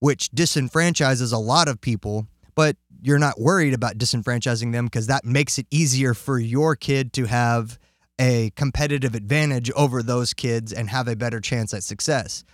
which 0.00 0.30
disenfranchises 0.30 1.32
a 1.32 1.38
lot 1.38 1.68
of 1.68 1.80
people, 1.80 2.26
but 2.54 2.76
you're 3.02 3.18
not 3.18 3.40
worried 3.40 3.74
about 3.74 3.98
disenfranchising 3.98 4.72
them 4.72 4.86
because 4.86 5.06
that 5.06 5.24
makes 5.24 5.58
it 5.58 5.66
easier 5.70 6.14
for 6.14 6.38
your 6.38 6.76
kid 6.76 7.12
to 7.14 7.26
have 7.26 7.78
a 8.18 8.50
competitive 8.56 9.14
advantage 9.14 9.70
over 9.72 10.02
those 10.02 10.32
kids 10.32 10.72
and 10.72 10.88
have 10.88 11.06
a 11.08 11.16
better 11.16 11.40
chance 11.40 11.74
at 11.74 11.82
success, 11.82 12.44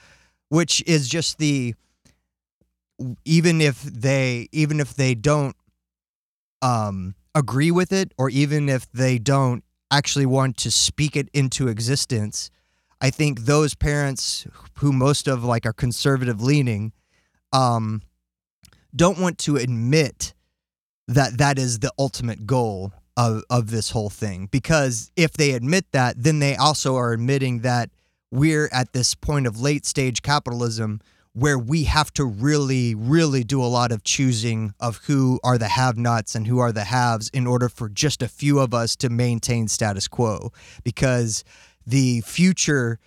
which 0.48 0.82
is 0.86 1.08
just 1.08 1.38
the 1.38 1.74
even 3.24 3.60
if 3.60 3.82
they 3.82 4.48
even 4.52 4.78
if 4.78 4.94
they 4.94 5.14
don't 5.14 5.56
um 6.62 7.14
agree 7.34 7.70
with 7.70 7.92
it 7.92 8.12
or 8.18 8.30
even 8.30 8.68
if 8.68 8.90
they 8.92 9.18
don't 9.18 9.64
actually 9.90 10.26
want 10.26 10.56
to 10.56 10.70
speak 10.70 11.16
it 11.16 11.28
into 11.34 11.68
existence 11.68 12.50
i 13.00 13.10
think 13.10 13.40
those 13.40 13.74
parents 13.74 14.46
who 14.78 14.92
most 14.92 15.28
of 15.28 15.44
like 15.44 15.66
are 15.66 15.72
conservative 15.72 16.42
leaning 16.42 16.92
um, 17.52 18.02
don't 18.94 19.18
want 19.18 19.38
to 19.38 19.56
admit 19.56 20.34
that 21.08 21.38
that 21.38 21.58
is 21.58 21.80
the 21.80 21.92
ultimate 21.98 22.46
goal 22.46 22.92
of, 23.16 23.42
of 23.50 23.70
this 23.70 23.90
whole 23.90 24.10
thing. 24.10 24.46
Because 24.50 25.10
if 25.16 25.32
they 25.32 25.52
admit 25.52 25.86
that, 25.92 26.22
then 26.22 26.38
they 26.38 26.56
also 26.56 26.96
are 26.96 27.12
admitting 27.12 27.60
that 27.60 27.90
we're 28.30 28.68
at 28.72 28.92
this 28.92 29.14
point 29.14 29.46
of 29.46 29.60
late 29.60 29.84
stage 29.84 30.22
capitalism 30.22 31.00
where 31.34 31.58
we 31.58 31.84
have 31.84 32.12
to 32.12 32.24
really, 32.24 32.94
really 32.94 33.42
do 33.42 33.62
a 33.62 33.66
lot 33.66 33.90
of 33.90 34.04
choosing 34.04 34.74
of 34.78 34.98
who 35.06 35.40
are 35.42 35.56
the 35.56 35.68
have 35.68 35.96
nots 35.96 36.34
and 36.34 36.46
who 36.46 36.58
are 36.58 36.72
the 36.72 36.84
haves 36.84 37.30
in 37.30 37.46
order 37.46 37.68
for 37.68 37.88
just 37.88 38.22
a 38.22 38.28
few 38.28 38.58
of 38.58 38.74
us 38.74 38.96
to 38.96 39.08
maintain 39.08 39.66
status 39.66 40.08
quo. 40.08 40.52
Because 40.84 41.42
the 41.86 42.20
future 42.22 42.98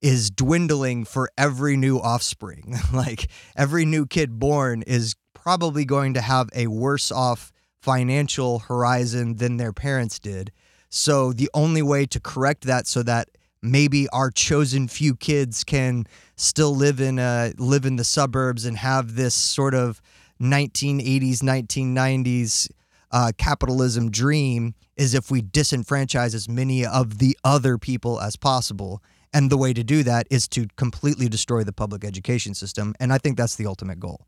is 0.00 0.30
dwindling 0.30 1.04
for 1.04 1.30
every 1.38 1.76
new 1.76 1.98
offspring. 1.98 2.76
like 2.92 3.28
every 3.56 3.84
new 3.84 4.06
kid 4.06 4.38
born 4.38 4.82
is 4.82 5.14
probably 5.34 5.84
going 5.84 6.14
to 6.14 6.20
have 6.20 6.48
a 6.54 6.66
worse 6.66 7.10
off 7.10 7.52
financial 7.80 8.60
horizon 8.60 9.36
than 9.36 9.56
their 9.56 9.72
parents 9.72 10.18
did. 10.18 10.52
So 10.88 11.32
the 11.32 11.50
only 11.54 11.82
way 11.82 12.06
to 12.06 12.20
correct 12.20 12.64
that 12.64 12.86
so 12.86 13.02
that 13.04 13.28
maybe 13.62 14.08
our 14.10 14.30
chosen 14.30 14.88
few 14.88 15.14
kids 15.16 15.64
can 15.64 16.06
still 16.36 16.74
live 16.74 17.00
in 17.00 17.18
uh, 17.18 17.52
live 17.58 17.84
in 17.84 17.96
the 17.96 18.04
suburbs 18.04 18.64
and 18.64 18.78
have 18.78 19.14
this 19.14 19.34
sort 19.34 19.74
of 19.74 20.00
1980s 20.40 21.38
1990s 21.38 22.70
uh, 23.10 23.32
capitalism 23.38 24.10
dream 24.10 24.74
is 24.96 25.14
if 25.14 25.30
we 25.30 25.40
disenfranchise 25.40 26.34
as 26.34 26.48
many 26.48 26.84
of 26.84 27.18
the 27.18 27.36
other 27.42 27.78
people 27.78 28.20
as 28.20 28.36
possible. 28.36 29.02
And 29.32 29.50
the 29.50 29.56
way 29.56 29.72
to 29.72 29.84
do 29.84 30.02
that 30.04 30.26
is 30.30 30.48
to 30.48 30.66
completely 30.76 31.28
destroy 31.28 31.64
the 31.64 31.72
public 31.72 32.04
education 32.04 32.54
system 32.54 32.94
and 32.98 33.12
i 33.12 33.18
think 33.18 33.36
that's 33.36 33.56
the 33.56 33.66
ultimate 33.66 34.00
goal. 34.00 34.26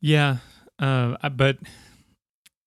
Yeah 0.00 0.38
uh, 0.78 1.16
but 1.30 1.58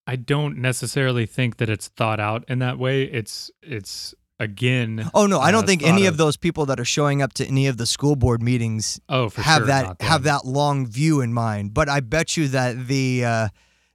i 0.08 0.16
don't 0.16 0.58
necessarily 0.58 1.26
think 1.26 1.58
that 1.58 1.70
it's 1.70 1.90
thought 1.90 2.20
out 2.20 2.44
in 2.48 2.60
that 2.60 2.80
way. 2.80 3.04
It's 3.04 3.52
it's 3.62 4.16
again. 4.40 5.10
Oh 5.14 5.26
no, 5.26 5.40
I 5.40 5.52
don't 5.52 5.64
uh, 5.64 5.68
think 5.68 5.84
any 5.84 6.06
of 6.06 6.18
those 6.18 6.38
people 6.38 6.66
that 6.68 6.80
are 6.80 6.86
showing 6.86 7.22
up 7.22 7.34
to 7.34 7.45
any 7.45 7.68
of 7.68 7.78
the 7.78 7.86
school 7.86 8.16
board 8.16 8.41
meetings 8.41 8.99
Oh, 9.10 9.30
have 9.30 9.60
sure, 9.60 9.68
that 9.68 10.02
have 10.02 10.24
that 10.24 10.45
long 10.45 10.88
view 10.88 11.22
in 11.22 11.34
mind. 11.34 11.74
But 11.74 11.90
I 11.90 11.99
bet 11.99 12.38
you 12.38 12.48
that 12.49 12.88
the 12.88 13.26
uh, 13.26 13.48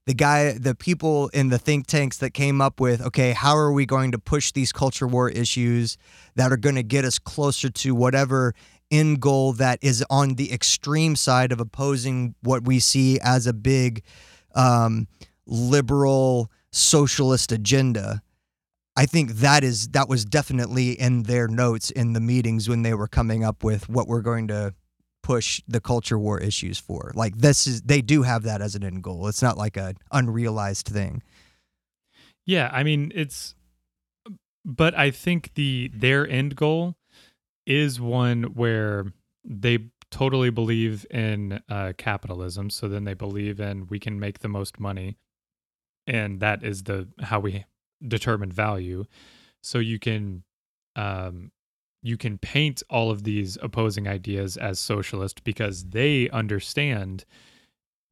the 0.07 0.15
guy, 0.15 0.53
the 0.53 0.75
people 0.75 1.29
in 1.29 1.49
the 1.49 1.59
think 1.59 1.87
tanks 1.87 2.19
that 2.19 2.31
came 2.31 2.61
up 2.61 2.79
with, 2.79 3.01
okay, 3.01 3.33
how 3.33 3.57
are 3.57 3.73
we 3.73 3.87
going 3.87 4.12
to 4.12 4.19
push 4.19 4.53
these 4.53 4.71
culture 4.71 5.07
war 5.07 5.31
issues 5.31 5.97
that 6.35 6.53
are 6.53 6.59
going 6.59 6.75
to 6.75 6.83
get 6.83 7.05
us 7.05 7.19
closer 7.19 7.71
to 7.71 7.95
whatever 7.95 8.55
end 8.91 9.21
goal 9.21 9.55
that 9.55 9.79
is 9.83 10.05
on 10.11 10.35
the 10.35 10.53
extreme 10.53 11.16
side 11.16 11.53
of 11.53 11.61
opposing 11.61 12.35
what 12.43 12.65
we 12.65 12.79
see 12.79 13.19
as 13.21 13.47
a 13.47 13.53
big 13.55 14.03
um, 14.55 15.09
liberal 15.47 16.51
socialist 16.71 17.51
agenda. 17.51 18.23
I 18.97 19.07
think 19.07 19.33
that 19.35 19.65
is 19.65 19.89
that 19.89 20.09
was 20.09 20.25
definitely 20.25 20.93
in 20.93 21.25
their 21.25 21.49
notes 21.49 21.91
in 21.91 22.12
the 22.12 22.21
meetings 22.21 22.69
when 22.69 22.83
they 22.83 22.95
were 22.95 23.09
coming 23.09 23.43
up 23.43 23.65
with 23.65 23.89
what 23.89 24.07
we're 24.07 24.21
going 24.21 24.49
to 24.49 24.75
push 25.23 25.61
the 25.66 25.81
culture 25.81 26.19
war 26.19 26.39
issues 26.39 26.79
for. 26.79 27.11
Like 27.15 27.39
this 27.39 27.66
is 27.66 27.83
they 27.83 28.03
do 28.03 28.23
have 28.23 28.45
that 28.45 28.62
as 28.62 28.75
an 28.75 28.85
end 28.85 29.03
goal. 29.03 29.27
It's 29.27 29.43
not 29.43 29.59
like 29.59 29.77
a 29.77 29.95
unrealized 30.12 30.87
thing. 30.87 31.23
Yeah, 32.47 32.71
I 32.73 32.85
mean 32.85 33.11
it's 33.15 33.55
but 34.65 34.97
I 34.97 35.11
think 35.11 35.55
the 35.55 35.91
their 35.93 36.29
end 36.29 36.55
goal 36.55 36.95
is 37.66 38.01
one 38.01 38.45
where 38.55 39.12
they 39.45 39.79
totally 40.11 40.51
believe 40.51 41.05
in 41.11 41.61
uh, 41.69 41.93
capitalism. 41.99 42.71
So 42.71 42.87
then 42.87 43.05
they 43.05 43.15
believe 43.15 43.59
in 43.59 43.89
we 43.89 43.99
can 43.99 44.21
make 44.21 44.39
the 44.39 44.49
most 44.49 44.79
money, 44.79 45.16
and 46.07 46.39
that 46.41 46.62
is 46.62 46.85
the 46.85 47.09
how 47.21 47.41
we 47.41 47.65
determine 48.06 48.51
value. 48.52 49.05
So 49.62 49.78
you 49.78 49.98
can 49.98 50.44
um, 50.97 51.51
you 52.02 52.16
can 52.16 52.39
paint 52.39 52.82
all 52.90 53.10
of 53.10 53.24
these 53.24 53.56
opposing 53.62 54.06
ideas 54.06 54.56
as 54.56 54.78
socialist 54.78 55.43
because 55.43 55.85
they 55.86 56.28
understand 56.31 57.24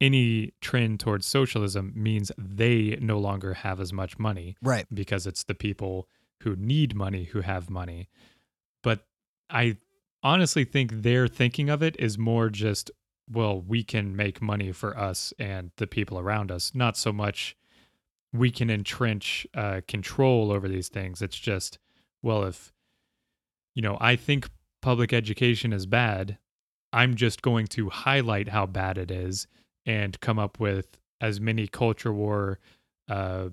any 0.01 0.51
trend 0.59 0.99
towards 0.99 1.25
socialism 1.25 1.93
means 1.95 2.31
they 2.37 2.97
no 2.99 3.17
longer 3.19 3.53
have 3.53 3.79
as 3.79 3.93
much 3.93 4.19
money 4.19 4.55
Right. 4.61 4.85
because 4.93 5.25
it's 5.27 5.43
the 5.43 5.53
people 5.55 6.09
who 6.41 6.55
need 6.57 6.93
money 6.95 7.25
who 7.25 7.41
have 7.41 7.69
money. 7.69 8.09
But 8.81 9.05
I 9.49 9.77
honestly 10.21 10.65
think 10.65 11.03
their 11.03 11.27
thinking 11.27 11.69
of 11.69 11.81
it 11.81 11.95
is 11.99 12.17
more 12.17 12.49
just, 12.49 12.91
well, 13.31 13.61
we 13.61 13.83
can 13.83 14.13
make 14.15 14.41
money 14.41 14.71
for 14.73 14.97
us 14.97 15.33
and 15.39 15.71
the 15.77 15.87
people 15.87 16.19
around 16.19 16.51
us, 16.51 16.73
not 16.75 16.97
so 16.97 17.13
much 17.13 17.55
we 18.33 18.49
can 18.51 18.69
entrench 18.69 19.45
uh, 19.53 19.81
control 19.87 20.51
over 20.51 20.67
these 20.67 20.89
things. 20.89 21.21
It's 21.21 21.37
just, 21.37 21.77
well, 22.21 22.43
if, 22.43 22.73
you 23.75 23.81
know, 23.81 23.97
I 24.01 24.15
think 24.15 24.49
public 24.81 25.13
education 25.13 25.71
is 25.71 25.85
bad, 25.85 26.37
I'm 26.91 27.15
just 27.15 27.41
going 27.41 27.67
to 27.67 27.89
highlight 27.89 28.49
how 28.49 28.65
bad 28.65 28.97
it 28.97 29.11
is 29.11 29.47
and 29.85 30.19
come 30.19 30.39
up 30.39 30.59
with 30.59 30.97
as 31.21 31.39
many 31.39 31.67
culture 31.67 32.13
war 32.13 32.59
uh, 33.09 33.49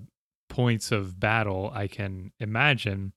points 0.49 0.91
of 0.91 1.19
battle 1.19 1.71
I 1.73 1.87
can 1.87 2.31
imagine 2.39 3.13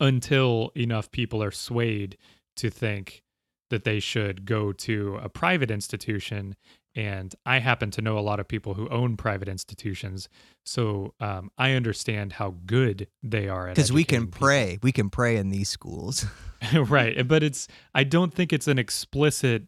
until 0.00 0.72
enough 0.74 1.10
people 1.10 1.42
are 1.42 1.50
swayed 1.50 2.16
to 2.56 2.70
think 2.70 3.22
that 3.70 3.84
they 3.84 4.00
should 4.00 4.44
go 4.44 4.72
to 4.72 5.18
a 5.22 5.28
private 5.28 5.70
institution. 5.70 6.56
And 6.94 7.34
I 7.46 7.58
happen 7.60 7.90
to 7.92 8.02
know 8.02 8.18
a 8.18 8.20
lot 8.20 8.40
of 8.40 8.48
people 8.48 8.74
who 8.74 8.88
own 8.88 9.16
private 9.16 9.48
institutions. 9.48 10.28
So 10.64 11.14
um, 11.20 11.50
I 11.56 11.72
understand 11.72 12.32
how 12.34 12.54
good 12.66 13.06
they 13.22 13.48
are 13.48 13.68
at 13.68 13.76
Because 13.76 13.92
we 13.92 14.02
can 14.04 14.26
people. 14.26 14.40
pray. 14.40 14.78
We 14.82 14.90
can 14.90 15.08
pray 15.08 15.36
in 15.36 15.50
these 15.50 15.68
schools. 15.68 16.26
right. 16.74 17.26
But 17.26 17.42
it's, 17.42 17.68
I 17.94 18.04
don't 18.04 18.34
think 18.34 18.52
it's 18.52 18.66
an 18.68 18.78
explicit, 18.78 19.64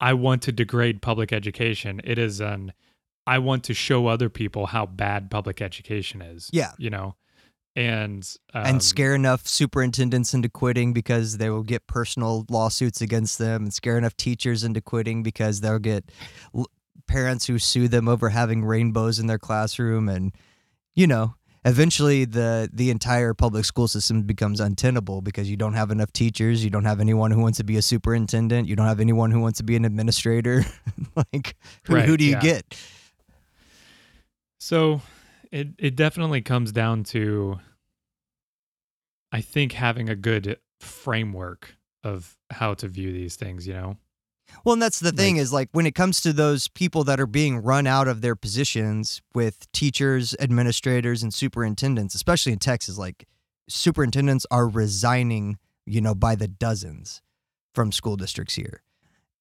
I 0.00 0.12
want 0.14 0.42
to 0.42 0.52
degrade 0.52 1.00
public 1.00 1.32
education. 1.32 2.00
It 2.04 2.18
is 2.18 2.40
an, 2.40 2.72
I 3.26 3.38
want 3.38 3.64
to 3.64 3.74
show 3.74 4.06
other 4.08 4.28
people 4.28 4.66
how 4.66 4.86
bad 4.86 5.30
public 5.30 5.62
education 5.62 6.20
is. 6.20 6.50
Yeah. 6.52 6.72
You 6.76 6.90
know? 6.90 7.14
And, 7.74 8.28
um, 8.52 8.66
and 8.66 8.82
scare 8.82 9.14
enough 9.14 9.48
superintendents 9.48 10.34
into 10.34 10.50
quitting 10.50 10.92
because 10.92 11.38
they 11.38 11.48
will 11.48 11.62
get 11.62 11.86
personal 11.86 12.44
lawsuits 12.50 13.00
against 13.00 13.38
them 13.38 13.62
and 13.64 13.72
scare 13.72 13.96
enough 13.96 14.16
teachers 14.16 14.62
into 14.62 14.82
quitting 14.82 15.22
because 15.22 15.60
they'll 15.60 15.78
get 15.78 16.10
l- 16.54 16.66
parents 17.06 17.46
who 17.46 17.58
sue 17.58 17.88
them 17.88 18.08
over 18.08 18.28
having 18.28 18.64
rainbows 18.64 19.18
in 19.18 19.26
their 19.26 19.38
classroom 19.38 20.08
and 20.08 20.32
you 20.94 21.06
know 21.06 21.34
eventually 21.64 22.24
the 22.24 22.68
the 22.72 22.90
entire 22.90 23.34
public 23.34 23.64
school 23.64 23.86
system 23.88 24.22
becomes 24.22 24.60
untenable 24.60 25.20
because 25.20 25.50
you 25.50 25.56
don't 25.56 25.74
have 25.74 25.90
enough 25.90 26.12
teachers 26.12 26.64
you 26.64 26.70
don't 26.70 26.84
have 26.84 27.00
anyone 27.00 27.30
who 27.30 27.40
wants 27.40 27.58
to 27.58 27.64
be 27.64 27.76
a 27.76 27.82
superintendent 27.82 28.68
you 28.68 28.74
don't 28.74 28.86
have 28.86 29.00
anyone 29.00 29.30
who 29.30 29.40
wants 29.40 29.58
to 29.58 29.64
be 29.64 29.76
an 29.76 29.84
administrator 29.84 30.64
like 31.32 31.56
who, 31.84 31.96
who 32.00 32.16
do 32.16 32.24
you 32.24 32.32
yeah. 32.32 32.40
get 32.40 32.76
So 34.58 35.02
it 35.52 35.68
it 35.78 35.94
definitely 35.96 36.40
comes 36.42 36.72
down 36.72 37.04
to 37.04 37.60
I 39.30 39.40
think 39.40 39.72
having 39.72 40.08
a 40.08 40.16
good 40.16 40.58
framework 40.80 41.76
of 42.04 42.36
how 42.50 42.74
to 42.74 42.88
view 42.88 43.12
these 43.12 43.36
things, 43.36 43.66
you 43.66 43.72
know. 43.74 43.96
Well, 44.64 44.74
and 44.74 44.82
that's 44.82 45.00
the 45.00 45.12
thing 45.12 45.36
Like- 45.36 45.42
is 45.42 45.52
like 45.52 45.68
when 45.72 45.86
it 45.86 45.94
comes 45.94 46.20
to 46.22 46.32
those 46.32 46.68
people 46.68 47.04
that 47.04 47.20
are 47.20 47.26
being 47.26 47.58
run 47.62 47.86
out 47.86 48.08
of 48.08 48.20
their 48.20 48.36
positions 48.36 49.22
with 49.34 49.70
teachers, 49.72 50.34
administrators, 50.40 51.22
and 51.22 51.32
superintendents, 51.32 52.14
especially 52.14 52.52
in 52.52 52.58
Texas, 52.58 52.98
like 52.98 53.26
superintendents 53.68 54.44
are 54.50 54.68
resigning, 54.68 55.58
you 55.86 56.00
know, 56.00 56.14
by 56.14 56.34
the 56.34 56.48
dozens 56.48 57.22
from 57.74 57.92
school 57.92 58.16
districts 58.16 58.54
here. 58.54 58.82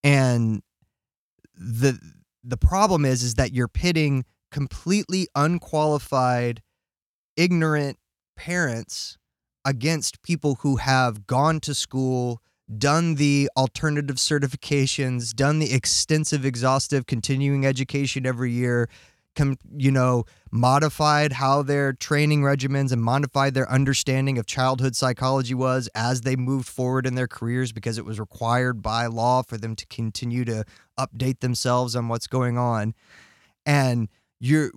And 0.03 0.61
the 1.55 1.99
the 2.43 2.57
problem 2.57 3.03
is 3.03 3.21
is 3.23 3.35
that 3.35 3.51
you're 3.53 3.67
pitting 3.67 4.23
completely 4.51 5.27
unqualified, 5.35 6.61
ignorant 7.35 7.97
parents 8.35 9.17
against 9.65 10.21
people 10.21 10.55
who 10.61 10.77
have 10.77 11.27
gone 11.27 11.59
to 11.61 11.73
school, 11.73 12.41
done 12.77 13.15
the 13.15 13.49
alternative 13.55 14.15
certifications, 14.15 15.33
done 15.33 15.59
the 15.59 15.73
extensive, 15.73 16.45
exhaustive 16.45 17.05
continuing 17.05 17.65
education 17.65 18.25
every 18.25 18.51
year, 18.51 18.89
com- 19.35 19.57
you 19.75 19.91
know, 19.91 20.23
modified 20.51 21.33
how 21.33 21.61
their 21.61 21.93
training 21.93 22.41
regimens 22.41 22.91
and 22.91 23.01
modified 23.01 23.53
their 23.53 23.69
understanding 23.69 24.37
of 24.37 24.45
childhood 24.45 24.95
psychology 24.95 25.53
was 25.53 25.87
as 25.95 26.21
they 26.21 26.35
moved 26.35 26.67
forward 26.67 27.05
in 27.05 27.15
their 27.15 27.27
careers 27.27 27.71
because 27.71 27.97
it 27.97 28.05
was 28.05 28.19
required 28.19 28.81
by 28.81 29.05
law 29.05 29.41
for 29.41 29.57
them 29.57 29.75
to 29.75 29.85
continue 29.87 30.43
to 30.45 30.65
update 30.99 31.39
themselves 31.39 31.95
on 31.95 32.07
what's 32.07 32.27
going 32.27 32.57
on. 32.57 32.93
And 33.65 34.09
you're 34.41 34.71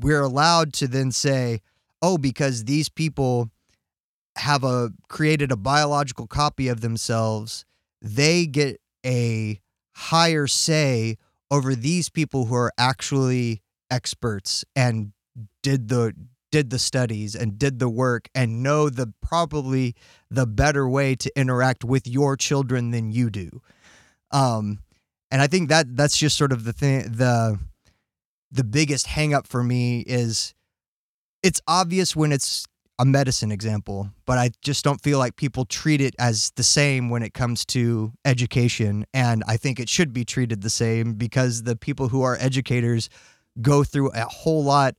we're 0.00 0.22
allowed 0.22 0.72
to 0.74 0.88
then 0.88 1.12
say, 1.12 1.60
"Oh, 2.02 2.18
because 2.18 2.64
these 2.64 2.88
people 2.88 3.50
have 4.36 4.64
a 4.64 4.90
created 5.08 5.52
a 5.52 5.56
biological 5.56 6.26
copy 6.26 6.68
of 6.68 6.80
themselves, 6.80 7.64
they 8.02 8.46
get 8.46 8.80
a 9.04 9.60
higher 9.94 10.46
say 10.46 11.16
over 11.50 11.74
these 11.74 12.08
people 12.08 12.46
who 12.46 12.54
are 12.54 12.72
actually 12.76 13.62
experts 13.90 14.64
and 14.74 15.12
did 15.62 15.88
the 15.88 16.12
did 16.50 16.70
the 16.70 16.78
studies 16.78 17.34
and 17.34 17.58
did 17.58 17.78
the 17.78 17.88
work 17.88 18.28
and 18.34 18.62
know 18.62 18.88
the 18.88 19.12
probably 19.20 19.94
the 20.30 20.46
better 20.46 20.88
way 20.88 21.14
to 21.14 21.30
interact 21.38 21.84
with 21.84 22.06
your 22.06 22.36
children 22.36 22.92
than 22.92 23.10
you 23.10 23.28
do. 23.30 23.60
Um, 24.30 24.78
and 25.30 25.42
I 25.42 25.48
think 25.48 25.68
that 25.68 25.96
that's 25.96 26.16
just 26.16 26.36
sort 26.36 26.52
of 26.52 26.64
the 26.64 26.72
thing 26.72 27.02
the 27.02 27.58
the 28.50 28.64
biggest 28.64 29.06
hangup 29.06 29.46
for 29.46 29.62
me 29.62 30.00
is 30.06 30.54
it's 31.42 31.60
obvious 31.66 32.14
when 32.16 32.32
it's 32.32 32.64
a 32.98 33.04
medicine 33.04 33.52
example, 33.52 34.10
but 34.24 34.38
I 34.38 34.50
just 34.62 34.82
don't 34.84 35.02
feel 35.02 35.18
like 35.18 35.36
people 35.36 35.66
treat 35.66 36.00
it 36.00 36.14
as 36.18 36.50
the 36.56 36.62
same 36.62 37.10
when 37.10 37.22
it 37.22 37.34
comes 37.34 37.64
to 37.66 38.12
education. 38.24 39.04
And 39.12 39.44
I 39.46 39.58
think 39.58 39.78
it 39.78 39.88
should 39.88 40.12
be 40.12 40.24
treated 40.24 40.62
the 40.62 40.70
same 40.70 41.14
because 41.14 41.64
the 41.64 41.76
people 41.76 42.08
who 42.08 42.22
are 42.22 42.38
educators 42.40 43.10
go 43.60 43.84
through 43.84 44.12
a 44.12 44.24
whole 44.24 44.64
lot 44.64 44.94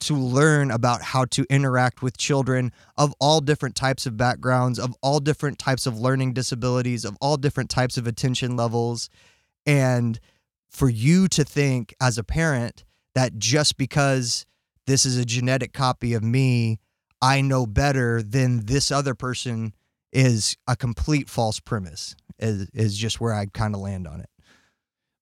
to 0.00 0.16
learn 0.16 0.70
about 0.70 1.02
how 1.02 1.24
to 1.26 1.44
interact 1.48 2.02
with 2.02 2.16
children 2.16 2.72
of 2.96 3.14
all 3.20 3.40
different 3.40 3.76
types 3.76 4.06
of 4.06 4.16
backgrounds, 4.16 4.78
of 4.78 4.94
all 5.00 5.20
different 5.20 5.58
types 5.58 5.86
of 5.86 5.98
learning 5.98 6.32
disabilities, 6.32 7.04
of 7.04 7.16
all 7.20 7.36
different 7.36 7.70
types 7.70 7.96
of 7.96 8.06
attention 8.06 8.56
levels. 8.56 9.08
And 9.64 10.18
for 10.68 10.88
you 10.88 11.28
to 11.28 11.44
think 11.44 11.94
as 12.00 12.18
a 12.18 12.24
parent 12.24 12.84
that 13.14 13.38
just 13.38 13.76
because 13.76 14.46
this 14.86 15.04
is 15.06 15.16
a 15.16 15.24
genetic 15.24 15.72
copy 15.72 16.14
of 16.14 16.22
me, 16.22 16.78
I 17.20 17.40
know 17.40 17.66
better 17.66 18.22
than 18.22 18.66
this 18.66 18.90
other 18.90 19.14
person 19.14 19.74
is 20.12 20.56
a 20.66 20.76
complete 20.76 21.28
false 21.30 21.60
premise, 21.60 22.14
is, 22.38 22.68
is 22.74 22.96
just 22.98 23.20
where 23.20 23.32
I 23.32 23.46
kind 23.46 23.74
of 23.74 23.80
land 23.80 24.06
on 24.06 24.20
it. 24.20 24.28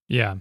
Yeah. 0.09 0.37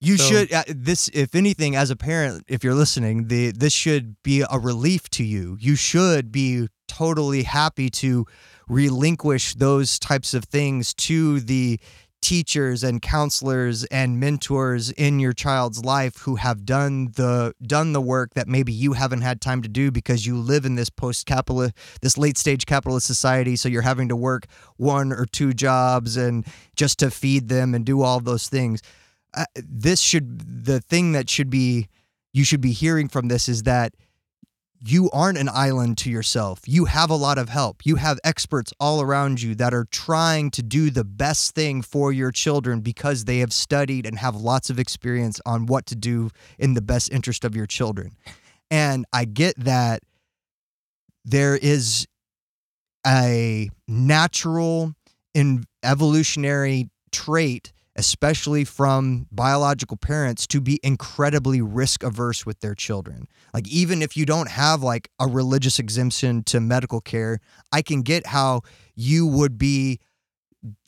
You 0.00 0.16
So- 0.18 0.24
should 0.24 0.52
uh, 0.52 0.64
this 0.68 1.08
if 1.14 1.34
anything 1.34 1.76
as 1.76 1.90
a 1.90 1.96
parent 1.96 2.44
if 2.48 2.62
you're 2.62 2.74
listening 2.74 3.28
the 3.28 3.52
this 3.52 3.72
should 3.72 4.22
be 4.22 4.42
a 4.42 4.58
relief 4.58 5.08
to 5.10 5.24
you. 5.24 5.56
You 5.60 5.76
should 5.76 6.30
be 6.30 6.68
totally 6.88 7.44
happy 7.44 7.88
to 7.90 8.26
relinquish 8.68 9.54
those 9.54 9.98
types 9.98 10.34
of 10.34 10.44
things 10.44 10.92
to 10.94 11.40
the 11.40 11.80
teachers 12.24 12.82
and 12.82 13.02
counselors 13.02 13.84
and 13.84 14.18
mentors 14.18 14.90
in 14.92 15.20
your 15.20 15.34
child's 15.34 15.84
life 15.84 16.16
who 16.20 16.36
have 16.36 16.64
done 16.64 17.12
the 17.16 17.54
done 17.62 17.92
the 17.92 18.00
work 18.00 18.32
that 18.32 18.48
maybe 18.48 18.72
you 18.72 18.94
haven't 18.94 19.20
had 19.20 19.42
time 19.42 19.60
to 19.60 19.68
do 19.68 19.90
because 19.90 20.24
you 20.24 20.34
live 20.34 20.64
in 20.64 20.74
this 20.74 20.88
post 20.88 21.26
capitalist 21.26 21.74
this 22.00 22.16
late 22.16 22.38
stage 22.38 22.64
capitalist 22.64 23.06
society 23.06 23.56
so 23.56 23.68
you're 23.68 23.82
having 23.82 24.08
to 24.08 24.16
work 24.16 24.46
one 24.78 25.12
or 25.12 25.26
two 25.26 25.52
jobs 25.52 26.16
and 26.16 26.46
just 26.74 26.98
to 26.98 27.10
feed 27.10 27.50
them 27.50 27.74
and 27.74 27.84
do 27.84 28.00
all 28.00 28.20
those 28.20 28.48
things. 28.48 28.80
Uh, 29.34 29.44
this 29.56 30.00
should 30.00 30.64
the 30.64 30.80
thing 30.80 31.12
that 31.12 31.28
should 31.28 31.50
be 31.50 31.88
you 32.32 32.42
should 32.42 32.62
be 32.62 32.72
hearing 32.72 33.06
from 33.06 33.28
this 33.28 33.50
is 33.50 33.64
that 33.64 33.94
you 34.86 35.10
aren't 35.12 35.38
an 35.38 35.48
island 35.48 35.96
to 35.98 36.10
yourself. 36.10 36.60
You 36.66 36.84
have 36.84 37.10
a 37.10 37.16
lot 37.16 37.38
of 37.38 37.48
help. 37.48 37.86
You 37.86 37.96
have 37.96 38.18
experts 38.22 38.72
all 38.78 39.00
around 39.00 39.40
you 39.40 39.54
that 39.54 39.72
are 39.72 39.86
trying 39.90 40.50
to 40.52 40.62
do 40.62 40.90
the 40.90 41.04
best 41.04 41.54
thing 41.54 41.80
for 41.80 42.12
your 42.12 42.30
children 42.30 42.80
because 42.80 43.24
they 43.24 43.38
have 43.38 43.52
studied 43.52 44.04
and 44.06 44.18
have 44.18 44.36
lots 44.36 44.70
of 44.70 44.78
experience 44.78 45.40
on 45.46 45.66
what 45.66 45.86
to 45.86 45.96
do 45.96 46.30
in 46.58 46.74
the 46.74 46.82
best 46.82 47.10
interest 47.10 47.44
of 47.44 47.56
your 47.56 47.66
children. 47.66 48.12
And 48.70 49.06
I 49.12 49.24
get 49.24 49.54
that 49.58 50.02
there 51.24 51.56
is 51.56 52.06
a 53.06 53.70
natural 53.88 54.94
in 55.34 55.64
evolutionary 55.82 56.90
trait 57.12 57.72
especially 57.96 58.64
from 58.64 59.26
biological 59.30 59.96
parents 59.96 60.46
to 60.48 60.60
be 60.60 60.80
incredibly 60.82 61.60
risk 61.60 62.02
averse 62.02 62.44
with 62.44 62.60
their 62.60 62.74
children. 62.74 63.28
Like 63.52 63.68
even 63.68 64.02
if 64.02 64.16
you 64.16 64.26
don't 64.26 64.50
have 64.50 64.82
like 64.82 65.08
a 65.20 65.26
religious 65.26 65.78
exemption 65.78 66.42
to 66.44 66.60
medical 66.60 67.00
care, 67.00 67.38
I 67.72 67.82
can 67.82 68.02
get 68.02 68.26
how 68.28 68.62
you 68.96 69.26
would 69.26 69.58
be 69.58 70.00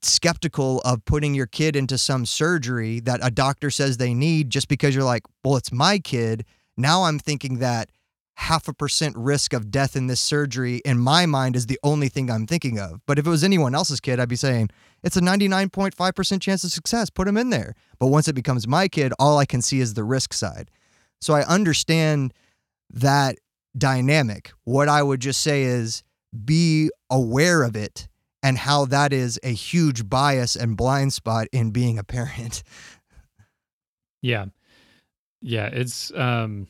skeptical 0.03 0.81
of 0.81 1.05
putting 1.05 1.35
your 1.35 1.47
kid 1.47 1.77
into 1.77 1.99
some 1.99 2.25
surgery 2.27 3.01
that 3.01 3.21
a 3.23 3.31
doctor 3.31 3.71
says 3.71 3.97
they 3.97 4.15
need 4.15 4.51
just 4.51 4.69
because 4.69 4.95
you're 4.95 5.05
like, 5.05 5.23
"Well, 5.45 5.57
it's 5.57 5.71
my 5.71 5.99
kid." 5.99 6.45
Now 6.77 7.05
I'm 7.05 7.19
thinking 7.19 7.59
that 7.59 7.91
half 8.37 8.69
a 8.69 8.73
percent 8.73 9.17
risk 9.17 9.55
of 9.55 9.71
death 9.71 9.97
in 9.97 10.07
this 10.09 10.21
surgery 10.21 10.77
in 10.85 10.99
my 10.99 11.25
mind 11.25 11.57
is 11.57 11.67
the 11.67 11.81
only 11.83 12.09
thing 12.09 12.31
I'm 12.31 12.47
thinking 12.47 12.79
of. 12.79 13.01
But 13.07 13.19
if 13.19 13.27
it 13.27 13.31
was 13.31 13.43
anyone 13.43 13.75
else's 13.75 13.99
kid, 13.99 14.21
I'd 14.21 14.29
be 14.29 14.37
saying, 14.37 14.69
it's 15.03 15.17
a 15.17 15.23
99.5% 15.23 16.41
chance 16.41 16.63
of 16.63 16.71
success. 16.71 17.09
Put 17.09 17.27
him 17.27 17.39
in 17.39 17.49
there. 17.49 17.75
But 17.99 18.09
once 18.09 18.29
it 18.29 18.35
becomes 18.35 18.69
my 18.69 18.89
kid, 18.89 19.15
all 19.19 19.39
I 19.39 19.47
can 19.47 19.63
see 19.63 19.81
is 19.81 19.95
the 19.95 20.05
risk 20.05 20.35
side. 20.35 20.71
So 21.19 21.33
I 21.33 21.45
understand 21.45 22.35
that 22.91 23.37
dynamic. 23.77 24.53
What 24.65 24.89
I 24.89 25.03
would 25.03 25.21
just 25.21 25.41
say 25.41 25.63
is 25.63 26.03
be 26.45 26.91
aware 27.11 27.63
of 27.63 27.75
it 27.75 28.07
and 28.43 28.59
how 28.59 28.85
that 28.85 29.15
is 29.15 29.41
a 29.43 29.53
huge 29.53 30.11
bias 30.11 30.57
and 30.57 30.77
blind 30.77 31.15
spot 31.15 31.49
in 31.53 31.71
being 31.71 31.99
a 31.99 32.05
parent. 32.05 32.63
Yeah. 34.21 34.47
Yeah, 35.41 35.67
it's 35.67 36.13
um 36.15 36.67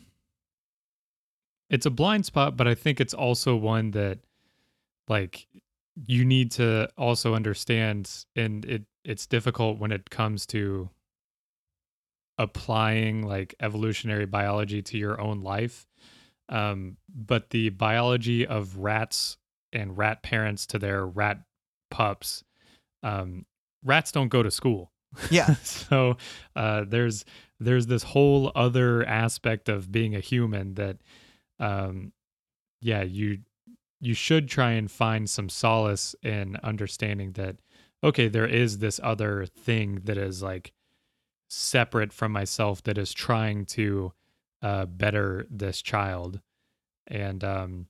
it's 1.70 1.86
a 1.86 1.90
blind 1.90 2.26
spot, 2.26 2.56
but 2.56 2.68
I 2.68 2.74
think 2.74 3.00
it's 3.00 3.14
also 3.14 3.56
one 3.56 3.92
that 3.92 4.18
like 5.08 5.46
you 6.06 6.24
need 6.24 6.50
to 6.52 6.88
also 6.96 7.34
understand 7.34 8.24
and 8.34 8.64
it 8.64 8.82
it's 9.04 9.26
difficult 9.26 9.78
when 9.78 9.92
it 9.92 10.10
comes 10.10 10.46
to 10.46 10.90
applying 12.38 13.22
like 13.26 13.54
evolutionary 13.60 14.26
biology 14.26 14.82
to 14.82 14.98
your 14.98 15.20
own 15.20 15.42
life. 15.42 15.86
Um 16.48 16.96
but 17.08 17.50
the 17.50 17.70
biology 17.70 18.46
of 18.46 18.78
rats 18.78 19.38
and 19.72 19.96
rat 19.96 20.22
parents 20.22 20.66
to 20.66 20.78
their 20.78 21.06
rat 21.06 21.40
pups 21.90 22.44
um 23.02 23.46
rats 23.84 24.12
don't 24.12 24.28
go 24.28 24.42
to 24.42 24.50
school. 24.50 24.92
Yeah. 25.30 25.54
so 25.62 26.16
uh, 26.54 26.84
there's 26.86 27.24
there's 27.58 27.86
this 27.86 28.02
whole 28.02 28.52
other 28.54 29.04
aspect 29.06 29.68
of 29.68 29.90
being 29.90 30.14
a 30.14 30.20
human 30.20 30.74
that 30.74 30.98
um 31.58 32.12
yeah 32.80 33.02
you 33.02 33.38
you 34.00 34.14
should 34.14 34.48
try 34.48 34.72
and 34.72 34.90
find 34.90 35.28
some 35.28 35.48
solace 35.48 36.14
in 36.22 36.56
understanding 36.62 37.32
that 37.32 37.56
okay 38.04 38.28
there 38.28 38.46
is 38.46 38.78
this 38.78 39.00
other 39.02 39.46
thing 39.46 40.00
that 40.04 40.18
is 40.18 40.42
like 40.42 40.72
separate 41.48 42.12
from 42.12 42.32
myself 42.32 42.82
that 42.82 42.98
is 42.98 43.12
trying 43.12 43.64
to 43.64 44.12
uh 44.62 44.84
better 44.86 45.46
this 45.50 45.80
child 45.80 46.40
and 47.06 47.42
um 47.44 47.86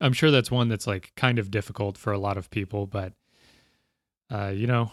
i'm 0.00 0.12
sure 0.12 0.30
that's 0.30 0.50
one 0.50 0.68
that's 0.68 0.86
like 0.86 1.12
kind 1.16 1.38
of 1.38 1.50
difficult 1.50 1.96
for 1.98 2.12
a 2.12 2.18
lot 2.18 2.36
of 2.36 2.50
people 2.50 2.86
but 2.86 3.12
uh 4.32 4.48
you 4.48 4.66
know 4.66 4.90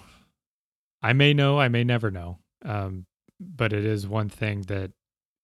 I 1.01 1.13
may 1.13 1.33
know, 1.33 1.59
I 1.59 1.69
may 1.69 1.83
never 1.83 2.11
know. 2.11 2.39
Um, 2.63 3.05
but 3.39 3.71
it 3.71 3.85
is 3.85 4.05
one 4.07 4.29
thing 4.29 4.61
that 4.63 4.91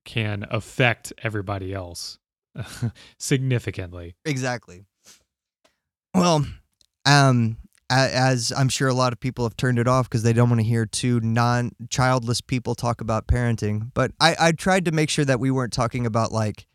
can 0.03 0.45
affect 0.51 1.13
everybody 1.23 1.73
else 1.73 2.19
significantly. 3.17 4.15
Exactly. 4.25 4.85
Well, 6.13 6.45
um, 7.05 7.57
as 7.89 8.51
I'm 8.55 8.69
sure 8.69 8.87
a 8.87 8.93
lot 8.93 9.13
of 9.13 9.19
people 9.19 9.45
have 9.45 9.57
turned 9.57 9.79
it 9.79 9.87
off 9.87 10.09
because 10.09 10.23
they 10.23 10.33
don't 10.33 10.49
want 10.49 10.61
to 10.61 10.67
hear 10.67 10.85
two 10.85 11.19
non-childless 11.19 12.41
people 12.41 12.73
talk 12.75 13.01
about 13.01 13.27
parenting. 13.27 13.91
But 13.93 14.11
I, 14.19 14.35
I 14.39 14.51
tried 14.53 14.85
to 14.85 14.91
make 14.91 15.09
sure 15.09 15.25
that 15.25 15.39
we 15.39 15.51
weren't 15.51 15.73
talking 15.73 16.05
about 16.05 16.31
like 16.31 16.67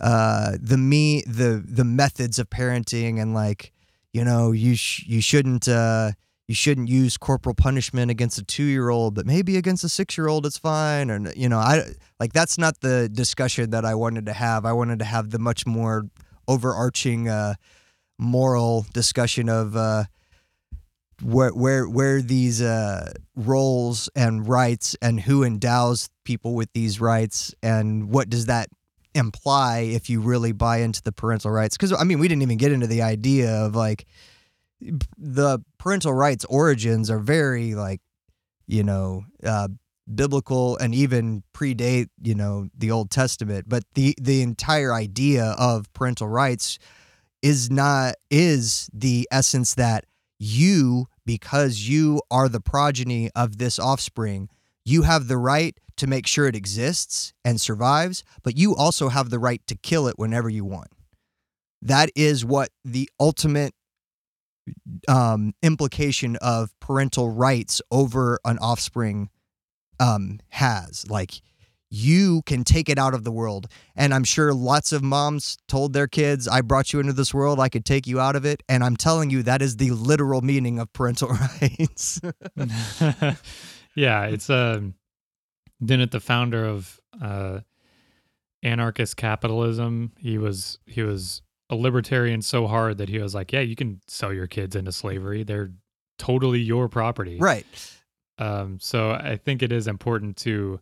uh, 0.00 0.56
the 0.60 0.78
me 0.78 1.22
the 1.26 1.62
the 1.64 1.84
methods 1.84 2.38
of 2.38 2.50
parenting 2.50 3.20
and 3.20 3.34
like 3.34 3.72
you 4.12 4.24
know 4.24 4.52
you 4.52 4.74
sh- 4.74 5.04
you 5.06 5.20
shouldn't 5.20 5.68
uh, 5.68 6.12
you 6.48 6.54
shouldn't 6.54 6.88
use 6.88 7.16
corporal 7.16 7.54
punishment 7.54 8.10
against 8.10 8.38
a 8.38 8.44
two 8.44 8.64
year 8.64 8.90
old, 8.90 9.14
but 9.14 9.26
maybe 9.26 9.56
against 9.56 9.84
a 9.84 9.88
six 9.88 10.18
year 10.18 10.28
old 10.28 10.44
it's 10.46 10.58
fine. 10.58 11.10
And 11.10 11.32
you 11.36 11.48
know 11.48 11.58
I 11.58 11.92
like 12.18 12.32
that's 12.32 12.58
not 12.58 12.80
the 12.80 13.08
discussion 13.08 13.70
that 13.70 13.84
I 13.84 13.94
wanted 13.94 14.26
to 14.26 14.32
have. 14.32 14.64
I 14.64 14.72
wanted 14.72 14.98
to 15.00 15.04
have 15.04 15.30
the 15.30 15.38
much 15.38 15.66
more 15.66 16.06
overarching 16.48 17.28
uh, 17.28 17.54
moral 18.18 18.86
discussion 18.92 19.48
of 19.48 19.76
uh, 19.76 20.04
where 21.22 21.50
where 21.50 21.88
where 21.88 22.20
these 22.20 22.60
uh, 22.60 23.12
roles 23.36 24.08
and 24.16 24.48
rights 24.48 24.96
and 25.00 25.20
who 25.20 25.44
endows 25.44 26.08
people 26.24 26.54
with 26.54 26.72
these 26.72 27.00
rights 27.00 27.54
and 27.62 28.10
what 28.10 28.28
does 28.28 28.46
that 28.46 28.68
imply 29.14 29.80
if 29.80 30.08
you 30.08 30.20
really 30.20 30.52
buy 30.52 30.78
into 30.78 31.02
the 31.02 31.12
parental 31.12 31.50
rights 31.50 31.76
because 31.76 31.92
i 31.92 32.02
mean 32.02 32.18
we 32.18 32.28
didn't 32.28 32.40
even 32.40 32.56
get 32.56 32.72
into 32.72 32.86
the 32.86 33.02
idea 33.02 33.50
of 33.50 33.74
like 33.74 34.06
the 35.18 35.58
parental 35.78 36.12
rights 36.12 36.44
origins 36.46 37.10
are 37.10 37.18
very 37.18 37.74
like 37.74 38.00
you 38.66 38.82
know 38.82 39.24
uh, 39.44 39.68
biblical 40.12 40.76
and 40.78 40.94
even 40.94 41.42
predate 41.54 42.08
you 42.22 42.34
know 42.34 42.68
the 42.76 42.90
old 42.90 43.10
testament 43.10 43.68
but 43.68 43.84
the 43.94 44.14
the 44.20 44.42
entire 44.42 44.92
idea 44.92 45.54
of 45.58 45.92
parental 45.92 46.28
rights 46.28 46.78
is 47.42 47.70
not 47.70 48.14
is 48.30 48.88
the 48.92 49.28
essence 49.30 49.74
that 49.74 50.04
you 50.38 51.06
because 51.24 51.88
you 51.88 52.20
are 52.30 52.48
the 52.48 52.60
progeny 52.60 53.30
of 53.34 53.58
this 53.58 53.78
offspring 53.78 54.48
You 54.84 55.02
have 55.02 55.28
the 55.28 55.38
right 55.38 55.78
to 55.96 56.06
make 56.06 56.26
sure 56.26 56.48
it 56.48 56.56
exists 56.56 57.32
and 57.44 57.60
survives, 57.60 58.24
but 58.42 58.56
you 58.56 58.74
also 58.74 59.08
have 59.08 59.30
the 59.30 59.38
right 59.38 59.64
to 59.68 59.76
kill 59.76 60.08
it 60.08 60.18
whenever 60.18 60.48
you 60.48 60.64
want. 60.64 60.88
That 61.80 62.10
is 62.16 62.44
what 62.44 62.70
the 62.84 63.08
ultimate 63.20 63.74
um, 65.08 65.54
implication 65.62 66.36
of 66.36 66.78
parental 66.80 67.30
rights 67.30 67.80
over 67.90 68.38
an 68.44 68.58
offspring 68.58 69.30
um, 70.00 70.40
has. 70.48 71.08
Like, 71.08 71.42
you 71.94 72.40
can 72.46 72.64
take 72.64 72.88
it 72.88 72.96
out 72.98 73.12
of 73.12 73.22
the 73.22 73.30
world. 73.30 73.68
And 73.94 74.14
I'm 74.14 74.24
sure 74.24 74.54
lots 74.54 74.92
of 74.92 75.02
moms 75.02 75.58
told 75.68 75.92
their 75.92 76.06
kids, 76.08 76.48
I 76.48 76.62
brought 76.62 76.92
you 76.92 77.00
into 77.00 77.12
this 77.12 77.34
world, 77.34 77.60
I 77.60 77.68
could 77.68 77.84
take 77.84 78.06
you 78.06 78.18
out 78.18 78.34
of 78.34 78.46
it. 78.46 78.62
And 78.66 78.82
I'm 78.82 78.96
telling 78.96 79.28
you, 79.28 79.42
that 79.42 79.60
is 79.60 79.76
the 79.76 79.90
literal 79.90 80.40
meaning 80.40 80.78
of 80.78 80.90
parental 80.94 81.28
rights. 81.60 82.18
yeah, 83.94 84.24
it's 84.24 84.48
um 84.48 84.94
didn't 85.84 86.12
the 86.12 86.20
founder 86.20 86.64
of 86.64 86.98
uh 87.20 87.60
anarchist 88.62 89.18
capitalism, 89.18 90.12
he 90.18 90.38
was 90.38 90.78
he 90.86 91.02
was 91.02 91.42
a 91.72 91.74
libertarian 91.74 92.42
so 92.42 92.66
hard 92.66 92.98
that 92.98 93.08
he 93.08 93.18
was 93.18 93.34
like, 93.34 93.52
Yeah, 93.52 93.60
you 93.60 93.74
can 93.74 94.00
sell 94.06 94.32
your 94.32 94.46
kids 94.46 94.76
into 94.76 94.92
slavery. 94.92 95.42
They're 95.42 95.72
totally 96.18 96.60
your 96.60 96.88
property. 96.88 97.38
right. 97.38 97.66
Um, 98.38 98.78
so 98.80 99.12
I 99.12 99.36
think 99.36 99.62
it 99.62 99.72
is 99.72 99.86
important 99.86 100.36
to 100.38 100.80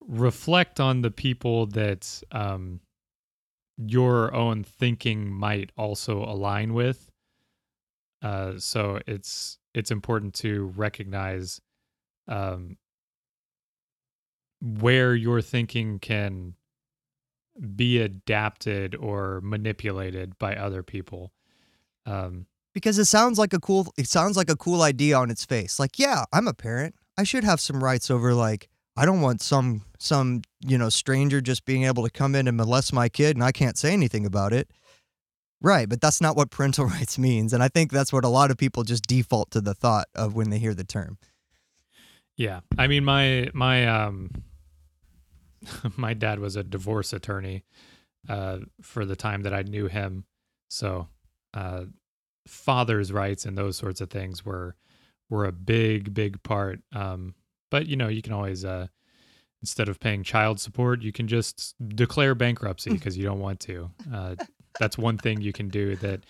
reflect 0.00 0.80
on 0.80 1.02
the 1.02 1.10
people 1.10 1.66
that 1.66 2.22
um, 2.30 2.80
your 3.76 4.32
own 4.34 4.64
thinking 4.64 5.30
might 5.32 5.70
also 5.76 6.24
align 6.24 6.72
with. 6.74 7.10
Uh, 8.22 8.54
so 8.58 9.00
it's 9.06 9.58
it's 9.74 9.90
important 9.90 10.34
to 10.34 10.72
recognize 10.76 11.60
um, 12.28 12.76
where 14.60 15.14
your 15.14 15.42
thinking 15.42 15.98
can 15.98 16.54
be 17.76 18.00
adapted 18.00 18.94
or 18.94 19.40
manipulated 19.42 20.38
by 20.38 20.56
other 20.56 20.82
people. 20.82 21.32
Um, 22.06 22.46
because 22.72 22.98
it 22.98 23.04
sounds 23.06 23.38
like 23.38 23.52
a 23.52 23.60
cool 23.60 23.92
it 23.96 24.08
sounds 24.08 24.36
like 24.36 24.50
a 24.50 24.56
cool 24.56 24.82
idea 24.82 25.16
on 25.16 25.30
its 25.30 25.44
face. 25.44 25.78
Like, 25.78 25.98
yeah, 25.98 26.24
I'm 26.32 26.48
a 26.48 26.54
parent. 26.54 26.94
I 27.16 27.22
should 27.22 27.44
have 27.44 27.60
some 27.60 27.82
rights 27.82 28.10
over 28.10 28.34
like 28.34 28.68
I 28.96 29.06
don't 29.06 29.20
want 29.20 29.40
some 29.40 29.82
some, 29.98 30.42
you 30.60 30.76
know, 30.76 30.88
stranger 30.88 31.40
just 31.40 31.64
being 31.64 31.84
able 31.84 32.04
to 32.04 32.10
come 32.10 32.34
in 32.34 32.46
and 32.48 32.56
molest 32.56 32.92
my 32.92 33.08
kid 33.08 33.36
and 33.36 33.44
I 33.44 33.52
can't 33.52 33.78
say 33.78 33.92
anything 33.92 34.26
about 34.26 34.52
it. 34.52 34.70
Right, 35.62 35.88
but 35.88 36.00
that's 36.00 36.20
not 36.20 36.36
what 36.36 36.50
parental 36.50 36.84
rights 36.96 37.18
means 37.18 37.52
and 37.52 37.62
I 37.62 37.68
think 37.68 37.92
that's 37.92 38.12
what 38.12 38.24
a 38.24 38.28
lot 38.28 38.50
of 38.50 38.58
people 38.58 38.82
just 38.82 39.04
default 39.04 39.52
to 39.52 39.60
the 39.60 39.74
thought 39.74 40.08
of 40.14 40.34
when 40.34 40.50
they 40.50 40.58
hear 40.58 40.74
the 40.74 40.84
term. 40.84 41.18
Yeah. 42.36 42.60
I 42.76 42.88
mean 42.88 43.04
my 43.04 43.50
my 43.54 43.86
um 43.86 44.30
my 45.96 46.14
dad 46.14 46.38
was 46.38 46.56
a 46.56 46.64
divorce 46.64 47.12
attorney 47.12 47.64
uh 48.28 48.58
for 48.80 49.04
the 49.04 49.16
time 49.16 49.42
that 49.42 49.52
I 49.54 49.62
knew 49.62 49.86
him. 49.86 50.24
So 50.68 51.08
uh 51.52 51.84
father's 52.46 53.12
rights 53.12 53.46
and 53.46 53.56
those 53.56 53.76
sorts 53.76 54.00
of 54.00 54.10
things 54.10 54.44
were 54.44 54.76
were 55.30 55.44
a 55.44 55.52
big, 55.52 56.14
big 56.14 56.42
part. 56.42 56.80
Um 56.92 57.34
but 57.70 57.86
you 57.86 57.96
know, 57.96 58.08
you 58.08 58.22
can 58.22 58.32
always 58.32 58.64
uh 58.64 58.88
instead 59.62 59.88
of 59.88 59.98
paying 59.98 60.22
child 60.22 60.60
support, 60.60 61.02
you 61.02 61.12
can 61.12 61.26
just 61.26 61.74
declare 61.88 62.34
bankruptcy 62.34 62.92
because 62.92 63.16
you 63.16 63.24
don't 63.24 63.40
want 63.40 63.60
to. 63.60 63.90
Uh 64.12 64.36
that's 64.78 64.98
one 64.98 65.18
thing 65.18 65.40
you 65.40 65.52
can 65.52 65.68
do 65.68 65.96
that 65.96 66.24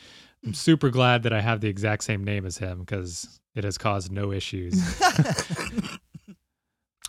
I'm 0.44 0.52
super 0.54 0.90
glad 0.90 1.22
that 1.22 1.32
I 1.32 1.40
have 1.40 1.60
the 1.60 1.68
exact 1.68 2.04
same 2.04 2.22
name 2.22 2.44
as 2.44 2.58
him 2.58 2.80
because 2.80 3.40
it 3.54 3.64
has 3.64 3.78
caused 3.78 4.12
no 4.12 4.30
issues. 4.30 4.74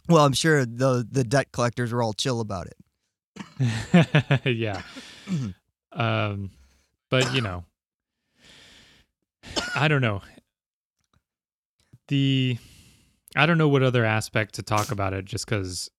well, 0.07 0.25
I'm 0.25 0.33
sure 0.33 0.65
the 0.65 1.07
the 1.09 1.23
debt 1.23 1.51
collectors 1.51 1.91
were 1.91 2.03
all 2.03 2.13
chill 2.13 2.39
about 2.41 2.67
it. 2.67 4.45
yeah. 4.45 4.81
um, 5.91 6.51
but 7.09 7.33
you 7.33 7.41
know, 7.41 7.63
I 9.75 9.87
don't 9.87 10.01
know. 10.01 10.21
The 12.07 12.57
I 13.35 13.45
don't 13.45 13.57
know 13.57 13.67
what 13.67 13.83
other 13.83 14.05
aspect 14.05 14.55
to 14.55 14.63
talk 14.63 14.91
about 14.91 15.13
it 15.13 15.25
just 15.25 15.47
cuz 15.47 15.89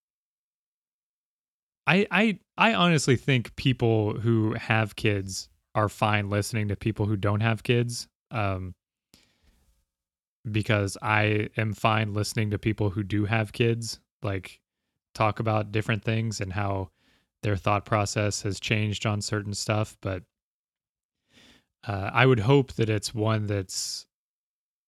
I 1.87 2.07
I 2.11 2.39
I 2.57 2.75
honestly 2.75 3.17
think 3.17 3.55
people 3.57 4.19
who 4.21 4.55
have 4.55 4.97
kids 4.97 5.49
are 5.75 5.89
fine 5.89 6.31
listening 6.31 6.69
to 6.69 6.77
people 6.77 7.07
who 7.07 7.17
don't 7.17 7.41
have 7.41 7.63
kids. 7.63 8.09
Um 8.31 8.75
because 10.51 10.97
I 11.03 11.49
am 11.57 11.73
fine 11.73 12.15
listening 12.15 12.51
to 12.51 12.59
people 12.59 12.91
who 12.91 13.03
do 13.03 13.25
have 13.25 13.53
kids 13.53 13.99
like 14.23 14.61
talk 15.15 15.41
about 15.41 15.73
different 15.73 16.05
things 16.05 16.41
and 16.41 16.53
how 16.53 16.91
their 17.43 17.57
thought 17.57 17.85
process 17.85 18.43
has 18.43 18.61
changed 18.61 19.07
on 19.07 19.21
certain 19.21 19.55
stuff, 19.55 19.97
but 20.01 20.23
uh, 21.87 22.11
I 22.13 22.27
would 22.27 22.41
hope 22.41 22.75
that 22.75 22.91
it's 22.91 23.15
one 23.15 23.47
that's 23.47 24.07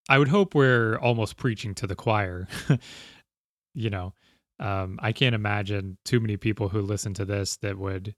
I 0.09 0.17
would 0.17 0.27
hope 0.27 0.55
we're 0.55 0.97
almost 0.97 1.37
preaching 1.37 1.75
to 1.75 1.87
the 1.87 1.95
choir. 1.95 2.47
you 3.75 3.89
know, 3.89 4.13
um, 4.59 4.99
I 5.01 5.11
can't 5.11 5.35
imagine 5.35 5.97
too 6.03 6.19
many 6.19 6.35
people 6.35 6.67
who 6.69 6.81
listen 6.81 7.13
to 7.15 7.25
this 7.25 7.57
that 7.57 7.77
would 7.77 8.15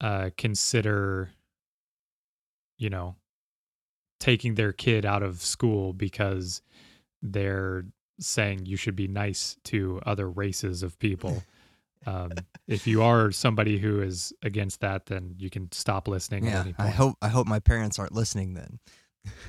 uh, 0.00 0.30
consider, 0.38 1.30
you 2.78 2.90
know, 2.90 3.16
taking 4.24 4.54
their 4.54 4.72
kid 4.72 5.04
out 5.04 5.22
of 5.22 5.42
school 5.42 5.92
because 5.92 6.62
they're 7.20 7.84
saying 8.18 8.64
you 8.64 8.74
should 8.74 8.96
be 8.96 9.06
nice 9.06 9.58
to 9.64 10.00
other 10.06 10.30
races 10.30 10.82
of 10.82 10.98
people. 10.98 11.42
Um, 12.06 12.32
if 12.68 12.86
you 12.86 13.02
are 13.02 13.32
somebody 13.32 13.78
who 13.78 14.02
is 14.02 14.30
against 14.42 14.80
that, 14.80 15.06
then 15.06 15.36
you 15.38 15.48
can 15.48 15.72
stop 15.72 16.06
listening. 16.06 16.44
Yeah, 16.44 16.66
I 16.76 16.90
hope 16.90 17.16
I 17.22 17.28
hope 17.28 17.46
my 17.46 17.60
parents 17.60 17.98
aren't 17.98 18.12
listening 18.12 18.52
then. 18.52 18.78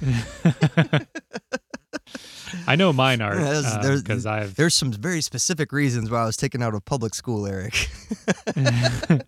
I 2.66 2.78
know 2.78 2.94
mine 2.94 3.20
are 3.20 3.36
because 3.36 4.26
uh, 4.26 4.30
I've 4.30 4.56
there's 4.56 4.74
some 4.74 4.94
very 4.94 5.20
specific 5.20 5.74
reasons 5.74 6.10
why 6.10 6.22
I 6.22 6.26
was 6.26 6.38
taken 6.38 6.62
out 6.62 6.74
of 6.74 6.86
public 6.86 7.14
school, 7.14 7.46
Eric. 7.46 7.90
and 8.56 9.26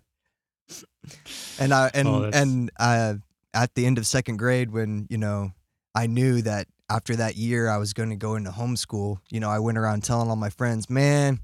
I 1.74 1.92
and 1.94 2.08
oh, 2.08 2.32
and 2.34 2.72
uh, 2.80 3.16
at 3.58 3.74
the 3.74 3.86
end 3.86 3.98
of 3.98 4.06
second 4.06 4.38
grade, 4.38 4.72
when 4.72 5.08
you 5.10 5.18
know 5.18 5.52
I 5.96 6.08
knew 6.08 6.42
that 6.44 6.68
after 6.90 7.16
that 7.16 7.36
year 7.36 7.68
I 7.70 7.78
was 7.78 7.94
going 7.94 8.10
to 8.10 8.16
go 8.16 8.36
into 8.36 8.52
homeschool, 8.52 9.18
you 9.30 9.40
know, 9.40 9.50
I 9.50 9.60
went 9.60 9.78
around 9.78 10.04
telling 10.04 10.30
all 10.30 10.36
my 10.36 10.50
friends, 10.50 10.90
man, 10.90 11.40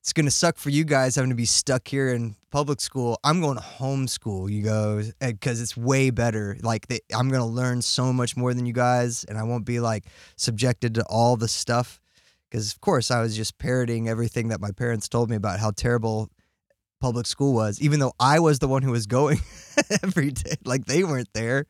it's 0.00 0.12
going 0.12 0.26
to 0.26 0.32
suck 0.32 0.58
for 0.58 0.68
you 0.68 0.84
guys 0.84 1.14
having 1.14 1.30
to 1.30 1.36
be 1.36 1.46
stuck 1.46 1.88
here 1.88 2.08
in 2.08 2.36
public 2.50 2.80
school. 2.80 3.18
I'm 3.24 3.40
going 3.40 3.56
to 3.56 3.62
homeschool, 3.62 4.50
you 4.50 4.62
go, 4.62 5.02
because 5.20 5.60
eh, 5.60 5.62
it's 5.62 5.76
way 5.76 6.10
better. 6.10 6.58
Like, 6.60 6.88
they, 6.88 7.00
I'm 7.14 7.30
going 7.30 7.40
to 7.40 7.46
learn 7.46 7.80
so 7.80 8.12
much 8.12 8.36
more 8.36 8.52
than 8.52 8.66
you 8.66 8.74
guys, 8.74 9.24
and 9.24 9.38
I 9.38 9.44
won't 9.44 9.64
be 9.64 9.80
like 9.80 10.04
subjected 10.36 10.94
to 10.96 11.04
all 11.04 11.36
the 11.36 11.48
stuff. 11.48 12.00
Because, 12.50 12.72
of 12.72 12.80
course, 12.82 13.10
I 13.10 13.22
was 13.22 13.34
just 13.34 13.56
parroting 13.58 14.08
everything 14.08 14.48
that 14.48 14.60
my 14.60 14.72
parents 14.72 15.08
told 15.08 15.30
me 15.30 15.36
about 15.36 15.58
how 15.58 15.70
terrible 15.70 16.28
public 17.04 17.26
school 17.26 17.52
was, 17.52 17.82
even 17.82 18.00
though 18.00 18.14
I 18.18 18.40
was 18.40 18.60
the 18.60 18.66
one 18.66 18.80
who 18.80 18.92
was 18.92 19.06
going 19.06 19.38
every 20.02 20.30
day. 20.30 20.54
Like, 20.64 20.86
they 20.86 21.04
weren't 21.04 21.28
there. 21.34 21.66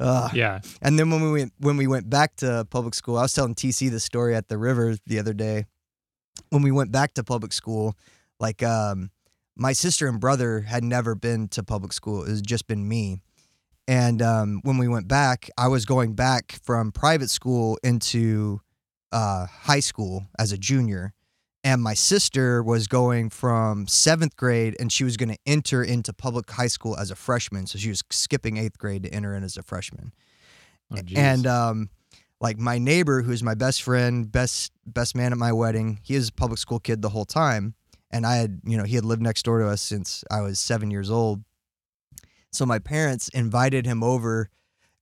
Uh, 0.00 0.30
yeah. 0.32 0.60
And 0.80 0.98
then 0.98 1.10
when 1.10 1.20
we 1.20 1.30
went 1.30 1.52
when 1.58 1.76
we 1.76 1.86
went 1.86 2.08
back 2.08 2.36
to 2.36 2.66
public 2.70 2.94
school, 2.94 3.18
I 3.18 3.22
was 3.22 3.34
telling 3.34 3.54
TC 3.54 3.90
the 3.90 4.00
story 4.00 4.34
at 4.34 4.48
the 4.48 4.56
river 4.56 4.96
the 5.06 5.18
other 5.18 5.34
day. 5.34 5.66
When 6.48 6.62
we 6.62 6.70
went 6.70 6.90
back 6.90 7.12
to 7.14 7.22
public 7.22 7.52
school, 7.52 7.96
like 8.40 8.62
um, 8.62 9.10
my 9.56 9.74
sister 9.74 10.08
and 10.08 10.18
brother 10.18 10.62
had 10.62 10.82
never 10.82 11.14
been 11.14 11.48
to 11.48 11.62
public 11.62 11.92
school. 11.92 12.24
It 12.24 12.30
was 12.30 12.40
just 12.40 12.66
been 12.66 12.88
me. 12.88 13.20
And 13.86 14.22
um, 14.22 14.60
when 14.64 14.78
we 14.78 14.88
went 14.88 15.06
back, 15.06 15.50
I 15.58 15.68
was 15.68 15.84
going 15.84 16.14
back 16.14 16.58
from 16.62 16.92
private 16.92 17.28
school 17.28 17.78
into 17.82 18.60
uh, 19.12 19.46
high 19.46 19.80
school 19.80 20.24
as 20.38 20.50
a 20.50 20.56
junior 20.58 21.12
and 21.66 21.82
my 21.82 21.94
sister 21.94 22.62
was 22.62 22.86
going 22.86 23.28
from 23.28 23.88
seventh 23.88 24.36
grade 24.36 24.76
and 24.78 24.92
she 24.92 25.02
was 25.02 25.16
going 25.16 25.30
to 25.30 25.38
enter 25.46 25.82
into 25.82 26.12
public 26.12 26.48
high 26.48 26.68
school 26.68 26.96
as 26.96 27.10
a 27.10 27.16
freshman 27.16 27.66
so 27.66 27.76
she 27.76 27.88
was 27.88 28.04
skipping 28.08 28.56
eighth 28.56 28.78
grade 28.78 29.02
to 29.02 29.12
enter 29.12 29.34
in 29.34 29.42
as 29.42 29.56
a 29.56 29.62
freshman. 29.64 30.14
Oh, 30.92 30.98
and 31.16 31.44
um, 31.44 31.90
like 32.40 32.56
my 32.56 32.78
neighbor 32.78 33.22
who's 33.22 33.42
my 33.42 33.54
best 33.54 33.82
friend 33.82 34.30
best 34.30 34.70
best 34.86 35.16
man 35.16 35.32
at 35.32 35.38
my 35.38 35.52
wedding 35.52 35.98
he 36.04 36.14
is 36.14 36.28
a 36.28 36.32
public 36.32 36.60
school 36.60 36.78
kid 36.78 37.02
the 37.02 37.08
whole 37.08 37.24
time 37.24 37.74
and 38.12 38.24
i 38.24 38.36
had 38.36 38.60
you 38.64 38.76
know 38.76 38.84
he 38.84 38.94
had 38.94 39.04
lived 39.04 39.20
next 39.20 39.42
door 39.42 39.58
to 39.58 39.66
us 39.66 39.82
since 39.82 40.22
i 40.30 40.40
was 40.40 40.60
seven 40.60 40.92
years 40.92 41.10
old. 41.10 41.42
So 42.52 42.64
my 42.64 42.78
parents 42.78 43.28
invited 43.30 43.86
him 43.86 44.04
over 44.04 44.50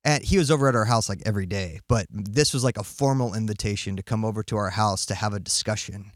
and 0.03 0.25
he 0.25 0.39
was 0.39 0.51
over 0.51 0.67
at 0.67 0.75
our 0.75 0.87
house 0.87 1.11
like 1.11 1.21
every 1.27 1.45
day 1.45 1.81
but 1.89 2.07
this 2.11 2.55
was 2.55 2.65
like 2.65 2.79
a 2.79 2.83
formal 2.83 3.35
invitation 3.35 3.97
to 3.97 4.03
come 4.03 4.25
over 4.25 4.43
to 4.45 4.57
our 4.57 4.71
house 4.71 5.05
to 5.05 5.15
have 5.15 5.35
a 5.35 5.39
discussion 5.39 6.11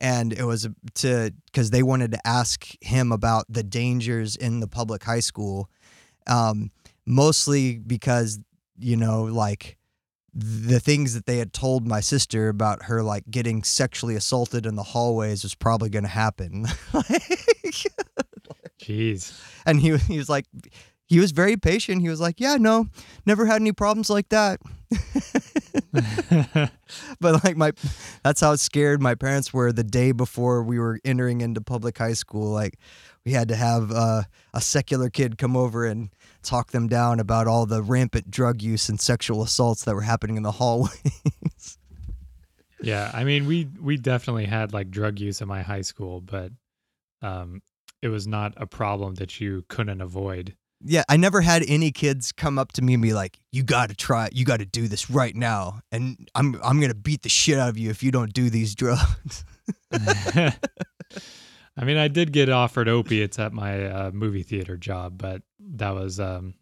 and 0.00 0.32
it 0.32 0.44
was 0.44 0.68
to 0.94 1.32
because 1.46 1.70
they 1.70 1.82
wanted 1.82 2.12
to 2.12 2.26
ask 2.26 2.66
him 2.80 3.12
about 3.12 3.44
the 3.48 3.62
dangers 3.62 4.36
in 4.36 4.60
the 4.60 4.68
public 4.68 5.04
high 5.04 5.20
school 5.20 5.68
um, 6.26 6.70
mostly 7.06 7.78
because 7.78 8.38
you 8.78 8.96
know 8.96 9.24
like 9.24 9.76
the 10.32 10.78
things 10.78 11.14
that 11.14 11.26
they 11.26 11.38
had 11.38 11.52
told 11.52 11.86
my 11.86 12.00
sister 12.00 12.48
about 12.48 12.84
her 12.84 13.02
like 13.02 13.24
getting 13.30 13.62
sexually 13.62 14.14
assaulted 14.14 14.64
in 14.64 14.76
the 14.76 14.82
hallways 14.82 15.42
was 15.42 15.54
probably 15.54 15.90
going 15.90 16.04
to 16.04 16.08
happen. 16.08 16.62
like, 16.92 17.06
Jeez. 18.80 19.38
and 19.66 19.80
he 19.80 19.96
he 19.96 20.16
was 20.16 20.28
like 20.28 20.46
he 21.10 21.20
was 21.20 21.32
very 21.32 21.56
patient. 21.56 22.00
He 22.00 22.08
was 22.08 22.20
like, 22.20 22.40
"Yeah, 22.40 22.56
no, 22.56 22.86
never 23.26 23.44
had 23.44 23.60
any 23.60 23.72
problems 23.72 24.08
like 24.08 24.30
that." 24.30 24.60
but 27.20 27.44
like 27.44 27.56
my 27.56 27.72
that's 28.22 28.40
how 28.40 28.54
scared 28.56 29.02
my 29.02 29.14
parents 29.14 29.52
were 29.52 29.72
the 29.72 29.84
day 29.84 30.12
before 30.12 30.62
we 30.62 30.78
were 30.78 31.00
entering 31.04 31.40
into 31.40 31.60
public 31.60 31.98
high 31.98 32.12
school 32.12 32.50
like 32.50 32.76
we 33.24 33.32
had 33.32 33.48
to 33.48 33.56
have 33.56 33.92
uh, 33.92 34.22
a 34.54 34.60
secular 34.60 35.10
kid 35.10 35.36
come 35.38 35.56
over 35.56 35.84
and 35.84 36.10
talk 36.42 36.70
them 36.72 36.88
down 36.88 37.20
about 37.20 37.46
all 37.46 37.66
the 37.66 37.82
rampant 37.82 38.30
drug 38.30 38.62
use 38.62 38.88
and 38.88 39.00
sexual 39.00 39.42
assaults 39.42 39.84
that 39.84 39.94
were 39.94 40.00
happening 40.00 40.36
in 40.36 40.42
the 40.42 40.52
hallways 40.52 41.78
yeah, 42.82 43.10
I 43.12 43.24
mean 43.24 43.46
we 43.46 43.68
we 43.80 43.96
definitely 43.96 44.46
had 44.46 44.72
like 44.72 44.90
drug 44.90 45.18
use 45.20 45.40
in 45.40 45.48
my 45.48 45.62
high 45.62 45.82
school, 45.82 46.20
but 46.20 46.52
um 47.22 47.62
it 48.02 48.08
was 48.08 48.26
not 48.26 48.54
a 48.56 48.66
problem 48.66 49.16
that 49.16 49.40
you 49.40 49.64
couldn't 49.68 50.00
avoid. 50.00 50.56
Yeah 50.82 51.02
i 51.08 51.16
never 51.16 51.40
had 51.40 51.62
any 51.68 51.90
kids 51.90 52.32
come 52.32 52.58
up 52.58 52.72
to 52.72 52.82
me 52.82 52.94
and 52.94 53.02
be 53.02 53.12
like 53.12 53.38
you 53.52 53.62
got 53.62 53.88
to 53.88 53.94
try 53.94 54.26
it 54.26 54.34
you 54.34 54.44
got 54.44 54.58
to 54.58 54.66
do 54.66 54.88
this 54.88 55.10
right 55.10 55.36
now 55.36 55.80
and 55.92 56.28
i'm 56.34 56.58
i'm 56.62 56.78
going 56.78 56.90
to 56.90 56.94
beat 56.94 57.22
the 57.22 57.28
shit 57.28 57.58
out 57.58 57.68
of 57.68 57.78
you 57.78 57.90
if 57.90 58.02
you 58.02 58.10
don't 58.10 58.32
do 58.32 58.50
these 58.50 58.74
drugs 58.76 59.44
I 61.76 61.84
mean, 61.84 61.96
I 61.96 62.08
did 62.08 62.32
get 62.32 62.48
offered 62.48 62.88
opiates 62.88 63.38
at 63.38 63.52
my 63.52 63.86
uh, 63.86 64.10
movie 64.12 64.42
theater 64.42 64.76
job, 64.76 65.16
but 65.16 65.42
that 65.60 65.94
was 65.94 66.20
um, 66.20 66.54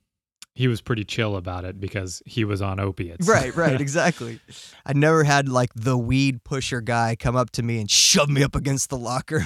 he 0.55 0.69
was 0.69 0.81
pretty 0.81 1.05
chill 1.05 1.37
about 1.37 1.65
it 1.65 1.81
because 1.81 2.23
he 2.27 2.45
was 2.45 2.61
on 2.63 2.79
opiates. 2.79 3.27
Right, 3.27 3.55
right, 3.57 3.81
exactly. 3.81 4.41
I 4.85 4.93
never 4.93 5.25
had 5.25 5.49
like 5.49 5.71
the 5.75 5.97
weed 5.97 6.45
pusher 6.45 6.81
guy 6.81 7.17
come 7.19 7.37
up 7.37 7.51
to 7.53 7.63
me 7.63 7.81
and 7.81 7.91
shove 7.91 8.29
me 8.29 8.43
up 8.43 8.55
against 8.55 8.91
the 8.91 8.99
locker 8.99 9.45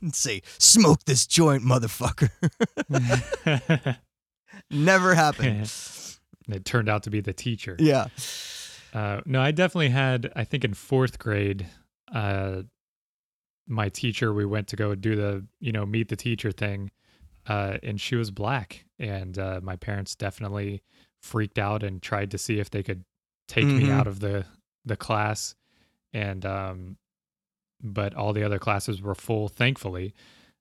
and 0.00 0.14
say, 0.14 0.42
"Smoke 0.58 1.04
this 1.04 1.26
joint, 1.26 1.62
motherfucker." 1.62 2.30
never 4.70 5.14
happened. 5.14 5.72
it 6.48 6.64
turned 6.64 6.88
out 6.88 7.02
to 7.04 7.10
be 7.10 7.20
the 7.20 7.32
teacher. 7.32 7.76
Yeah. 7.78 8.06
Uh, 8.92 9.20
no, 9.24 9.40
I 9.40 9.50
definitely 9.52 9.88
had. 9.90 10.30
I 10.36 10.44
think 10.44 10.64
in 10.64 10.74
fourth 10.74 11.18
grade, 11.18 11.66
uh, 12.14 12.62
my 13.66 13.88
teacher. 13.88 14.32
We 14.34 14.44
went 14.44 14.68
to 14.68 14.76
go 14.76 14.94
do 14.94 15.16
the 15.16 15.46
you 15.60 15.72
know 15.72 15.86
meet 15.86 16.08
the 16.08 16.16
teacher 16.16 16.52
thing, 16.52 16.90
uh, 17.46 17.78
and 17.82 18.00
she 18.00 18.16
was 18.16 18.30
black, 18.30 18.84
and 18.98 19.38
uh, 19.38 19.60
my 19.62 19.76
parents 19.76 20.14
definitely 20.14 20.82
freaked 21.22 21.58
out 21.58 21.82
and 21.82 22.02
tried 22.02 22.30
to 22.32 22.38
see 22.38 22.58
if 22.58 22.68
they 22.70 22.82
could 22.82 23.04
take 23.48 23.64
me 23.64 23.84
Mhm. 23.84 23.90
out 23.92 24.06
of 24.06 24.20
the 24.20 24.44
the 24.84 24.96
class, 24.96 25.54
and 26.12 26.44
um, 26.44 26.96
but 27.82 28.14
all 28.14 28.32
the 28.32 28.44
other 28.44 28.58
classes 28.58 29.02
were 29.02 29.14
full. 29.14 29.48
Thankfully, 29.48 30.14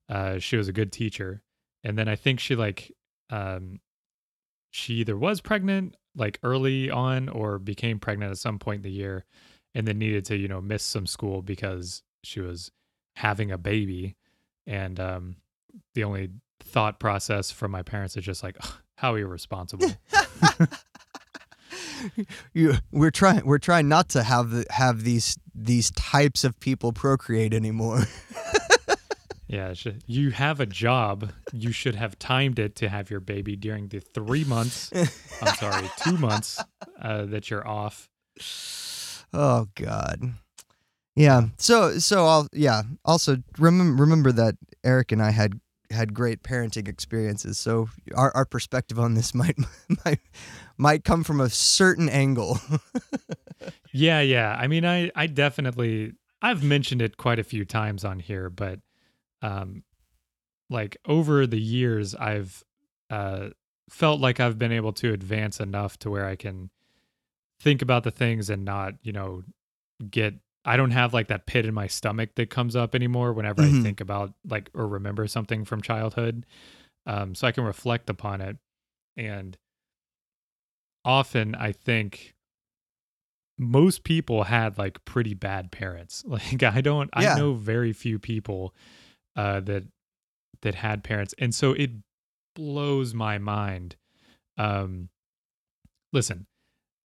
uh, 0.09 0.39
she 0.39 0.57
was 0.57 0.67
a 0.67 0.73
good 0.73 0.91
teacher, 0.91 1.41
and 1.83 1.97
then 1.97 2.07
I 2.07 2.15
think 2.15 2.39
she 2.39 2.55
like 2.55 2.91
um, 3.29 3.79
she 4.71 4.95
either 4.95 5.17
was 5.17 5.41
pregnant 5.41 5.95
like 6.15 6.39
early 6.43 6.89
on 6.89 7.29
or 7.29 7.57
became 7.59 7.99
pregnant 7.99 8.31
at 8.31 8.37
some 8.37 8.59
point 8.59 8.77
in 8.77 8.83
the 8.83 8.91
year 8.91 9.25
and 9.73 9.87
then 9.87 9.97
needed 9.97 10.25
to 10.25 10.35
you 10.35 10.47
know 10.47 10.59
miss 10.59 10.83
some 10.83 11.07
school 11.07 11.41
because 11.41 12.03
she 12.23 12.39
was 12.39 12.71
having 13.15 13.51
a 13.51 13.57
baby. 13.57 14.15
And 14.67 14.99
um 14.99 15.35
the 15.95 16.03
only 16.03 16.29
thought 16.59 16.99
process 16.99 17.51
from 17.51 17.71
my 17.71 17.81
parents 17.81 18.17
is 18.17 18.25
just 18.25 18.43
like 18.43 18.57
"Ugh, 18.61 18.73
how 18.95 19.15
irresponsible. 19.15 19.91
You, 22.53 22.73
we're 22.91 23.11
trying 23.11 23.45
we're 23.45 23.59
trying 23.59 23.87
not 23.87 24.09
to 24.09 24.23
have 24.23 24.49
the, 24.49 24.65
have 24.69 25.03
these 25.03 25.37
these 25.53 25.91
types 25.91 26.43
of 26.43 26.59
people 26.59 26.93
procreate 26.93 27.53
anymore. 27.53 28.03
yeah 29.47 29.73
you 30.07 30.31
have 30.31 30.61
a 30.61 30.65
job 30.65 31.29
you 31.51 31.73
should 31.73 31.95
have 31.95 32.17
timed 32.17 32.57
it 32.57 32.73
to 32.73 32.87
have 32.87 33.09
your 33.09 33.19
baby 33.19 33.57
during 33.57 33.89
the 33.89 33.99
three 33.99 34.45
months 34.45 34.89
i'm 35.41 35.55
sorry 35.55 35.89
two 36.05 36.17
months 36.17 36.63
uh, 37.01 37.25
that 37.25 37.49
you're 37.49 37.67
off 37.67 38.09
Oh 39.33 39.67
God. 39.75 40.33
Yeah. 41.15 41.47
So 41.57 41.99
so 41.99 42.25
I'll 42.25 42.47
yeah. 42.53 42.83
Also 43.05 43.37
remember 43.57 44.01
remember 44.01 44.31
that 44.31 44.55
Eric 44.83 45.11
and 45.11 45.21
I 45.21 45.31
had 45.31 45.59
had 45.89 46.13
great 46.13 46.43
parenting 46.43 46.87
experiences. 46.87 47.57
So 47.57 47.89
our, 48.15 48.31
our 48.35 48.45
perspective 48.45 48.99
on 48.99 49.13
this 49.13 49.33
might 49.35 49.57
might 50.05 50.19
might 50.81 51.03
come 51.03 51.23
from 51.23 51.39
a 51.39 51.49
certain 51.49 52.09
angle. 52.09 52.59
Yeah, 53.93 54.21
yeah. 54.21 54.55
I 54.57 54.67
mean, 54.67 54.85
I 54.85 55.11
I 55.15 55.27
definitely 55.27 56.13
I've 56.41 56.63
mentioned 56.63 57.01
it 57.01 57.17
quite 57.17 57.39
a 57.39 57.43
few 57.43 57.65
times 57.65 58.03
on 58.05 58.19
here, 58.19 58.49
but 58.49 58.79
um 59.41 59.83
like 60.69 60.97
over 61.05 61.45
the 61.45 61.59
years 61.59 62.15
I've 62.15 62.63
uh 63.09 63.49
felt 63.89 64.21
like 64.21 64.39
I've 64.39 64.57
been 64.57 64.71
able 64.71 64.93
to 64.93 65.11
advance 65.13 65.59
enough 65.59 65.99
to 65.99 66.09
where 66.09 66.25
I 66.25 66.35
can 66.37 66.69
think 67.59 67.81
about 67.81 68.03
the 68.03 68.11
things 68.11 68.49
and 68.49 68.63
not, 68.63 68.93
you 69.03 69.11
know, 69.11 69.43
get 70.09 70.35
I 70.63 70.77
don't 70.77 70.91
have 70.91 71.13
like 71.13 71.27
that 71.27 71.45
pit 71.45 71.65
in 71.65 71.73
my 71.73 71.87
stomach 71.87 72.29
that 72.35 72.49
comes 72.49 72.75
up 72.75 72.95
anymore 72.95 73.33
whenever 73.33 73.61
Mhm. 73.61 73.79
I 73.79 73.83
think 73.83 73.99
about 74.01 74.33
like 74.47 74.69
or 74.73 74.87
remember 74.87 75.27
something 75.27 75.65
from 75.65 75.81
childhood. 75.81 76.45
Um 77.05 77.35
so 77.35 77.45
I 77.45 77.51
can 77.51 77.65
reflect 77.65 78.09
upon 78.09 78.39
it 78.41 78.57
and 79.17 79.57
often 81.05 81.55
I 81.55 81.71
think 81.71 82.33
most 83.57 84.03
people 84.03 84.43
had 84.43 84.77
like 84.77 85.03
pretty 85.05 85.33
bad 85.33 85.71
parents. 85.71 86.23
Like 86.27 86.63
I 86.63 86.81
don't 86.81 87.09
Yeah. 87.19 87.33
I 87.33 87.37
know 87.37 87.53
very 87.53 87.93
few 87.93 88.19
people 88.19 88.73
uh 89.35 89.59
that 89.61 89.83
that 90.61 90.75
had 90.75 91.03
parents. 91.03 91.33
And 91.39 91.53
so 91.55 91.73
it 91.73 91.91
blows 92.55 93.13
my 93.13 93.37
mind. 93.37 93.95
Um 94.57 95.09
listen, 96.13 96.45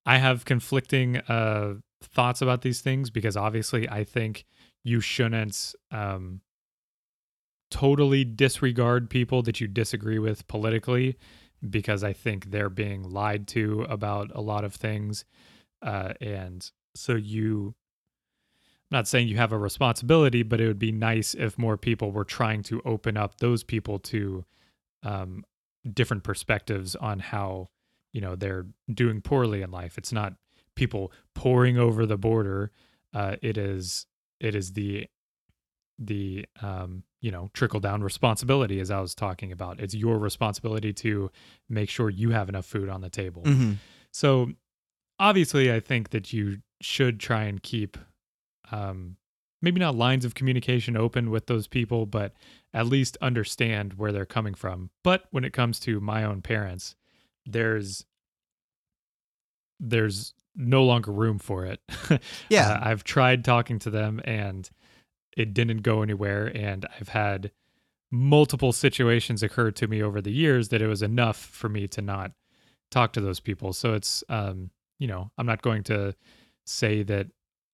I 0.04 0.18
have 0.18 0.44
conflicting 0.44 1.18
uh 1.18 1.74
thoughts 2.02 2.42
about 2.42 2.62
these 2.62 2.80
things 2.80 3.10
because 3.10 3.36
obviously 3.36 3.88
I 3.88 4.04
think 4.04 4.44
you 4.84 5.00
shouldn't 5.00 5.74
um 5.90 6.40
totally 7.70 8.24
disregard 8.24 9.10
people 9.10 9.42
that 9.42 9.60
you 9.60 9.66
disagree 9.66 10.18
with 10.18 10.46
politically 10.46 11.16
because 11.68 12.04
I 12.04 12.12
think 12.12 12.50
they're 12.50 12.70
being 12.70 13.02
lied 13.02 13.46
to 13.48 13.82
about 13.88 14.30
a 14.34 14.40
lot 14.40 14.64
of 14.64 14.74
things. 14.74 15.24
Uh, 15.82 16.12
and 16.20 16.70
so 16.94 17.14
you, 17.14 17.74
I'm 18.90 18.98
not 18.98 19.08
saying 19.08 19.28
you 19.28 19.36
have 19.36 19.52
a 19.52 19.58
responsibility, 19.58 20.42
but 20.42 20.60
it 20.60 20.66
would 20.66 20.78
be 20.78 20.92
nice 20.92 21.34
if 21.34 21.58
more 21.58 21.76
people 21.76 22.12
were 22.12 22.24
trying 22.24 22.62
to 22.64 22.82
open 22.84 23.16
up 23.16 23.38
those 23.38 23.64
people 23.64 23.98
to 24.00 24.44
um, 25.02 25.44
different 25.92 26.24
perspectives 26.24 26.94
on 26.96 27.18
how, 27.18 27.68
you 28.12 28.20
know, 28.20 28.36
they're 28.36 28.66
doing 28.92 29.20
poorly 29.20 29.62
in 29.62 29.70
life. 29.70 29.98
It's 29.98 30.12
not 30.12 30.34
people 30.74 31.12
pouring 31.34 31.78
over 31.78 32.06
the 32.06 32.18
border. 32.18 32.70
Uh, 33.14 33.36
it 33.42 33.56
is, 33.58 34.06
it 34.40 34.54
is 34.54 34.72
the, 34.74 35.06
the, 35.98 36.46
um, 36.60 37.02
you 37.20 37.30
know, 37.30 37.50
trickle 37.54 37.80
down 37.80 38.02
responsibility, 38.02 38.80
as 38.80 38.90
I 38.90 39.00
was 39.00 39.14
talking 39.14 39.52
about. 39.52 39.80
It's 39.80 39.94
your 39.94 40.18
responsibility 40.18 40.92
to 40.94 41.30
make 41.68 41.88
sure 41.88 42.10
you 42.10 42.30
have 42.30 42.48
enough 42.48 42.66
food 42.66 42.88
on 42.88 43.00
the 43.00 43.10
table. 43.10 43.42
mm-hmm. 43.42 43.72
So 44.12 44.52
obviously, 45.18 45.72
I 45.72 45.80
think 45.80 46.10
that 46.10 46.32
you 46.32 46.58
should 46.80 47.20
try 47.20 47.44
and 47.44 47.62
keep 47.62 47.96
um, 48.70 49.16
maybe 49.62 49.80
not 49.80 49.94
lines 49.94 50.24
of 50.24 50.34
communication 50.34 50.96
open 50.96 51.30
with 51.30 51.46
those 51.46 51.66
people, 51.66 52.06
but 52.06 52.32
at 52.72 52.86
least 52.86 53.16
understand 53.20 53.94
where 53.94 54.12
they're 54.12 54.26
coming 54.26 54.54
from. 54.54 54.90
But 55.02 55.24
when 55.30 55.44
it 55.44 55.52
comes 55.52 55.80
to 55.80 56.00
my 56.00 56.24
own 56.24 56.42
parents, 56.42 56.94
there's 57.44 58.04
there's 59.78 60.34
no 60.54 60.84
longer 60.84 61.12
room 61.12 61.38
for 61.38 61.66
it. 61.66 61.80
Yeah. 62.48 62.70
Uh, 62.70 62.80
I've 62.82 63.04
tried 63.04 63.44
talking 63.44 63.78
to 63.80 63.90
them 63.90 64.20
and 64.24 64.70
it 65.36 65.54
didn't 65.54 65.82
go 65.82 66.02
anywhere. 66.02 66.46
And 66.54 66.86
I've 66.98 67.10
had 67.10 67.52
multiple 68.10 68.72
situations 68.72 69.42
occur 69.42 69.70
to 69.72 69.86
me 69.86 70.02
over 70.02 70.20
the 70.20 70.32
years 70.32 70.68
that 70.68 70.82
it 70.82 70.86
was 70.86 71.02
enough 71.02 71.36
for 71.36 71.68
me 71.68 71.86
to 71.88 72.02
not 72.02 72.32
talk 72.90 73.12
to 73.12 73.20
those 73.20 73.40
people. 73.40 73.72
So 73.72 73.94
it's, 73.94 74.24
um, 74.28 74.70
you 74.98 75.06
know, 75.06 75.30
I'm 75.36 75.46
not 75.46 75.62
going 75.62 75.82
to 75.84 76.14
say 76.64 77.02
that 77.04 77.26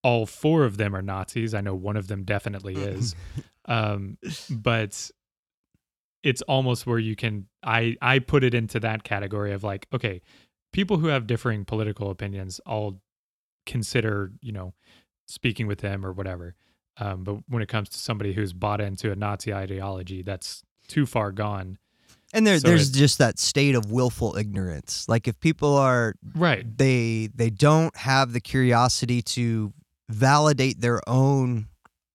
all 0.03 0.27
four 0.27 0.65
of 0.65 0.77
them 0.77 0.97
are 0.97 1.03
Nazis. 1.03 1.55
I 1.55 1.61
know 1.61 1.75
one 1.75 1.97
of 1.97 2.09
them 2.09 2.25
definitely 2.25 2.75
is. 2.75 3.15
um, 3.67 4.19
but 4.51 5.11
it's 6.25 6.43
almost 6.43 6.87
where 6.87 6.99
you 6.99 7.15
can, 7.15 7.47
I, 7.63 7.97
I 8.03 8.19
put 8.19 8.43
it 8.43 8.55
into 8.55 8.81
that 8.81 9.05
category 9.05 9.53
of 9.53 9.63
like, 9.63 9.87
okay, 9.93 10.23
people 10.73 10.97
who 10.99 11.09
have 11.09 11.27
differing 11.27 11.65
political 11.65 12.11
opinions, 12.11 12.61
I'll 12.67 13.01
consider, 13.67 14.33
you 14.41 14.53
know, 14.53 14.75
speaking 15.27 15.67
with 15.67 15.81
them 15.81 16.05
or 16.05 16.13
whatever. 16.13 16.57
Um, 16.99 17.25
but 17.25 17.37
when 17.49 17.63
it 17.63 17.69
comes 17.69 17.89
to 17.91 17.99
somebody 17.99 18.33
who's 18.33 18.53
bought 18.53 18.81
into 18.81 19.11
a 19.11 19.17
Nazi 19.17 19.53
ideology, 19.53 20.23
that's 20.23 20.63
too 20.89 21.07
far 21.07 21.33
gone. 21.33 21.79
And 22.35 22.47
there, 22.47 22.59
So 22.59 22.69
there's 22.69 22.91
just 22.91 23.19
that 23.19 23.39
state 23.39 23.75
of 23.75 23.91
willful 23.91 24.37
ignorance. 24.37 25.07
Like 25.09 25.29
if 25.29 25.39
people 25.41 25.77
are 25.77 26.15
right. 26.35 26.65
they 26.79 27.29
they 27.35 27.51
don't 27.51 27.95
have 27.97 28.33
the 28.33 28.41
curiosity 28.41 29.23
to 29.23 29.73
validate 30.09 30.81
their 30.81 31.01
own 31.07 31.69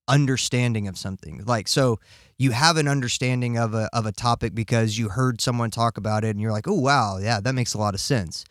understanding 0.07 0.87
of 0.87 0.97
something. 0.97 1.43
Like 1.45 1.67
so 1.67 1.99
you 2.37 2.51
have 2.51 2.77
an 2.77 2.87
understanding 2.87 3.57
of 3.57 3.73
a 3.73 3.89
of 3.93 4.05
a 4.05 4.11
topic 4.11 4.55
because 4.55 4.97
you 4.97 5.09
heard 5.09 5.41
someone 5.41 5.69
talk 5.69 5.97
about 5.97 6.23
it 6.23 6.29
and 6.29 6.41
you're 6.41 6.51
like, 6.51 6.67
"Oh 6.67 6.79
wow, 6.79 7.17
yeah, 7.17 7.39
that 7.39 7.53
makes 7.53 7.73
a 7.73 7.77
lot 7.77 7.93
of 7.93 7.99
sense." 7.99 8.45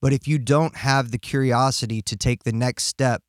But 0.00 0.12
if 0.12 0.26
you 0.26 0.38
don't 0.38 0.76
have 0.76 1.10
the 1.10 1.18
curiosity 1.18 2.02
to 2.02 2.16
take 2.16 2.44
the 2.44 2.52
next 2.52 2.84
step 2.84 3.22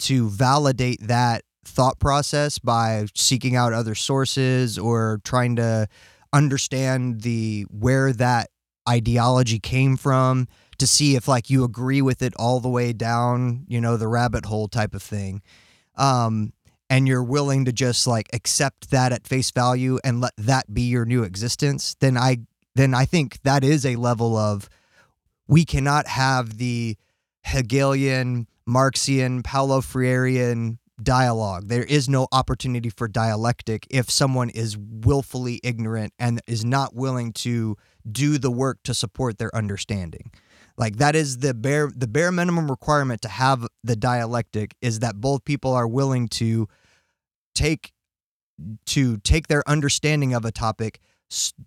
to 0.00 0.28
validate 0.28 1.06
that 1.06 1.42
thought 1.68 1.98
process 1.98 2.58
by 2.58 3.06
seeking 3.14 3.56
out 3.56 3.72
other 3.72 3.94
sources 3.94 4.78
or 4.78 5.20
trying 5.24 5.56
to 5.56 5.88
understand 6.32 7.22
the 7.22 7.62
where 7.70 8.12
that 8.12 8.50
ideology 8.88 9.58
came 9.58 9.96
from 9.96 10.48
to 10.78 10.86
see 10.86 11.16
if 11.16 11.28
like 11.28 11.50
you 11.50 11.64
agree 11.64 12.02
with 12.02 12.22
it 12.22 12.32
all 12.36 12.60
the 12.60 12.68
way 12.68 12.92
down, 12.92 13.64
you 13.68 13.80
know, 13.80 13.96
the 13.96 14.08
rabbit 14.08 14.46
hole 14.46 14.68
type 14.68 14.94
of 14.94 15.02
thing. 15.02 15.42
Um 15.96 16.52
and 16.90 17.06
you're 17.06 17.22
willing 17.22 17.66
to 17.66 17.72
just 17.72 18.06
like 18.06 18.28
accept 18.32 18.90
that 18.90 19.12
at 19.12 19.26
face 19.26 19.50
value 19.50 19.98
and 20.04 20.20
let 20.20 20.32
that 20.38 20.72
be 20.72 20.82
your 20.82 21.04
new 21.04 21.22
existence, 21.22 21.96
then 22.00 22.16
I 22.16 22.38
then 22.74 22.94
I 22.94 23.04
think 23.04 23.42
that 23.42 23.64
is 23.64 23.84
a 23.84 23.96
level 23.96 24.36
of 24.36 24.68
we 25.48 25.64
cannot 25.64 26.06
have 26.06 26.58
the 26.58 26.96
Hegelian, 27.44 28.46
Marxian, 28.66 29.42
Paulo 29.42 29.80
Freirean 29.80 30.78
dialogue. 31.02 31.68
There 31.68 31.84
is 31.84 32.08
no 32.08 32.26
opportunity 32.32 32.90
for 32.90 33.08
dialectic 33.08 33.86
if 33.90 34.10
someone 34.10 34.50
is 34.50 34.76
willfully 34.76 35.60
ignorant 35.62 36.12
and 36.18 36.40
is 36.46 36.64
not 36.64 36.94
willing 36.94 37.32
to 37.34 37.76
do 38.10 38.38
the 38.38 38.50
work 38.50 38.78
to 38.84 38.94
support 38.94 39.38
their 39.38 39.54
understanding. 39.54 40.30
Like 40.76 40.96
that 40.96 41.16
is 41.16 41.38
the 41.38 41.54
bare 41.54 41.90
the 41.94 42.06
bare 42.06 42.30
minimum 42.30 42.70
requirement 42.70 43.22
to 43.22 43.28
have 43.28 43.66
the 43.82 43.96
dialectic 43.96 44.76
is 44.80 45.00
that 45.00 45.20
both 45.20 45.44
people 45.44 45.72
are 45.72 45.88
willing 45.88 46.28
to 46.28 46.68
take 47.54 47.92
to 48.86 49.18
take 49.18 49.48
their 49.48 49.68
understanding 49.68 50.34
of 50.34 50.44
a 50.44 50.52
topic 50.52 51.00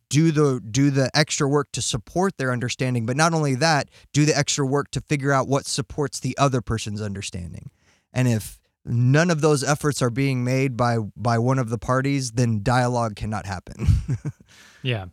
do 0.10 0.32
the 0.32 0.60
do 0.60 0.90
the 0.90 1.12
extra 1.14 1.48
work 1.48 1.72
to 1.72 1.82
support 1.82 2.38
their 2.38 2.52
understanding 2.52 3.06
but 3.06 3.16
not 3.16 3.34
only 3.34 3.54
that 3.54 3.90
do 4.12 4.26
the 4.26 4.36
extra 4.36 4.66
work 4.66 4.90
to 4.92 5.00
figure 5.02 5.32
out 5.32 5.48
what 5.48 5.66
supports 5.66 6.20
the 6.20 6.36
other 6.38 6.62
person's 6.62 7.02
understanding 7.02 7.70
and 8.12 8.28
if 8.28 8.61
none 8.86 9.30
of 9.30 9.42
those 9.42 9.64
efforts 9.64 10.02
are 10.02 10.10
being 10.10 10.44
made 10.44 10.76
by 10.76 10.98
by 11.16 11.38
one 11.38 11.60
of 11.60 11.70
the 11.70 11.78
parties 11.78 12.32
then 12.32 12.62
dialogue 12.64 13.16
cannot 13.16 13.46
happen 13.46 13.88
Yeah. 14.84 15.06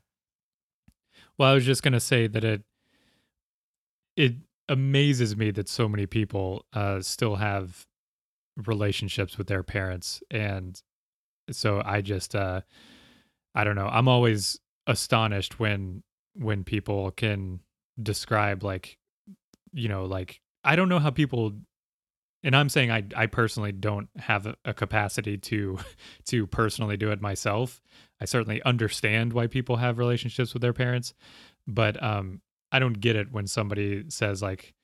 Well, 1.36 1.50
I 1.50 1.54
was 1.54 1.64
just 1.64 1.82
gonna 1.82 2.00
say 2.00 2.26
that 2.26 2.44
it 2.44 2.62
it 4.16 4.34
amazes 4.68 5.36
me 5.36 5.50
that 5.52 5.68
so 5.68 5.88
many 5.88 6.06
people 6.06 6.64
uh, 6.72 7.00
still 7.00 7.36
have 7.36 7.86
relationships 8.56 9.38
with 9.38 9.46
their 9.46 9.62
parents, 9.62 10.22
and 10.30 10.80
so 11.50 11.80
I 11.84 12.00
just 12.00 12.34
uh, 12.34 12.62
I 13.54 13.64
don't 13.64 13.76
know. 13.76 13.88
I'm 13.88 14.08
always 14.08 14.58
astonished 14.86 15.60
when 15.60 16.02
when 16.34 16.64
people 16.64 17.10
can 17.12 17.60
describe 18.02 18.62
like 18.62 18.98
you 19.72 19.88
know 19.88 20.06
like 20.06 20.40
I 20.64 20.76
don't 20.76 20.88
know 20.88 20.98
how 20.98 21.10
people 21.10 21.52
and 22.42 22.54
I'm 22.56 22.68
saying 22.68 22.90
I 22.90 23.04
I 23.16 23.26
personally 23.26 23.72
don't 23.72 24.08
have 24.16 24.46
a, 24.46 24.54
a 24.64 24.74
capacity 24.74 25.36
to 25.38 25.78
to 26.26 26.46
personally 26.46 26.96
do 26.96 27.10
it 27.10 27.20
myself. 27.20 27.80
I 28.20 28.24
certainly 28.24 28.62
understand 28.62 29.32
why 29.32 29.46
people 29.46 29.76
have 29.76 29.98
relationships 29.98 30.52
with 30.52 30.62
their 30.62 30.72
parents, 30.72 31.14
but 31.66 32.02
um 32.02 32.40
I 32.72 32.78
don't 32.78 33.00
get 33.00 33.16
it 33.16 33.32
when 33.32 33.46
somebody 33.46 34.04
says 34.08 34.42
like 34.42 34.74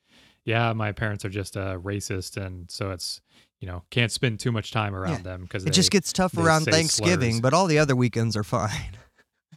yeah, 0.43 0.73
my 0.73 0.91
parents 0.91 1.25
are 1.25 1.29
just 1.29 1.55
a 1.55 1.79
racist 1.83 2.37
and 2.37 2.69
so 2.69 2.91
it's 2.91 3.21
you 3.61 3.67
know, 3.67 3.83
can't 3.89 4.11
spend 4.11 4.39
too 4.39 4.51
much 4.51 4.71
time 4.71 4.93
around 4.93 5.11
Yeah. 5.11 5.31
them 5.31 5.41
because 5.43 5.65
it 5.65 5.71
just 5.73 5.89
gets 5.89 6.13
tough 6.13 6.37
around 6.37 6.65
thanksgiving 6.65 7.31
slurs. 7.35 7.41
but 7.41 7.53
all 7.53 7.65
the 7.67 7.79
other 7.79 7.95
weekends 7.95 8.35
are 8.35 8.43
fine 8.43 8.91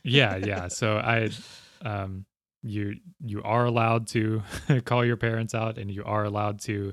yeah 0.05 0.37
yeah 0.37 0.69
so 0.81 0.97
i 0.99 1.29
um 1.83 2.25
you 2.63 2.95
you 3.25 3.43
are 3.43 3.65
allowed 3.67 4.07
to 4.07 4.43
call 4.85 5.05
your 5.05 5.17
parents 5.17 5.55
out 5.55 5.77
and 5.79 5.91
you 5.91 6.05
are 6.05 6.25
allowed 6.25 6.61
to 6.61 6.93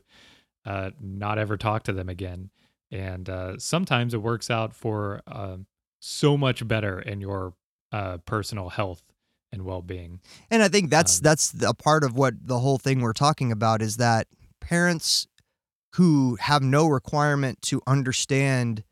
uh 0.66 0.92
not 1.00 1.38
ever 1.38 1.58
talk 1.58 1.84
to 1.84 1.94
them 1.94 2.10
again. 2.10 2.50
And 2.92 3.30
uh 3.30 3.58
sometimes 3.58 4.14
it 4.14 4.22
works 4.22 4.50
out 4.50 4.74
for 4.74 5.22
um 5.28 5.66
so 6.00 6.38
much 6.38 6.68
better 6.68 7.00
in 7.00 7.22
your 7.22 7.54
uh 7.92 8.18
personal 8.26 8.70
health 8.70 9.04
and 9.52 9.64
well-being. 9.64 10.20
And 10.52 10.62
I 10.62 10.68
think 10.68 10.90
that's 10.90 11.20
Um, 11.20 11.24
that's 11.24 11.54
a 11.64 11.74
part 11.74 12.04
of 12.04 12.16
what 12.16 12.34
the 12.46 12.60
whole 12.60 12.78
thing 12.78 13.02
we're 13.02 13.14
talking 13.14 13.52
about 13.52 13.82
is 13.82 13.98
that 13.98 14.28
parents 14.60 15.28
who 15.96 16.36
have 16.42 16.62
no 16.62 16.88
requirement 16.88 17.62
to 17.62 17.82
understand 17.88 18.84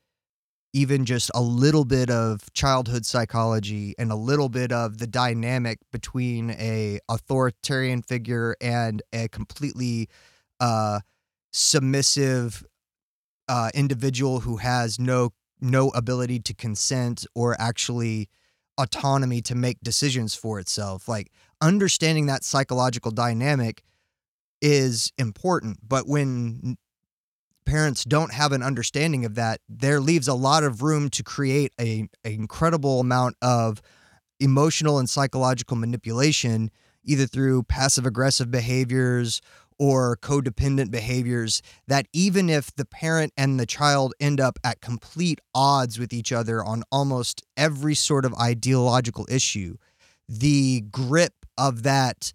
even 0.75 1.05
just 1.05 1.29
a 1.35 1.41
little 1.41 1.85
bit 1.85 2.09
of 2.09 2.51
childhood 2.53 3.05
psychology 3.05 3.93
and 3.99 4.11
a 4.11 4.15
little 4.15 4.49
bit 4.49 4.71
of 4.71 4.97
the 4.97 5.05
dynamic 5.05 5.77
between 5.91 6.49
a 6.51 6.99
authoritarian 7.09 8.01
figure 8.01 8.55
and 8.59 9.03
a 9.13 9.27
completely 9.27 10.09
uh, 10.59 10.99
submissive 11.53 12.65
uh, 13.47 13.69
individual 13.73 14.41
who 14.41 14.57
has 14.57 14.99
no 14.99 15.31
no 15.61 15.89
ability 15.89 16.39
to 16.39 16.53
consent 16.53 17.25
or 17.33 17.55
actually 17.57 18.27
autonomy 18.77 19.41
to 19.41 19.55
make 19.55 19.79
decisions 19.81 20.35
for 20.35 20.59
itself. 20.59 21.07
Like 21.07 21.31
understanding 21.61 22.25
that 22.25 22.43
psychological 22.43 23.11
dynamic 23.11 23.83
is 24.61 25.13
important, 25.17 25.77
but 25.87 26.07
when 26.07 26.77
parents 27.65 28.03
don't 28.03 28.33
have 28.33 28.51
an 28.51 28.61
understanding 28.61 29.23
of 29.23 29.35
that, 29.35 29.61
there 29.69 30.01
leaves 30.01 30.27
a 30.27 30.33
lot 30.33 30.63
of 30.63 30.81
room 30.81 31.09
to 31.11 31.23
create 31.23 31.71
a, 31.79 32.07
an 32.25 32.31
incredible 32.33 32.99
amount 32.99 33.37
of 33.41 33.81
emotional 34.39 34.99
and 34.99 35.09
psychological 35.09 35.77
manipulation, 35.77 36.69
either 37.05 37.25
through 37.25 37.63
passive 37.63 38.05
aggressive 38.05 38.51
behaviors 38.51 39.41
or 39.79 40.17
codependent 40.17 40.91
behaviors, 40.91 41.61
that 41.87 42.07
even 42.13 42.49
if 42.49 42.73
the 42.75 42.85
parent 42.85 43.33
and 43.37 43.59
the 43.59 43.65
child 43.65 44.13
end 44.19 44.39
up 44.39 44.59
at 44.63 44.81
complete 44.81 45.39
odds 45.53 45.99
with 45.99 46.13
each 46.13 46.31
other 46.31 46.63
on 46.63 46.83
almost 46.91 47.43
every 47.57 47.95
sort 47.95 48.25
of 48.25 48.33
ideological 48.35 49.25
issue, 49.29 49.75
the 50.27 50.81
grip 50.91 51.33
of 51.57 51.83
that 51.83 52.33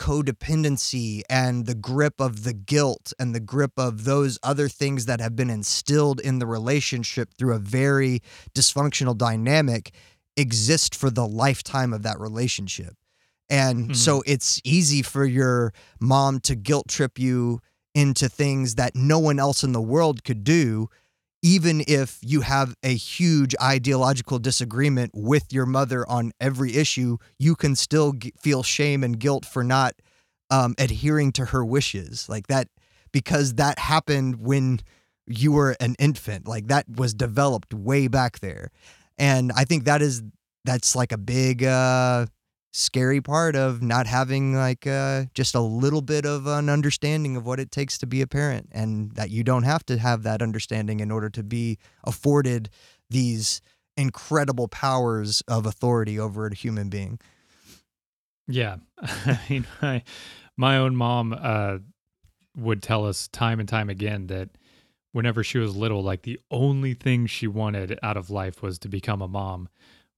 codependency 0.00 1.20
and 1.28 1.66
the 1.66 1.74
grip 1.74 2.20
of 2.20 2.42
the 2.42 2.54
guilt 2.54 3.12
and 3.18 3.34
the 3.34 3.40
grip 3.40 3.72
of 3.76 4.04
those 4.04 4.38
other 4.42 4.66
things 4.66 5.04
that 5.04 5.20
have 5.20 5.36
been 5.36 5.50
instilled 5.50 6.18
in 6.20 6.38
the 6.38 6.46
relationship 6.46 7.28
through 7.36 7.54
a 7.54 7.58
very 7.58 8.20
dysfunctional 8.54 9.16
dynamic 9.16 9.92
exist 10.38 10.94
for 10.94 11.10
the 11.10 11.28
lifetime 11.28 11.92
of 11.92 12.02
that 12.02 12.18
relationship. 12.18 12.94
And 13.50 13.90
Mhm. 13.90 13.96
so 13.96 14.22
it's 14.24 14.60
easy 14.64 15.02
for 15.02 15.26
your 15.26 15.72
mom 16.00 16.40
to 16.40 16.54
guilt 16.54 16.88
trip 16.88 17.18
you 17.18 17.60
into 17.94 18.28
things 18.28 18.76
that 18.76 18.94
no 18.94 19.18
one 19.18 19.38
else 19.40 19.64
in 19.64 19.72
the 19.72 19.82
world 19.82 20.22
could 20.24 20.44
do 20.44 20.88
even 21.42 21.82
if 21.88 22.18
you 22.20 22.42
have 22.42 22.74
a 22.82 22.94
huge 22.94 23.54
ideological 23.62 24.38
disagreement 24.38 25.10
with 25.14 25.50
your 25.52 25.64
mother 25.64 26.06
on 26.06 26.32
every 26.38 26.76
issue, 26.76 27.16
you 27.38 27.56
can 27.56 27.74
still 27.74 28.12
g- 28.12 28.32
feel 28.38 28.62
shame 28.62 29.02
and 29.02 29.18
guilt 29.18 29.46
for 29.46 29.64
not 29.64 29.94
um, 30.50 30.74
adhering 30.78 31.32
to 31.32 31.46
her 31.46 31.64
wishes. 31.64 32.28
Like 32.28 32.48
that, 32.48 32.68
because 33.10 33.54
that 33.54 33.78
happened 33.78 34.42
when 34.42 34.80
you 35.26 35.52
were 35.52 35.76
an 35.80 35.94
infant. 35.98 36.46
Like 36.46 36.66
that 36.66 36.84
was 36.94 37.14
developed 37.14 37.72
way 37.72 38.06
back 38.06 38.40
there. 38.40 38.70
And 39.16 39.50
I 39.56 39.64
think 39.64 39.84
that 39.84 40.02
is, 40.02 40.22
that's 40.66 40.94
like 40.94 41.10
a 41.10 41.18
big, 41.18 41.64
uh, 41.64 42.26
scary 42.72 43.20
part 43.20 43.56
of 43.56 43.82
not 43.82 44.06
having 44.06 44.54
like 44.54 44.86
uh, 44.86 45.24
just 45.34 45.54
a 45.54 45.60
little 45.60 46.02
bit 46.02 46.24
of 46.24 46.46
an 46.46 46.68
understanding 46.68 47.36
of 47.36 47.44
what 47.44 47.58
it 47.58 47.70
takes 47.70 47.98
to 47.98 48.06
be 48.06 48.22
a 48.22 48.26
parent 48.26 48.68
and 48.72 49.12
that 49.12 49.30
you 49.30 49.42
don't 49.42 49.64
have 49.64 49.84
to 49.86 49.98
have 49.98 50.22
that 50.22 50.40
understanding 50.40 51.00
in 51.00 51.10
order 51.10 51.28
to 51.28 51.42
be 51.42 51.78
afforded 52.04 52.70
these 53.08 53.60
incredible 53.96 54.68
powers 54.68 55.42
of 55.48 55.66
authority 55.66 56.18
over 56.18 56.46
a 56.46 56.54
human 56.54 56.88
being 56.88 57.18
Yeah. 58.50 58.76
I 59.00 59.40
mean, 59.48 59.66
my, 59.80 60.02
my 60.56 60.76
own 60.76 60.96
mom 60.96 61.36
uh, 61.38 61.78
would 62.56 62.82
tell 62.82 63.06
us 63.06 63.28
time 63.28 63.60
and 63.60 63.68
time 63.68 63.88
again 63.88 64.26
that 64.26 64.50
whenever 65.12 65.42
she 65.42 65.58
was 65.58 65.76
little, 65.76 66.02
like 66.02 66.22
the 66.22 66.40
only 66.50 66.94
thing 66.94 67.26
she 67.26 67.46
wanted 67.46 67.98
out 68.02 68.16
of 68.16 68.30
life 68.30 68.62
was 68.62 68.78
to 68.80 68.88
become 68.88 69.22
a 69.22 69.28
mom, 69.28 69.68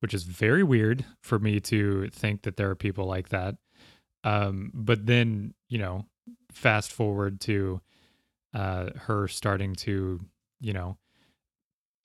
which 0.03 0.13
is 0.13 0.25
very 0.25 0.65
weird 0.65 1.05
for 1.21 1.39
me 1.39 1.61
to 1.61 2.09
think 2.11 2.43
that 2.43 2.57
there 2.57 2.69
are 2.69 2.75
people 2.75 3.07
like 3.07 3.29
that. 3.29 3.55
Um, 4.25 4.73
but 4.75 5.07
then, 5.07 5.55
you 5.69 5.79
know, 5.79 6.07
fast 6.51 6.91
forward 6.91 7.41
to 7.43 7.81
uh, 8.53 8.91
her 8.97 9.29
starting 9.29 9.77
to, 9.77 10.19
you 10.61 10.73
know, 10.73 10.99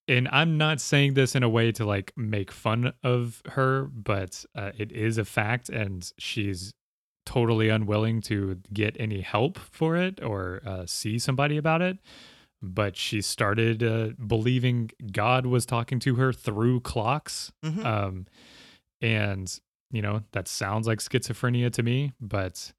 and 0.07 0.29
I'm 0.31 0.59
not 0.59 0.79
saying 0.79 1.15
this 1.15 1.35
in 1.35 1.41
a 1.41 1.49
way 1.49 1.71
to 1.71 1.85
like 1.85 2.13
make 2.15 2.51
fun 2.51 2.93
of 3.03 3.41
her, 3.47 3.89
but 3.91 4.45
uh, 4.55 4.71
it 4.77 4.91
is 4.91 5.17
a 5.17 5.25
fact, 5.25 5.67
and 5.67 6.09
she's 6.19 6.75
totally 7.25 7.67
unwilling 7.67 8.21
to 8.21 8.59
get 8.71 8.95
any 8.99 9.21
help 9.21 9.57
for 9.57 9.97
it 9.97 10.23
or 10.23 10.61
uh, 10.65 10.85
see 10.85 11.17
somebody 11.17 11.57
about 11.57 11.81
it. 11.81 11.97
But 12.61 12.95
she 12.95 13.21
started 13.21 13.83
uh, 13.83 14.09
believing 14.25 14.89
God 15.11 15.45
was 15.45 15.65
talking 15.65 15.99
to 15.99 16.15
her 16.15 16.33
through 16.33 16.79
clocks. 16.81 17.51
Mhm. 17.63 17.85
Um, 17.85 18.25
and, 18.99 19.59
you 19.91 20.01
know, 20.01 20.23
that 20.31 20.47
sounds 20.47 20.87
like 20.87 20.99
schizophrenia 20.99 21.71
to 21.73 21.83
me, 21.83 22.13
but 22.19 22.73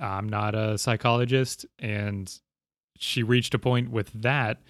I'm 0.00 0.28
not 0.28 0.56
a 0.56 0.76
psychologist. 0.76 1.66
And 1.78 2.32
she 2.98 3.22
reached 3.22 3.54
a 3.54 3.58
point 3.60 3.90
with 3.90 4.10
that 4.22 4.62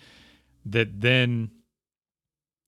that 0.67 1.01
then, 1.01 1.51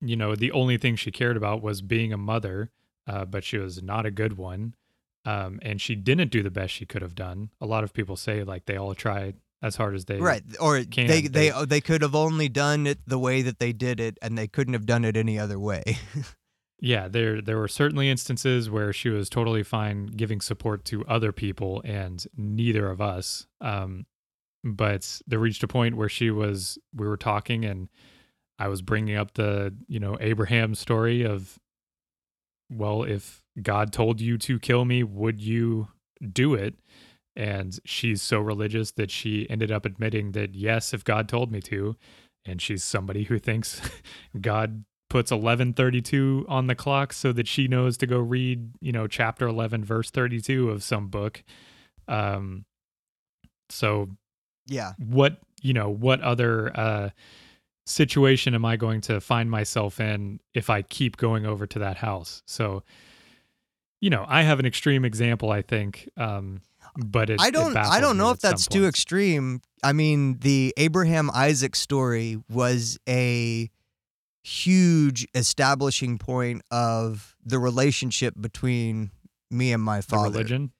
you 0.01 0.17
know, 0.17 0.35
the 0.35 0.53
only 0.53 0.79
thing 0.79 0.97
she 0.97 1.11
cared 1.11 1.37
about 1.37 1.61
was 1.63 1.83
being 1.83 2.13
a 2.13 2.17
mother, 2.17 2.71
uh, 3.07 3.25
but 3.25 3.45
she 3.45 3.59
was 3.59 3.83
not 3.83 4.07
a 4.07 4.11
good 4.11 4.39
one. 4.39 4.75
Um, 5.25 5.59
and 5.61 5.81
she 5.81 5.95
didn't 5.95 6.31
do 6.31 6.43
the 6.43 6.51
best 6.51 6.73
she 6.73 6.87
could 6.87 7.03
have 7.03 7.15
done. 7.15 7.51
A 7.61 7.67
lot 7.67 7.85
of 7.85 7.93
people 7.93 8.17
say 8.17 8.43
like 8.43 8.65
they 8.65 8.77
all 8.77 8.95
tried 8.95 9.37
as 9.63 9.77
hard 9.77 9.95
as 9.95 10.05
they 10.05 10.19
right 10.19 10.43
or 10.61 10.83
can, 10.85 11.07
they 11.07 11.23
they- 11.23 11.29
they 11.29 11.53
oh, 11.53 11.65
they 11.65 11.81
could 11.81 12.03
have 12.03 12.15
only 12.15 12.49
done 12.49 12.87
it 12.87 12.99
the 13.07 13.19
way 13.19 13.43
that 13.43 13.59
they 13.59 13.73
did 13.73 13.99
it 14.01 14.17
and 14.23 14.37
they 14.39 14.47
couldn't 14.47 14.75
have 14.75 14.87
done 14.87 15.05
it 15.05 15.17
any 15.17 15.39
other 15.39 15.59
way 15.59 15.83
Yeah, 16.81 17.09
there 17.09 17.43
there 17.43 17.59
were 17.59 17.67
certainly 17.67 18.09
instances 18.09 18.71
where 18.71 18.93
she 18.93 19.09
was 19.09 19.29
totally 19.29 19.65
fine 19.65 20.07
giving 20.07 20.41
support 20.41 20.85
to 20.85 21.05
other 21.07 21.33
people 21.33 21.83
and 21.85 22.25
neither 22.37 22.89
of 22.89 23.01
us. 23.01 23.49
Um, 23.61 24.07
but 24.63 25.21
there 25.27 25.41
reached 25.41 25.65
a 25.65 25.67
point 25.67 25.97
where 25.97 26.09
she 26.09 26.31
was 26.31 26.79
we 26.95 27.05
were 27.09 27.17
talking 27.17 27.65
and 27.65 27.89
I 28.61 28.69
was 28.69 28.81
bringing 28.81 29.17
up 29.17 29.35
the 29.35 29.75
you 29.89 29.99
know 29.99 30.17
Abraham 30.21 30.77
story 30.77 31.25
of 31.25 31.59
well 32.71 33.03
if 33.03 33.43
God 33.61 33.93
told 33.93 34.21
you 34.21 34.39
to 34.39 34.61
kill 34.61 34.85
me 34.85 35.03
would 35.03 35.41
you 35.41 35.89
do 36.33 36.55
it 36.55 36.75
and 37.39 37.79
she's 37.85 38.21
so 38.21 38.41
religious 38.41 38.91
that 38.91 39.13
she 39.13 39.49
ended 39.49 39.71
up 39.71 39.87
admitting 39.87 40.33
that 40.33 40.57
yes 40.57 40.93
if 40.93 41.05
God 41.05 41.29
told 41.29 41.53
me 41.53 41.61
to. 41.63 41.97
And 42.45 42.61
she's 42.61 42.83
somebody 42.83 43.25
who 43.25 43.39
thinks 43.39 43.81
God 44.41 44.85
puts 45.09 45.31
1132 45.31 46.47
on 46.49 46.67
the 46.67 46.75
clock 46.75 47.13
so 47.13 47.33
that 47.33 47.47
she 47.47 47.69
knows 47.69 47.97
to 47.99 48.07
go 48.07 48.19
read 48.19 48.73
you 48.81 48.93
know 48.93 49.07
chapter 49.07 49.47
11 49.47 49.85
verse 49.85 50.11
32 50.11 50.69
of 50.69 50.83
some 50.83 51.09
book. 51.09 51.45
Um 52.09 52.65
so 53.71 54.09
yeah. 54.67 54.93
what 54.99 55.39
you 55.63 55.73
know 55.73 55.89
what 55.89 56.21
other 56.21 56.77
uh 56.79 57.11
situation 57.87 58.55
am 58.55 58.65
i 58.67 58.77
going 58.77 59.01
to 59.01 59.19
find 59.19 59.51
myself 59.51 59.99
in 59.99 60.41
if 60.53 60.69
i 60.69 60.83
keep 60.83 61.17
going 61.17 61.47
over 61.47 61.69
to 61.69 61.79
that 61.79 61.99
house? 61.99 62.43
So 62.47 62.83
you 64.01 64.11
know 64.11 64.27
i 64.29 64.43
have 64.43 64.59
an 64.59 64.67
extreme 64.67 65.05
example 65.05 65.53
i 65.53 65.63
think. 65.63 66.09
Um 66.17 66.63
but 66.99 67.31
it, 67.31 67.41
I 67.41 67.51
don't 67.51 67.77
I 67.77 68.01
don't 68.01 68.19
know 68.19 68.31
if 68.31 68.41
that's 68.41 68.67
too 68.67 68.81
points. 68.81 68.97
extreme. 68.97 69.63
I 69.83 69.93
mean, 69.93 70.39
the 70.41 70.75
Abraham 70.77 71.31
Isaac 71.33 71.77
story 71.77 72.39
was 72.51 72.99
a 73.09 73.71
huge 74.43 75.27
establishing 75.35 76.19
point 76.19 76.63
of 76.71 77.37
the 77.45 77.59
relationship 77.59 78.35
between 78.41 79.11
me 79.51 79.73
and 79.73 79.83
my 79.83 79.99
the 79.99 80.07
father. 80.07 80.31
religion 80.31 80.73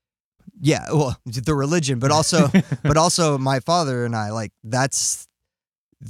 Yeah, 0.61 0.87
well, 0.93 1.17
the 1.27 1.55
religion, 1.55 1.99
but 1.99 2.11
also 2.11 2.49
but 2.83 2.97
also 2.97 3.39
my 3.39 3.61
father 3.61 4.05
and 4.05 4.17
I 4.17 4.31
like 4.31 4.53
that's 4.65 5.29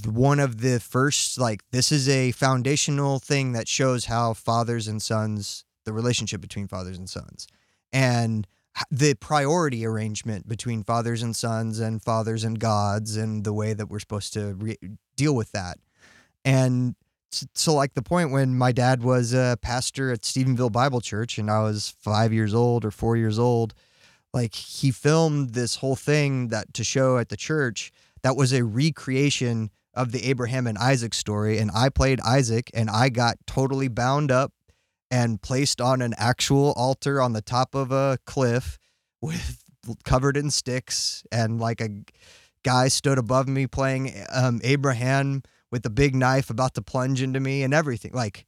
one 0.06 0.40
of 0.40 0.60
the 0.60 0.80
first 0.80 1.38
like 1.38 1.62
this 1.70 1.92
is 1.92 2.08
a 2.08 2.32
foundational 2.32 3.18
thing 3.18 3.52
that 3.52 3.68
shows 3.68 4.06
how 4.06 4.34
fathers 4.34 4.88
and 4.88 5.02
sons 5.02 5.64
the 5.84 5.92
relationship 5.92 6.42
between 6.42 6.68
fathers 6.68 6.98
and 6.98 7.08
sons 7.08 7.46
and 7.90 8.46
the 8.90 9.14
priority 9.14 9.84
arrangement 9.84 10.48
between 10.48 10.82
fathers 10.82 11.22
and 11.22 11.34
sons 11.34 11.80
and 11.80 12.02
fathers 12.02 12.44
and 12.44 12.58
gods 12.58 13.16
and 13.16 13.44
the 13.44 13.52
way 13.52 13.72
that 13.72 13.88
we're 13.88 13.98
supposed 13.98 14.32
to 14.34 14.54
re- 14.54 14.78
deal 15.16 15.34
with 15.34 15.52
that. 15.52 15.78
And 16.44 16.94
so 17.54 17.74
like 17.74 17.94
the 17.94 18.02
point 18.02 18.30
when 18.30 18.56
my 18.56 18.72
dad 18.72 19.02
was 19.02 19.34
a 19.34 19.58
pastor 19.60 20.12
at 20.12 20.22
Stephenville 20.22 20.72
Bible 20.72 21.00
Church 21.00 21.38
and 21.38 21.50
I 21.50 21.62
was 21.62 21.94
5 22.00 22.32
years 22.32 22.54
old 22.54 22.84
or 22.84 22.90
4 22.90 23.16
years 23.16 23.38
old 23.38 23.74
like 24.32 24.54
he 24.54 24.90
filmed 24.90 25.50
this 25.50 25.76
whole 25.76 25.96
thing 25.96 26.48
that 26.48 26.72
to 26.74 26.84
show 26.84 27.18
at 27.18 27.28
the 27.28 27.36
church 27.36 27.92
that 28.22 28.36
was 28.36 28.52
a 28.52 28.64
recreation 28.64 29.70
of 29.94 30.12
the 30.12 30.28
Abraham 30.28 30.66
and 30.66 30.78
Isaac 30.78 31.14
story. 31.14 31.58
And 31.58 31.70
I 31.74 31.88
played 31.88 32.20
Isaac 32.20 32.70
and 32.74 32.88
I 32.90 33.08
got 33.08 33.36
totally 33.46 33.88
bound 33.88 34.30
up 34.30 34.52
and 35.10 35.40
placed 35.40 35.80
on 35.80 36.02
an 36.02 36.14
actual 36.18 36.72
altar 36.76 37.20
on 37.20 37.32
the 37.32 37.42
top 37.42 37.74
of 37.74 37.90
a 37.90 38.18
cliff 38.26 38.78
with 39.20 39.62
covered 40.04 40.36
in 40.36 40.50
sticks 40.50 41.24
and 41.32 41.60
like 41.60 41.80
a 41.80 41.88
guy 42.62 42.88
stood 42.88 43.18
above 43.18 43.48
me 43.48 43.66
playing 43.66 44.12
um, 44.30 44.60
Abraham 44.62 45.42
with 45.70 45.84
a 45.86 45.90
big 45.90 46.14
knife 46.14 46.50
about 46.50 46.74
to 46.74 46.82
plunge 46.82 47.22
into 47.22 47.40
me 47.40 47.62
and 47.62 47.72
everything 47.72 48.12
like 48.12 48.46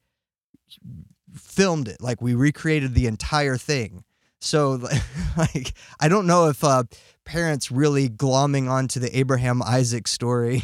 filmed 1.33 1.87
it 1.87 2.01
like 2.01 2.21
we 2.21 2.33
recreated 2.33 2.93
the 2.93 3.07
entire 3.07 3.57
thing. 3.57 4.03
So 4.39 4.71
like 5.37 5.73
I 5.99 6.07
don't 6.07 6.27
know 6.27 6.49
if 6.49 6.63
uh, 6.63 6.83
parents 7.25 7.71
really 7.71 8.09
glomming 8.09 8.69
onto 8.69 8.99
the 8.99 9.15
Abraham 9.17 9.61
Isaac 9.61 10.07
story 10.07 10.63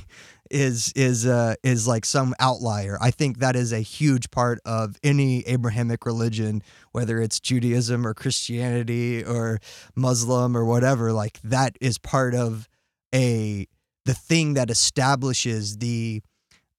is 0.52 0.92
is 0.96 1.26
uh, 1.26 1.56
is 1.64 1.88
like 1.88 2.06
some 2.06 2.34
outlier. 2.40 2.98
I 3.02 3.12
think 3.12 3.40
that 3.40 3.56
is 3.56 3.72
a 3.72 3.80
huge 3.80 4.32
part 4.32 4.60
of 4.66 4.98
any 5.04 5.42
Abrahamic 5.48 6.06
religion, 6.06 6.64
whether 6.92 7.22
it's 7.22 7.40
Judaism 7.40 8.06
or 8.06 8.14
Christianity 8.14 9.24
or 9.24 9.60
Muslim 9.96 10.56
or 10.56 10.66
whatever. 10.66 11.12
Like 11.12 11.40
that 11.44 11.78
is 11.82 11.98
part 11.98 12.34
of 12.36 12.68
a 13.14 13.68
the 14.06 14.14
thing 14.14 14.54
that 14.54 14.70
establishes 14.70 15.78
the 15.78 16.22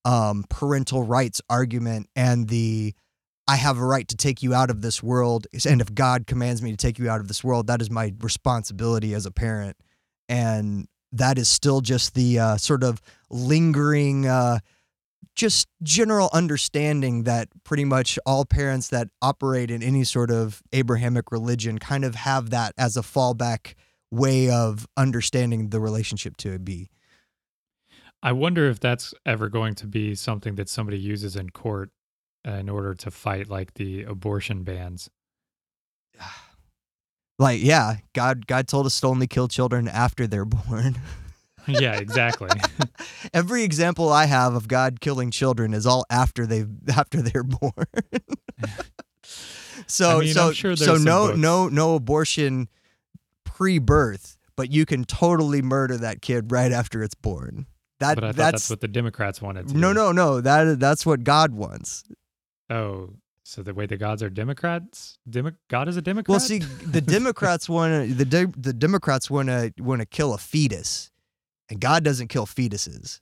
um, 0.05 0.45
parental 0.49 1.03
rights 1.03 1.41
argument 1.51 2.09
and 2.17 2.49
the 2.49 2.95
I 3.47 3.57
have 3.57 3.79
a 3.79 3.85
right 3.85 4.07
to 4.09 4.17
take 4.17 4.43
you 4.43 4.53
out 4.53 4.69
of 4.69 4.83
this 4.83 5.03
world. 5.03 5.47
And 5.67 5.81
if 5.81 5.95
God 5.95 6.27
commands 6.27 6.61
me 6.61 6.71
to 6.71 6.77
take 6.77 6.99
you 6.99 7.09
out 7.09 7.21
of 7.21 7.29
this 7.29 7.43
world, 7.43 7.67
that 7.69 7.81
is 7.81 7.91
my 7.91 8.13
responsibility 8.21 9.15
as 9.15 9.25
a 9.25 9.31
parent. 9.31 9.77
And 10.29 10.87
that 11.13 11.39
is 11.39 11.49
still 11.49 11.81
just 11.81 12.15
the 12.15 12.39
uh, 12.39 12.57
sort 12.57 12.83
of 12.83 13.01
lingering, 13.31 14.27
uh, 14.27 14.59
just 15.35 15.69
general 15.83 16.29
understanding 16.33 17.25
that 17.25 17.49
pretty 17.65 17.85
much 17.85 18.19
all 18.27 18.45
parents 18.45 18.89
that 18.89 19.09
operate 19.23 19.71
in 19.71 19.83
any 19.83 20.05
sort 20.05 20.31
of 20.31 20.63
Abrahamic 20.73 21.31
religion 21.31 21.79
kind 21.79 22.05
of 22.05 22.15
have 22.15 22.51
that 22.51 22.75
as 22.77 22.97
a 22.97 23.03
fallback 23.03 23.75
way 24.11 24.51
of 24.51 24.87
understanding 24.97 25.71
the 25.71 25.81
relationship 25.81 26.37
to 26.39 26.59
be. 26.59 26.91
I 28.23 28.33
wonder 28.33 28.69
if 28.69 28.81
that's 28.81 29.15
ever 29.25 29.49
going 29.49 29.77
to 29.77 29.87
be 29.87 30.17
something 30.17 30.57
that 30.57 30.69
somebody 30.69 30.99
uses 30.99 31.37
in 31.37 31.51
court 31.51 31.91
in 32.45 32.69
order 32.69 32.95
to 32.95 33.11
fight 33.11 33.49
like 33.49 33.75
the 33.75 34.03
abortion 34.03 34.65
bans. 34.65 35.09
Like, 37.39 37.63
yeah, 37.63 37.97
God, 38.15 38.47
God 38.47 38.67
told 38.67 38.87
us 38.87 39.01
to 39.01 39.07
only 39.07 39.27
kill 39.27 39.49
children 39.49 39.87
after 39.89 40.27
they're 40.27 40.45
born. 40.45 40.99
yeah, 41.67 41.97
exactly. 41.99 42.51
Every 43.35 43.63
example 43.63 44.09
I 44.09 44.27
have 44.27 44.55
of 44.55 44.69
God 44.69 45.01
killing 45.01 45.31
children 45.31 45.75
is 45.75 45.87
all 45.87 46.05
after 46.11 46.47
they've 46.47 46.69
after 46.97 47.23
they're 47.23 47.43
born. 47.45 47.73
so 49.87 50.19
I 50.19 50.21
mean, 50.21 50.35
so 50.35 50.53
sure 50.53 50.77
so 50.77 50.97
no 50.97 51.29
books. 51.29 51.39
no 51.39 51.69
no 51.69 51.95
abortion 51.95 52.69
pre-birth, 53.45 54.39
but 54.57 54.71
you 54.73 54.87
can 54.87 55.05
totally 55.05 55.63
murder 55.63 55.97
that 55.99 56.23
kid 56.23 56.51
right 56.51 56.73
after 56.73 57.03
it's 57.03 57.15
born. 57.15 57.67
That 58.01 58.15
but 58.15 58.25
I 58.25 58.27
thought 58.29 58.37
that's, 58.37 58.53
that's, 58.53 58.71
what 58.71 58.81
the 58.81 58.89
Democrats 58.89 59.43
wanted 59.43 59.69
to 59.69 59.77
no 59.77 59.89
do. 59.93 59.95
no 59.95 60.13
no 60.13 60.41
that 60.41 60.81
that's 60.81 61.05
what 61.05 61.23
God 61.25 61.53
wants. 61.53 62.05
Oh, 62.71 63.11
so 63.49 63.63
the 63.63 63.73
way 63.73 63.87
the 63.87 63.97
gods 63.97 64.23
are 64.23 64.29
Democrats? 64.29 65.19
Demo- 65.29 65.53
God 65.69 65.89
is 65.89 65.97
a 65.97 66.03
Democrat? 66.03 66.29
Well, 66.29 66.41
see, 66.41 66.59
the 66.59 67.01
Democrats 67.19 67.67
want 67.69 68.09
to 68.09 68.15
the 68.15 68.25
de- 68.25 68.53
the 68.57 68.73
Democrats 68.75 69.31
want 69.31 69.49
to 69.49 69.73
want 69.79 70.01
to 70.01 70.07
kill 70.07 70.35
a 70.35 70.39
fetus, 70.39 71.11
and 71.71 71.81
God 71.81 72.05
doesn't 72.05 72.29
kill 72.29 72.47
fetuses, 72.47 73.21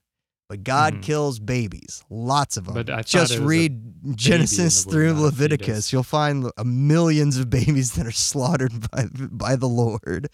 but 0.49 0.65
God 0.65 0.95
Mhm. 0.95 1.03
kills 1.03 1.39
babies, 1.39 2.03
lots 2.11 2.57
of 2.57 2.65
them. 2.65 2.75
But 2.75 2.91
I 2.91 3.03
Just 3.03 3.15
it 3.35 3.39
was 3.39 3.45
a 3.45 3.47
read 3.47 4.17
Genesis 4.17 4.85
through 4.85 5.13
Leviticus. 5.13 5.93
You'll 5.93 6.03
find 6.03 6.51
millions 6.65 7.37
of 7.39 7.49
babies 7.49 7.93
that 7.93 8.05
are 8.07 8.11
slaughtered 8.13 8.91
by 8.91 9.07
by 9.31 9.55
the 9.55 9.69
Lord. 9.69 10.29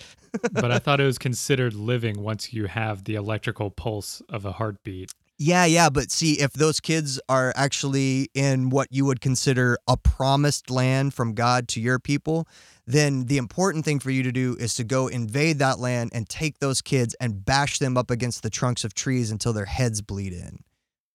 but 0.53 0.73
I 0.73 0.79
thought 0.85 1.01
it 1.01 1.05
was 1.05 1.19
considered 1.19 1.75
living 1.75 2.23
once 2.23 2.53
you 2.55 2.65
have 2.67 3.05
the 3.05 3.15
electrical 3.17 3.71
pulse 3.71 4.23
of 4.31 4.47
a 4.47 4.53
heartbeat. 4.53 5.13
Yeah, 5.45 5.65
yeah, 5.65 5.91
but 5.91 6.13
see, 6.13 6.35
if 6.35 6.53
those 6.53 6.79
kids 6.79 7.21
are 7.29 7.53
actually 7.57 8.29
in 8.33 8.71
what 8.71 8.87
you 8.93 9.05
would 9.07 9.21
consider 9.21 9.77
a 9.89 9.97
promised 9.97 10.71
land 10.71 11.15
from 11.15 11.35
God 11.35 11.67
to 11.69 11.81
your 11.81 11.99
people, 11.99 12.47
then 12.87 13.25
the 13.25 13.39
important 13.39 13.85
thing 13.85 13.99
for 13.99 14.13
you 14.13 14.23
to 14.23 14.31
do 14.31 14.57
is 14.61 14.77
to 14.77 14.85
go 14.85 15.09
invade 15.09 15.59
that 15.59 15.81
land 15.81 16.13
and 16.15 16.29
take 16.29 16.61
those 16.61 16.81
kids 16.81 17.17
and 17.21 17.45
bash 17.45 17.81
them 17.81 17.97
up 17.97 18.09
against 18.09 18.45
the 18.45 18.51
trunks 18.51 18.85
of 18.85 18.95
trees 18.95 19.33
until 19.33 19.53
their 19.53 19.65
heads 19.65 20.01
bleed 20.01 20.33
in. 20.33 20.61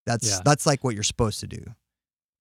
That's 0.06 0.28
Yeah. 0.28 0.40
that's 0.44 0.66
like 0.66 0.84
what 0.84 0.94
you're 0.94 1.04
supposed 1.04 1.40
to 1.40 1.48
do. 1.48 1.64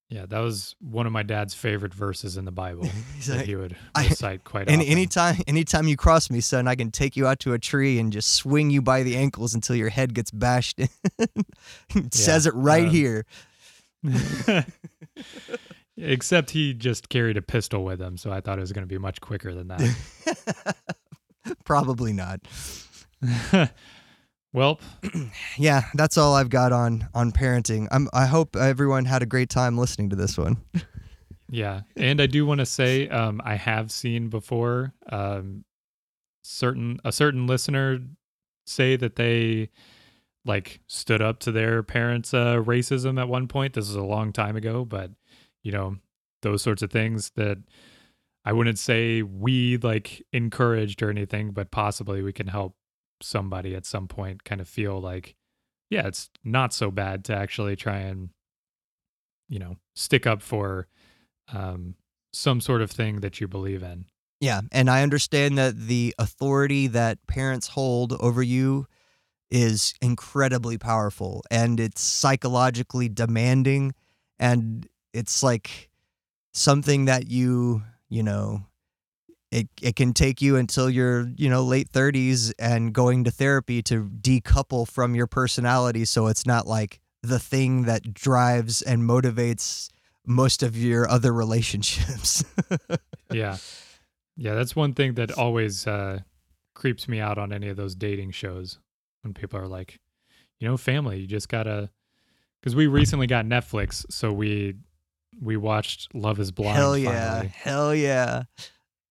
Yeah, 0.08 0.26
that 0.26 0.38
was 0.38 0.76
one 0.80 1.06
of 1.06 1.12
my 1.12 1.24
dad's 1.24 1.52
favorite 1.52 1.92
verses 1.92 2.36
in 2.36 2.44
the 2.44 2.52
Bible 2.52 2.84
He's 3.16 3.26
that 3.26 3.44
he 3.44 3.56
would 3.56 3.76
recite 3.96 4.44
quite 4.44 4.68
and 4.68 4.80
often. 4.80 4.92
anytime 4.92 5.36
anytime 5.48 5.88
you 5.88 5.96
cross 5.96 6.30
me, 6.30 6.40
son, 6.40 6.68
I 6.68 6.76
can 6.76 6.92
take 6.92 7.16
you 7.16 7.26
out 7.26 7.40
to 7.40 7.54
a 7.54 7.58
tree 7.58 7.98
and 7.98 8.12
just 8.12 8.34
swing 8.34 8.70
you 8.70 8.80
by 8.80 9.02
the 9.02 9.16
ankles 9.16 9.52
until 9.54 9.74
your 9.74 9.88
head 9.88 10.14
gets 10.14 10.30
bashed 10.30 10.78
in. 10.78 10.88
it 11.94 12.14
says 12.14 12.46
it 12.46 12.54
right 12.54 12.84
um, 12.84 12.90
here. 12.90 13.26
Except 15.96 16.50
he 16.50 16.72
just 16.72 17.08
carried 17.08 17.36
a 17.36 17.42
pistol 17.42 17.84
with 17.84 18.00
him, 18.00 18.16
so 18.16 18.30
I 18.30 18.40
thought 18.40 18.58
it 18.58 18.60
was 18.60 18.72
going 18.72 18.84
to 18.84 18.88
be 18.88 18.98
much 18.98 19.20
quicker 19.20 19.54
than 19.54 19.68
that. 19.68 20.76
Probably 21.64 22.12
not. 22.12 22.40
Well, 24.56 24.80
Yeah, 25.58 25.82
that's 25.92 26.16
all 26.16 26.34
I've 26.34 26.48
got 26.48 26.72
on 26.72 27.08
on 27.14 27.30
parenting. 27.30 27.88
I'm 27.90 28.08
I 28.14 28.24
hope 28.24 28.56
everyone 28.56 29.04
had 29.04 29.22
a 29.22 29.26
great 29.26 29.50
time 29.50 29.76
listening 29.76 30.08
to 30.10 30.16
this 30.16 30.38
one. 30.38 30.56
yeah, 31.50 31.82
and 31.94 32.22
I 32.22 32.26
do 32.26 32.46
want 32.46 32.60
to 32.60 32.66
say 32.66 33.06
um, 33.08 33.42
I 33.44 33.56
have 33.56 33.92
seen 33.92 34.28
before 34.30 34.94
um, 35.12 35.64
certain 36.42 36.98
a 37.04 37.12
certain 37.12 37.46
listener 37.46 37.98
say 38.66 38.96
that 38.96 39.16
they 39.16 39.68
like 40.46 40.80
stood 40.86 41.20
up 41.20 41.38
to 41.40 41.52
their 41.52 41.82
parents' 41.82 42.32
uh, 42.32 42.56
racism 42.56 43.20
at 43.20 43.28
one 43.28 43.48
point. 43.48 43.74
This 43.74 43.90
is 43.90 43.94
a 43.94 44.02
long 44.02 44.32
time 44.32 44.56
ago, 44.56 44.86
but 44.86 45.10
you 45.62 45.70
know 45.70 45.96
those 46.40 46.62
sorts 46.62 46.80
of 46.80 46.90
things 46.90 47.30
that 47.36 47.58
I 48.42 48.54
wouldn't 48.54 48.78
say 48.78 49.20
we 49.20 49.76
like 49.76 50.24
encouraged 50.32 51.02
or 51.02 51.10
anything, 51.10 51.50
but 51.50 51.70
possibly 51.70 52.22
we 52.22 52.32
can 52.32 52.46
help 52.46 52.74
somebody 53.20 53.74
at 53.74 53.86
some 53.86 54.08
point 54.08 54.44
kind 54.44 54.60
of 54.60 54.68
feel 54.68 55.00
like, 55.00 55.34
yeah, 55.90 56.06
it's 56.06 56.30
not 56.44 56.72
so 56.72 56.90
bad 56.90 57.24
to 57.26 57.34
actually 57.34 57.76
try 57.76 57.98
and, 57.98 58.30
you 59.48 59.58
know, 59.58 59.76
stick 59.94 60.26
up 60.26 60.42
for 60.42 60.88
um, 61.52 61.94
some 62.32 62.60
sort 62.60 62.82
of 62.82 62.90
thing 62.90 63.20
that 63.20 63.40
you 63.40 63.48
believe 63.48 63.82
in. 63.82 64.06
Yeah, 64.40 64.60
and 64.70 64.90
I 64.90 65.02
understand 65.02 65.56
that 65.56 65.78
the 65.78 66.14
authority 66.18 66.88
that 66.88 67.26
parents 67.26 67.68
hold 67.68 68.12
over 68.14 68.42
you 68.42 68.86
is 69.50 69.94
incredibly 70.02 70.76
powerful 70.76 71.42
and 71.50 71.78
it's 71.78 72.00
psychologically 72.00 73.08
demanding 73.08 73.94
and 74.38 74.86
it's 75.14 75.42
like 75.42 75.88
something 76.52 77.06
that 77.06 77.28
you, 77.28 77.82
you 78.08 78.22
know, 78.22 78.66
it 79.50 79.68
it 79.80 79.96
can 79.96 80.12
take 80.12 80.42
you 80.42 80.56
until 80.56 80.90
your, 80.90 81.28
you 81.36 81.48
know, 81.48 81.62
late 81.62 81.90
30s 81.90 82.52
and 82.58 82.92
going 82.92 83.24
to 83.24 83.30
therapy 83.30 83.82
to 83.82 84.04
decouple 84.04 84.88
from 84.88 85.14
your 85.14 85.26
personality 85.26 86.04
so 86.04 86.26
it's 86.26 86.46
not 86.46 86.66
like 86.66 87.00
the 87.22 87.38
thing 87.38 87.82
that 87.82 88.14
drives 88.14 88.82
and 88.82 89.02
motivates 89.02 89.90
most 90.26 90.62
of 90.62 90.76
your 90.76 91.08
other 91.08 91.32
relationships. 91.32 92.44
yeah. 93.32 93.56
Yeah, 94.36 94.54
that's 94.54 94.76
one 94.76 94.92
thing 94.92 95.14
that 95.14 95.32
always 95.32 95.86
uh, 95.86 96.20
creeps 96.74 97.08
me 97.08 97.20
out 97.20 97.38
on 97.38 97.52
any 97.52 97.68
of 97.68 97.76
those 97.76 97.94
dating 97.94 98.32
shows 98.32 98.78
when 99.22 99.32
people 99.32 99.58
are 99.58 99.68
like, 99.68 99.98
you 100.58 100.68
know, 100.68 100.76
family, 100.76 101.20
you 101.20 101.26
just 101.26 101.48
gotta. 101.48 101.90
Because 102.60 102.74
we 102.74 102.86
recently 102.86 103.26
got 103.26 103.44
Netflix, 103.44 104.04
so 104.10 104.32
we 104.32 104.74
we 105.40 105.56
watched 105.56 106.14
Love 106.14 106.40
Is 106.40 106.50
Blind. 106.50 106.76
Hell 106.76 106.98
yeah. 106.98 107.30
finally. 107.30 107.48
Hell 107.54 107.94
yeah. 107.94 108.42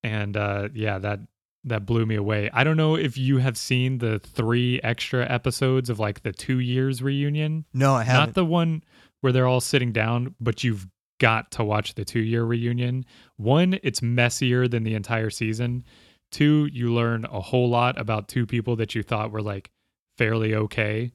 And 0.06 0.38
uh, 0.38 0.70
yeah, 0.74 1.00
that 1.00 1.20
that 1.64 1.86
blew 1.86 2.06
me 2.06 2.16
away. 2.16 2.50
I 2.54 2.64
don't 2.64 2.78
know 2.78 2.96
if 2.96 3.18
you 3.18 3.38
have 3.40 3.58
seen 3.58 3.98
the 3.98 4.20
three 4.20 4.80
extra 4.84 5.28
episodes 5.28 5.90
of 5.90 6.00
like 6.00 6.22
the 6.22 6.32
two 6.32 6.60
years 6.60 7.02
reunion, 7.02 7.66
No, 7.74 7.96
I 7.96 8.04
haven't. 8.04 8.28
not 8.28 8.34
the 8.36 8.46
one 8.46 8.84
where 9.22 9.34
they're 9.34 9.48
all 9.48 9.62
sitting 9.62 9.92
down, 9.92 10.36
but 10.40 10.64
you've 10.64 10.88
got 11.20 11.50
to 11.52 11.64
watch 11.64 11.96
the 11.96 12.06
two 12.06 12.20
year 12.20 12.44
reunion. 12.44 13.04
One, 13.38 13.80
it's 13.82 14.02
messier 14.04 14.68
than 14.68 14.84
the 14.84 14.94
entire 14.94 15.32
season. 15.32 15.84
Two, 16.32 16.70
you 16.72 16.94
learn 16.94 17.26
a 17.26 17.40
whole 17.42 17.70
lot 17.70 18.00
about 18.00 18.28
two 18.28 18.46
people 18.46 18.76
that 18.76 18.94
you 18.94 19.02
thought 19.02 19.32
were 19.32 19.42
like 19.42 19.72
fairly 20.18 20.54
okay. 20.54 21.14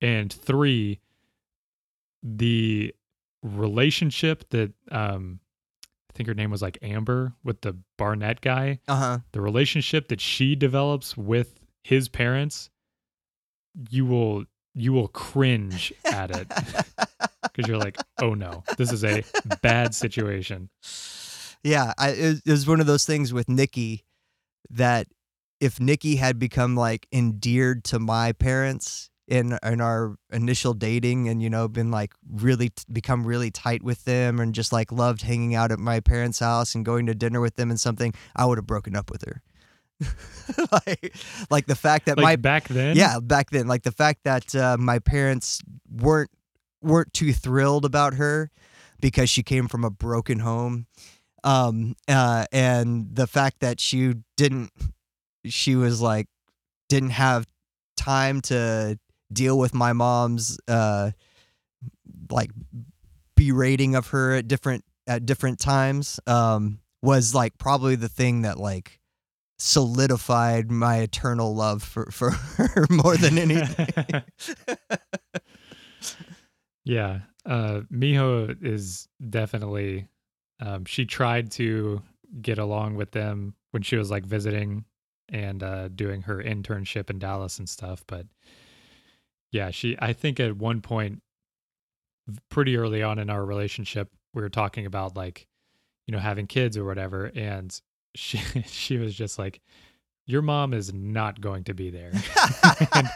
And 0.00 0.32
three, 0.32 1.00
the 2.22 2.92
relationship 3.42 4.48
that 4.50 4.72
um 4.90 5.38
think 6.16 6.28
her 6.28 6.34
name 6.34 6.50
was 6.50 6.62
like 6.62 6.78
Amber 6.82 7.34
with 7.44 7.60
the 7.60 7.76
Barnett 7.98 8.40
guy, 8.40 8.80
uh 8.88 8.96
huh. 8.96 9.18
the 9.32 9.40
relationship 9.40 10.08
that 10.08 10.20
she 10.20 10.56
develops 10.56 11.16
with 11.16 11.60
his 11.84 12.08
parents, 12.08 12.70
you 13.90 14.06
will 14.06 14.44
you 14.74 14.92
will 14.92 15.08
cringe 15.08 15.92
at 16.04 16.30
it 16.30 16.48
because 17.42 17.66
you're 17.66 17.78
like, 17.78 17.96
oh 18.20 18.34
no, 18.34 18.62
this 18.76 18.92
is 18.92 19.04
a 19.04 19.22
bad 19.62 19.94
situation. 19.94 20.68
yeah, 21.62 21.92
I, 21.98 22.10
it, 22.10 22.42
it 22.44 22.50
was 22.50 22.66
one 22.66 22.80
of 22.80 22.86
those 22.86 23.06
things 23.06 23.32
with 23.32 23.48
Nikki 23.48 24.04
that 24.70 25.06
if 25.60 25.80
Nikki 25.80 26.16
had 26.16 26.38
become 26.38 26.76
like 26.76 27.06
endeared 27.12 27.84
to 27.84 27.98
my 27.98 28.32
parents 28.32 29.10
in 29.28 29.58
in 29.62 29.80
our 29.80 30.16
initial 30.30 30.72
dating 30.72 31.28
and 31.28 31.42
you 31.42 31.50
know 31.50 31.66
been 31.68 31.90
like 31.90 32.14
really 32.30 32.70
t- 32.70 32.84
become 32.92 33.26
really 33.26 33.50
tight 33.50 33.82
with 33.82 34.04
them 34.04 34.38
and 34.38 34.54
just 34.54 34.72
like 34.72 34.92
loved 34.92 35.22
hanging 35.22 35.54
out 35.54 35.72
at 35.72 35.78
my 35.78 36.00
parents' 36.00 36.38
house 36.38 36.74
and 36.74 36.84
going 36.84 37.06
to 37.06 37.14
dinner 37.14 37.40
with 37.40 37.56
them 37.56 37.70
and 37.70 37.80
something, 37.80 38.14
I 38.34 38.46
would 38.46 38.58
have 38.58 38.66
broken 38.66 38.94
up 38.94 39.10
with 39.10 39.24
her. 39.24 39.42
like, 40.72 41.16
like 41.50 41.66
the 41.66 41.74
fact 41.74 42.06
that 42.06 42.18
Like 42.18 42.24
my 42.24 42.36
back 42.36 42.68
then, 42.68 42.96
yeah 42.96 43.18
back 43.20 43.50
then. 43.50 43.66
Like 43.66 43.82
the 43.82 43.92
fact 43.92 44.24
that 44.24 44.54
uh, 44.54 44.76
my 44.78 44.98
parents 44.98 45.62
weren't 45.90 46.30
weren't 46.82 47.12
too 47.12 47.32
thrilled 47.32 47.84
about 47.84 48.14
her 48.14 48.50
because 49.00 49.28
she 49.28 49.42
came 49.42 49.68
from 49.68 49.84
a 49.84 49.90
broken 49.90 50.40
home. 50.40 50.86
Um 51.42 51.96
uh 52.08 52.46
and 52.52 53.14
the 53.14 53.26
fact 53.26 53.60
that 53.60 53.80
she 53.80 54.14
didn't 54.36 54.70
she 55.44 55.76
was 55.76 56.00
like 56.00 56.26
didn't 56.88 57.10
have 57.10 57.46
time 57.96 58.40
to 58.40 58.98
deal 59.32 59.58
with 59.58 59.74
my 59.74 59.92
mom's 59.92 60.58
uh 60.68 61.10
like 62.30 62.50
berating 63.34 63.94
of 63.94 64.08
her 64.08 64.34
at 64.34 64.48
different 64.48 64.84
at 65.06 65.26
different 65.26 65.58
times 65.58 66.18
um 66.26 66.78
was 67.02 67.34
like 67.34 67.58
probably 67.58 67.96
the 67.96 68.08
thing 68.08 68.42
that 68.42 68.58
like 68.58 69.00
solidified 69.58 70.70
my 70.70 70.98
eternal 70.98 71.54
love 71.54 71.82
for 71.82 72.06
for 72.10 72.30
her 72.30 72.86
more 72.90 73.16
than 73.16 73.38
anything. 73.38 73.88
yeah. 76.84 77.20
Uh, 77.44 77.82
Miho 77.92 78.56
is 78.64 79.08
definitely. 79.30 80.08
Um, 80.58 80.86
she 80.86 81.04
tried 81.04 81.50
to 81.52 82.02
get 82.40 82.58
along 82.58 82.96
with 82.96 83.10
them 83.12 83.54
when 83.72 83.82
she 83.82 83.96
was 83.96 84.10
like 84.10 84.24
visiting 84.24 84.86
and 85.28 85.62
uh, 85.62 85.88
doing 85.88 86.22
her 86.22 86.42
internship 86.42 87.10
in 87.10 87.18
Dallas 87.18 87.58
and 87.58 87.68
stuff, 87.68 88.04
but 88.06 88.26
yeah, 89.50 89.70
she. 89.70 89.96
I 89.98 90.12
think 90.12 90.40
at 90.40 90.56
one 90.56 90.80
point, 90.80 91.22
pretty 92.48 92.76
early 92.76 93.02
on 93.02 93.18
in 93.18 93.30
our 93.30 93.44
relationship, 93.44 94.10
we 94.34 94.42
were 94.42 94.48
talking 94.48 94.86
about 94.86 95.16
like, 95.16 95.46
you 96.06 96.12
know, 96.12 96.18
having 96.18 96.46
kids 96.46 96.76
or 96.76 96.84
whatever, 96.84 97.30
and 97.34 97.78
she 98.14 98.38
she 98.66 98.98
was 98.98 99.14
just 99.14 99.38
like, 99.38 99.60
"Your 100.26 100.42
mom 100.42 100.74
is 100.74 100.92
not 100.92 101.40
going 101.40 101.64
to 101.64 101.74
be 101.74 101.90
there." 101.90 102.12
and, 102.94 103.08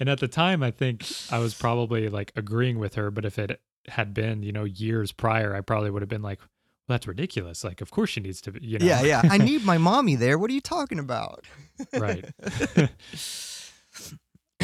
and 0.00 0.08
at 0.08 0.20
the 0.20 0.28
time, 0.28 0.62
I 0.62 0.70
think 0.70 1.04
I 1.30 1.38
was 1.38 1.54
probably 1.54 2.08
like 2.08 2.32
agreeing 2.36 2.78
with 2.78 2.94
her, 2.94 3.10
but 3.10 3.24
if 3.24 3.38
it 3.38 3.60
had 3.88 4.14
been, 4.14 4.42
you 4.42 4.52
know, 4.52 4.64
years 4.64 5.12
prior, 5.12 5.54
I 5.54 5.60
probably 5.60 5.90
would 5.90 6.02
have 6.02 6.08
been 6.08 6.22
like, 6.22 6.40
well, 6.40 6.94
that's 6.94 7.06
ridiculous. 7.06 7.64
Like, 7.64 7.80
of 7.80 7.90
course 7.90 8.10
she 8.10 8.20
needs 8.20 8.40
to 8.42 8.52
be, 8.52 8.66
you 8.66 8.78
know. 8.78 8.86
Yeah, 8.86 9.02
yeah. 9.02 9.22
I 9.24 9.38
need 9.38 9.64
my 9.64 9.78
mommy 9.78 10.16
there. 10.16 10.38
What 10.38 10.50
are 10.50 10.54
you 10.54 10.60
talking 10.60 10.98
about? 10.98 11.44
right. 11.92 12.24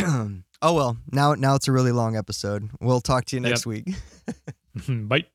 oh 0.62 0.72
well, 0.72 0.96
now 1.10 1.34
now 1.34 1.54
it's 1.54 1.68
a 1.68 1.72
really 1.72 1.92
long 1.92 2.16
episode. 2.16 2.70
We'll 2.80 3.00
talk 3.00 3.24
to 3.26 3.36
you 3.36 3.40
next 3.40 3.66
week. 3.66 3.88
Bye. 4.88 5.26